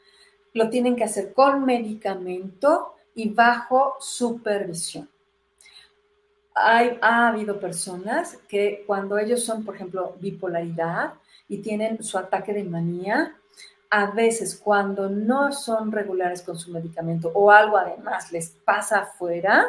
lo 0.54 0.70
tienen 0.70 0.96
que 0.96 1.04
hacer 1.04 1.32
con 1.34 1.64
medicamento 1.64 2.94
y 3.14 3.28
bajo 3.28 3.96
supervisión. 4.00 5.08
Hay, 6.54 6.98
ha 7.02 7.28
habido 7.28 7.58
personas 7.58 8.38
que 8.48 8.84
cuando 8.86 9.18
ellos 9.18 9.44
son, 9.44 9.64
por 9.64 9.74
ejemplo, 9.74 10.16
bipolaridad 10.20 11.14
y 11.48 11.58
tienen 11.58 12.02
su 12.02 12.16
ataque 12.16 12.52
de 12.52 12.64
manía, 12.64 13.36
a 13.96 14.10
veces 14.10 14.56
cuando 14.56 15.08
no 15.08 15.52
son 15.52 15.92
regulares 15.92 16.42
con 16.42 16.58
su 16.58 16.72
medicamento 16.72 17.30
o 17.32 17.52
algo 17.52 17.76
además 17.78 18.32
les 18.32 18.48
pasa 18.50 18.98
afuera, 18.98 19.66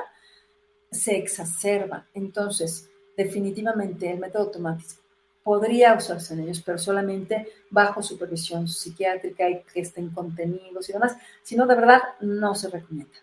se 0.89 1.15
exacerba. 1.15 2.07
Entonces, 2.11 2.89
definitivamente 3.15 4.09
el 4.09 4.17
método 4.17 4.45
automático 4.45 5.03
podría 5.43 5.93
usarse 5.93 6.33
en 6.33 6.39
ellos, 6.39 6.63
pero 6.65 6.79
solamente 6.79 7.47
bajo 7.69 8.01
supervisión 8.01 8.67
psiquiátrica 8.67 9.47
y 9.47 9.61
que 9.61 9.81
estén 9.81 10.09
contenidos 10.09 10.89
y 10.89 10.93
demás, 10.93 11.15
si 11.43 11.55
no, 11.55 11.67
de 11.67 11.75
verdad 11.75 12.01
no 12.21 12.55
se 12.55 12.71
recomienda. 12.71 13.19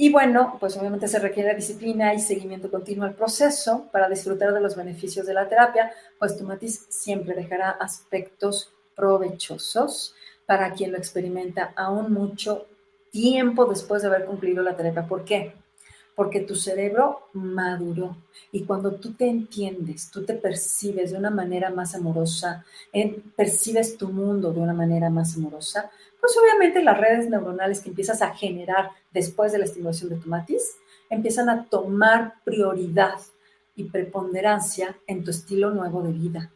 Y 0.00 0.12
bueno, 0.12 0.58
pues 0.60 0.76
obviamente 0.76 1.08
se 1.08 1.18
requiere 1.18 1.56
disciplina 1.56 2.14
y 2.14 2.20
seguimiento 2.20 2.70
continuo 2.70 3.04
al 3.04 3.16
proceso 3.16 3.88
para 3.90 4.08
disfrutar 4.08 4.54
de 4.54 4.60
los 4.60 4.76
beneficios 4.76 5.26
de 5.26 5.34
la 5.34 5.48
terapia, 5.48 5.90
pues 6.20 6.38
Tomatis 6.38 6.86
siempre 6.88 7.34
dejará 7.34 7.70
aspectos 7.70 8.72
provechosos 8.94 10.14
para 10.46 10.72
quien 10.72 10.92
lo 10.92 10.98
experimenta 10.98 11.72
aún 11.74 12.12
mucho 12.12 12.68
tiempo 13.10 13.66
después 13.66 14.02
de 14.02 14.06
haber 14.06 14.24
cumplido 14.26 14.62
la 14.62 14.76
terapia. 14.76 15.04
¿Por 15.04 15.24
qué? 15.24 15.52
porque 16.18 16.40
tu 16.40 16.56
cerebro 16.56 17.28
maduró 17.32 18.16
y 18.50 18.64
cuando 18.64 18.96
tú 18.96 19.12
te 19.12 19.28
entiendes, 19.28 20.10
tú 20.10 20.24
te 20.24 20.34
percibes 20.34 21.12
de 21.12 21.16
una 21.16 21.30
manera 21.30 21.70
más 21.70 21.94
amorosa, 21.94 22.64
percibes 23.36 23.96
tu 23.96 24.08
mundo 24.08 24.52
de 24.52 24.58
una 24.58 24.74
manera 24.74 25.10
más 25.10 25.36
amorosa, 25.36 25.92
pues 26.20 26.36
obviamente 26.36 26.82
las 26.82 26.98
redes 26.98 27.28
neuronales 27.28 27.80
que 27.80 27.90
empiezas 27.90 28.22
a 28.22 28.34
generar 28.34 28.90
después 29.12 29.52
de 29.52 29.58
la 29.58 29.64
estimulación 29.64 30.10
de 30.10 30.16
tu 30.16 30.28
matiz 30.28 30.76
empiezan 31.10 31.48
a 31.48 31.64
tomar 31.64 32.34
prioridad 32.44 33.18
y 33.76 33.84
preponderancia 33.84 34.96
en 35.06 35.24
tu 35.24 35.30
estilo 35.30 35.70
nuevo 35.70 36.02
de 36.02 36.12
vida. 36.12 36.50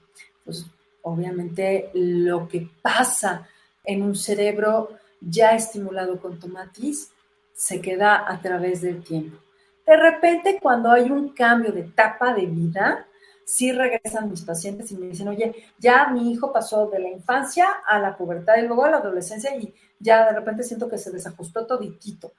Pues 0.45 0.67
obviamente 1.03 1.91
lo 1.95 2.49
que 2.49 2.69
pasa 2.83 3.49
en 3.85 4.03
un 4.03 4.17
cerebro 4.17 4.91
ya 5.21 5.55
estimulado 5.55 6.21
con 6.21 6.39
tu 6.39 6.49
matiz 6.49 7.11
se 7.55 7.81
queda 7.81 8.29
a 8.29 8.41
través 8.41 8.83
del 8.83 9.03
tiempo. 9.03 9.39
De 9.87 9.97
repente, 9.97 10.59
cuando 10.61 10.91
hay 10.91 11.11
un 11.11 11.31
cambio 11.31 11.73
de 11.73 11.81
etapa 11.81 12.35
de 12.35 12.47
vida, 12.47 13.07
sí 13.53 13.71
regresan 13.71 14.31
mis 14.31 14.41
pacientes 14.41 14.91
y 14.93 14.97
me 14.97 15.09
dicen, 15.09 15.29
oye, 15.29 15.55
ya 15.79 16.09
mi 16.09 16.33
hijo 16.33 16.55
pasó 16.55 16.87
de 16.87 16.99
la 16.99 17.11
infancia 17.11 17.67
a 17.87 17.99
la 17.99 18.17
pubertad 18.17 18.57
y 18.57 18.63
luego 18.63 18.87
a 18.87 18.91
la 18.91 18.97
adolescencia 18.97 19.55
y 19.55 19.75
ya 19.99 20.25
de 20.25 20.33
repente 20.33 20.63
siento 20.63 20.89
que 20.89 20.97
se 20.97 21.11
desajustó 21.11 21.67
toditito. 21.67 22.33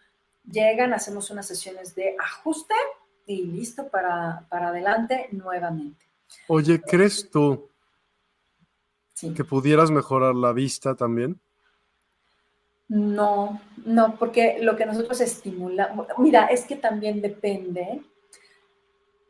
Llegan, 0.43 0.91
hacemos 0.91 1.29
unas 1.29 1.45
sesiones 1.45 1.93
de 1.93 2.15
ajuste 2.19 2.73
y 3.27 3.43
listo 3.45 3.87
para, 3.89 4.47
para 4.49 4.69
adelante 4.69 5.27
nuevamente. 5.31 6.03
Oye, 6.47 6.81
¿crees 6.81 7.29
tú 7.29 7.69
que 9.35 9.43
pudieras 9.43 9.91
mejorar 9.91 10.33
la 10.33 10.51
vista 10.51 10.95
también? 10.95 11.39
No, 12.87 13.61
no, 13.85 14.15
porque 14.17 14.57
lo 14.61 14.75
que 14.75 14.87
nosotros 14.87 15.21
estimulamos, 15.21 16.07
mira, 16.17 16.47
es 16.47 16.65
que 16.65 16.75
también 16.75 17.21
depende 17.21 18.01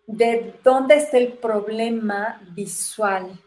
de 0.07 0.55
dónde 0.63 0.95
está 0.95 1.17
el 1.17 1.33
problema 1.33 2.41
visual, 2.51 3.39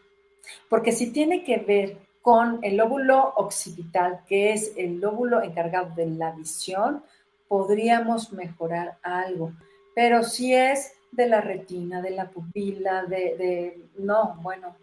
porque 0.69 0.91
si 0.91 1.11
tiene 1.11 1.43
que 1.43 1.57
ver 1.57 1.97
con 2.21 2.59
el 2.61 2.77
lóbulo 2.77 3.33
occipital, 3.35 4.21
que 4.27 4.53
es 4.53 4.73
el 4.75 4.99
lóbulo 4.99 5.41
encargado 5.41 5.93
de 5.95 6.07
la 6.07 6.31
visión, 6.31 7.03
podríamos 7.47 8.33
mejorar 8.33 8.97
algo, 9.01 9.53
pero 9.95 10.23
si 10.23 10.53
es 10.53 10.93
de 11.11 11.27
la 11.27 11.41
retina, 11.41 12.01
de 12.01 12.11
la 12.11 12.29
pupila, 12.29 13.03
de, 13.05 13.37
de 13.37 13.81
no, 13.97 14.37
bueno, 14.41 14.75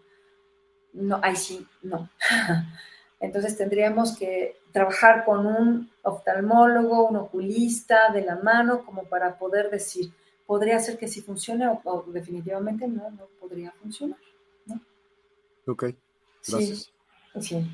no, 0.93 1.19
ahí 1.21 1.35
sí, 1.35 1.65
no. 1.83 2.09
Entonces 3.19 3.57
tendríamos 3.57 4.17
que 4.17 4.57
trabajar 4.71 5.23
con 5.23 5.45
un 5.45 5.89
oftalmólogo, 6.03 7.07
un 7.07 7.15
oculista 7.17 8.11
de 8.13 8.21
la 8.21 8.35
mano, 8.37 8.85
como 8.85 9.03
para 9.03 9.37
poder 9.37 9.69
decir, 9.69 10.11
podría 10.45 10.79
ser 10.79 10.97
que 10.97 11.07
sí 11.07 11.21
funcione 11.21 11.67
o, 11.67 12.05
definitivamente 12.07 12.87
no, 12.87 13.09
no 13.11 13.27
podría 13.39 13.71
funcionar. 13.81 14.19
¿no? 14.65 14.79
Ok, 15.67 15.85
gracias. 16.47 16.91
sí. 17.39 17.67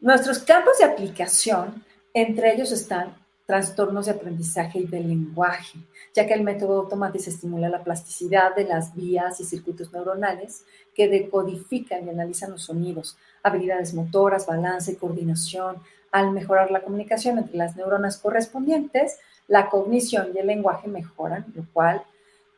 Nuestros 0.00 0.40
campos 0.40 0.78
de 0.78 0.84
aplicación, 0.84 1.82
entre 2.12 2.52
ellos 2.52 2.72
están 2.72 3.14
trastornos 3.46 4.06
de 4.06 4.12
aprendizaje 4.12 4.80
y 4.80 4.86
de 4.86 5.00
lenguaje, 5.00 5.78
ya 6.14 6.26
que 6.26 6.34
el 6.34 6.42
método 6.42 6.80
automático 6.80 7.28
estimula 7.28 7.68
la 7.68 7.84
plasticidad 7.84 8.54
de 8.54 8.64
las 8.64 8.94
vías 8.94 9.38
y 9.40 9.44
circuitos 9.44 9.92
neuronales 9.92 10.64
que 10.94 11.08
decodifican 11.08 12.06
y 12.06 12.10
analizan 12.10 12.52
los 12.52 12.62
sonidos, 12.62 13.16
habilidades 13.42 13.92
motoras, 13.94 14.46
balance 14.46 14.92
y 14.92 14.96
coordinación. 14.96 15.76
Al 16.10 16.30
mejorar 16.30 16.70
la 16.70 16.82
comunicación 16.82 17.38
entre 17.38 17.56
las 17.56 17.76
neuronas 17.76 18.18
correspondientes, 18.18 19.18
la 19.48 19.68
cognición 19.68 20.28
y 20.34 20.38
el 20.38 20.46
lenguaje 20.46 20.88
mejoran, 20.88 21.44
lo 21.54 21.66
cual, 21.72 22.02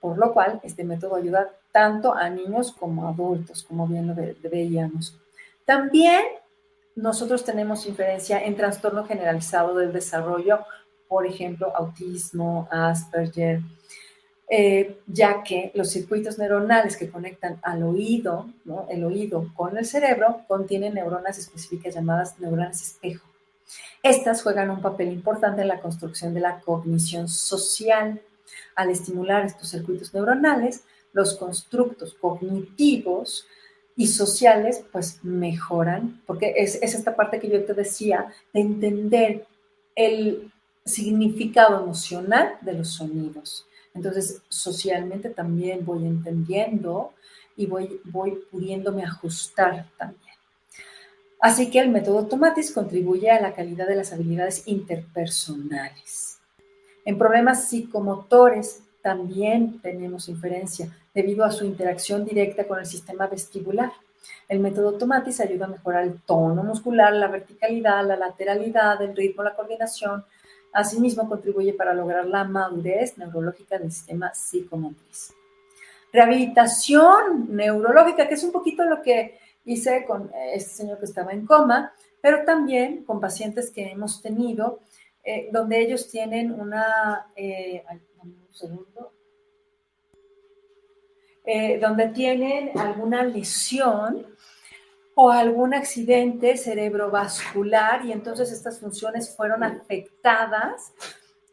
por 0.06 0.18
lo 0.18 0.32
cual 0.32 0.60
este 0.62 0.84
método 0.84 1.16
ayuda 1.16 1.50
tanto 1.72 2.14
a 2.14 2.30
niños 2.30 2.70
como 2.70 3.08
a 3.08 3.10
adultos, 3.10 3.64
como 3.64 3.88
bien 3.88 4.06
lo 4.06 4.14
veíamos. 4.48 5.18
También 5.64 6.22
nosotros 6.94 7.44
tenemos 7.44 7.86
inferencia 7.86 8.40
en 8.40 8.54
trastorno 8.54 9.04
generalizado 9.04 9.74
del 9.74 9.92
desarrollo, 9.92 10.60
por 11.08 11.26
ejemplo, 11.26 11.74
autismo, 11.74 12.68
Asperger, 12.70 13.62
eh, 14.48 15.00
ya 15.08 15.42
que 15.42 15.72
los 15.74 15.90
circuitos 15.90 16.38
neuronales 16.38 16.96
que 16.96 17.10
conectan 17.10 17.58
al 17.62 17.82
oído, 17.82 18.46
el 18.88 19.02
oído 19.02 19.52
con 19.56 19.76
el 19.76 19.86
cerebro, 19.86 20.42
contienen 20.46 20.94
neuronas 20.94 21.36
específicas 21.36 21.96
llamadas 21.96 22.38
neuronas 22.38 22.80
espejo. 22.80 23.26
Estas 24.04 24.44
juegan 24.44 24.70
un 24.70 24.80
papel 24.80 25.08
importante 25.08 25.62
en 25.62 25.68
la 25.68 25.80
construcción 25.80 26.32
de 26.32 26.42
la 26.42 26.60
cognición 26.60 27.26
social. 27.26 28.22
Al 28.74 28.90
estimular 28.90 29.44
estos 29.44 29.70
circuitos 29.70 30.12
neuronales, 30.14 30.84
los 31.12 31.36
constructos 31.36 32.14
cognitivos 32.14 33.46
y 33.96 34.08
sociales 34.08 34.84
pues 34.92 35.20
mejoran, 35.24 36.22
porque 36.26 36.54
es, 36.56 36.76
esta 36.82 37.16
parte 37.16 37.38
que 37.40 37.48
yo 37.48 37.64
te 37.64 37.74
decía 37.74 38.32
de 38.52 38.60
entender 38.60 39.46
el 39.94 40.52
significado 40.84 41.82
emocional 41.82 42.58
de 42.60 42.74
los 42.74 42.88
sonidos. 42.88 43.66
Entonces, 43.94 44.42
socialmente 44.48 45.30
también 45.30 45.84
voy 45.84 46.04
entendiendo 46.04 47.14
y 47.56 47.64
voy, 47.64 48.00
voy 48.04 48.38
pudiéndome 48.50 49.02
ajustar 49.02 49.88
también. 49.96 50.34
Así 51.40 51.70
que 51.70 51.80
el 51.80 51.88
método 51.88 52.26
Tomatis 52.26 52.72
contribuye 52.72 53.30
a 53.30 53.40
la 53.40 53.54
calidad 53.54 53.86
de 53.86 53.96
las 53.96 54.12
habilidades 54.12 54.66
interpersonales. 54.66 56.35
En 57.06 57.16
problemas 57.16 57.68
psicomotores 57.68 58.82
también 59.00 59.80
tenemos 59.80 60.28
inferencia 60.28 60.88
debido 61.14 61.44
a 61.44 61.52
su 61.52 61.64
interacción 61.64 62.24
directa 62.24 62.66
con 62.66 62.80
el 62.80 62.86
sistema 62.86 63.28
vestibular. 63.28 63.92
El 64.48 64.58
método 64.58 64.98
Tomatis 64.98 65.40
ayuda 65.40 65.66
a 65.66 65.68
mejorar 65.68 66.02
el 66.02 66.20
tono 66.22 66.64
muscular, 66.64 67.12
la 67.12 67.28
verticalidad, 67.28 68.04
la 68.04 68.16
lateralidad, 68.16 69.00
el 69.00 69.14
ritmo, 69.14 69.44
la 69.44 69.54
coordinación. 69.54 70.24
Asimismo, 70.72 71.28
contribuye 71.28 71.72
para 71.74 71.94
lograr 71.94 72.26
la 72.26 72.42
madurez 72.42 73.16
neurológica 73.16 73.78
del 73.78 73.92
sistema 73.92 74.34
psicomotriz. 74.34 75.32
Rehabilitación 76.12 77.54
neurológica, 77.54 78.26
que 78.26 78.34
es 78.34 78.42
un 78.42 78.50
poquito 78.50 78.84
lo 78.84 79.00
que 79.00 79.38
hice 79.64 80.04
con 80.04 80.32
este 80.52 80.70
señor 80.70 80.98
que 80.98 81.04
estaba 81.04 81.32
en 81.32 81.46
coma, 81.46 81.92
pero 82.20 82.44
también 82.44 83.04
con 83.04 83.20
pacientes 83.20 83.70
que 83.70 83.92
hemos 83.92 84.20
tenido, 84.20 84.80
eh, 85.28 85.48
donde 85.50 85.80
ellos 85.80 86.08
tienen 86.08 86.52
una, 86.52 87.32
eh, 87.34 87.84
segundo, 88.52 89.12
eh, 91.44 91.80
donde 91.80 92.10
tienen 92.10 92.78
alguna 92.78 93.24
lesión 93.24 94.24
o 95.16 95.28
algún 95.32 95.74
accidente 95.74 96.56
cerebrovascular 96.56 98.04
y 98.04 98.12
entonces 98.12 98.52
estas 98.52 98.78
funciones 98.78 99.34
fueron 99.34 99.64
afectadas. 99.64 100.92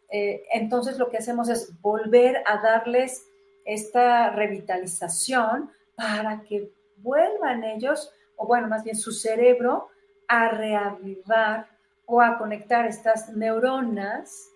Entonces 0.07 0.99
lo 0.99 1.09
que 1.09 1.17
hacemos 1.17 1.49
es 1.49 1.81
volver 1.81 2.43
a 2.45 2.61
darles 2.61 3.25
esta 3.65 4.29
revitalización 4.29 5.71
para 5.95 6.43
que 6.43 6.71
vuelvan 6.97 7.63
ellos, 7.63 8.13
o 8.35 8.45
bueno, 8.45 8.67
más 8.67 8.83
bien 8.83 8.95
su 8.95 9.11
cerebro, 9.11 9.87
a 10.27 10.49
reavivar 10.49 11.72
o 12.13 12.21
a 12.21 12.37
conectar 12.37 12.85
estas 12.85 13.29
neuronas 13.29 14.51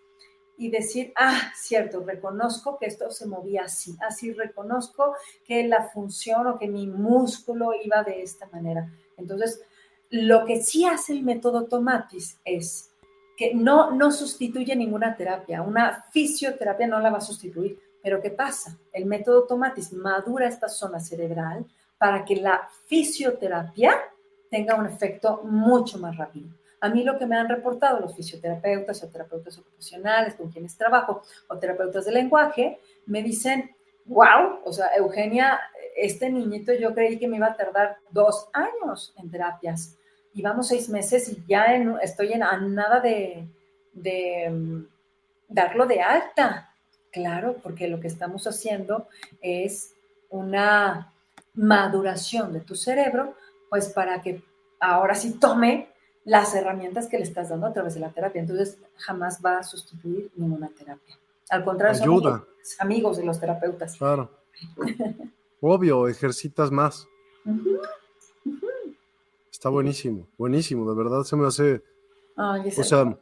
y 0.59 0.69
decir, 0.69 1.11
ah, 1.15 1.51
cierto, 1.55 2.03
reconozco 2.05 2.77
que 2.77 2.85
esto 2.85 3.09
se 3.09 3.25
movía 3.25 3.63
así, 3.63 3.97
así 4.07 4.31
reconozco 4.31 5.15
que 5.43 5.67
la 5.67 5.89
función 5.89 6.45
o 6.45 6.59
que 6.59 6.67
mi 6.67 6.85
músculo 6.85 7.71
iba 7.83 8.03
de 8.03 8.21
esta 8.21 8.47
manera. 8.49 8.87
Entonces, 9.17 9.59
lo 10.11 10.45
que 10.45 10.61
sí 10.61 10.85
hace 10.85 11.13
el 11.13 11.23
método 11.23 11.65
Tomatis 11.65 12.39
es 12.45 12.91
que 13.35 13.55
no, 13.55 13.89
no 13.89 14.11
sustituye 14.11 14.75
ninguna 14.75 15.15
terapia, 15.15 15.63
una 15.63 16.05
fisioterapia 16.11 16.85
no 16.85 16.99
la 16.99 17.09
va 17.09 17.17
a 17.17 17.21
sustituir, 17.21 17.79
pero 18.03 18.21
¿qué 18.21 18.29
pasa? 18.29 18.77
El 18.93 19.07
método 19.07 19.47
Tomatis 19.47 19.93
madura 19.93 20.47
esta 20.47 20.69
zona 20.69 20.99
cerebral 20.99 21.65
para 21.97 22.23
que 22.23 22.35
la 22.35 22.69
fisioterapia 22.85 23.95
tenga 24.51 24.75
un 24.75 24.85
efecto 24.85 25.41
mucho 25.43 25.97
más 25.97 26.15
rápido. 26.17 26.49
A 26.79 26.89
mí 26.89 27.03
lo 27.03 27.17
que 27.17 27.25
me 27.25 27.35
han 27.35 27.49
reportado 27.49 27.99
los 27.99 28.15
fisioterapeutas 28.15 29.03
o 29.03 29.07
terapeutas 29.07 29.57
ocupacionales 29.57 30.35
con 30.35 30.51
quienes 30.51 30.77
trabajo 30.77 31.23
o 31.47 31.57
terapeutas 31.57 32.05
de 32.05 32.11
lenguaje, 32.11 32.79
me 33.05 33.23
dicen, 33.23 33.75
wow, 34.05 34.59
o 34.63 34.71
sea, 34.71 34.87
Eugenia, 34.95 35.59
este 35.95 36.29
niñito 36.29 36.73
yo 36.73 36.93
creí 36.93 37.17
que 37.17 37.27
me 37.27 37.37
iba 37.37 37.47
a 37.47 37.57
tardar 37.57 37.97
dos 38.11 38.49
años 38.53 39.13
en 39.17 39.31
terapias. 39.31 39.97
Y 40.33 40.41
vamos 40.43 40.67
seis 40.67 40.87
meses 40.89 41.29
y 41.29 41.43
ya 41.47 41.65
estoy 42.01 42.33
en 42.33 42.41
nada 42.75 42.99
de, 42.99 43.47
de 43.93 44.49
mm, 44.51 44.85
darlo 45.47 45.87
de 45.87 46.01
alta. 46.01 46.71
Claro, 47.11 47.55
porque 47.63 47.87
lo 47.87 47.99
que 47.99 48.07
estamos 48.07 48.45
haciendo 48.45 49.07
es 49.41 49.95
una 50.29 51.11
maduración 51.55 52.53
de 52.53 52.59
tu 52.59 52.75
cerebro, 52.75 53.35
pues 53.69 53.89
para 53.89 54.21
que 54.21 54.43
ahora 54.79 55.15
sí 55.15 55.39
tome 55.39 55.89
las 56.27 56.53
herramientas 56.53 57.07
que 57.07 57.17
le 57.17 57.23
estás 57.23 57.49
dando 57.49 57.67
a 57.67 57.73
través 57.73 57.93
de 57.93 58.01
la 58.01 58.09
terapia. 58.09 58.41
Entonces, 58.41 58.77
jamás 58.97 59.39
va 59.43 59.59
a 59.59 59.63
sustituir 59.63 60.29
ninguna 60.35 60.67
terapia. 60.67 61.17
Al 61.49 61.63
contrario, 61.63 62.01
Ayuda. 62.01 62.45
son 62.61 62.85
amigos 62.85 63.15
de 63.15 63.23
los 63.23 63.39
terapeutas. 63.39 63.95
Claro. 63.95 64.29
Obvio, 65.61 66.05
ejercitas 66.09 66.69
más. 66.69 67.07
Está 69.49 69.69
buenísimo, 69.69 70.27
buenísimo, 70.37 70.89
de 70.91 70.97
verdad 70.97 71.23
se 71.23 71.35
me 71.37 71.47
hace. 71.47 71.81
o 72.35 72.83
sea, 72.83 73.17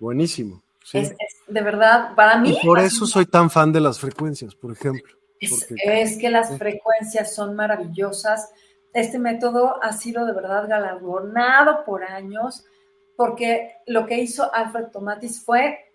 buenísimo. 0.00 0.60
de 0.92 1.62
verdad, 1.62 2.16
para 2.16 2.38
mí. 2.38 2.58
Y 2.60 2.66
por 2.66 2.80
eso 2.80 3.06
soy 3.06 3.26
tan 3.26 3.50
fan 3.50 3.72
de 3.72 3.80
las 3.80 4.00
frecuencias, 4.00 4.56
por 4.56 4.72
ejemplo. 4.72 5.16
Es, 5.38 6.18
que 6.18 6.28
las 6.28 6.58
frecuencias 6.58 7.32
son 7.32 7.54
maravillosas 7.54 8.50
este 8.92 9.18
método 9.18 9.82
ha 9.82 9.92
sido 9.92 10.24
de 10.26 10.32
verdad 10.32 10.68
galardonado 10.68 11.84
por 11.84 12.04
años 12.04 12.64
porque 13.18 13.78
lo 13.86 14.06
que 14.06 14.18
hizo 14.18 14.54
Alfred 14.54 14.92
Tomatis 14.92 15.44
fue, 15.44 15.92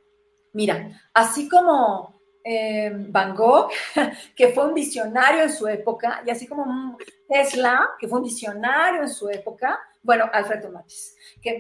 mira, 0.52 1.02
así 1.14 1.48
como 1.48 2.22
eh, 2.44 2.92
Van 2.94 3.34
Gogh, 3.34 3.72
que 4.36 4.50
fue 4.50 4.68
un 4.68 4.74
visionario 4.74 5.44
en 5.44 5.50
su 5.50 5.66
época, 5.68 6.22
y 6.26 6.30
así 6.30 6.46
como 6.46 6.98
Tesla, 7.30 7.92
que 7.98 8.10
fue 8.10 8.20
un 8.20 8.26
visionario 8.26 9.04
en 9.04 9.10
su 9.10 9.30
época, 9.30 9.80
bueno, 10.02 10.30
Alfred 10.34 10.62
Tomatis, 10.62 11.16
que 11.42 11.58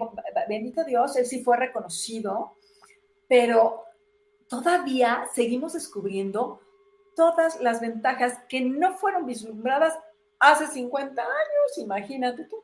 bendito 0.49 0.83
Dios, 0.83 1.15
él 1.15 1.25
sí 1.25 1.41
fue 1.41 1.55
reconocido, 1.55 2.57
pero 3.29 3.85
todavía 4.49 5.25
seguimos 5.33 5.71
descubriendo 5.71 6.59
todas 7.15 7.61
las 7.61 7.79
ventajas 7.79 8.39
que 8.49 8.59
no 8.59 8.95
fueron 8.95 9.25
vislumbradas 9.25 9.97
hace 10.51 10.67
50 10.67 11.21
años, 11.21 11.77
imagínate 11.77 12.45
tú. 12.45 12.63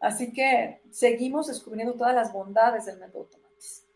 Así 0.00 0.32
que 0.32 0.82
seguimos 0.90 1.46
descubriendo 1.46 1.94
todas 1.94 2.14
las 2.14 2.32
bondades 2.32 2.86
del 2.86 2.98
método 2.98 3.24
Tomatis. 3.24 3.86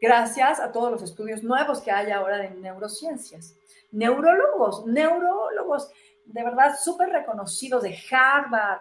Gracias 0.00 0.60
a 0.60 0.72
todos 0.72 0.90
los 0.90 1.02
estudios 1.02 1.42
nuevos 1.42 1.80
que 1.80 1.90
hay 1.90 2.10
ahora 2.10 2.38
de 2.38 2.50
neurociencias. 2.50 3.56
Neurólogos, 3.90 4.86
neurólogos 4.86 5.90
de 6.28 6.44
verdad 6.44 6.74
súper 6.78 7.08
reconocidos 7.08 7.82
de 7.82 7.98
Harvard, 8.10 8.80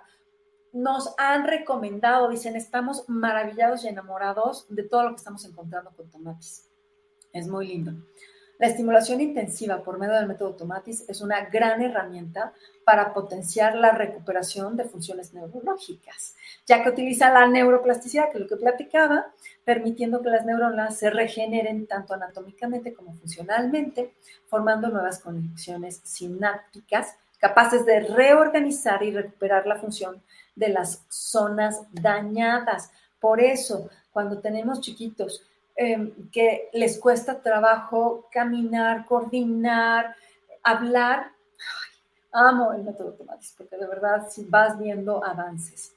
nos 0.73 1.13
han 1.17 1.47
recomendado, 1.47 2.29
dicen, 2.29 2.55
estamos 2.55 3.05
maravillados 3.07 3.83
y 3.83 3.87
enamorados 3.87 4.67
de 4.69 4.83
todo 4.83 5.03
lo 5.03 5.09
que 5.11 5.15
estamos 5.15 5.43
encontrando 5.45 5.91
con 5.95 6.09
Tomatis. 6.09 6.69
Es 7.33 7.47
muy 7.47 7.67
lindo. 7.67 7.93
La 8.59 8.67
estimulación 8.67 9.21
intensiva 9.21 9.83
por 9.83 9.99
medio 9.99 10.15
del 10.15 10.27
método 10.27 10.55
Tomatis 10.55 11.05
es 11.07 11.21
una 11.21 11.45
gran 11.45 11.81
herramienta 11.81 12.53
para 12.83 13.13
potenciar 13.13 13.75
la 13.75 13.91
recuperación 13.91 14.75
de 14.75 14.85
funciones 14.85 15.33
neurológicas, 15.33 16.35
ya 16.65 16.81
que 16.81 16.89
utiliza 16.89 17.31
la 17.31 17.47
neuroplasticidad, 17.47 18.31
que 18.31 18.37
es 18.37 18.43
lo 18.43 18.47
que 18.47 18.57
platicaba, 18.57 19.27
permitiendo 19.63 20.21
que 20.21 20.29
las 20.29 20.45
neuronas 20.45 20.97
se 20.97 21.09
regeneren 21.09 21.85
tanto 21.85 22.15
anatómicamente 22.15 22.93
como 22.93 23.13
funcionalmente, 23.13 24.15
formando 24.47 24.87
nuevas 24.89 25.19
conexiones 25.19 26.01
sinápticas 26.03 27.15
capaces 27.39 27.85
de 27.85 28.01
reorganizar 28.01 29.03
y 29.03 29.11
recuperar 29.11 29.67
la 29.67 29.75
función 29.75 30.21
de 30.55 30.69
las 30.69 31.05
zonas 31.09 31.81
dañadas. 31.91 32.91
Por 33.19 33.39
eso, 33.41 33.89
cuando 34.11 34.39
tenemos 34.39 34.81
chiquitos 34.81 35.43
Em, 35.79 36.31
que 36.31 36.71
les 36.73 36.99
cuesta 36.99 37.39
trabajo 37.39 38.27
caminar, 38.31 39.05
coordinar, 39.05 40.15
hablar. 40.63 41.31
amo 42.31 42.73
el 42.73 42.83
método 42.83 43.13
Tomatis 43.13 43.53
porque 43.55 43.77
de 43.77 43.85
verdad 43.85 44.27
si 44.27 44.43
vas 44.45 44.77
viendo 44.77 45.23
avances. 45.23 45.95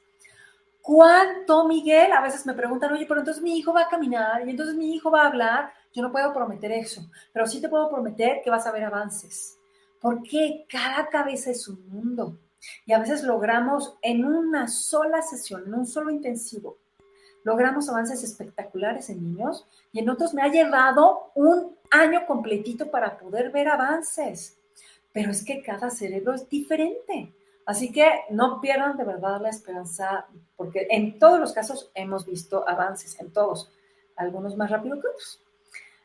¿Cuánto, 0.82 1.66
Miguel? 1.66 2.12
A 2.12 2.20
veces 2.20 2.44
me 2.44 2.52
preguntan, 2.52 2.92
oye, 2.92 3.06
pero 3.06 3.20
entonces 3.20 3.42
mi 3.42 3.56
hijo 3.56 3.72
va 3.72 3.82
a 3.82 3.88
caminar 3.88 4.46
y 4.46 4.50
entonces 4.50 4.74
mi 4.74 4.94
hijo 4.94 5.10
va 5.10 5.22
a 5.22 5.28
hablar. 5.28 5.72
Yo 5.94 6.02
no 6.02 6.12
puedo 6.12 6.32
prometer 6.34 6.72
eso, 6.72 7.10
pero 7.32 7.46
sí 7.46 7.58
te 7.60 7.68
puedo 7.70 7.88
prometer 7.88 8.42
que 8.44 8.50
vas 8.50 8.66
a 8.66 8.72
ver 8.72 8.84
avances. 8.84 9.58
Porque 9.98 10.66
cada 10.68 11.08
cabeza 11.08 11.50
es 11.50 11.66
un 11.68 11.88
mundo. 11.88 12.38
Y 12.84 12.92
a 12.92 12.98
veces 12.98 13.22
logramos 13.22 13.96
en 14.02 14.26
una 14.26 14.68
sola 14.68 15.22
sesión, 15.22 15.64
en 15.66 15.74
un 15.74 15.86
solo 15.86 16.10
intensivo, 16.10 16.76
logramos 17.44 17.88
avances 17.88 18.22
espectaculares 18.22 19.10
en 19.10 19.22
niños 19.22 19.66
y 19.92 20.00
en 20.00 20.10
otros 20.10 20.34
me 20.34 20.42
ha 20.42 20.48
llevado 20.48 21.32
un 21.34 21.76
año 21.90 22.26
completito 22.26 22.90
para 22.90 23.18
poder 23.18 23.50
ver 23.50 23.68
avances. 23.68 24.58
Pero 25.12 25.30
es 25.30 25.44
que 25.44 25.62
cada 25.62 25.90
cerebro 25.90 26.34
es 26.34 26.48
diferente. 26.48 27.34
Así 27.66 27.92
que 27.92 28.08
no 28.30 28.60
pierdan 28.60 28.96
de 28.96 29.04
verdad 29.04 29.40
la 29.40 29.50
esperanza, 29.50 30.26
porque 30.56 30.86
en 30.90 31.18
todos 31.18 31.38
los 31.38 31.52
casos 31.52 31.90
hemos 31.94 32.26
visto 32.26 32.68
avances, 32.68 33.18
en 33.20 33.32
todos, 33.32 33.72
algunos 34.16 34.56
más 34.56 34.70
rápido 34.70 35.00
que 35.00 35.08
otros. 35.08 35.42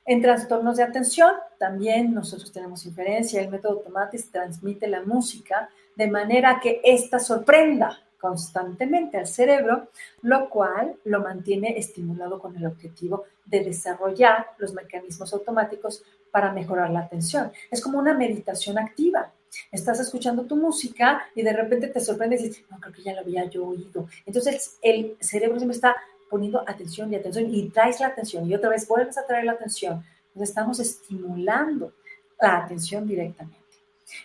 En 0.06 0.22
trastornos 0.22 0.78
de 0.78 0.84
atención, 0.84 1.32
también 1.58 2.14
nosotros 2.14 2.52
tenemos 2.52 2.86
inferencia. 2.86 3.42
El 3.42 3.50
método 3.50 3.80
Tomatis 3.80 4.30
transmite 4.30 4.88
la 4.88 5.02
música 5.02 5.70
de 5.96 6.08
manera 6.08 6.60
que 6.62 6.82
ésta 6.84 7.18
sorprenda 7.18 8.05
constantemente 8.26 9.20
al 9.20 9.28
cerebro, 9.28 9.90
lo 10.24 10.50
cual 10.50 10.96
lo 11.04 11.22
mantiene 11.22 11.78
estimulado 11.78 12.40
con 12.40 12.58
el 12.58 12.66
objetivo 12.66 13.26
de 13.46 13.64
desarrollar 13.64 14.48
los 14.58 14.74
mecanismos 14.74 15.32
automáticos 15.32 16.04
para 16.32 16.52
mejorar 16.52 16.90
la 16.90 17.02
atención. 17.02 17.52
Es 17.70 17.82
como 17.84 18.00
una 18.00 18.16
meditación 18.16 18.80
activa. 18.80 19.32
Estás 19.72 20.00
escuchando 20.00 20.46
tu 20.46 20.56
música 20.56 21.28
y 21.36 21.44
de 21.44 21.54
repente 21.54 21.88
te 21.88 22.00
sorprendes 22.00 22.42
y 22.42 22.48
dices, 22.48 22.66
no, 22.72 22.80
creo 22.80 22.94
que 22.94 23.04
ya 23.04 23.14
lo 23.14 23.20
había 23.20 23.46
yo 23.46 23.68
oído. 23.68 24.08
Entonces 24.26 24.80
el 24.82 25.16
cerebro 25.20 25.60
siempre 25.60 25.76
está 25.76 25.96
poniendo 26.28 26.64
atención 26.68 27.14
y 27.14 27.18
atención 27.18 27.54
y 27.54 27.70
traes 27.70 28.00
la 28.00 28.08
atención 28.08 28.50
y 28.50 28.56
otra 28.56 28.72
vez 28.72 28.88
vuelves 28.88 29.20
a 29.20 29.28
traer 29.28 29.46
la 29.46 29.52
atención. 29.52 30.04
Entonces 30.30 30.50
estamos 30.50 30.80
estimulando 30.80 31.94
la 32.42 32.58
atención 32.58 33.08
directamente. 33.08 33.65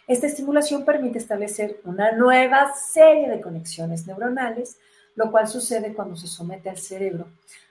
Esta 0.06 0.26
estimulación 0.26 0.84
permite 0.84 1.18
establecer 1.18 1.80
una 1.84 2.12
nueva 2.12 2.72
serie 2.74 3.28
de 3.28 3.40
conexiones 3.40 4.06
neuronales, 4.06 4.78
lo 5.14 5.30
cual 5.30 5.48
sucede 5.48 5.94
cuando 5.94 6.16
se 6.16 6.26
somete 6.26 6.70
al 6.70 6.78
cerebro 6.78 7.28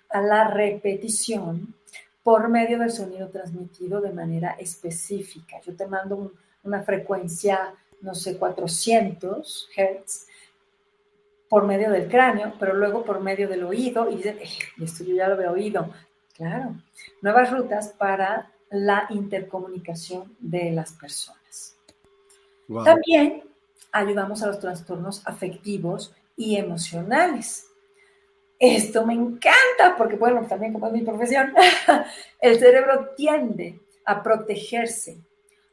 a 0.09 0.21
la 0.21 0.47
repetición 0.47 1.75
por 2.23 2.49
medio 2.49 2.79
del 2.79 2.91
sonido 2.91 3.29
transmitido 3.29 4.01
de 4.01 4.11
manera 4.11 4.55
específica. 4.59 5.59
Yo 5.61 5.75
te 5.75 5.87
mando 5.87 6.33
una 6.63 6.83
frecuencia, 6.83 7.73
no 8.01 8.13
sé, 8.13 8.37
400 8.37 9.69
Hz 9.75 10.27
por 11.49 11.65
medio 11.65 11.89
del 11.89 12.07
cráneo, 12.07 12.53
pero 12.59 12.75
luego 12.75 13.03
por 13.03 13.21
medio 13.21 13.47
del 13.47 13.63
oído 13.63 14.09
y 14.09 14.17
dicen, 14.17 14.37
eh, 14.39 14.49
esto 14.81 15.03
yo 15.03 15.15
ya 15.15 15.27
lo 15.27 15.41
he 15.41 15.47
oído. 15.47 15.91
Claro, 16.35 16.75
nuevas 17.21 17.51
rutas 17.51 17.89
para 17.97 18.51
la 18.69 19.07
intercomunicación 19.09 20.35
de 20.39 20.71
las 20.71 20.93
personas. 20.93 21.38
También 22.83 23.43
ayudamos 23.91 24.43
a 24.43 24.47
los 24.47 24.59
trastornos 24.59 25.25
afectivos 25.25 26.13
y 26.35 26.55
emocionales. 26.55 27.67
Esto 28.59 29.05
me 29.05 29.13
encanta 29.13 29.95
porque, 29.97 30.17
bueno, 30.17 30.45
también 30.47 30.73
como 30.73 30.87
es 30.87 30.93
mi 30.93 31.01
profesión, 31.01 31.53
el 32.41 32.59
cerebro 32.59 33.09
tiende 33.15 33.79
a 34.05 34.21
protegerse 34.21 35.17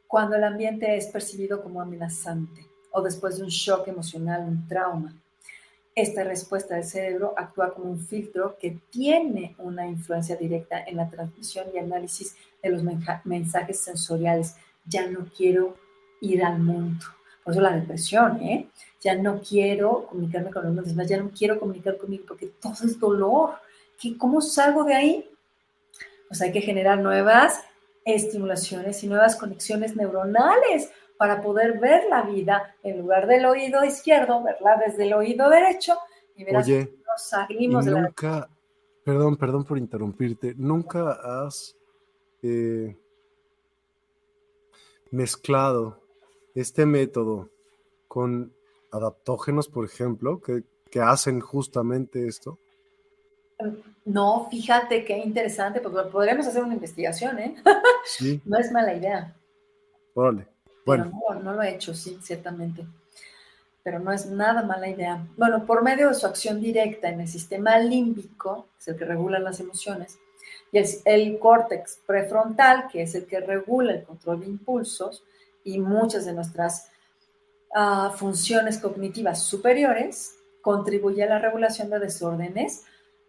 cuando 0.06 0.36
el 0.36 0.44
ambiente 0.44 0.96
es 0.96 1.08
percibido 1.08 1.62
como 1.62 1.80
amenazante 1.80 2.66
o 2.92 3.02
después 3.02 3.36
de 3.36 3.44
un 3.44 3.50
shock 3.50 3.88
emocional, 3.88 4.44
un 4.46 4.66
trauma. 4.66 5.14
Esta 5.94 6.24
respuesta 6.24 6.74
del 6.74 6.84
cerebro 6.84 7.34
actúa 7.36 7.74
como 7.74 7.90
un 7.90 7.98
filtro 7.98 8.56
que 8.58 8.78
tiene 8.90 9.54
una 9.58 9.86
influencia 9.86 10.36
directa 10.36 10.82
en 10.84 10.96
la 10.96 11.08
transmisión 11.08 11.66
y 11.74 11.78
análisis 11.78 12.36
de 12.62 12.70
los 12.70 12.82
mensajes 13.24 13.80
sensoriales. 13.80 14.56
Ya 14.84 15.08
no 15.10 15.26
quiero 15.34 15.74
ir 16.20 16.44
al 16.44 16.58
mundo. 16.58 17.04
Por 17.44 17.52
eso 17.52 17.62
la 17.62 17.72
depresión, 17.72 18.42
¿eh? 18.42 18.68
Ya 19.00 19.14
no 19.14 19.40
quiero 19.40 20.06
comunicarme 20.06 20.50
con 20.50 20.74
los 20.74 20.86
demás, 20.86 21.08
ya 21.08 21.18
no 21.18 21.30
quiero 21.30 21.60
comunicar 21.60 21.96
conmigo 21.96 22.24
porque 22.26 22.46
todo 22.60 22.72
es 22.72 22.98
dolor. 22.98 23.50
¿Qué, 24.00 24.18
¿Cómo 24.18 24.40
salgo 24.40 24.84
de 24.84 24.94
ahí? 24.94 25.30
Pues 26.28 26.42
hay 26.42 26.50
que 26.50 26.60
generar 26.60 26.98
nuevas 26.98 27.60
estimulaciones 28.04 29.02
y 29.04 29.06
nuevas 29.08 29.36
conexiones 29.36 29.94
neuronales 29.96 30.90
para 31.16 31.40
poder 31.40 31.78
ver 31.78 32.04
la 32.08 32.22
vida 32.22 32.74
en 32.82 32.98
lugar 32.98 33.26
del 33.26 33.46
oído 33.46 33.84
izquierdo, 33.84 34.42
verla 34.42 34.76
desde 34.84 35.04
el 35.04 35.14
oído 35.14 35.48
derecho 35.48 35.96
y 36.36 36.44
ver 36.44 36.56
Oye, 36.56 36.94
salimos 37.16 37.86
nunca, 37.86 38.48
perdón, 39.04 39.36
perdón 39.36 39.64
por 39.64 39.78
interrumpirte, 39.78 40.54
nunca 40.56 41.12
has 41.22 41.76
eh, 42.42 42.96
mezclado 45.10 46.05
este 46.56 46.86
método 46.86 47.50
con 48.08 48.52
adaptógenos, 48.90 49.68
por 49.68 49.84
ejemplo, 49.84 50.40
que, 50.40 50.64
que 50.90 51.00
hacen 51.00 51.40
justamente 51.40 52.26
esto. 52.26 52.58
No, 54.04 54.48
fíjate 54.50 55.04
qué 55.04 55.18
interesante, 55.18 55.80
porque 55.80 56.10
podríamos 56.10 56.46
hacer 56.46 56.62
una 56.62 56.74
investigación, 56.74 57.38
¿eh? 57.38 57.56
Sí. 58.04 58.40
no 58.44 58.58
es 58.58 58.70
mala 58.70 58.94
idea. 58.94 59.34
Órale. 60.14 60.46
Bueno. 60.84 61.10
no, 61.42 61.52
lo 61.52 61.62
he 61.62 61.74
hecho, 61.74 61.92
sí, 61.92 62.18
ciertamente. 62.22 62.86
Pero 63.82 63.98
no 63.98 64.12
es 64.12 64.26
nada 64.26 64.62
mala 64.62 64.88
idea. 64.88 65.26
Bueno, 65.36 65.66
por 65.66 65.82
medio 65.82 66.08
de 66.08 66.14
su 66.14 66.26
acción 66.26 66.60
directa 66.60 67.08
en 67.08 67.20
el 67.20 67.28
sistema 67.28 67.78
límbico, 67.78 68.68
que 68.74 68.78
es 68.78 68.88
el 68.88 68.96
que 68.96 69.04
regula 69.04 69.40
las 69.40 69.58
emociones, 69.58 70.18
y 70.70 70.78
el, 71.04 71.38
córtex 71.38 72.00
prefrontal, 72.06 72.88
que 72.88 73.02
es 73.02 73.14
el 73.14 73.26
que 73.26 73.40
regula 73.40 73.94
el 73.94 74.04
control 74.04 74.40
de 74.40 74.46
impulsos 74.46 75.24
y 75.66 75.78
muchas 75.78 76.24
de 76.24 76.32
nuestras 76.32 76.88
ah, 77.74 78.14
funciones 78.16 78.78
cognitivas 78.78 79.42
superiores, 79.42 80.36
contribuye 80.62 81.24
a 81.24 81.28
la 81.28 81.38
regulación 81.40 81.90
de 81.90 81.98
desórdenes 81.98 82.84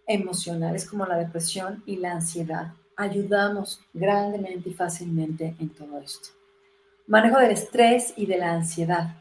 emocionales 0.06 0.90
como 0.90 1.06
la 1.06 1.18
depresión 1.18 1.84
y 1.86 1.98
la 1.98 2.14
ansiedad. 2.14 2.74
Ayudamos 2.96 3.82
grandemente 3.94 4.70
y 4.70 4.74
fácilmente 4.74 5.56
en 5.60 5.70
todo 5.70 6.00
esto. 6.00 6.30
Manejo 7.08 7.40
del 7.40 7.52
estrés 7.52 8.14
y 8.16 8.28
de 8.28 8.38
la 8.38 8.54
ansiedad. 8.54 9.16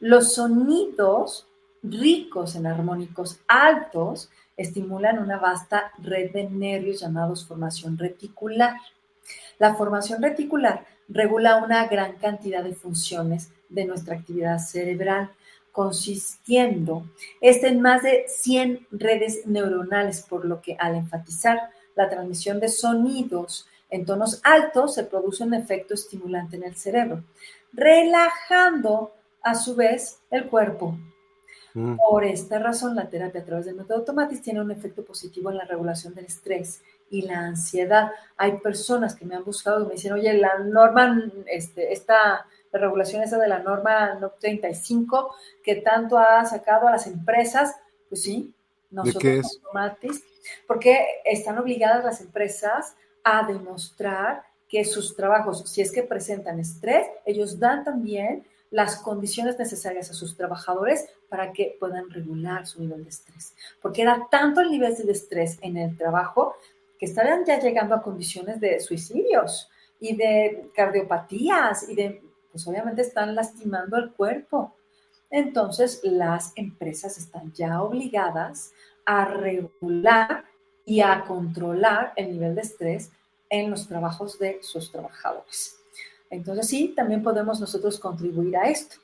Los 0.00 0.34
sonidos 0.34 1.46
ricos 1.82 2.56
en 2.56 2.66
armónicos 2.66 3.40
altos 3.48 4.30
estimulan 4.56 5.18
una 5.18 5.38
vasta 5.38 5.92
red 5.98 6.32
de 6.32 6.48
nervios 6.48 7.00
llamados 7.00 7.46
formación 7.46 7.98
reticular. 7.98 8.76
La 9.58 9.74
formación 9.74 10.22
reticular 10.22 10.86
regula 11.08 11.56
una 11.56 11.86
gran 11.86 12.16
cantidad 12.16 12.62
de 12.64 12.74
funciones 12.74 13.50
de 13.68 13.84
nuestra 13.84 14.16
actividad 14.16 14.58
cerebral, 14.58 15.30
consistiendo 15.72 17.06
este 17.40 17.68
en 17.68 17.80
más 17.80 18.02
de 18.02 18.24
100 18.28 18.88
redes 18.90 19.46
neuronales, 19.46 20.22
por 20.22 20.44
lo 20.44 20.60
que 20.60 20.76
al 20.78 20.96
enfatizar 20.96 21.70
la 21.94 22.08
transmisión 22.08 22.60
de 22.60 22.68
sonidos 22.68 23.66
en 23.90 24.06
tonos 24.06 24.40
altos 24.42 24.94
se 24.94 25.04
produce 25.04 25.44
un 25.44 25.54
efecto 25.54 25.94
estimulante 25.94 26.56
en 26.56 26.64
el 26.64 26.76
cerebro, 26.76 27.22
relajando 27.72 29.12
a 29.42 29.54
su 29.54 29.74
vez 29.74 30.20
el 30.30 30.46
cuerpo. 30.46 30.96
Mm. 31.74 31.96
Por 31.96 32.24
esta 32.24 32.58
razón, 32.58 32.94
la 32.94 33.08
terapia 33.08 33.40
a 33.40 33.44
través 33.44 33.66
del 33.66 33.76
método 33.76 34.02
Tomatis 34.02 34.42
tiene 34.42 34.60
un 34.60 34.70
efecto 34.70 35.04
positivo 35.04 35.50
en 35.50 35.58
la 35.58 35.64
regulación 35.64 36.14
del 36.14 36.26
estrés 36.26 36.82
y 37.12 37.22
la 37.22 37.38
ansiedad. 37.38 38.10
Hay 38.36 38.58
personas 38.58 39.14
que 39.14 39.24
me 39.24 39.36
han 39.36 39.44
buscado 39.44 39.84
y 39.84 39.86
me 39.86 39.92
dicen, 39.92 40.12
oye, 40.12 40.32
la 40.34 40.58
norma, 40.58 41.30
este, 41.46 41.92
esta 41.92 42.46
la 42.72 42.80
regulación 42.80 43.22
esa 43.22 43.38
de 43.38 43.48
la 43.48 43.58
norma 43.58 44.14
no 44.14 44.30
35 44.30 45.34
que 45.62 45.76
tanto 45.76 46.18
ha 46.18 46.44
sacado 46.44 46.88
a 46.88 46.92
las 46.92 47.06
empresas, 47.06 47.76
pues 48.08 48.22
sí, 48.22 48.54
nosotros 48.90 49.22
¿De 49.22 49.38
es? 49.38 49.60
Tomatis, 49.62 50.24
porque 50.66 51.06
están 51.24 51.58
obligadas 51.58 52.04
las 52.04 52.20
empresas 52.20 52.96
a 53.24 53.46
demostrar 53.46 54.42
que 54.68 54.84
sus 54.84 55.14
trabajos, 55.14 55.70
si 55.70 55.82
es 55.82 55.92
que 55.92 56.02
presentan 56.02 56.58
estrés, 56.58 57.06
ellos 57.26 57.58
dan 57.58 57.84
también 57.84 58.44
las 58.70 58.96
condiciones 58.96 59.58
necesarias 59.58 60.10
a 60.10 60.14
sus 60.14 60.34
trabajadores 60.34 61.06
para 61.28 61.52
que 61.52 61.76
puedan 61.78 62.08
regular 62.08 62.66
su 62.66 62.80
nivel 62.80 63.04
de 63.04 63.10
estrés. 63.10 63.54
Porque 63.82 64.00
era 64.00 64.28
tanto 64.30 64.62
el 64.62 64.70
nivel 64.70 64.96
de 64.96 65.12
estrés 65.12 65.58
en 65.60 65.76
el 65.76 65.94
trabajo 65.98 66.56
que 67.02 67.06
estaban 67.06 67.44
ya 67.44 67.58
llegando 67.58 67.96
a 67.96 68.02
condiciones 68.02 68.60
de 68.60 68.78
suicidios 68.78 69.68
y 69.98 70.14
de 70.14 70.70
cardiopatías 70.72 71.88
y 71.88 71.96
de, 71.96 72.22
pues 72.52 72.64
obviamente 72.68 73.02
están 73.02 73.34
lastimando 73.34 73.96
el 73.96 74.12
cuerpo. 74.12 74.76
Entonces 75.28 75.98
las 76.04 76.52
empresas 76.54 77.18
están 77.18 77.52
ya 77.54 77.82
obligadas 77.82 78.72
a 79.04 79.24
regular 79.24 80.44
y 80.84 81.00
a 81.00 81.24
controlar 81.26 82.12
el 82.14 82.34
nivel 82.34 82.54
de 82.54 82.60
estrés 82.60 83.10
en 83.50 83.72
los 83.72 83.88
trabajos 83.88 84.38
de 84.38 84.60
sus 84.62 84.92
trabajadores. 84.92 85.80
Entonces 86.30 86.68
sí, 86.68 86.92
también 86.94 87.24
podemos 87.24 87.58
nosotros 87.58 87.98
contribuir 87.98 88.56
a 88.56 88.68
esto. 88.68 88.98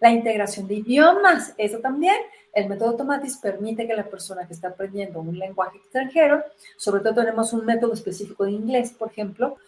La 0.00 0.10
integración 0.10 0.66
de 0.66 0.74
idiomas, 0.74 1.54
eso 1.56 1.78
también. 1.78 2.16
El 2.56 2.70
método 2.70 2.96
Tomatis 2.96 3.36
permite 3.36 3.86
que 3.86 3.94
la 3.94 4.08
persona 4.08 4.46
que 4.46 4.54
está 4.54 4.68
aprendiendo 4.68 5.20
un 5.20 5.38
lenguaje 5.38 5.76
extranjero, 5.76 6.42
sobre 6.78 7.02
todo 7.02 7.16
tenemos 7.16 7.52
un 7.52 7.66
método 7.66 7.92
específico 7.92 8.46
de 8.46 8.52
inglés, 8.52 8.94
por 8.98 9.10
ejemplo, 9.10 9.58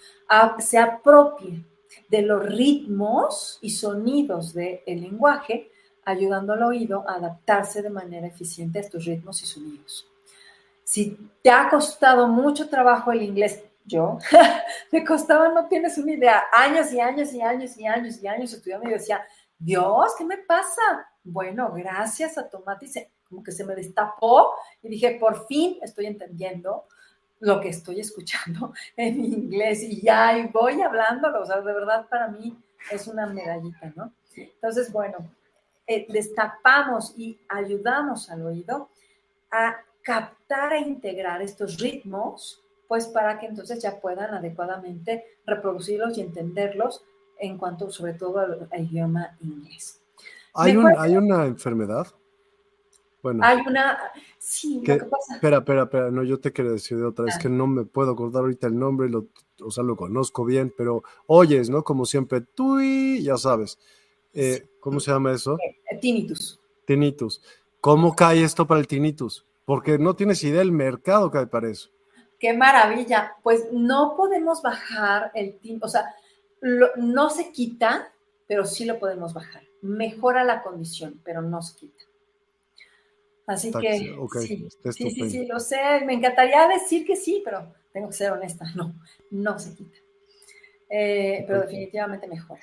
se 0.59 0.79
apropie 0.79 1.63
de 2.09 2.23
los 2.23 2.43
ritmos 2.47 3.59
y 3.61 3.69
sonidos 3.69 4.55
del 4.55 4.81
lenguaje, 4.87 5.71
ayudando 6.07 6.55
al 6.55 6.63
oído 6.63 7.05
a 7.07 7.17
adaptarse 7.17 7.83
de 7.83 7.91
manera 7.91 8.27
eficiente 8.27 8.79
a 8.79 8.83
estos 8.83 9.05
ritmos 9.05 9.43
y 9.43 9.47
sonidos. 9.47 10.09
Si 10.83 11.15
te 11.43 11.51
ha 11.51 11.69
costado 11.69 12.27
mucho 12.27 12.71
trabajo 12.71 13.13
el 13.13 13.21
inglés, 13.21 13.63
yo, 13.85 14.17
me 14.93 15.05
costaba, 15.05 15.51
no 15.51 15.69
tienes 15.69 15.99
una 15.99 16.13
idea, 16.13 16.45
años 16.55 16.91
y 16.91 17.01
años 17.01 17.35
y 17.35 17.43
años 17.43 17.77
y 17.77 17.87
años 17.87 18.23
y 18.23 18.27
años 18.27 18.51
estudiando 18.55 18.89
y 18.89 18.95
decía, 18.95 19.23
Dios, 19.59 20.15
¿qué 20.17 20.25
me 20.25 20.39
pasa? 20.39 21.07
Bueno, 21.25 21.73
gracias 21.73 22.39
a 22.39 22.49
Tomate, 22.49 23.11
como 23.29 23.43
que 23.43 23.53
se 23.53 23.65
me 23.65 23.75
destapó 23.75 24.55
y 24.83 24.89
dije, 24.89 25.17
por 25.21 25.47
fin 25.47 25.79
estoy 25.83 26.07
entendiendo 26.07 26.85
lo 27.41 27.61
que 27.61 27.69
estoy 27.69 28.01
escuchando 28.01 28.73
en 28.97 29.25
inglés 29.25 29.83
y 29.83 30.01
ya 30.01 30.37
y 30.39 30.49
voy 30.49 30.81
hablándolo, 30.81 31.43
o 31.43 31.47
sea, 31.47 31.61
de 31.61 31.73
verdad 31.73 32.07
para 32.09 32.29
mí 32.29 32.57
es 32.91 33.07
una 33.07 33.27
medallita, 33.27 33.93
¿no? 33.95 34.13
Entonces, 34.35 34.93
bueno, 34.93 35.19
eh, 35.87 36.07
destapamos 36.09 37.15
y 37.17 37.39
ayudamos 37.49 38.31
al 38.31 38.47
oído 38.47 38.91
a 39.51 39.77
captar 40.03 40.75
e 40.75 40.81
integrar 40.81 41.43
estos 41.43 41.79
ritmos, 41.79 42.63
pues 42.87 43.07
para 43.07 43.39
que 43.39 43.47
entonces 43.47 43.83
ya 43.83 44.01
puedan 44.01 44.33
adecuadamente 44.35 45.25
reproducirlos 45.47 46.17
y 46.17 46.21
entenderlos 46.21 47.05
en 47.39 47.59
cuanto 47.59 47.91
sobre 47.91 48.15
todo 48.15 48.39
al, 48.39 48.69
idioma 48.79 49.37
inglés. 49.41 49.98
¿Hay, 50.59 50.77
un, 50.77 50.93
¿Hay 50.99 51.17
una 51.17 51.47
enfermedad? 51.47 52.07
Bueno. 53.23 53.41
Hay 53.45 53.59
una... 53.67 53.99
Sí, 54.39 54.83
¿qué 54.85 54.97
pasa... 54.97 55.35
Espera, 55.35 55.59
espera, 55.59 55.83
espera, 55.85 56.11
no, 56.11 56.23
yo 56.23 56.39
te 56.41 56.53
quiero 56.53 56.73
decir 56.73 56.99
de 56.99 57.05
otra 57.05 57.25
vez 57.25 57.35
ah. 57.37 57.39
que 57.41 57.49
no 57.49 57.67
me 57.67 57.85
puedo 57.85 58.13
acordar 58.13 58.43
ahorita 58.43 58.67
el 58.67 58.79
nombre, 58.79 59.09
lo, 59.09 59.29
o 59.63 59.71
sea, 59.71 59.85
lo 59.85 59.97
conozco 59.97 60.45
bien, 60.45 60.73
pero 60.77 61.03
oyes, 61.27 61.69
¿no? 61.71 61.83
Como 61.83 62.07
siempre, 62.07 62.41
tú 62.41 62.81
y 62.81 63.23
ya 63.23 63.37
sabes. 63.37 63.79
Eh, 64.35 64.69
¿Cómo 64.81 65.01
se 65.01 65.11
llama 65.11 65.33
eso? 65.33 65.57
Eh, 65.59 65.99
tinnitus. 66.01 66.61
Tinnitus. 66.85 67.43
¿Cómo 67.81 68.15
cae 68.15 68.43
esto 68.43 68.67
para 68.67 68.81
el 68.81 68.87
tinnitus? 68.87 69.45
porque 69.69 69.99
no 69.99 70.17
tienes 70.17 70.43
idea 70.45 70.61
del 70.61 70.73
mercado 70.73 71.31
que 71.31 71.37
hay 71.37 71.45
para 71.45 71.69
eso. 71.69 71.91
Qué 72.39 72.57
maravilla. 72.57 73.35
Pues 73.43 73.71
no 73.71 74.15
podemos 74.17 74.63
bajar 74.63 75.31
el 75.35 75.59
tiempo, 75.59 75.85
o 75.85 75.89
sea, 75.91 76.07
no 76.97 77.29
se 77.29 77.53
quita, 77.53 78.11
pero 78.47 78.65
sí 78.65 78.87
lo 78.87 78.99
podemos 78.99 79.35
bajar. 79.35 79.68
Mejora 79.83 80.45
la 80.45 80.63
condición, 80.63 81.21
pero 81.25 81.43
no 81.43 81.63
se 81.63 81.77
quita. 81.77 82.05
Así 83.47 83.73
que 83.73 83.99
sí, 83.99 84.69
sí, 84.93 85.11
sí, 85.11 85.31
sí, 85.31 85.47
lo 85.47 85.59
sé. 85.59 85.79
Me 86.05 86.13
encantaría 86.13 86.69
decir 86.69 87.07
que 87.07 87.17
sí, 87.17 87.41
pero 87.43 87.73
tengo 87.93 88.09
que 88.09 88.15
ser 88.15 88.33
honesta. 88.33 88.65
No, 88.77 88.95
no 89.31 89.59
se 89.59 89.75
quita. 89.75 89.99
Eh, 90.91 91.45
pero 91.47 91.63
definitivamente 91.63 92.27
mejora. 92.27 92.63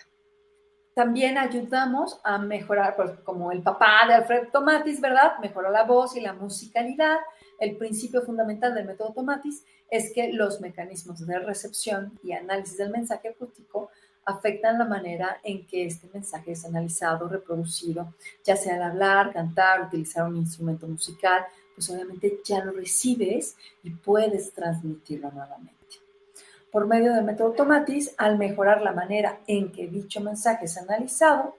también 0.96 1.38
ayudamos 1.38 2.20
a 2.24 2.38
mejorar, 2.38 2.96
pues, 2.96 3.12
como 3.24 3.52
el 3.52 3.62
papá 3.62 4.08
de 4.08 4.14
Alfred 4.14 4.50
Tomatis, 4.52 5.02
¿verdad? 5.02 5.38
Mejoró 5.42 5.70
la 5.70 5.84
voz 5.84 6.16
y 6.16 6.22
la 6.22 6.34
musicalidad. 6.34 7.18
El 7.60 7.78
principio 7.78 8.22
fundamental 8.22 8.74
del 8.74 8.86
método 8.86 9.14
Tomatis 9.14 9.66
es 9.90 10.14
que 10.14 10.32
los 10.32 10.62
mecanismos 10.62 11.26
de 11.26 11.40
recepción 11.40 12.18
y 12.24 12.32
análisis 12.32 12.78
del 12.78 12.92
mensaje 12.92 13.30
acústico 13.30 13.90
afectan 14.26 14.80
la 14.80 14.86
manera 14.86 15.40
en 15.44 15.66
que 15.68 15.86
este 15.86 16.10
mensaje 16.12 16.54
es 16.54 16.66
analizado, 16.66 17.30
reproducido, 17.30 18.14
ya 18.44 18.56
sea 18.56 18.76
al 18.76 18.84
hablar, 18.84 19.32
cantar, 19.32 19.84
utilizar 19.84 20.28
un 20.28 20.38
instrumento 20.38 20.88
musical, 20.88 21.46
pues 21.76 21.90
obviamente 21.90 22.40
ya 22.44 22.64
lo 22.64 22.72
recibes 22.72 23.56
y 23.84 23.92
puedes 23.92 24.52
transmitirlo 24.54 25.32
nuevamente. 25.32 25.76
Por 26.72 26.88
medio 26.88 27.14
del 27.14 27.24
método 27.24 27.52
Tomatis, 27.52 28.14
al 28.18 28.38
mejorar 28.38 28.82
la 28.82 28.92
manera 28.92 29.40
en 29.48 29.72
que 29.72 29.88
dicho 29.88 30.20
mensaje 30.20 30.66
es 30.66 30.78
analizado, 30.78 31.56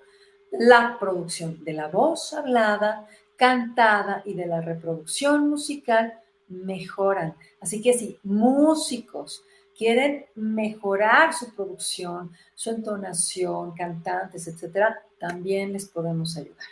la 0.51 0.99
producción 0.99 1.65
de 1.65 1.73
la 1.73 1.89
voz 1.89 2.33
hablada, 2.33 3.07
cantada 3.37 4.23
y 4.25 4.35
de 4.35 4.47
la 4.47 4.61
reproducción 4.61 5.49
musical 5.49 6.21
mejoran. 6.49 7.35
Así 7.61 7.83
que 7.83 7.95
si 7.95 8.19
músicos 8.23 9.45
quieren 9.77 10.27
mejorar 10.35 11.32
su 11.35 11.55
producción, 11.55 12.32
su 12.55 12.70
entonación, 12.70 13.74
cantantes, 13.74 14.48
etcétera, 14.48 15.03
también 15.19 15.73
les 15.73 15.86
podemos 15.86 16.36
ayudar. 16.36 16.66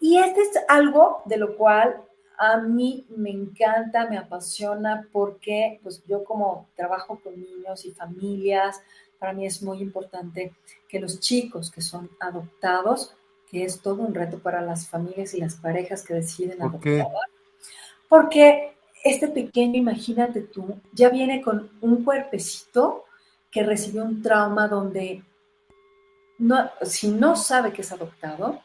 Y 0.00 0.18
este 0.18 0.42
es 0.42 0.50
algo 0.68 1.22
de 1.24 1.36
lo 1.36 1.56
cual 1.56 2.02
a 2.38 2.58
mí 2.58 3.06
me 3.08 3.30
encanta, 3.30 4.08
me 4.08 4.18
apasiona, 4.18 5.08
porque 5.12 5.80
pues 5.82 6.02
yo 6.06 6.24
como 6.24 6.68
trabajo 6.76 7.18
con 7.22 7.34
niños 7.40 7.84
y 7.84 7.92
familias, 7.92 8.82
para 9.18 9.32
mí 9.32 9.46
es 9.46 9.62
muy 9.62 9.80
importante 9.80 10.52
que 10.88 11.00
los 11.00 11.20
chicos 11.20 11.70
que 11.70 11.80
son 11.80 12.10
adoptados, 12.20 13.14
que 13.50 13.64
es 13.64 13.80
todo 13.80 14.02
un 14.02 14.14
reto 14.14 14.38
para 14.38 14.60
las 14.60 14.88
familias 14.88 15.32
y 15.34 15.40
las 15.40 15.56
parejas 15.56 16.02
que 16.02 16.14
deciden 16.14 16.60
adoptar, 16.60 17.06
porque 18.08 18.75
este 19.10 19.28
pequeño, 19.28 19.76
imagínate 19.76 20.42
tú, 20.42 20.80
ya 20.92 21.08
viene 21.08 21.42
con 21.42 21.70
un 21.80 22.04
cuerpecito 22.04 23.04
que 23.50 23.62
recibió 23.62 24.04
un 24.04 24.22
trauma 24.22 24.68
donde 24.68 25.22
no, 26.38 26.70
si 26.82 27.08
no 27.08 27.36
sabe 27.36 27.72
que 27.72 27.82
es 27.82 27.92
adoptado, 27.92 28.60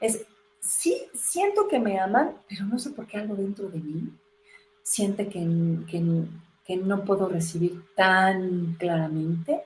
es, 0.00 0.24
sí, 0.60 1.02
siento 1.14 1.66
que 1.68 1.78
me 1.78 1.98
aman, 1.98 2.36
pero 2.48 2.64
no 2.64 2.78
sé 2.78 2.90
por 2.90 3.06
qué 3.06 3.18
algo 3.18 3.34
dentro 3.34 3.68
de 3.68 3.78
mí 3.78 4.12
siente 4.82 5.28
que, 5.28 5.40
que, 5.90 6.02
que 6.64 6.76
no 6.76 7.04
puedo 7.04 7.28
recibir 7.28 7.82
tan 7.96 8.76
claramente 8.78 9.64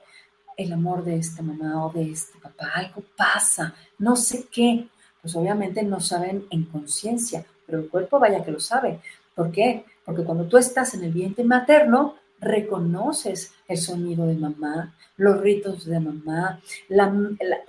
el 0.57 0.73
amor 0.73 1.03
de 1.03 1.17
esta 1.17 1.41
mamá 1.41 1.85
o 1.85 1.91
de 1.91 2.11
este 2.11 2.39
papá. 2.39 2.71
Algo 2.75 3.03
pasa, 3.15 3.73
no 3.99 4.15
sé 4.15 4.47
qué. 4.51 4.87
Pues 5.21 5.35
obviamente 5.35 5.83
no 5.83 5.99
saben 5.99 6.47
en 6.49 6.65
conciencia, 6.65 7.45
pero 7.65 7.79
el 7.79 7.89
cuerpo 7.89 8.19
vaya 8.19 8.43
que 8.43 8.51
lo 8.51 8.59
sabe. 8.59 8.99
¿Por 9.35 9.51
qué? 9.51 9.85
Porque 10.11 10.25
cuando 10.25 10.45
tú 10.45 10.57
estás 10.57 10.93
en 10.93 11.05
el 11.05 11.13
vientre 11.13 11.45
materno, 11.45 12.15
reconoces 12.41 13.53
el 13.65 13.77
sonido 13.77 14.27
de 14.27 14.35
mamá, 14.35 14.93
los 15.15 15.39
ritos 15.39 15.85
de 15.85 16.01
mamá, 16.01 16.59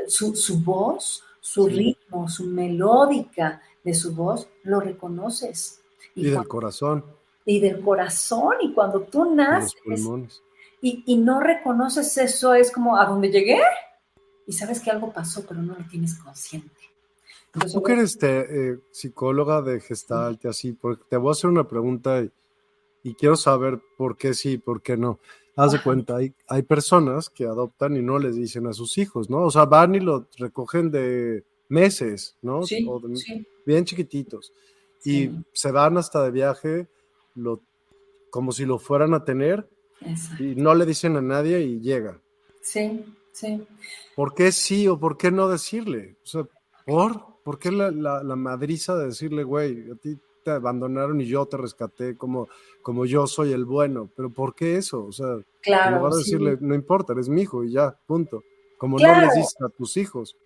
su, 0.09 0.61
voz, 0.65 1.23
su 1.41 1.69
ritmo, 1.69 2.29
su 2.29 2.47
melódica 2.47 3.63
de 3.85 3.95
su 3.95 4.13
voz, 4.13 4.49
lo 4.65 4.81
reconoces. 4.81 5.83
Y, 6.17 6.31
del 6.31 6.49
corazón. 6.49 7.05
Y 7.45 7.61
del 7.61 7.81
corazón. 7.81 8.57
Y 8.61 8.73
cuando 8.73 9.03
tú 9.03 9.33
naces 9.33 9.77
y, 10.81 11.05
y, 11.07 11.17
no 11.19 11.39
reconoces 11.39 12.19
eso, 12.19 12.55
es 12.55 12.73
como, 12.73 12.97
¿a 12.97 13.07
dónde 13.07 13.31
llegué? 13.31 13.63
Y 14.49 14.53
sabes 14.53 14.81
que 14.81 14.91
algo 14.91 15.13
pasó, 15.13 15.45
pero 15.49 15.63
no 15.63 15.77
lo 15.77 15.87
tienes 15.87 16.19
consciente. 16.19 16.91
Tú 17.53 17.83
que 17.83 17.93
eres 17.93 18.19
eh, 18.23 18.79
psicóloga 18.91 19.61
de 19.61 19.81
Gestalt 19.81 20.45
y 20.45 20.49
así, 20.49 20.73
porque 20.73 21.05
te 21.09 21.17
voy 21.17 21.29
a 21.29 21.33
hacer 21.33 21.51
una 21.51 21.69
pregunta 21.69 22.27
y, 23.03 23.15
quiero 23.15 23.37
saber 23.37 23.81
por 23.99 24.17
qué 24.17 24.33
sí, 24.33 24.59
por 24.59 24.81
qué 24.81 24.97
no. 24.97 25.19
Haz 25.55 25.73
de 25.73 25.83
cuenta, 25.83 26.17
hay, 26.17 26.33
hay 26.49 26.63
personas 26.63 27.29
que 27.29 27.45
adoptan 27.45 27.97
y 27.97 28.01
no 28.01 28.19
les 28.19 28.37
dicen 28.37 28.67
a 28.67 28.73
sus 28.73 28.97
hijos, 28.97 29.29
¿no? 29.29 29.43
O 29.43 29.51
sea, 29.51 29.67
van 29.67 29.95
y 29.95 30.01
lo 30.01 30.27
recogen 30.39 30.91
de 30.91 31.45
meses, 31.69 32.37
¿no? 32.43 32.63
Sí, 32.63 32.87
Bien 33.67 33.85
chiquititos. 33.85 34.53
Y 35.05 35.31
se 35.53 35.71
van 35.73 35.99
hasta 35.99 36.23
de 36.25 36.31
viaje 36.31 36.87
lo, 37.35 37.61
como 38.31 38.53
si 38.53 38.65
lo 38.65 38.79
fueran 38.79 39.15
a 39.15 39.25
tener 39.25 39.69
y 40.39 40.55
no 40.55 40.75
le 40.75 40.87
dicen 40.87 41.17
a 41.17 41.23
nadie 41.23 41.61
y 41.61 41.81
llega. 41.81 42.21
Sí, 42.61 43.05
sí. 43.33 43.63
¿Por 44.15 44.35
qué 44.35 44.53
sí 44.53 44.89
o 44.89 44.99
por 44.99 45.17
qué 45.17 45.31
no 45.31 45.49
decirle? 45.49 46.17
O 46.25 46.27
sea, 46.27 46.49
¿por? 46.87 47.33
¿Por 47.43 47.59
qué 47.59 47.73
la, 47.73 47.91
la, 47.91 48.37
madriza 48.37 48.97
de 48.97 49.07
decirle, 49.07 49.43
güey, 49.43 49.91
a 49.91 49.97
ti 49.97 50.17
te 50.45 50.53
abandonaron 50.53 51.21
y 51.21 51.27
yo 51.27 51.45
te 51.47 51.57
rescaté 51.57 52.17
como, 52.17 52.49
como 52.83 53.05
yo 53.05 53.27
soy 53.27 53.53
el 53.53 53.65
bueno? 53.65 54.09
Pero 54.15 54.31
¿por 54.31 54.55
qué 54.55 54.77
eso? 54.77 55.05
O 55.05 55.13
sea, 55.13 55.39
claro, 55.61 56.07
en 56.07 56.19
decirle, 56.19 56.59
no 56.61 56.75
importa, 56.75 57.13
eres 57.13 57.29
mi 57.29 57.43
hijo 57.43 57.65
y 57.65 57.73
ya, 57.73 57.97
punto. 58.07 58.45
Como 58.79 58.99
no 58.99 59.21
le 59.21 59.27
dices 59.35 59.57
a 59.61 59.69
tus 59.69 59.97
hijos. 59.97 60.37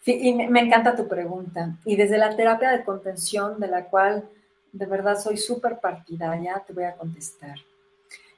Sí, 0.00 0.18
y 0.20 0.34
me 0.34 0.60
encanta 0.60 0.96
tu 0.96 1.06
pregunta. 1.06 1.76
Y 1.84 1.96
desde 1.96 2.18
la 2.18 2.34
terapia 2.36 2.70
de 2.70 2.84
contención, 2.84 3.60
de 3.60 3.68
la 3.68 3.86
cual 3.86 4.28
de 4.72 4.86
verdad 4.86 5.18
soy 5.18 5.36
súper 5.36 5.80
partidaria, 5.80 6.62
te 6.66 6.72
voy 6.72 6.84
a 6.84 6.96
contestar. 6.96 7.56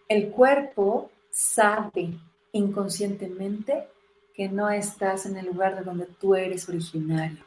El 0.08 0.30
cuerpo 0.30 1.10
sabe 1.30 2.14
inconscientemente 2.52 3.88
que 4.34 4.48
no 4.48 4.70
estás 4.70 5.26
en 5.26 5.36
el 5.36 5.46
lugar 5.46 5.76
de 5.76 5.84
donde 5.84 6.06
tú 6.20 6.34
eres 6.34 6.68
originario 6.68 7.44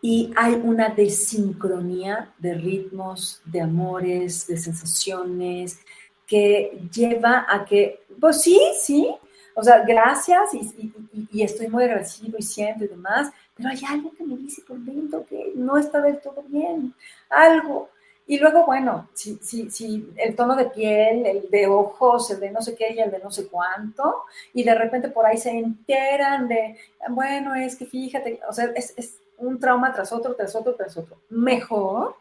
y 0.00 0.32
hay 0.36 0.54
una 0.54 0.90
desincronía 0.90 2.32
de 2.38 2.54
ritmos, 2.54 3.42
de 3.44 3.60
amores, 3.60 4.46
de 4.46 4.56
sensaciones, 4.56 5.80
que 6.26 6.80
lleva 6.92 7.46
a 7.48 7.64
que, 7.64 8.04
pues 8.20 8.42
sí, 8.42 8.60
sí, 8.80 9.08
o 9.54 9.62
sea, 9.62 9.82
gracias 9.84 10.54
y, 10.54 11.42
estoy 11.42 11.68
muy 11.68 11.84
agradecido 11.84 12.38
y 12.38 12.42
siento 12.42 12.84
y 12.84 12.88
demás, 12.88 13.32
pero 13.56 13.70
hay 13.70 13.80
algo 13.88 14.12
que 14.12 14.24
me 14.24 14.36
dice 14.36 14.62
por 14.62 14.78
dentro 14.78 15.26
que 15.26 15.52
no 15.56 15.76
está 15.76 16.00
del 16.00 16.20
todo 16.20 16.44
bien, 16.46 16.94
algo. 17.28 17.90
Y 18.28 18.38
luego, 18.38 18.66
bueno, 18.66 19.08
si, 19.14 19.38
si, 19.42 19.70
si 19.70 20.12
el 20.16 20.36
tono 20.36 20.54
de 20.54 20.66
piel, 20.66 21.24
el 21.24 21.50
de 21.50 21.66
ojos, 21.66 22.30
el 22.30 22.40
de 22.40 22.50
no 22.50 22.60
sé 22.60 22.76
qué 22.76 22.92
y 22.92 23.00
el 23.00 23.10
de 23.10 23.18
no 23.20 23.30
sé 23.30 23.48
cuánto, 23.48 24.24
y 24.52 24.62
de 24.62 24.74
repente 24.74 25.08
por 25.08 25.24
ahí 25.24 25.38
se 25.38 25.50
enteran 25.50 26.46
de, 26.46 26.76
bueno, 27.08 27.54
es 27.54 27.74
que 27.74 27.86
fíjate, 27.86 28.38
o 28.46 28.52
sea, 28.52 28.66
es, 28.76 28.92
es 28.98 29.18
un 29.38 29.58
trauma 29.58 29.92
tras 29.94 30.12
otro, 30.12 30.34
tras 30.34 30.54
otro, 30.54 30.74
tras 30.74 30.94
otro. 30.98 31.16
Mejor 31.30 32.16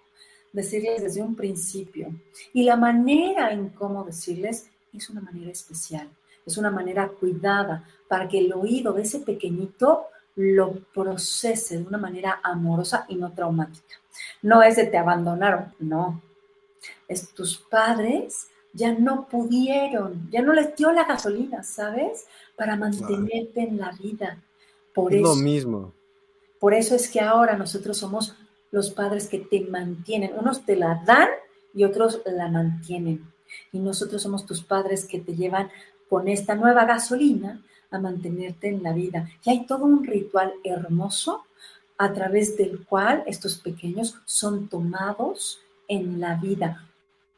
decirles 0.53 1.01
desde 1.01 1.21
un 1.21 1.35
principio. 1.35 2.09
Y 2.53 2.63
la 2.63 2.77
manera 2.77 3.51
en 3.51 3.69
cómo 3.69 4.05
decirles 4.05 4.69
es 4.93 5.09
una 5.09 5.19
manera 5.21 5.51
especial, 5.51 6.09
es 6.45 6.57
una 6.57 6.71
manera 6.71 7.09
cuidada 7.09 7.83
para 8.07 8.29
que 8.29 8.39
el 8.39 8.53
oído 8.53 8.93
de 8.93 9.01
ese 9.01 9.19
pequeñito 9.19 10.05
lo 10.37 10.75
procese 10.93 11.79
de 11.79 11.83
una 11.83 11.97
manera 11.97 12.39
amorosa 12.43 13.05
y 13.09 13.15
no 13.15 13.33
traumática. 13.33 13.95
No 14.41 14.61
es 14.61 14.75
de 14.75 14.85
te 14.85 14.97
abandonaron, 14.97 15.73
no. 15.79 16.21
Es 17.07 17.33
tus 17.33 17.57
padres 17.57 18.47
ya 18.77 18.93
no 18.93 19.27
pudieron, 19.27 20.29
ya 20.29 20.43
no 20.43 20.53
les 20.53 20.75
dio 20.75 20.91
la 20.91 21.05
gasolina, 21.05 21.63
¿sabes? 21.63 22.27
Para 22.55 22.75
mantenerte 22.75 23.61
en 23.61 23.77
la 23.77 23.91
vida. 23.91 24.43
Por 24.93 25.13
es 25.13 25.21
lo 25.21 25.35
mismo. 25.35 25.93
Por 26.59 26.75
eso 26.75 26.93
es 26.95 27.09
que 27.09 27.19
ahora 27.19 27.57
nosotros 27.57 27.97
somos 27.97 28.35
los 28.71 28.91
padres 28.91 29.27
que 29.27 29.39
te 29.39 29.61
mantienen. 29.61 30.33
Unos 30.37 30.63
te 30.65 30.75
la 30.75 31.01
dan 31.05 31.29
y 31.73 31.83
otros 31.83 32.21
la 32.25 32.49
mantienen. 32.49 33.25
Y 33.71 33.79
nosotros 33.79 34.21
somos 34.21 34.45
tus 34.45 34.63
padres 34.63 35.05
que 35.05 35.19
te 35.19 35.35
llevan 35.35 35.71
con 36.07 36.27
esta 36.27 36.53
nueva 36.53 36.85
gasolina 36.85 37.63
a 37.91 37.99
mantenerte 37.99 38.69
en 38.69 38.83
la 38.83 38.93
vida. 38.93 39.29
Y 39.43 39.49
hay 39.49 39.65
todo 39.65 39.85
un 39.85 40.03
ritual 40.03 40.53
hermoso 40.63 41.45
a 41.97 42.13
través 42.13 42.57
del 42.57 42.85
cual 42.85 43.23
estos 43.25 43.57
pequeños 43.57 44.17
son 44.25 44.67
tomados 44.67 45.59
en 45.87 46.19
la 46.19 46.35
vida 46.35 46.87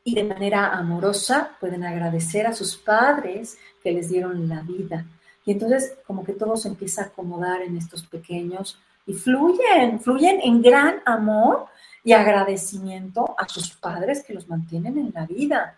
y 0.04 0.16
de 0.16 0.24
manera 0.24 0.72
amorosa 0.74 1.52
pueden 1.60 1.84
agradecer 1.84 2.48
a 2.48 2.54
sus 2.54 2.76
padres 2.76 3.58
que 3.84 3.92
les 3.92 4.10
dieron 4.10 4.50
la 4.50 4.62
vida. 4.62 5.06
Y 5.46 5.52
entonces 5.52 5.98
como 6.06 6.24
que 6.24 6.34
todo 6.34 6.58
se 6.58 6.68
empieza 6.68 7.04
a 7.04 7.06
acomodar 7.06 7.62
en 7.62 7.78
estos 7.78 8.06
pequeños 8.06 8.80
y 9.06 9.14
fluyen, 9.14 10.00
fluyen 10.00 10.40
en 10.42 10.62
gran 10.62 11.02
amor 11.06 11.68
y 12.04 12.14
agradecimiento 12.14 13.36
a 13.38 13.48
sus 13.48 13.72
padres 13.72 14.24
que 14.24 14.34
los 14.34 14.48
mantienen 14.48 14.98
en 14.98 15.12
la 15.14 15.26
vida. 15.26 15.76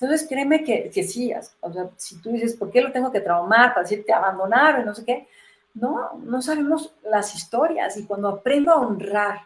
Entonces, 0.00 0.28
créeme 0.28 0.62
que, 0.62 0.90
que 0.90 1.02
sí, 1.02 1.32
o 1.60 1.72
sea, 1.72 1.90
si 1.96 2.20
tú 2.20 2.30
dices, 2.30 2.54
¿por 2.54 2.70
qué 2.70 2.80
lo 2.80 2.92
tengo 2.92 3.10
que 3.10 3.20
traumar 3.20 3.70
para 3.70 3.82
decir 3.82 4.04
te 4.06 4.12
abandonaron 4.12 4.82
y 4.82 4.84
no 4.84 4.94
sé 4.94 5.04
qué? 5.04 5.26
No, 5.74 6.18
no 6.18 6.40
sabemos 6.40 6.94
las 7.02 7.34
historias 7.34 7.96
y 7.96 8.06
cuando 8.06 8.28
aprendo 8.28 8.70
a 8.70 8.80
honrar 8.80 9.40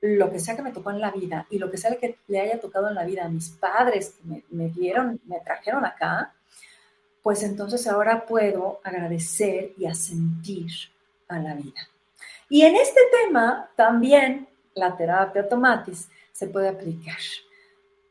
lo 0.00 0.30
que 0.30 0.38
sea 0.38 0.54
que 0.54 0.62
me 0.62 0.70
tocó 0.70 0.90
en 0.90 1.00
la 1.00 1.10
vida 1.10 1.46
y 1.50 1.58
lo 1.58 1.70
que 1.70 1.78
sea 1.78 1.96
que 1.96 2.18
le 2.28 2.40
haya 2.40 2.60
tocado 2.60 2.88
en 2.88 2.94
la 2.94 3.04
vida 3.04 3.24
a 3.24 3.28
mis 3.28 3.50
padres 3.50 4.10
que 4.10 4.28
me, 4.28 4.44
me 4.50 4.68
dieron, 4.68 5.20
me 5.26 5.40
trajeron 5.40 5.84
acá, 5.84 6.32
pues 7.22 7.42
entonces 7.42 7.86
ahora 7.88 8.26
puedo 8.26 8.80
agradecer 8.84 9.72
y 9.76 9.86
asentir 9.86 10.70
a 11.26 11.38
la 11.38 11.54
vida. 11.54 11.88
Y 12.48 12.62
en 12.62 12.76
este 12.76 13.00
tema 13.10 13.70
también 13.74 14.46
la 14.74 14.96
terapia 14.96 15.48
tomatis 15.48 16.08
se 16.32 16.46
puede 16.46 16.68
aplicar. 16.68 17.16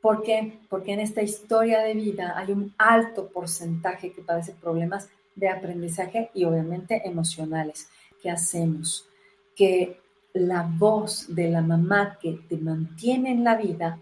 ¿Por 0.03 0.21
qué? 0.21 0.59
Porque 0.67 0.91
en 0.91 0.99
esta 0.99 1.21
historia 1.21 1.80
de 1.80 1.93
vida 1.93 2.34
hay 2.35 2.51
un 2.51 2.75
alto 2.77 3.30
porcentaje 3.30 4.11
que 4.11 4.21
padece 4.21 4.51
problemas 4.51 5.07
de 5.34 5.47
aprendizaje 5.47 6.30
y 6.34 6.43
obviamente 6.43 7.07
emocionales. 7.07 7.88
¿Qué 8.21 8.30
hacemos? 8.30 9.07
Que 9.55 10.01
la 10.34 10.69
voz 10.69 11.34
de 11.34 11.49
la 11.49 11.61
mamá 11.61 12.17
que 12.21 12.34
te 12.49 12.57
mantiene 12.57 13.31
en 13.31 13.45
la 13.45 13.55
vida, 13.55 13.97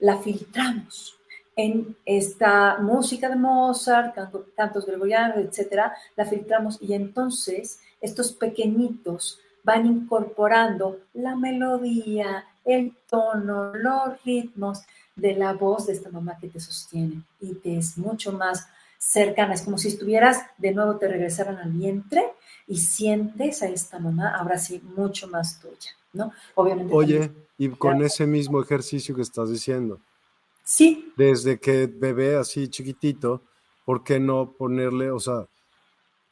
la 0.00 0.18
filtramos 0.18 1.18
en 1.56 1.96
esta 2.04 2.76
música 2.80 3.30
de 3.30 3.36
Mozart, 3.36 4.14
cantos 4.54 4.84
gregorianos, 4.84 5.38
etcétera, 5.38 5.94
la 6.14 6.26
filtramos 6.26 6.76
y 6.82 6.92
entonces 6.92 7.80
estos 8.02 8.32
pequeñitos 8.32 9.40
van 9.64 9.86
incorporando 9.86 10.98
la 11.14 11.36
melodía, 11.36 12.44
el 12.66 12.94
tono, 13.08 13.72
los 13.72 14.22
ritmos 14.24 14.82
de 15.18 15.34
la 15.34 15.52
voz 15.52 15.86
de 15.86 15.92
esta 15.92 16.10
mamá 16.10 16.38
que 16.40 16.48
te 16.48 16.60
sostiene 16.60 17.22
y 17.40 17.54
te 17.54 17.76
es 17.76 17.98
mucho 17.98 18.32
más 18.32 18.66
cercana. 18.98 19.54
Es 19.54 19.62
como 19.62 19.78
si 19.78 19.88
estuvieras, 19.88 20.38
de 20.56 20.72
nuevo 20.72 20.96
te 20.96 21.08
regresaran 21.08 21.56
al 21.56 21.72
vientre 21.72 22.24
y 22.66 22.78
sientes 22.78 23.62
a 23.62 23.68
esta 23.68 23.98
mamá, 23.98 24.34
ahora 24.36 24.58
sí, 24.58 24.80
mucho 24.96 25.28
más 25.28 25.60
tuya, 25.60 25.90
¿no? 26.12 26.32
Obviamente. 26.54 26.94
Oye, 26.94 27.32
y 27.56 27.68
con 27.70 28.02
ese 28.02 28.26
mismo 28.26 28.62
ejercicio 28.62 29.14
que 29.14 29.22
estás 29.22 29.50
diciendo. 29.50 30.00
Sí. 30.64 31.12
Desde 31.16 31.58
que 31.58 31.86
bebé 31.86 32.36
así 32.36 32.68
chiquitito, 32.68 33.42
¿por 33.84 34.04
qué 34.04 34.20
no 34.20 34.52
ponerle, 34.52 35.10
o 35.10 35.18
sea, 35.18 35.46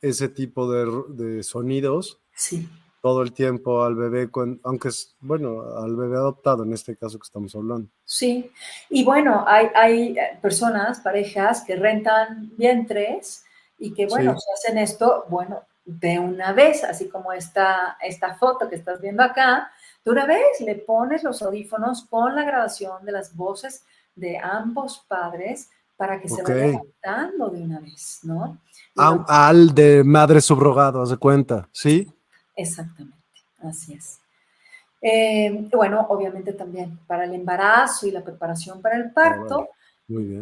ese 0.03 0.29
tipo 0.29 0.71
de, 0.71 1.05
de 1.09 1.43
sonidos? 1.43 2.19
Sí 2.35 2.69
todo 3.07 3.23
el 3.23 3.33
tiempo 3.33 3.85
al 3.85 3.95
bebé, 3.95 4.29
aunque 4.65 4.89
es, 4.89 5.15
bueno, 5.21 5.63
al 5.77 5.95
bebé 5.95 6.17
adoptado 6.17 6.65
en 6.65 6.73
este 6.73 6.97
caso 6.97 7.21
que 7.21 7.23
estamos 7.23 7.55
hablando. 7.55 7.89
Sí, 8.05 8.51
y 8.91 9.05
bueno, 9.05 9.45
hay, 9.47 9.69
hay 9.77 10.17
personas, 10.43 10.99
parejas 10.99 11.63
que 11.63 11.77
rentan 11.77 12.51
vientres 12.57 13.45
y 13.79 13.95
que, 13.95 14.07
bueno, 14.07 14.37
si 14.37 14.47
hacen 14.53 14.79
esto, 14.79 15.25
bueno, 15.29 15.63
de 15.85 16.19
una 16.19 16.53
vez, 16.53 16.83
así 16.83 17.09
como 17.09 17.33
esta, 17.33 17.97
esta 18.03 18.35
foto 18.35 18.69
que 18.69 18.75
estás 18.75 19.01
viendo 19.01 19.23
acá, 19.23 19.71
de 20.05 20.11
una 20.11 20.27
vez 20.27 20.61
le 20.63 20.75
pones 20.75 21.23
los 21.23 21.41
audífonos 21.43 22.07
con 22.11 22.35
la 22.35 22.43
grabación 22.43 23.05
de 23.05 23.13
las 23.13 23.37
voces 23.37 23.85
de 24.17 24.37
ambos 24.37 25.05
padres 25.07 25.71
para 25.97 26.21
que 26.21 26.29
se 26.29 26.43
vaya 26.43 26.81
adaptando 26.81 27.51
de 27.51 27.63
una 27.63 27.79
vez, 27.79 28.19
¿no? 28.25 28.59
al 28.97 29.73
de 29.77 30.03
madre 30.03 30.41
subrogado, 30.41 31.03
haz 31.03 31.11
de 31.11 31.19
cuenta, 31.19 31.69
¿sí? 31.71 32.13
Exactamente, 32.57 33.17
así 33.59 33.93
es. 33.93 34.21
Eh, 35.01 35.69
bueno, 35.71 36.07
obviamente 36.09 36.53
también 36.55 36.99
para 37.07 37.25
el 37.25 37.35
embarazo 37.35 38.07
y 38.07 38.11
la 38.11 38.25
preparación 38.25 38.81
para 38.81 38.97
el 38.97 39.13
parto, 39.13 39.69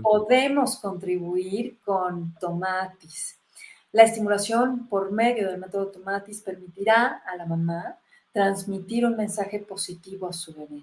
podemos 0.02 0.78
contribuir 0.78 1.78
con 1.84 2.34
tomatis. 2.38 3.38
La 3.92 4.04
estimulación 4.04 4.88
por 4.88 5.12
medio 5.12 5.50
del 5.50 5.60
método 5.60 5.88
tomatis 5.88 6.40
permitirá 6.40 7.22
a 7.26 7.36
la 7.36 7.46
mamá 7.46 7.98
transmitir 8.32 9.06
un 9.06 9.16
mensaje 9.16 9.60
positivo 9.60 10.28
a 10.28 10.32
su 10.32 10.52
bebé. 10.54 10.82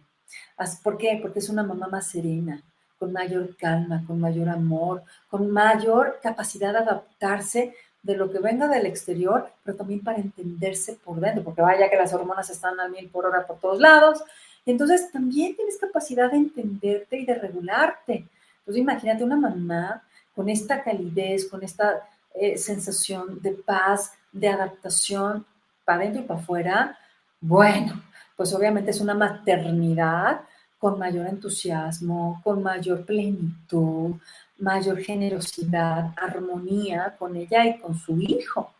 ¿Por 0.84 0.98
qué? 0.98 1.20
Porque 1.22 1.40
es 1.40 1.50
una 1.50 1.64
mamá 1.64 1.88
más 1.88 2.08
serena, 2.08 2.64
con 2.98 3.12
mayor 3.12 3.56
calma, 3.58 4.04
con 4.06 4.20
mayor 4.20 4.48
amor, 4.48 5.04
con 5.30 5.50
mayor 5.50 6.20
capacidad 6.22 6.72
de 6.72 6.80
adaptarse 6.80 7.76
de 8.04 8.16
lo 8.16 8.32
que 8.32 8.40
venga 8.40 8.68
del 8.68 8.86
exterior, 8.86 9.50
pero 9.64 9.78
también 9.78 10.02
para 10.02 10.18
entenderse 10.18 10.94
por 10.94 11.20
dentro, 11.20 11.44
porque 11.44 11.62
vaya 11.62 11.90
que 11.90 11.98
las 11.98 12.14
hormonas 12.14 12.50
están 12.50 12.80
a 12.80 12.88
mil 12.88 13.10
por 13.10 13.26
hora 13.26 13.46
por 13.46 13.60
todos 13.60 13.80
lados. 13.80 14.24
Entonces 14.66 15.12
también 15.12 15.56
tienes 15.56 15.78
capacidad 15.78 16.32
de 16.32 16.38
entenderte 16.38 17.18
y 17.18 17.26
de 17.26 17.36
regularte. 17.36 18.26
Entonces 18.60 18.82
imagínate 18.82 19.24
una 19.24 19.38
mamá 19.38 20.04
con 20.36 20.50
esta 20.50 20.84
calidez, 20.84 21.48
con 21.48 21.64
esta 21.64 22.08
eh, 22.34 22.58
sensación 22.58 23.42
de 23.42 23.52
paz, 23.52 24.14
de 24.32 24.48
adaptación 24.48 25.46
para 25.86 26.00
adentro 26.02 26.22
y 26.22 26.26
para 26.26 26.40
afuera. 26.40 26.98
Bueno, 27.40 28.02
pues 28.36 28.54
obviamente 28.54 28.92
es 28.92 29.02
una 29.02 29.14
maternidad 29.14 30.42
con 30.82 30.98
mayor 30.98 31.28
entusiasmo, 31.28 32.42
con 32.44 32.64
mayor 32.64 33.06
plenitud, 33.06 34.16
mayor 34.58 34.98
generosidad, 34.98 36.12
armonía 36.18 37.16
con 37.20 37.36
ella 37.36 37.68
y 37.68 37.80
con 37.80 37.94
su 37.96 38.20
hijo. 38.20 38.74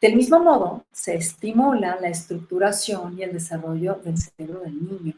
Del 0.00 0.16
mismo 0.16 0.38
modo, 0.38 0.86
se 0.90 1.14
estimula 1.14 1.98
la 2.00 2.08
estructuración 2.08 3.18
y 3.18 3.24
el 3.24 3.34
desarrollo 3.34 4.00
del 4.02 4.16
cerebro 4.16 4.60
del 4.60 4.74
niño, 4.74 5.12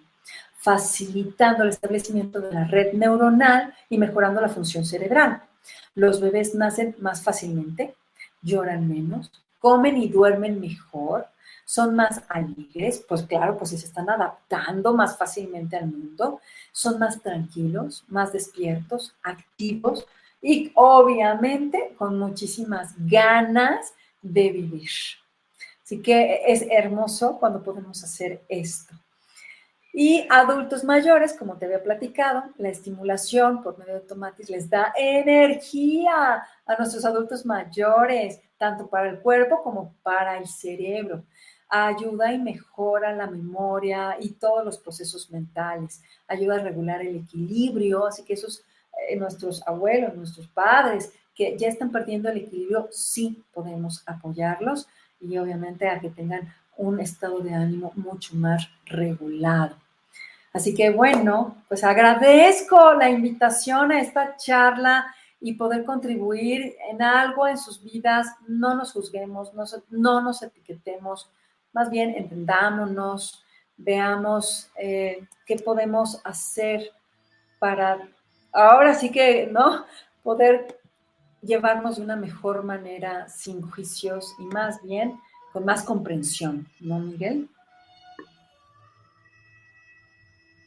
facilitando 0.57 1.63
el 1.63 1.69
establecimiento 1.69 2.41
de 2.41 2.53
la 2.53 2.65
red 2.65 2.95
neuronal 2.95 3.73
y 3.89 3.97
mejorando 3.97 4.41
la 4.41 4.49
función 4.49 4.85
cerebral. 4.85 5.43
Los 5.95 6.21
bebés 6.21 6.57
nacen 6.57 6.97
más 6.99 7.23
fácilmente, 7.23 7.95
lloran 8.43 8.89
menos, 8.89 9.31
comen 9.61 9.97
y 9.97 10.09
duermen 10.09 10.61
mejor, 10.61 11.29
son 11.65 11.95
más 11.95 12.23
alegres, 12.29 13.05
pues 13.09 13.23
claro, 13.23 13.57
pues 13.57 13.71
se 13.71 13.77
están 13.77 14.09
adaptando 14.11 14.95
más 14.95 15.17
fácilmente 15.17 15.77
al 15.77 15.87
mundo, 15.87 16.41
son 16.73 16.99
más 16.99 17.21
tranquilos, 17.23 18.05
más 18.09 18.33
despiertos, 18.33 19.17
activos 19.23 20.07
y 20.43 20.73
obviamente 20.75 21.95
con 21.97 22.19
muchísimas 22.19 22.95
ganas 22.99 23.95
de 24.21 24.51
vivir. 24.51 24.91
Así 25.83 26.01
que 26.01 26.43
es 26.47 26.65
hermoso 26.71 27.39
cuando 27.39 27.63
podemos 27.63 28.03
hacer 28.05 28.43
esto. 28.49 28.95
Y 29.97 30.27
adultos 30.29 30.83
mayores, 30.83 31.35
como 31.35 31.57
te 31.57 31.67
había 31.67 31.83
platicado, 31.83 32.43
la 32.59 32.69
estimulación 32.69 33.63
por 33.63 33.79
medio 33.79 33.95
de 33.95 34.01
tomates 34.01 34.51
les 34.51 34.69
da 34.69 34.93
energía 34.97 36.45
a 36.67 36.77
nuestros 36.77 37.05
adultos 37.05 37.47
mayores, 37.47 38.41
tanto 38.59 38.89
para 38.89 39.09
el 39.09 39.21
cuerpo 39.21 39.63
como 39.63 39.95
para 40.03 40.37
el 40.37 40.49
cerebro 40.49 41.23
ayuda 41.75 42.33
y 42.33 42.39
mejora 42.39 43.13
la 43.13 43.27
memoria 43.27 44.17
y 44.21 44.31
todos 44.31 44.65
los 44.65 44.79
procesos 44.79 45.31
mentales, 45.31 46.03
ayuda 46.29 46.57
a 46.57 46.63
regular 46.63 47.01
el 47.03 47.17
equilibrio, 47.17 48.07
así 48.07 48.25
que 48.25 48.35
esos 48.35 48.65
eh, 49.09 49.17
nuestros 49.17 49.67
abuelos, 49.67 50.15
nuestros 50.15 50.47
padres 50.49 51.13
que 51.35 51.57
ya 51.59 51.69
están 51.69 51.91
perdiendo 51.91 52.29
el 52.29 52.39
equilibrio, 52.39 52.89
sí 52.93 53.43
podemos 53.53 54.03
apoyarlos 54.07 54.87
y 55.21 55.37
obviamente 55.37 55.89
a 55.89 55.99
que 55.99 56.11
tengan 56.11 56.55
un 56.77 57.01
estado 57.01 57.41
de 57.41 57.55
ánimo 57.55 57.93
mucho 57.97 58.37
más 58.37 58.69
regulado. 58.87 59.77
Así 60.53 60.75
que 60.75 60.91
bueno, 60.91 61.57
pues 61.69 61.83
agradezco 61.83 62.95
la 62.95 63.11
invitación 63.11 63.91
a 63.91 64.01
esta 64.01 64.37
charla 64.37 65.07
y 65.41 65.55
poder 65.55 65.85
contribuir 65.85 66.77
en 66.89 67.03
algo 67.03 67.49
en 67.49 67.59
sus 67.59 67.83
vidas. 67.83 68.29
No 68.47 68.75
nos 68.75 68.93
juzguemos, 68.93 69.53
no, 69.55 69.65
no 69.91 70.21
nos 70.21 70.43
etiquetemos, 70.43 71.29
más 71.75 71.91
bien 71.91 72.15
entendámonos, 72.17 73.45
veamos 73.77 74.71
eh, 74.77 75.27
qué 75.45 75.57
podemos 75.57 76.21
hacer 76.25 76.91
para 77.59 77.99
ahora 78.53 78.95
sí 78.95 79.11
que, 79.11 79.49
¿no? 79.49 79.85
Poder 80.23 80.81
llevarnos 81.43 81.97
de 81.97 82.03
una 82.03 82.17
mejor 82.17 82.63
manera, 82.63 83.29
sin 83.29 83.61
juicios 83.61 84.35
y 84.39 84.45
más 84.45 84.81
bien 84.83 85.19
con 85.53 85.65
más 85.65 85.83
comprensión, 85.83 86.67
¿no, 86.81 86.99
Miguel? 86.99 87.49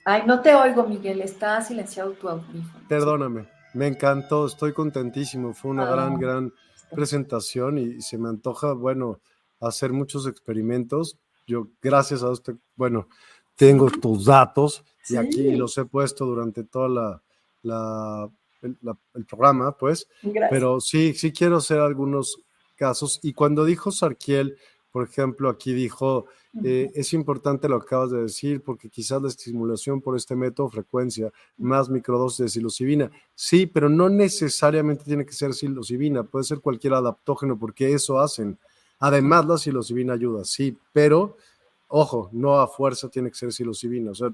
Ay, 0.05 0.23
no 0.25 0.41
te 0.41 0.53
oigo, 0.55 0.83
Miguel, 0.83 1.21
está 1.21 1.61
silenciado 1.61 2.11
tu 2.11 2.29
audífono. 2.29 2.87
Perdóname, 2.87 3.47
me 3.73 3.87
encantó, 3.87 4.45
estoy 4.45 4.73
contentísimo, 4.73 5.53
fue 5.53 5.71
una 5.71 5.87
ah, 5.87 5.91
gran, 5.91 6.19
gran 6.19 6.53
presentación 6.91 7.77
y 7.77 8.01
se 8.01 8.17
me 8.17 8.29
antoja, 8.29 8.73
bueno, 8.73 9.19
hacer 9.59 9.91
muchos 9.93 10.27
experimentos. 10.27 11.17
Yo, 11.45 11.67
gracias 11.81 12.23
a 12.23 12.29
usted, 12.29 12.55
bueno, 12.75 13.07
tengo 13.55 13.89
tus 13.89 14.25
datos 14.25 14.83
y 15.09 15.15
aquí 15.15 15.55
los 15.55 15.77
he 15.77 15.85
puesto 15.85 16.25
durante 16.25 16.63
toda 16.63 17.21
la, 17.63 18.29
el, 18.61 19.25
programa, 19.25 19.77
pues. 19.77 20.07
Pero 20.49 20.79
sí, 20.79 21.13
sí 21.13 21.31
quiero 21.31 21.57
hacer 21.57 21.79
algunos 21.79 22.39
casos. 22.75 23.19
Y 23.23 23.33
cuando 23.33 23.65
dijo 23.65 23.91
Sarkiel, 23.91 24.57
por 24.91 25.07
ejemplo, 25.07 25.49
aquí 25.49 25.73
dijo, 25.73 26.25
eh, 26.63 26.91
es 26.95 27.13
importante 27.13 27.69
lo 27.69 27.79
que 27.79 27.85
acabas 27.85 28.11
de 28.11 28.21
decir, 28.23 28.63
porque 28.63 28.89
quizás 28.89 29.21
la 29.21 29.27
estimulación 29.27 30.01
por 30.01 30.15
este 30.15 30.35
método, 30.35 30.69
frecuencia, 30.69 31.31
más 31.57 31.89
microdosis 31.89 32.39
de 32.39 32.49
psilocibina. 32.49 33.11
Sí, 33.35 33.67
pero 33.67 33.89
no 33.89 34.09
necesariamente 34.09 35.03
tiene 35.03 35.25
que 35.25 35.33
ser 35.33 35.53
psilocibina, 35.53 36.23
puede 36.23 36.45
ser 36.45 36.59
cualquier 36.61 36.93
adaptógeno, 36.95 37.59
porque 37.59 37.93
eso 37.93 38.19
hacen. 38.19 38.57
Además, 38.99 39.45
la 39.45 39.57
psilocibina 39.57 40.13
ayuda, 40.13 40.43
sí, 40.43 40.77
pero 40.91 41.37
ojo, 41.87 42.29
no 42.33 42.59
a 42.59 42.67
fuerza 42.67 43.09
tiene 43.09 43.29
que 43.29 43.35
ser 43.35 43.51
psilocibina, 43.53 44.11
o 44.11 44.15
sea, 44.15 44.33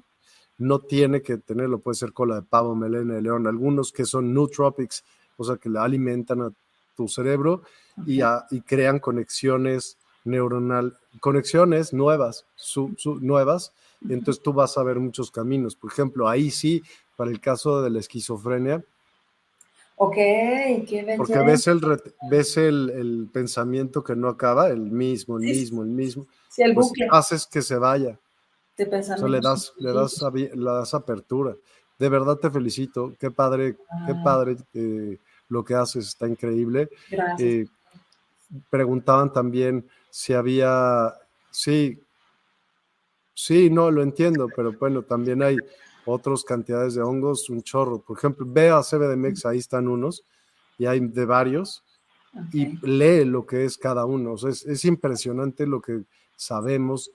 no 0.57 0.79
tiene 0.79 1.21
que 1.21 1.37
tenerlo, 1.37 1.79
puede 1.79 1.95
ser 1.95 2.13
cola 2.13 2.35
de 2.35 2.41
pavo, 2.43 2.75
melena 2.75 3.15
de 3.15 3.21
león, 3.21 3.47
algunos 3.47 3.91
que 3.91 4.05
son 4.05 4.33
nootropics, 4.33 5.03
o 5.37 5.43
sea, 5.43 5.57
que 5.57 5.69
le 5.69 5.79
alimentan 5.79 6.41
a 6.41 6.51
tu 6.95 7.07
cerebro 7.07 7.63
y, 8.05 8.21
y, 8.21 8.61
crean 8.61 8.99
conexiones 8.99 9.97
neuronal, 10.25 10.97
conexiones 11.19 11.91
nuevas, 11.91 12.45
nuevas, 13.19 13.73
y 14.01 14.13
entonces 14.13 14.43
tú 14.43 14.53
vas 14.53 14.77
a 14.77 14.83
ver 14.83 14.99
muchos 14.99 15.31
caminos. 15.31 15.75
Por 15.75 15.91
ejemplo, 15.91 16.27
ahí 16.27 16.51
sí, 16.51 16.83
para 17.15 17.31
el 17.31 17.39
caso 17.39 17.81
de 17.81 17.89
la 17.89 17.99
esquizofrenia. 17.99 18.83
Ok, 19.95 20.15
qué 20.15 21.13
Porque 21.17 21.39
ves 21.39 21.67
el, 21.67 21.81
ves 22.29 22.57
el, 22.57 23.29
pensamiento 23.31 24.03
que 24.03 24.15
no 24.15 24.27
acaba, 24.27 24.69
el 24.69 24.81
mismo, 24.81 25.37
el 25.37 25.43
mismo, 25.43 25.83
el 25.83 25.89
mismo. 25.89 26.27
Sí, 26.49 26.63
el 26.63 26.73
pues 26.73 26.91
haces 27.11 27.45
que 27.45 27.61
se 27.61 27.77
vaya. 27.77 28.17
De 28.75 28.87
pensamiento. 28.87 29.27
le 29.27 29.39
das, 29.39 29.73
le 29.77 29.93
das, 29.93 30.21
le 30.33 30.63
das 30.63 30.93
apertura. 30.93 31.55
De 31.99 32.09
verdad 32.09 32.37
te 32.37 32.49
felicito. 32.49 33.13
Qué 33.19 33.29
padre, 33.29 33.75
qué 34.07 34.13
ah. 34.13 34.21
padre 34.23 34.57
eh, 34.73 35.19
lo 35.49 35.63
que 35.63 35.75
haces, 35.75 36.07
está 36.07 36.27
increíble. 36.27 36.89
Gracias. 37.09 37.39
Eh, 37.39 37.67
preguntaban 38.69 39.31
también 39.31 39.87
si 40.09 40.33
había, 40.33 41.13
sí, 41.49 41.99
sí, 43.33 43.69
no, 43.69 43.89
lo 43.91 44.03
entiendo, 44.03 44.47
pero 44.55 44.73
bueno, 44.73 45.03
también 45.03 45.41
hay 45.41 45.57
otras 46.05 46.43
cantidades 46.43 46.95
de 46.95 47.01
hongos, 47.01 47.49
un 47.49 47.61
chorro. 47.61 47.99
Por 47.99 48.17
ejemplo, 48.17 48.45
ve 48.47 48.69
a 48.69 48.81
CBDMX, 48.81 49.45
ahí 49.45 49.59
están 49.59 49.87
unos, 49.87 50.23
y 50.77 50.85
hay 50.85 50.99
de 50.99 51.25
varios, 51.25 51.83
y 52.51 52.77
lee 52.85 53.25
lo 53.25 53.45
que 53.45 53.65
es 53.65 53.77
cada 53.77 54.05
uno. 54.05 54.35
es, 54.35 54.85
impresionante 54.85 55.67
lo 55.67 55.81
que 55.81 56.03
sabemos 56.35 57.11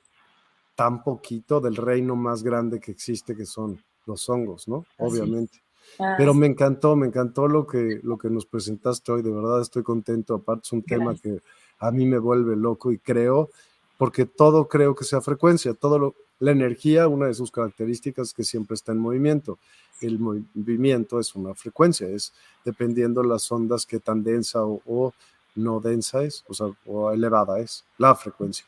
tan 0.74 1.02
poquito 1.02 1.60
del 1.60 1.76
reino 1.76 2.14
más 2.14 2.42
grande 2.42 2.78
que 2.78 2.92
existe, 2.92 3.34
que 3.34 3.46
son 3.46 3.82
los 4.06 4.28
hongos, 4.28 4.68
¿no? 4.68 4.86
Obviamente. 4.98 5.60
Ah, 5.98 6.14
pero 6.16 6.34
me 6.34 6.46
encantó, 6.46 6.94
me 6.96 7.06
encantó 7.06 7.48
lo 7.48 7.66
que, 7.66 8.00
lo 8.02 8.16
que 8.16 8.30
nos 8.30 8.46
presentaste 8.46 9.10
hoy, 9.10 9.22
de 9.22 9.32
verdad 9.32 9.60
estoy 9.60 9.82
contento, 9.82 10.34
aparte 10.34 10.62
es 10.66 10.72
un 10.72 10.82
tema 10.82 11.14
que 11.14 11.40
a 11.80 11.90
mí 11.90 12.06
me 12.06 12.18
vuelve 12.18 12.56
loco 12.56 12.92
y 12.92 12.98
creo, 12.98 13.50
porque 13.96 14.26
todo 14.26 14.68
creo 14.68 14.94
que 14.94 15.04
sea 15.04 15.20
frecuencia, 15.20 15.74
todo 15.74 15.98
lo, 15.98 16.14
la 16.40 16.52
energía, 16.52 17.08
una 17.08 17.26
de 17.26 17.34
sus 17.34 17.50
características 17.50 18.28
es 18.28 18.34
que 18.34 18.44
siempre 18.44 18.74
está 18.74 18.92
en 18.92 18.98
movimiento. 18.98 19.58
El 20.00 20.18
movimiento 20.18 21.18
es 21.18 21.34
una 21.34 21.54
frecuencia, 21.54 22.06
es 22.08 22.32
dependiendo 22.64 23.22
las 23.22 23.50
ondas 23.50 23.84
que 23.84 23.98
tan 23.98 24.22
densa 24.22 24.60
o, 24.64 25.12
no 25.56 25.80
densa 25.80 26.22
es, 26.22 26.44
o 26.48 26.54
sea, 26.54 26.68
o 26.86 27.10
elevada 27.10 27.58
es, 27.58 27.84
la 27.96 28.14
frecuencia. 28.14 28.64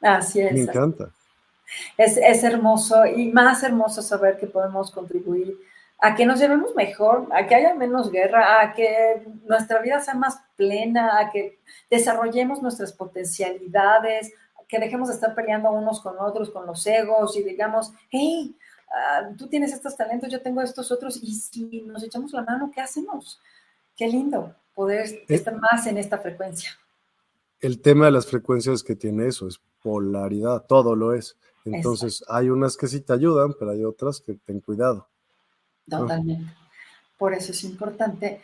Así 0.00 0.40
es. 0.40 0.52
Me 0.52 0.62
encanta. 0.62 1.10
Es, 1.96 2.16
es 2.16 2.42
hermoso 2.42 3.06
y 3.06 3.30
más 3.30 3.62
hermoso 3.62 4.02
saber 4.02 4.36
que 4.36 4.46
podemos 4.46 4.90
contribuir 4.90 5.56
a 6.00 6.14
que 6.14 6.26
nos 6.26 6.38
llevemos 6.38 6.74
mejor, 6.74 7.28
a 7.32 7.46
que 7.46 7.54
haya 7.54 7.74
menos 7.74 8.10
guerra, 8.10 8.60
a 8.60 8.74
que 8.74 9.22
nuestra 9.46 9.80
vida 9.80 10.00
sea 10.00 10.14
más 10.14 10.38
plena, 10.56 11.18
a 11.18 11.30
que 11.30 11.58
desarrollemos 11.90 12.60
nuestras 12.60 12.92
potencialidades, 12.92 14.32
que 14.74 14.80
dejemos 14.80 15.08
de 15.08 15.14
estar 15.14 15.36
peleando 15.36 15.70
unos 15.70 16.00
con 16.00 16.18
otros, 16.18 16.50
con 16.50 16.66
los 16.66 16.84
egos 16.84 17.36
y 17.36 17.44
digamos, 17.44 17.92
hey, 18.10 18.56
ah, 18.90 19.28
tú 19.38 19.46
tienes 19.46 19.72
estos 19.72 19.96
talentos, 19.96 20.32
yo 20.32 20.42
tengo 20.42 20.60
estos 20.62 20.90
otros, 20.90 21.16
y 21.22 21.32
si 21.32 21.82
nos 21.82 22.02
echamos 22.02 22.32
la 22.32 22.42
mano, 22.42 22.72
¿qué 22.74 22.80
hacemos? 22.80 23.40
Qué 23.96 24.08
lindo 24.08 24.52
poder 24.74 25.06
eh, 25.06 25.24
estar 25.28 25.54
más 25.56 25.86
en 25.86 25.96
esta 25.96 26.18
frecuencia. 26.18 26.70
El 27.60 27.80
tema 27.80 28.06
de 28.06 28.10
las 28.10 28.26
frecuencias 28.26 28.82
que 28.82 28.96
tiene 28.96 29.28
eso 29.28 29.46
es 29.46 29.60
polaridad, 29.80 30.64
todo 30.66 30.96
lo 30.96 31.14
es. 31.14 31.36
Entonces, 31.64 32.24
hay 32.28 32.50
unas 32.50 32.76
que 32.76 32.88
sí 32.88 33.00
te 33.00 33.12
ayudan, 33.12 33.54
pero 33.56 33.70
hay 33.70 33.84
otras 33.84 34.20
que 34.20 34.34
ten 34.34 34.60
cuidado. 34.60 35.08
Totalmente. 35.88 36.52
Por 37.16 37.32
eso 37.32 37.52
es 37.52 37.62
importante 37.62 38.40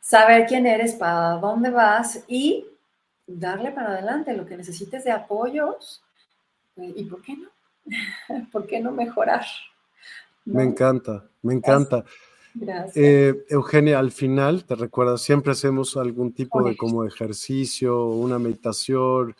saber 0.00 0.46
quién 0.46 0.64
eres, 0.64 0.94
para 0.94 1.38
dónde 1.38 1.70
vas 1.70 2.20
y 2.28 2.66
darle 3.26 3.72
para 3.72 3.90
adelante 3.90 4.36
lo 4.36 4.46
que 4.46 4.56
necesites 4.56 5.04
de 5.04 5.12
apoyos. 5.12 6.02
Eh, 6.76 6.92
¿Y 6.96 7.04
por 7.04 7.22
qué 7.22 7.36
no? 7.36 7.48
¿Por 8.52 8.66
qué 8.66 8.80
no 8.80 8.92
mejorar? 8.92 9.44
Me 10.44 10.62
encanta, 10.62 11.24
me 11.42 11.54
encanta. 11.54 12.04
Gracias. 12.54 12.96
Eh, 12.96 13.44
Eugenia, 13.48 13.98
al 13.98 14.12
final, 14.12 14.64
te 14.64 14.74
recuerdas, 14.74 15.22
siempre 15.22 15.52
hacemos 15.52 15.96
algún 15.96 16.32
tipo 16.32 16.62
de 16.62 16.76
como 16.76 17.04
ejercicio, 17.04 18.06
una 18.06 18.38
meditación. 18.38 19.34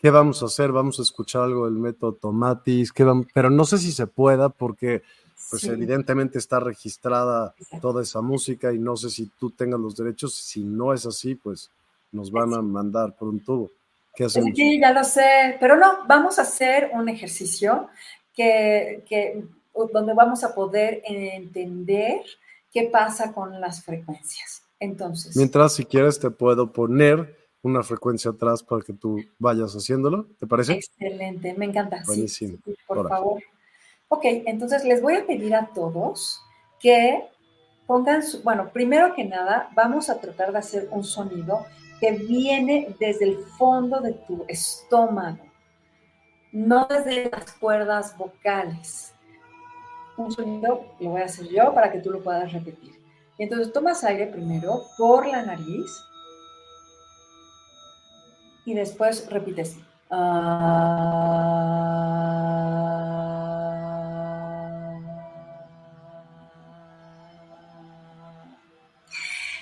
¿Qué 0.00 0.10
vamos 0.10 0.42
a 0.42 0.46
hacer? 0.46 0.70
Vamos 0.70 0.98
a 0.98 1.02
escuchar 1.02 1.42
algo 1.42 1.64
del 1.64 1.74
método 1.74 2.12
Tomatis, 2.12 2.92
pero 3.32 3.50
no 3.50 3.64
sé 3.64 3.78
si 3.78 3.90
se 3.92 4.06
pueda 4.06 4.48
porque 4.48 5.02
pues 5.50 5.64
evidentemente 5.64 6.38
está 6.38 6.60
registrada 6.60 7.54
toda 7.80 8.02
esa 8.02 8.20
música 8.20 8.72
y 8.72 8.78
no 8.78 8.96
sé 8.96 9.08
si 9.08 9.26
tú 9.38 9.50
tengas 9.50 9.80
los 9.80 9.96
derechos. 9.96 10.34
Si 10.34 10.62
no 10.62 10.92
es 10.92 11.06
así, 11.06 11.34
pues 11.34 11.70
nos 12.12 12.30
van 12.30 12.54
a 12.54 12.62
mandar 12.62 13.16
por 13.16 13.28
un 13.28 13.40
tubo. 13.42 13.70
¿Qué 14.14 14.24
hacemos? 14.24 14.50
Sí, 14.54 14.80
ya 14.80 14.92
lo 14.92 15.04
sé, 15.04 15.56
pero 15.60 15.76
no, 15.76 16.06
vamos 16.06 16.38
a 16.38 16.42
hacer 16.42 16.90
un 16.94 17.08
ejercicio 17.08 17.88
que, 18.34 19.04
que, 19.08 19.44
donde 19.92 20.14
vamos 20.14 20.42
a 20.44 20.54
poder 20.54 21.02
entender 21.04 22.22
qué 22.72 22.84
pasa 22.84 23.32
con 23.32 23.60
las 23.60 23.84
frecuencias. 23.84 24.62
Entonces. 24.80 25.36
Mientras, 25.36 25.74
si 25.74 25.84
quieres, 25.84 26.18
te 26.18 26.30
puedo 26.30 26.72
poner 26.72 27.36
una 27.62 27.82
frecuencia 27.82 28.30
atrás 28.30 28.62
para 28.62 28.82
que 28.82 28.92
tú 28.92 29.18
vayas 29.38 29.74
haciéndolo. 29.74 30.26
¿Te 30.38 30.46
parece? 30.46 30.74
Excelente, 30.74 31.54
me 31.54 31.66
encanta. 31.66 32.02
Buenísimo. 32.06 32.58
por 32.86 33.08
favor. 33.08 33.42
Ok, 34.08 34.22
entonces 34.24 34.84
les 34.84 35.02
voy 35.02 35.16
a 35.16 35.26
pedir 35.26 35.54
a 35.54 35.66
todos 35.74 36.40
que 36.80 37.24
pongan, 37.86 38.22
su, 38.22 38.42
bueno, 38.42 38.70
primero 38.72 39.14
que 39.14 39.24
nada, 39.24 39.70
vamos 39.74 40.08
a 40.08 40.20
tratar 40.20 40.52
de 40.52 40.58
hacer 40.58 40.88
un 40.90 41.04
sonido 41.04 41.66
que 42.00 42.12
viene 42.12 42.94
desde 42.98 43.24
el 43.24 43.38
fondo 43.58 44.00
de 44.00 44.12
tu 44.12 44.44
estómago, 44.48 45.44
no 46.52 46.86
desde 46.88 47.30
las 47.30 47.52
cuerdas 47.52 48.16
vocales. 48.16 49.14
Un 50.16 50.32
sonido 50.32 50.84
lo 51.00 51.10
voy 51.10 51.22
a 51.22 51.26
hacer 51.26 51.48
yo 51.48 51.72
para 51.74 51.92
que 51.92 52.00
tú 52.00 52.10
lo 52.10 52.22
puedas 52.22 52.52
repetir. 52.52 52.98
Entonces 53.38 53.72
tomas 53.72 54.02
aire 54.02 54.26
primero 54.26 54.82
por 54.96 55.26
la 55.26 55.42
nariz 55.42 56.04
y 58.64 58.74
después 58.74 59.28
repites. 59.30 59.76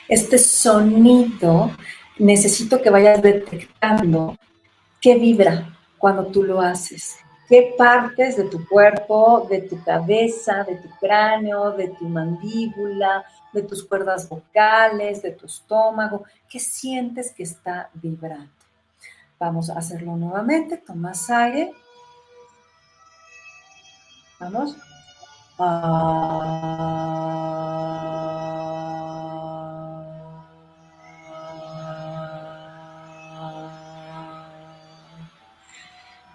Este 0.08 0.38
sonido 0.38 1.70
necesito 2.18 2.80
que 2.80 2.90
vayas 2.90 3.22
detectando 3.22 4.36
qué 5.00 5.16
vibra 5.16 5.76
cuando 5.98 6.26
tú 6.26 6.42
lo 6.42 6.60
haces, 6.60 7.16
qué 7.48 7.74
partes 7.76 8.36
de 8.36 8.44
tu 8.44 8.66
cuerpo, 8.66 9.46
de 9.48 9.62
tu 9.62 9.82
cabeza, 9.82 10.64
de 10.64 10.76
tu 10.76 10.88
cráneo, 11.00 11.72
de 11.72 11.88
tu 11.88 12.08
mandíbula, 12.08 13.24
de 13.52 13.62
tus 13.62 13.84
cuerdas 13.84 14.28
vocales, 14.28 15.22
de 15.22 15.32
tu 15.32 15.46
estómago, 15.46 16.24
qué 16.48 16.58
sientes 16.58 17.32
que 17.32 17.42
está 17.42 17.90
vibrando. 17.94 18.50
Vamos 19.38 19.70
a 19.70 19.78
hacerlo 19.78 20.16
nuevamente, 20.16 20.76
tomas 20.78 21.30
aire. 21.30 21.72
Vamos. 24.38 24.76
Ah. 25.58 26.86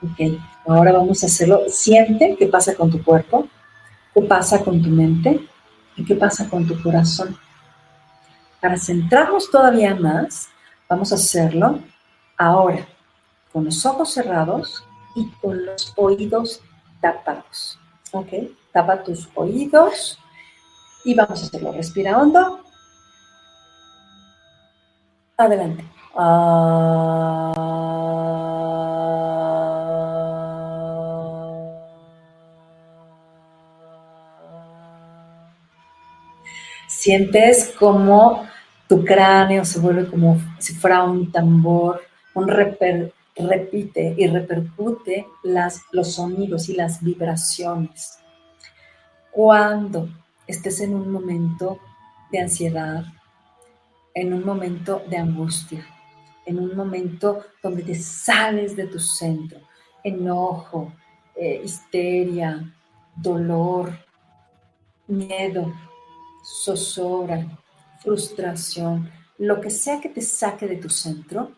Ok, 0.04 0.40
ahora 0.68 0.94
vamos 0.94 1.22
a 1.24 1.28
hacerlo. 1.28 1.62
Siente 1.68 2.36
qué 2.38 2.48
pasa 2.48 2.74
con 2.76 2.90
tu 2.90 3.04
cuerpo, 3.04 3.48
qué 4.14 4.22
pasa 4.22 4.64
con 4.64 4.82
tu 4.82 4.90
mente 4.90 5.48
y 5.96 6.04
qué 6.04 6.16
pasa 6.16 6.50
con 6.50 6.68
tu 6.68 6.82
corazón. 6.82 7.38
Para 8.60 8.78
centrarnos 8.78 9.50
todavía 9.52 9.96
más, 9.96 10.50
vamos 10.90 11.12
a 11.12 11.16
hacerlo 11.16 11.80
ahora, 12.38 12.88
con 13.54 13.66
los 13.66 13.86
ojos 13.86 14.14
cerrados 14.14 14.84
y 15.16 15.28
con 15.42 15.66
los 15.66 15.94
oídos 15.96 16.62
tapados. 17.00 17.80
¿Ok? 18.12 18.30
Tapa 18.72 19.04
tus 19.04 19.30
oídos 19.36 20.18
y 21.06 21.14
vamos 21.14 21.44
a 21.44 21.46
hacerlo. 21.46 21.72
Respira 21.74 22.18
hondo. 22.18 22.62
Adelante. 25.38 25.86
Ah. 26.16 27.61
Sientes 37.12 37.76
como 37.78 38.48
tu 38.88 39.04
cráneo 39.04 39.66
se 39.66 39.82
vuelve 39.82 40.08
como 40.10 40.40
si 40.60 40.74
fuera 40.74 41.04
un 41.04 41.30
tambor, 41.30 42.00
un 42.34 42.48
repite 42.48 44.16
y 44.18 44.28
repercute 44.28 45.28
las, 45.44 45.82
los 45.92 46.14
sonidos 46.14 46.70
y 46.70 46.74
las 46.74 47.04
vibraciones. 47.04 48.20
Cuando 49.30 50.08
estés 50.48 50.80
en 50.80 50.96
un 50.96 51.12
momento 51.12 51.80
de 52.32 52.40
ansiedad, 52.40 53.04
en 54.14 54.34
un 54.34 54.46
momento 54.46 55.02
de 55.10 55.18
angustia, 55.18 55.86
en 56.46 56.60
un 56.60 56.78
momento 56.78 57.42
donde 57.62 57.84
te 57.84 57.96
sales 57.96 58.78
de 58.78 58.88
tu 58.88 59.02
centro, 59.02 59.60
enojo, 60.02 60.94
eh, 61.36 61.62
histeria, 61.62 62.74
dolor, 63.18 64.00
miedo, 65.08 65.74
zozobra, 66.44 67.46
frustración, 68.00 69.12
lo 69.38 69.60
que 69.62 69.70
sea 69.70 70.00
que 70.00 70.10
te 70.10 70.22
saque 70.22 70.68
de 70.68 70.78
tu 70.78 70.90
centro, 70.90 71.52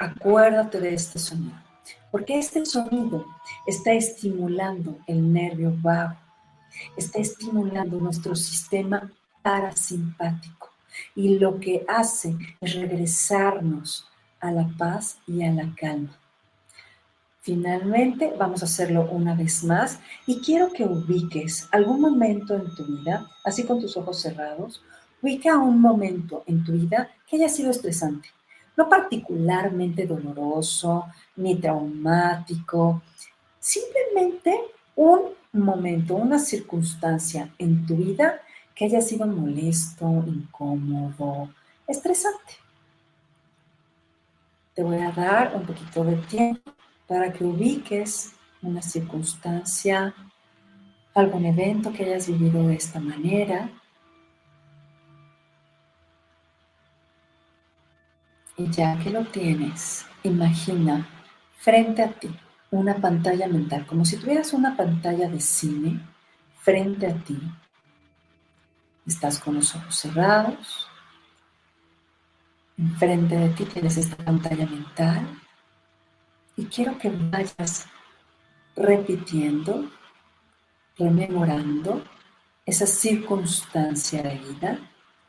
acuérdate 0.00 0.80
de 0.80 0.94
este 0.94 1.18
sonido. 1.18 1.56
Porque 2.10 2.38
este 2.38 2.64
sonido 2.66 3.24
está 3.66 3.92
estimulando 3.92 4.98
el 5.06 5.32
nervio 5.32 5.72
vago, 5.80 6.16
está 6.96 7.20
estimulando 7.20 7.98
nuestro 7.98 8.34
sistema 8.34 9.10
parasimpático 9.42 10.70
y 11.14 11.38
lo 11.38 11.58
que 11.60 11.84
hace 11.88 12.36
es 12.60 12.74
regresarnos 12.74 14.06
a 14.40 14.50
la 14.50 14.68
paz 14.76 15.18
y 15.26 15.42
a 15.42 15.52
la 15.52 15.74
calma. 15.76 16.19
Finalmente, 17.50 18.32
vamos 18.38 18.62
a 18.62 18.66
hacerlo 18.66 19.08
una 19.10 19.34
vez 19.34 19.64
más. 19.64 19.98
Y 20.24 20.38
quiero 20.38 20.72
que 20.72 20.84
ubiques 20.84 21.68
algún 21.72 22.00
momento 22.00 22.54
en 22.54 22.72
tu 22.76 22.84
vida, 22.84 23.26
así 23.44 23.64
con 23.64 23.80
tus 23.80 23.96
ojos 23.96 24.20
cerrados, 24.20 24.84
ubica 25.20 25.58
un 25.58 25.80
momento 25.80 26.44
en 26.46 26.62
tu 26.62 26.70
vida 26.70 27.10
que 27.26 27.34
haya 27.34 27.48
sido 27.48 27.72
estresante, 27.72 28.28
no 28.76 28.88
particularmente 28.88 30.06
doloroso 30.06 31.06
ni 31.34 31.56
traumático, 31.56 33.02
simplemente 33.58 34.56
un 34.94 35.22
momento, 35.52 36.14
una 36.14 36.38
circunstancia 36.38 37.52
en 37.58 37.84
tu 37.84 37.96
vida 37.96 38.40
que 38.76 38.84
haya 38.84 39.00
sido 39.00 39.26
molesto, 39.26 40.06
incómodo, 40.24 41.52
estresante. 41.88 42.52
Te 44.72 44.84
voy 44.84 44.98
a 44.98 45.10
dar 45.10 45.56
un 45.56 45.66
poquito 45.66 46.04
de 46.04 46.14
tiempo 46.14 46.79
para 47.10 47.32
que 47.32 47.42
ubiques 47.42 48.36
una 48.62 48.80
circunstancia, 48.80 50.14
algún 51.12 51.44
evento 51.44 51.92
que 51.92 52.04
hayas 52.04 52.28
vivido 52.28 52.68
de 52.68 52.76
esta 52.76 53.00
manera. 53.00 53.68
Y 58.56 58.70
ya 58.70 58.96
que 59.00 59.10
lo 59.10 59.24
tienes, 59.24 60.06
imagina 60.22 61.04
frente 61.58 62.04
a 62.04 62.12
ti 62.12 62.30
una 62.70 62.94
pantalla 62.94 63.48
mental, 63.48 63.84
como 63.86 64.04
si 64.04 64.16
tuvieras 64.16 64.52
una 64.52 64.76
pantalla 64.76 65.28
de 65.28 65.40
cine 65.40 66.00
frente 66.60 67.08
a 67.08 67.14
ti. 67.24 67.40
Estás 69.04 69.40
con 69.40 69.56
los 69.56 69.74
ojos 69.74 69.96
cerrados. 69.96 70.86
Enfrente 72.78 73.36
de 73.36 73.48
ti 73.48 73.64
tienes 73.64 73.96
esta 73.96 74.16
pantalla 74.16 74.64
mental 74.64 75.39
y 76.60 76.66
quiero 76.66 76.98
que 76.98 77.08
vayas 77.08 77.86
repitiendo, 78.76 79.90
rememorando 80.98 82.04
esa 82.66 82.86
circunstancia 82.86 84.22
de 84.22 84.36
vida 84.36 84.78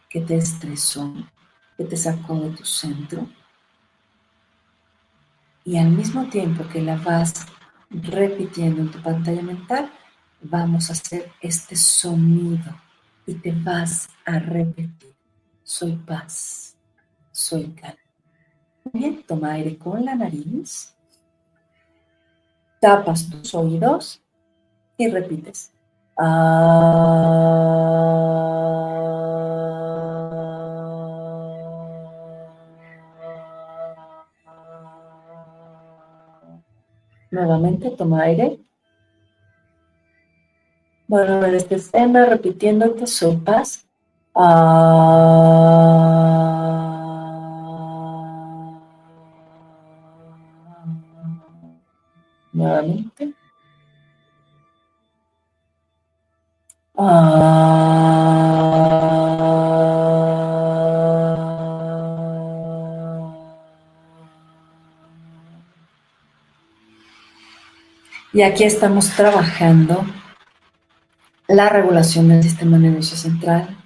que 0.09 0.19
te 0.19 0.35
estresó, 0.35 1.13
que 1.77 1.85
te 1.85 1.95
sacó 1.95 2.35
de 2.35 2.49
tu 2.49 2.65
centro. 2.65 3.29
Y 5.63 5.77
al 5.77 5.91
mismo 5.91 6.27
tiempo 6.27 6.67
que 6.67 6.81
la 6.81 6.97
vas 6.97 7.45
repitiendo 7.89 8.81
en 8.81 8.91
tu 8.91 9.01
pantalla 9.01 9.41
mental, 9.41 9.89
vamos 10.41 10.89
a 10.89 10.93
hacer 10.93 11.31
este 11.39 11.77
sonido 11.77 12.75
y 13.25 13.35
te 13.35 13.53
vas 13.53 14.09
a 14.25 14.37
repetir. 14.37 15.15
Soy 15.63 15.95
paz, 15.95 16.75
soy 17.31 17.67
calma. 17.69 17.95
Bien, 18.91 19.23
toma 19.25 19.53
aire 19.53 19.77
con 19.77 20.03
la 20.03 20.13
nariz 20.13 20.93
tapas 22.81 23.29
tus 23.29 23.53
oídos 23.55 24.21
y 24.97 25.07
repites. 25.07 25.71
Nuevamente 37.29 37.91
toma 37.91 38.23
aire. 38.23 38.59
Bueno, 41.07 41.45
en 41.45 41.55
esta 41.55 41.75
escena 41.75 42.25
repitiéndote 42.25 43.07
sopas. 43.07 43.87
Nuevamente. 52.61 53.33
Y 68.33 68.43
aquí 68.43 68.63
estamos 68.63 69.09
trabajando 69.09 70.05
la 71.47 71.67
regulación 71.69 72.29
del 72.29 72.43
sistema 72.43 72.77
nervioso 72.77 73.15
central. 73.15 73.77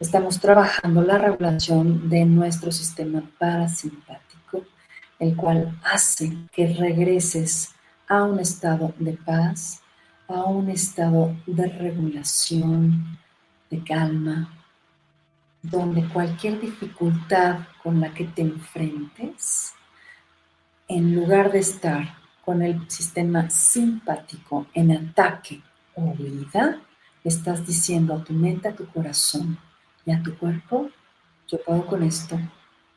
Estamos 0.00 0.40
trabajando 0.40 1.02
la 1.02 1.18
regulación 1.18 2.08
de 2.08 2.24
nuestro 2.24 2.72
sistema 2.72 3.22
parasimpático, 3.38 4.62
el 5.18 5.36
cual 5.36 5.78
hace 5.84 6.32
que 6.52 6.68
regreses 6.68 7.73
a 8.08 8.24
un 8.24 8.38
estado 8.38 8.94
de 8.98 9.12
paz, 9.14 9.82
a 10.28 10.44
un 10.44 10.70
estado 10.70 11.34
de 11.46 11.66
regulación, 11.66 13.18
de 13.70 13.82
calma, 13.82 14.52
donde 15.62 16.06
cualquier 16.08 16.60
dificultad 16.60 17.60
con 17.82 18.00
la 18.00 18.12
que 18.12 18.24
te 18.24 18.42
enfrentes, 18.42 19.72
en 20.88 21.14
lugar 21.14 21.50
de 21.50 21.60
estar 21.60 22.18
con 22.44 22.62
el 22.62 22.90
sistema 22.90 23.48
simpático 23.48 24.66
en 24.74 24.92
ataque 24.92 25.62
o 25.94 26.14
huida, 26.18 26.80
estás 27.24 27.66
diciendo 27.66 28.14
a 28.14 28.22
tu 28.22 28.34
mente, 28.34 28.68
a 28.68 28.76
tu 28.76 28.86
corazón 28.86 29.58
y 30.04 30.12
a 30.12 30.22
tu 30.22 30.36
cuerpo, 30.36 30.90
yo 31.48 31.58
puedo 31.64 31.86
con 31.86 32.02
esto, 32.02 32.38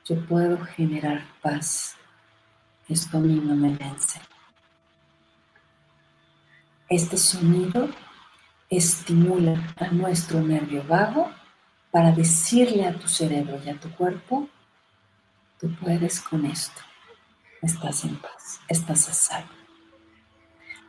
yo 0.03 0.25
puedo 0.25 0.57
generar 0.57 1.23
paz. 1.41 1.95
Esto 2.89 3.17
a 3.17 3.21
mí 3.21 3.35
no 3.35 3.55
me 3.55 3.73
vence. 3.75 4.19
Este 6.89 7.17
sonido 7.17 7.89
estimula 8.69 9.75
a 9.75 9.87
nuestro 9.87 10.39
nervio 10.41 10.85
vago 10.87 11.29
para 11.91 12.13
decirle 12.13 12.87
a 12.87 12.97
tu 12.97 13.09
cerebro 13.09 13.59
y 13.65 13.69
a 13.69 13.77
tu 13.77 13.91
cuerpo, 13.91 14.47
tú 15.59 15.69
puedes 15.81 16.21
con 16.21 16.45
esto, 16.45 16.79
estás 17.61 18.05
en 18.05 18.15
paz, 18.15 18.61
estás 18.69 19.09
a 19.09 19.13
salvo. 19.13 19.49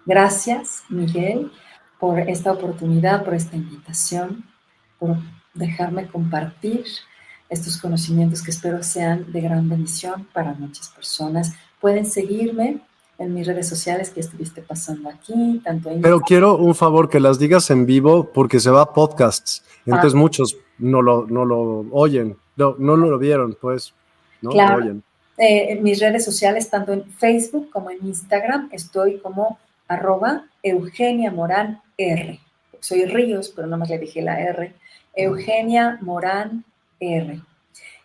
Gracias, 0.07 0.85
Miguel, 0.89 1.51
por 1.99 2.21
esta 2.21 2.53
oportunidad, 2.53 3.25
por 3.25 3.35
esta 3.35 3.57
invitación, 3.57 4.45
por 5.01 5.17
dejarme 5.53 6.07
compartir 6.07 6.85
estos 7.49 7.77
conocimientos 7.77 8.43
que 8.43 8.53
espero 8.53 8.85
sean 8.85 9.33
de 9.33 9.41
gran 9.41 9.69
bendición 9.69 10.29
para 10.33 10.53
muchas 10.53 10.91
personas. 10.91 11.55
Pueden 11.81 12.07
seguirme 12.07 12.83
en 13.19 13.35
mis 13.35 13.47
redes 13.47 13.69
sociales 13.69 14.11
que 14.11 14.21
estuviste 14.21 14.63
pasando 14.63 15.09
aquí, 15.09 15.61
tanto 15.65 15.91
en 15.91 16.01
Pero 16.01 16.21
quiero 16.21 16.57
un 16.57 16.75
favor 16.75 17.09
que 17.09 17.19
las 17.19 17.39
digas 17.39 17.71
en 17.71 17.85
vivo 17.85 18.31
porque 18.33 18.61
se 18.61 18.71
va 18.71 18.83
a 18.83 18.93
podcasts, 18.93 19.65
entonces 19.85 20.15
ah. 20.15 20.19
muchos 20.19 20.57
no 20.79 21.03
lo, 21.03 21.27
no 21.27 21.45
lo 21.45 21.87
oyen, 21.91 22.37
no, 22.57 22.77
no 22.79 22.97
lo 22.97 23.19
vieron, 23.19 23.57
pues, 23.61 23.93
no 24.41 24.53
lo 24.53 24.77
oyen. 24.77 25.03
Eh, 25.37 25.73
en 25.73 25.83
mis 25.83 26.01
redes 26.01 26.25
sociales, 26.25 26.69
tanto 26.69 26.93
en 26.93 27.05
Facebook 27.05 27.71
como 27.71 27.91
en 27.91 27.99
Instagram, 28.05 28.69
estoy 28.73 29.19
como 29.19 29.59
arroba 29.87 30.47
Eugenia 30.63 31.31
Morán 31.31 31.81
R. 31.97 32.41
Soy 32.81 33.05
Ríos, 33.05 33.53
pero 33.55 33.67
nada 33.67 33.79
más 33.79 33.89
le 33.89 33.99
dije 33.99 34.23
la 34.23 34.41
R. 34.41 34.75
Eugenia 35.15 35.99
Morán 36.01 36.65
R. 37.01 37.41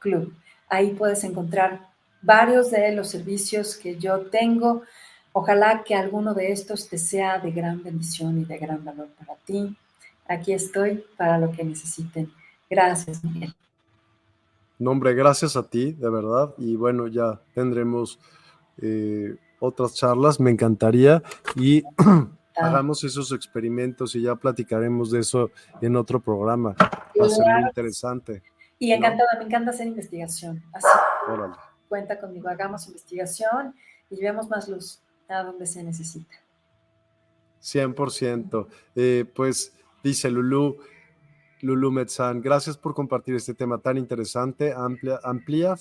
.club. 0.00 0.34
Ahí 0.68 0.94
puedes 0.94 1.22
encontrar 1.22 1.86
varios 2.22 2.72
de 2.72 2.90
los 2.92 3.08
servicios 3.08 3.76
que 3.76 3.96
yo 3.96 4.22
tengo. 4.22 4.82
Ojalá 5.32 5.84
que 5.84 5.94
alguno 5.94 6.34
de 6.34 6.50
estos 6.52 6.88
te 6.88 6.98
sea 6.98 7.38
de 7.38 7.52
gran 7.52 7.82
bendición 7.82 8.40
y 8.40 8.44
de 8.44 8.58
gran 8.58 8.84
valor 8.84 9.08
para 9.18 9.36
ti. 9.44 9.76
Aquí 10.26 10.52
estoy 10.52 11.04
para 11.16 11.38
lo 11.38 11.52
que 11.52 11.64
necesiten. 11.64 12.32
Gracias, 12.70 13.22
Miguel. 13.22 13.54
Nombre, 14.78 15.12
gracias 15.14 15.56
a 15.56 15.68
ti, 15.68 15.92
de 15.92 16.08
verdad. 16.10 16.54
Y 16.58 16.76
bueno, 16.76 17.08
ya 17.08 17.40
tendremos 17.54 18.18
eh, 18.80 19.36
otras 19.64 19.94
charlas, 19.94 20.40
me 20.40 20.50
encantaría 20.50 21.22
y 21.56 21.82
hagamos 22.56 23.02
esos 23.04 23.32
experimentos 23.32 24.14
y 24.14 24.22
ya 24.22 24.34
platicaremos 24.36 25.10
de 25.10 25.20
eso 25.20 25.50
en 25.80 25.96
otro 25.96 26.20
programa. 26.20 26.74
Va 26.78 27.26
a 27.26 27.28
ser 27.28 27.46
muy 27.46 27.62
interesante. 27.68 28.42
Y 28.78 28.92
encantada, 28.92 29.28
me 29.38 29.44
encanta 29.44 29.70
hacer 29.70 29.86
investigación. 29.86 30.62
Así. 30.72 30.86
Cuenta 31.88 32.18
conmigo, 32.18 32.48
hagamos 32.48 32.86
investigación 32.86 33.74
y 34.10 34.16
llevemos 34.16 34.48
más 34.48 34.68
luz 34.68 35.00
a 35.28 35.42
donde 35.42 35.66
se 35.66 35.82
necesita. 35.82 36.36
100%. 37.62 38.66
Eh, 38.94 39.24
pues 39.34 39.72
dice 40.02 40.30
Lulu, 40.30 40.78
Lulu 41.62 41.90
Metzán, 41.90 42.42
gracias 42.42 42.76
por 42.76 42.94
compartir 42.94 43.34
este 43.36 43.54
tema 43.54 43.78
tan 43.78 43.96
interesante. 43.96 44.74
Amplia, 44.74 45.18
amplía 45.22 45.76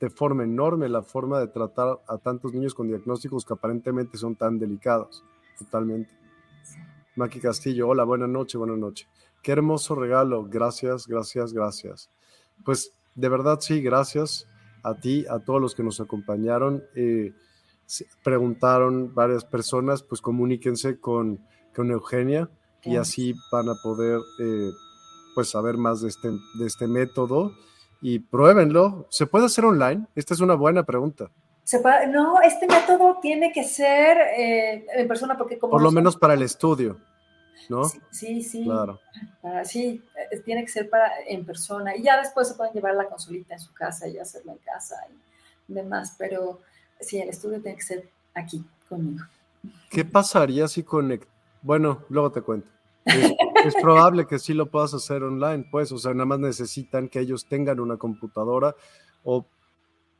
de 0.00 0.08
forma 0.08 0.44
enorme 0.44 0.88
la 0.88 1.02
forma 1.02 1.38
de 1.38 1.48
tratar 1.48 2.00
a 2.08 2.16
tantos 2.16 2.54
niños 2.54 2.74
con 2.74 2.88
diagnósticos 2.88 3.44
que 3.44 3.52
aparentemente 3.52 4.16
son 4.16 4.34
tan 4.34 4.58
delicados. 4.58 5.22
Totalmente. 5.58 6.10
Maki 7.16 7.38
Castillo, 7.38 7.88
hola, 7.88 8.04
buenas 8.04 8.30
noches, 8.30 8.56
buenas 8.56 8.78
noches. 8.78 9.06
Qué 9.42 9.52
hermoso 9.52 9.94
regalo, 9.94 10.44
gracias, 10.44 11.06
gracias, 11.06 11.52
gracias. 11.52 12.10
Pues 12.64 12.94
de 13.14 13.28
verdad 13.28 13.58
sí, 13.60 13.82
gracias 13.82 14.46
a 14.82 14.94
ti, 14.94 15.26
a 15.28 15.38
todos 15.38 15.60
los 15.60 15.74
que 15.74 15.82
nos 15.82 16.00
acompañaron. 16.00 16.82
Eh, 16.94 17.34
preguntaron 18.24 19.14
varias 19.14 19.44
personas, 19.44 20.02
pues 20.02 20.22
comuníquense 20.22 20.98
con, 20.98 21.40
con 21.74 21.90
Eugenia 21.90 22.48
y 22.82 22.96
así 22.96 23.34
van 23.52 23.68
a 23.68 23.74
poder 23.82 24.20
eh, 24.40 24.70
pues 25.34 25.50
saber 25.50 25.76
más 25.76 26.00
de 26.00 26.08
este, 26.08 26.30
de 26.30 26.66
este 26.66 26.86
método 26.86 27.52
y 28.00 28.18
pruébenlo. 28.18 29.06
¿Se 29.10 29.26
puede 29.26 29.46
hacer 29.46 29.64
online? 29.64 30.06
Esta 30.14 30.34
es 30.34 30.40
una 30.40 30.54
buena 30.54 30.84
pregunta. 30.84 31.30
no, 32.08 32.40
este 32.42 32.66
método 32.66 33.18
tiene 33.20 33.52
que 33.52 33.64
ser 33.64 34.18
eh, 34.36 34.86
en 34.94 35.08
persona 35.08 35.36
porque 35.36 35.58
como... 35.58 35.72
Por 35.72 35.82
lo 35.82 35.90
menos 35.90 36.16
para 36.16 36.34
el 36.34 36.42
estudio, 36.42 36.98
¿no? 37.68 37.84
Sí, 38.10 38.42
sí. 38.42 38.64
Claro. 38.64 39.00
sí, 39.64 40.02
eh, 40.32 40.38
tiene 40.40 40.64
que 40.64 40.70
ser 40.70 40.88
para 40.88 41.10
en 41.26 41.44
persona. 41.44 41.96
Y 41.96 42.02
ya 42.02 42.18
después 42.18 42.48
se 42.48 42.54
pueden 42.54 42.72
llevar 42.72 42.94
la 42.94 43.08
consolita 43.08 43.54
en 43.54 43.60
su 43.60 43.72
casa 43.72 44.08
y 44.08 44.18
hacerlo 44.18 44.52
en 44.52 44.58
casa 44.58 44.96
y 45.68 45.72
demás. 45.72 46.14
Pero 46.18 46.60
sí, 47.00 47.20
el 47.20 47.28
estudio 47.28 47.60
tiene 47.60 47.76
que 47.76 47.84
ser 47.84 48.08
aquí, 48.34 48.64
conmigo. 48.88 49.24
¿Qué 49.90 50.04
pasaría 50.04 50.68
si 50.68 50.82
conect... 50.82 51.28
Bueno, 51.62 52.04
luego 52.08 52.32
te 52.32 52.40
cuento. 52.40 52.68
Es, 53.04 53.74
probable 53.80 54.26
que 54.26 54.38
sí 54.38 54.54
lo 54.54 54.70
puedas 54.70 54.94
hacer 54.94 55.22
online, 55.22 55.66
pues, 55.70 55.90
o 55.92 55.98
sea, 55.98 56.12
nada 56.12 56.26
más 56.26 56.38
necesitan 56.38 57.08
que 57.08 57.20
ellos 57.20 57.46
tengan 57.46 57.80
una 57.80 57.96
computadora 57.96 58.74
o 59.24 59.46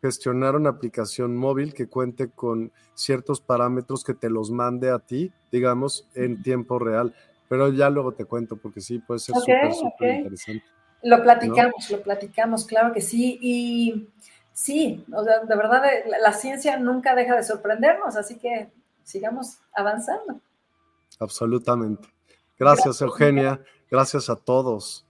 gestionar 0.00 0.56
una 0.56 0.70
aplicación 0.70 1.36
móvil 1.36 1.74
que 1.74 1.88
cuente 1.88 2.30
con 2.30 2.72
ciertos 2.94 3.40
parámetros 3.40 4.02
que 4.02 4.14
te 4.14 4.30
los 4.30 4.50
mande 4.50 4.90
a 4.90 4.98
ti, 4.98 5.32
digamos, 5.52 6.08
en 6.14 6.42
tiempo 6.42 6.78
real. 6.78 7.14
Pero 7.48 7.70
ya 7.72 7.90
luego 7.90 8.12
te 8.12 8.24
cuento, 8.24 8.56
porque 8.56 8.80
sí, 8.80 8.98
puede 8.98 9.20
ser 9.20 9.34
súper, 9.36 9.74
súper 9.74 10.14
interesante. 10.16 10.64
Lo 11.02 11.22
platicamos, 11.22 11.90
lo 11.90 12.02
platicamos, 12.02 12.64
claro 12.64 12.92
que 12.92 13.00
sí. 13.00 13.38
Y 13.42 14.08
sí, 14.52 15.04
o 15.12 15.24
sea, 15.24 15.40
de 15.40 15.56
verdad, 15.56 15.84
eh, 15.84 16.04
la 16.20 16.32
ciencia 16.32 16.78
nunca 16.78 17.14
deja 17.14 17.36
de 17.36 17.42
sorprendernos, 17.42 18.16
así 18.16 18.38
que 18.38 18.70
sigamos 19.02 19.58
avanzando. 19.74 20.40
Absolutamente. 21.18 22.08
Gracias, 22.60 23.00
Eugenia. 23.00 23.64
Gracias 23.90 24.28
a 24.28 24.36
todos. 24.36 25.06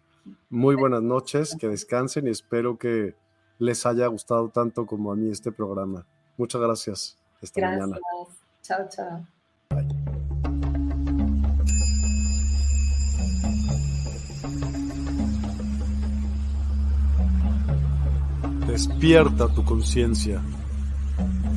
Muy 0.48 0.76
buenas 0.76 1.02
noches, 1.02 1.56
que 1.58 1.66
descansen 1.66 2.28
y 2.28 2.30
espero 2.30 2.78
que 2.78 3.16
les 3.58 3.84
haya 3.86 4.06
gustado 4.06 4.50
tanto 4.50 4.86
como 4.86 5.10
a 5.10 5.16
mí 5.16 5.30
este 5.32 5.50
programa. 5.50 6.06
Muchas 6.36 6.60
gracias. 6.60 7.18
Esta 7.42 7.60
gracias. 7.60 7.80
mañana. 7.80 8.00
Chao, 8.62 8.88
chao. 8.88 9.26
Despierta 18.68 19.52
tu 19.52 19.64
conciencia. 19.64 20.40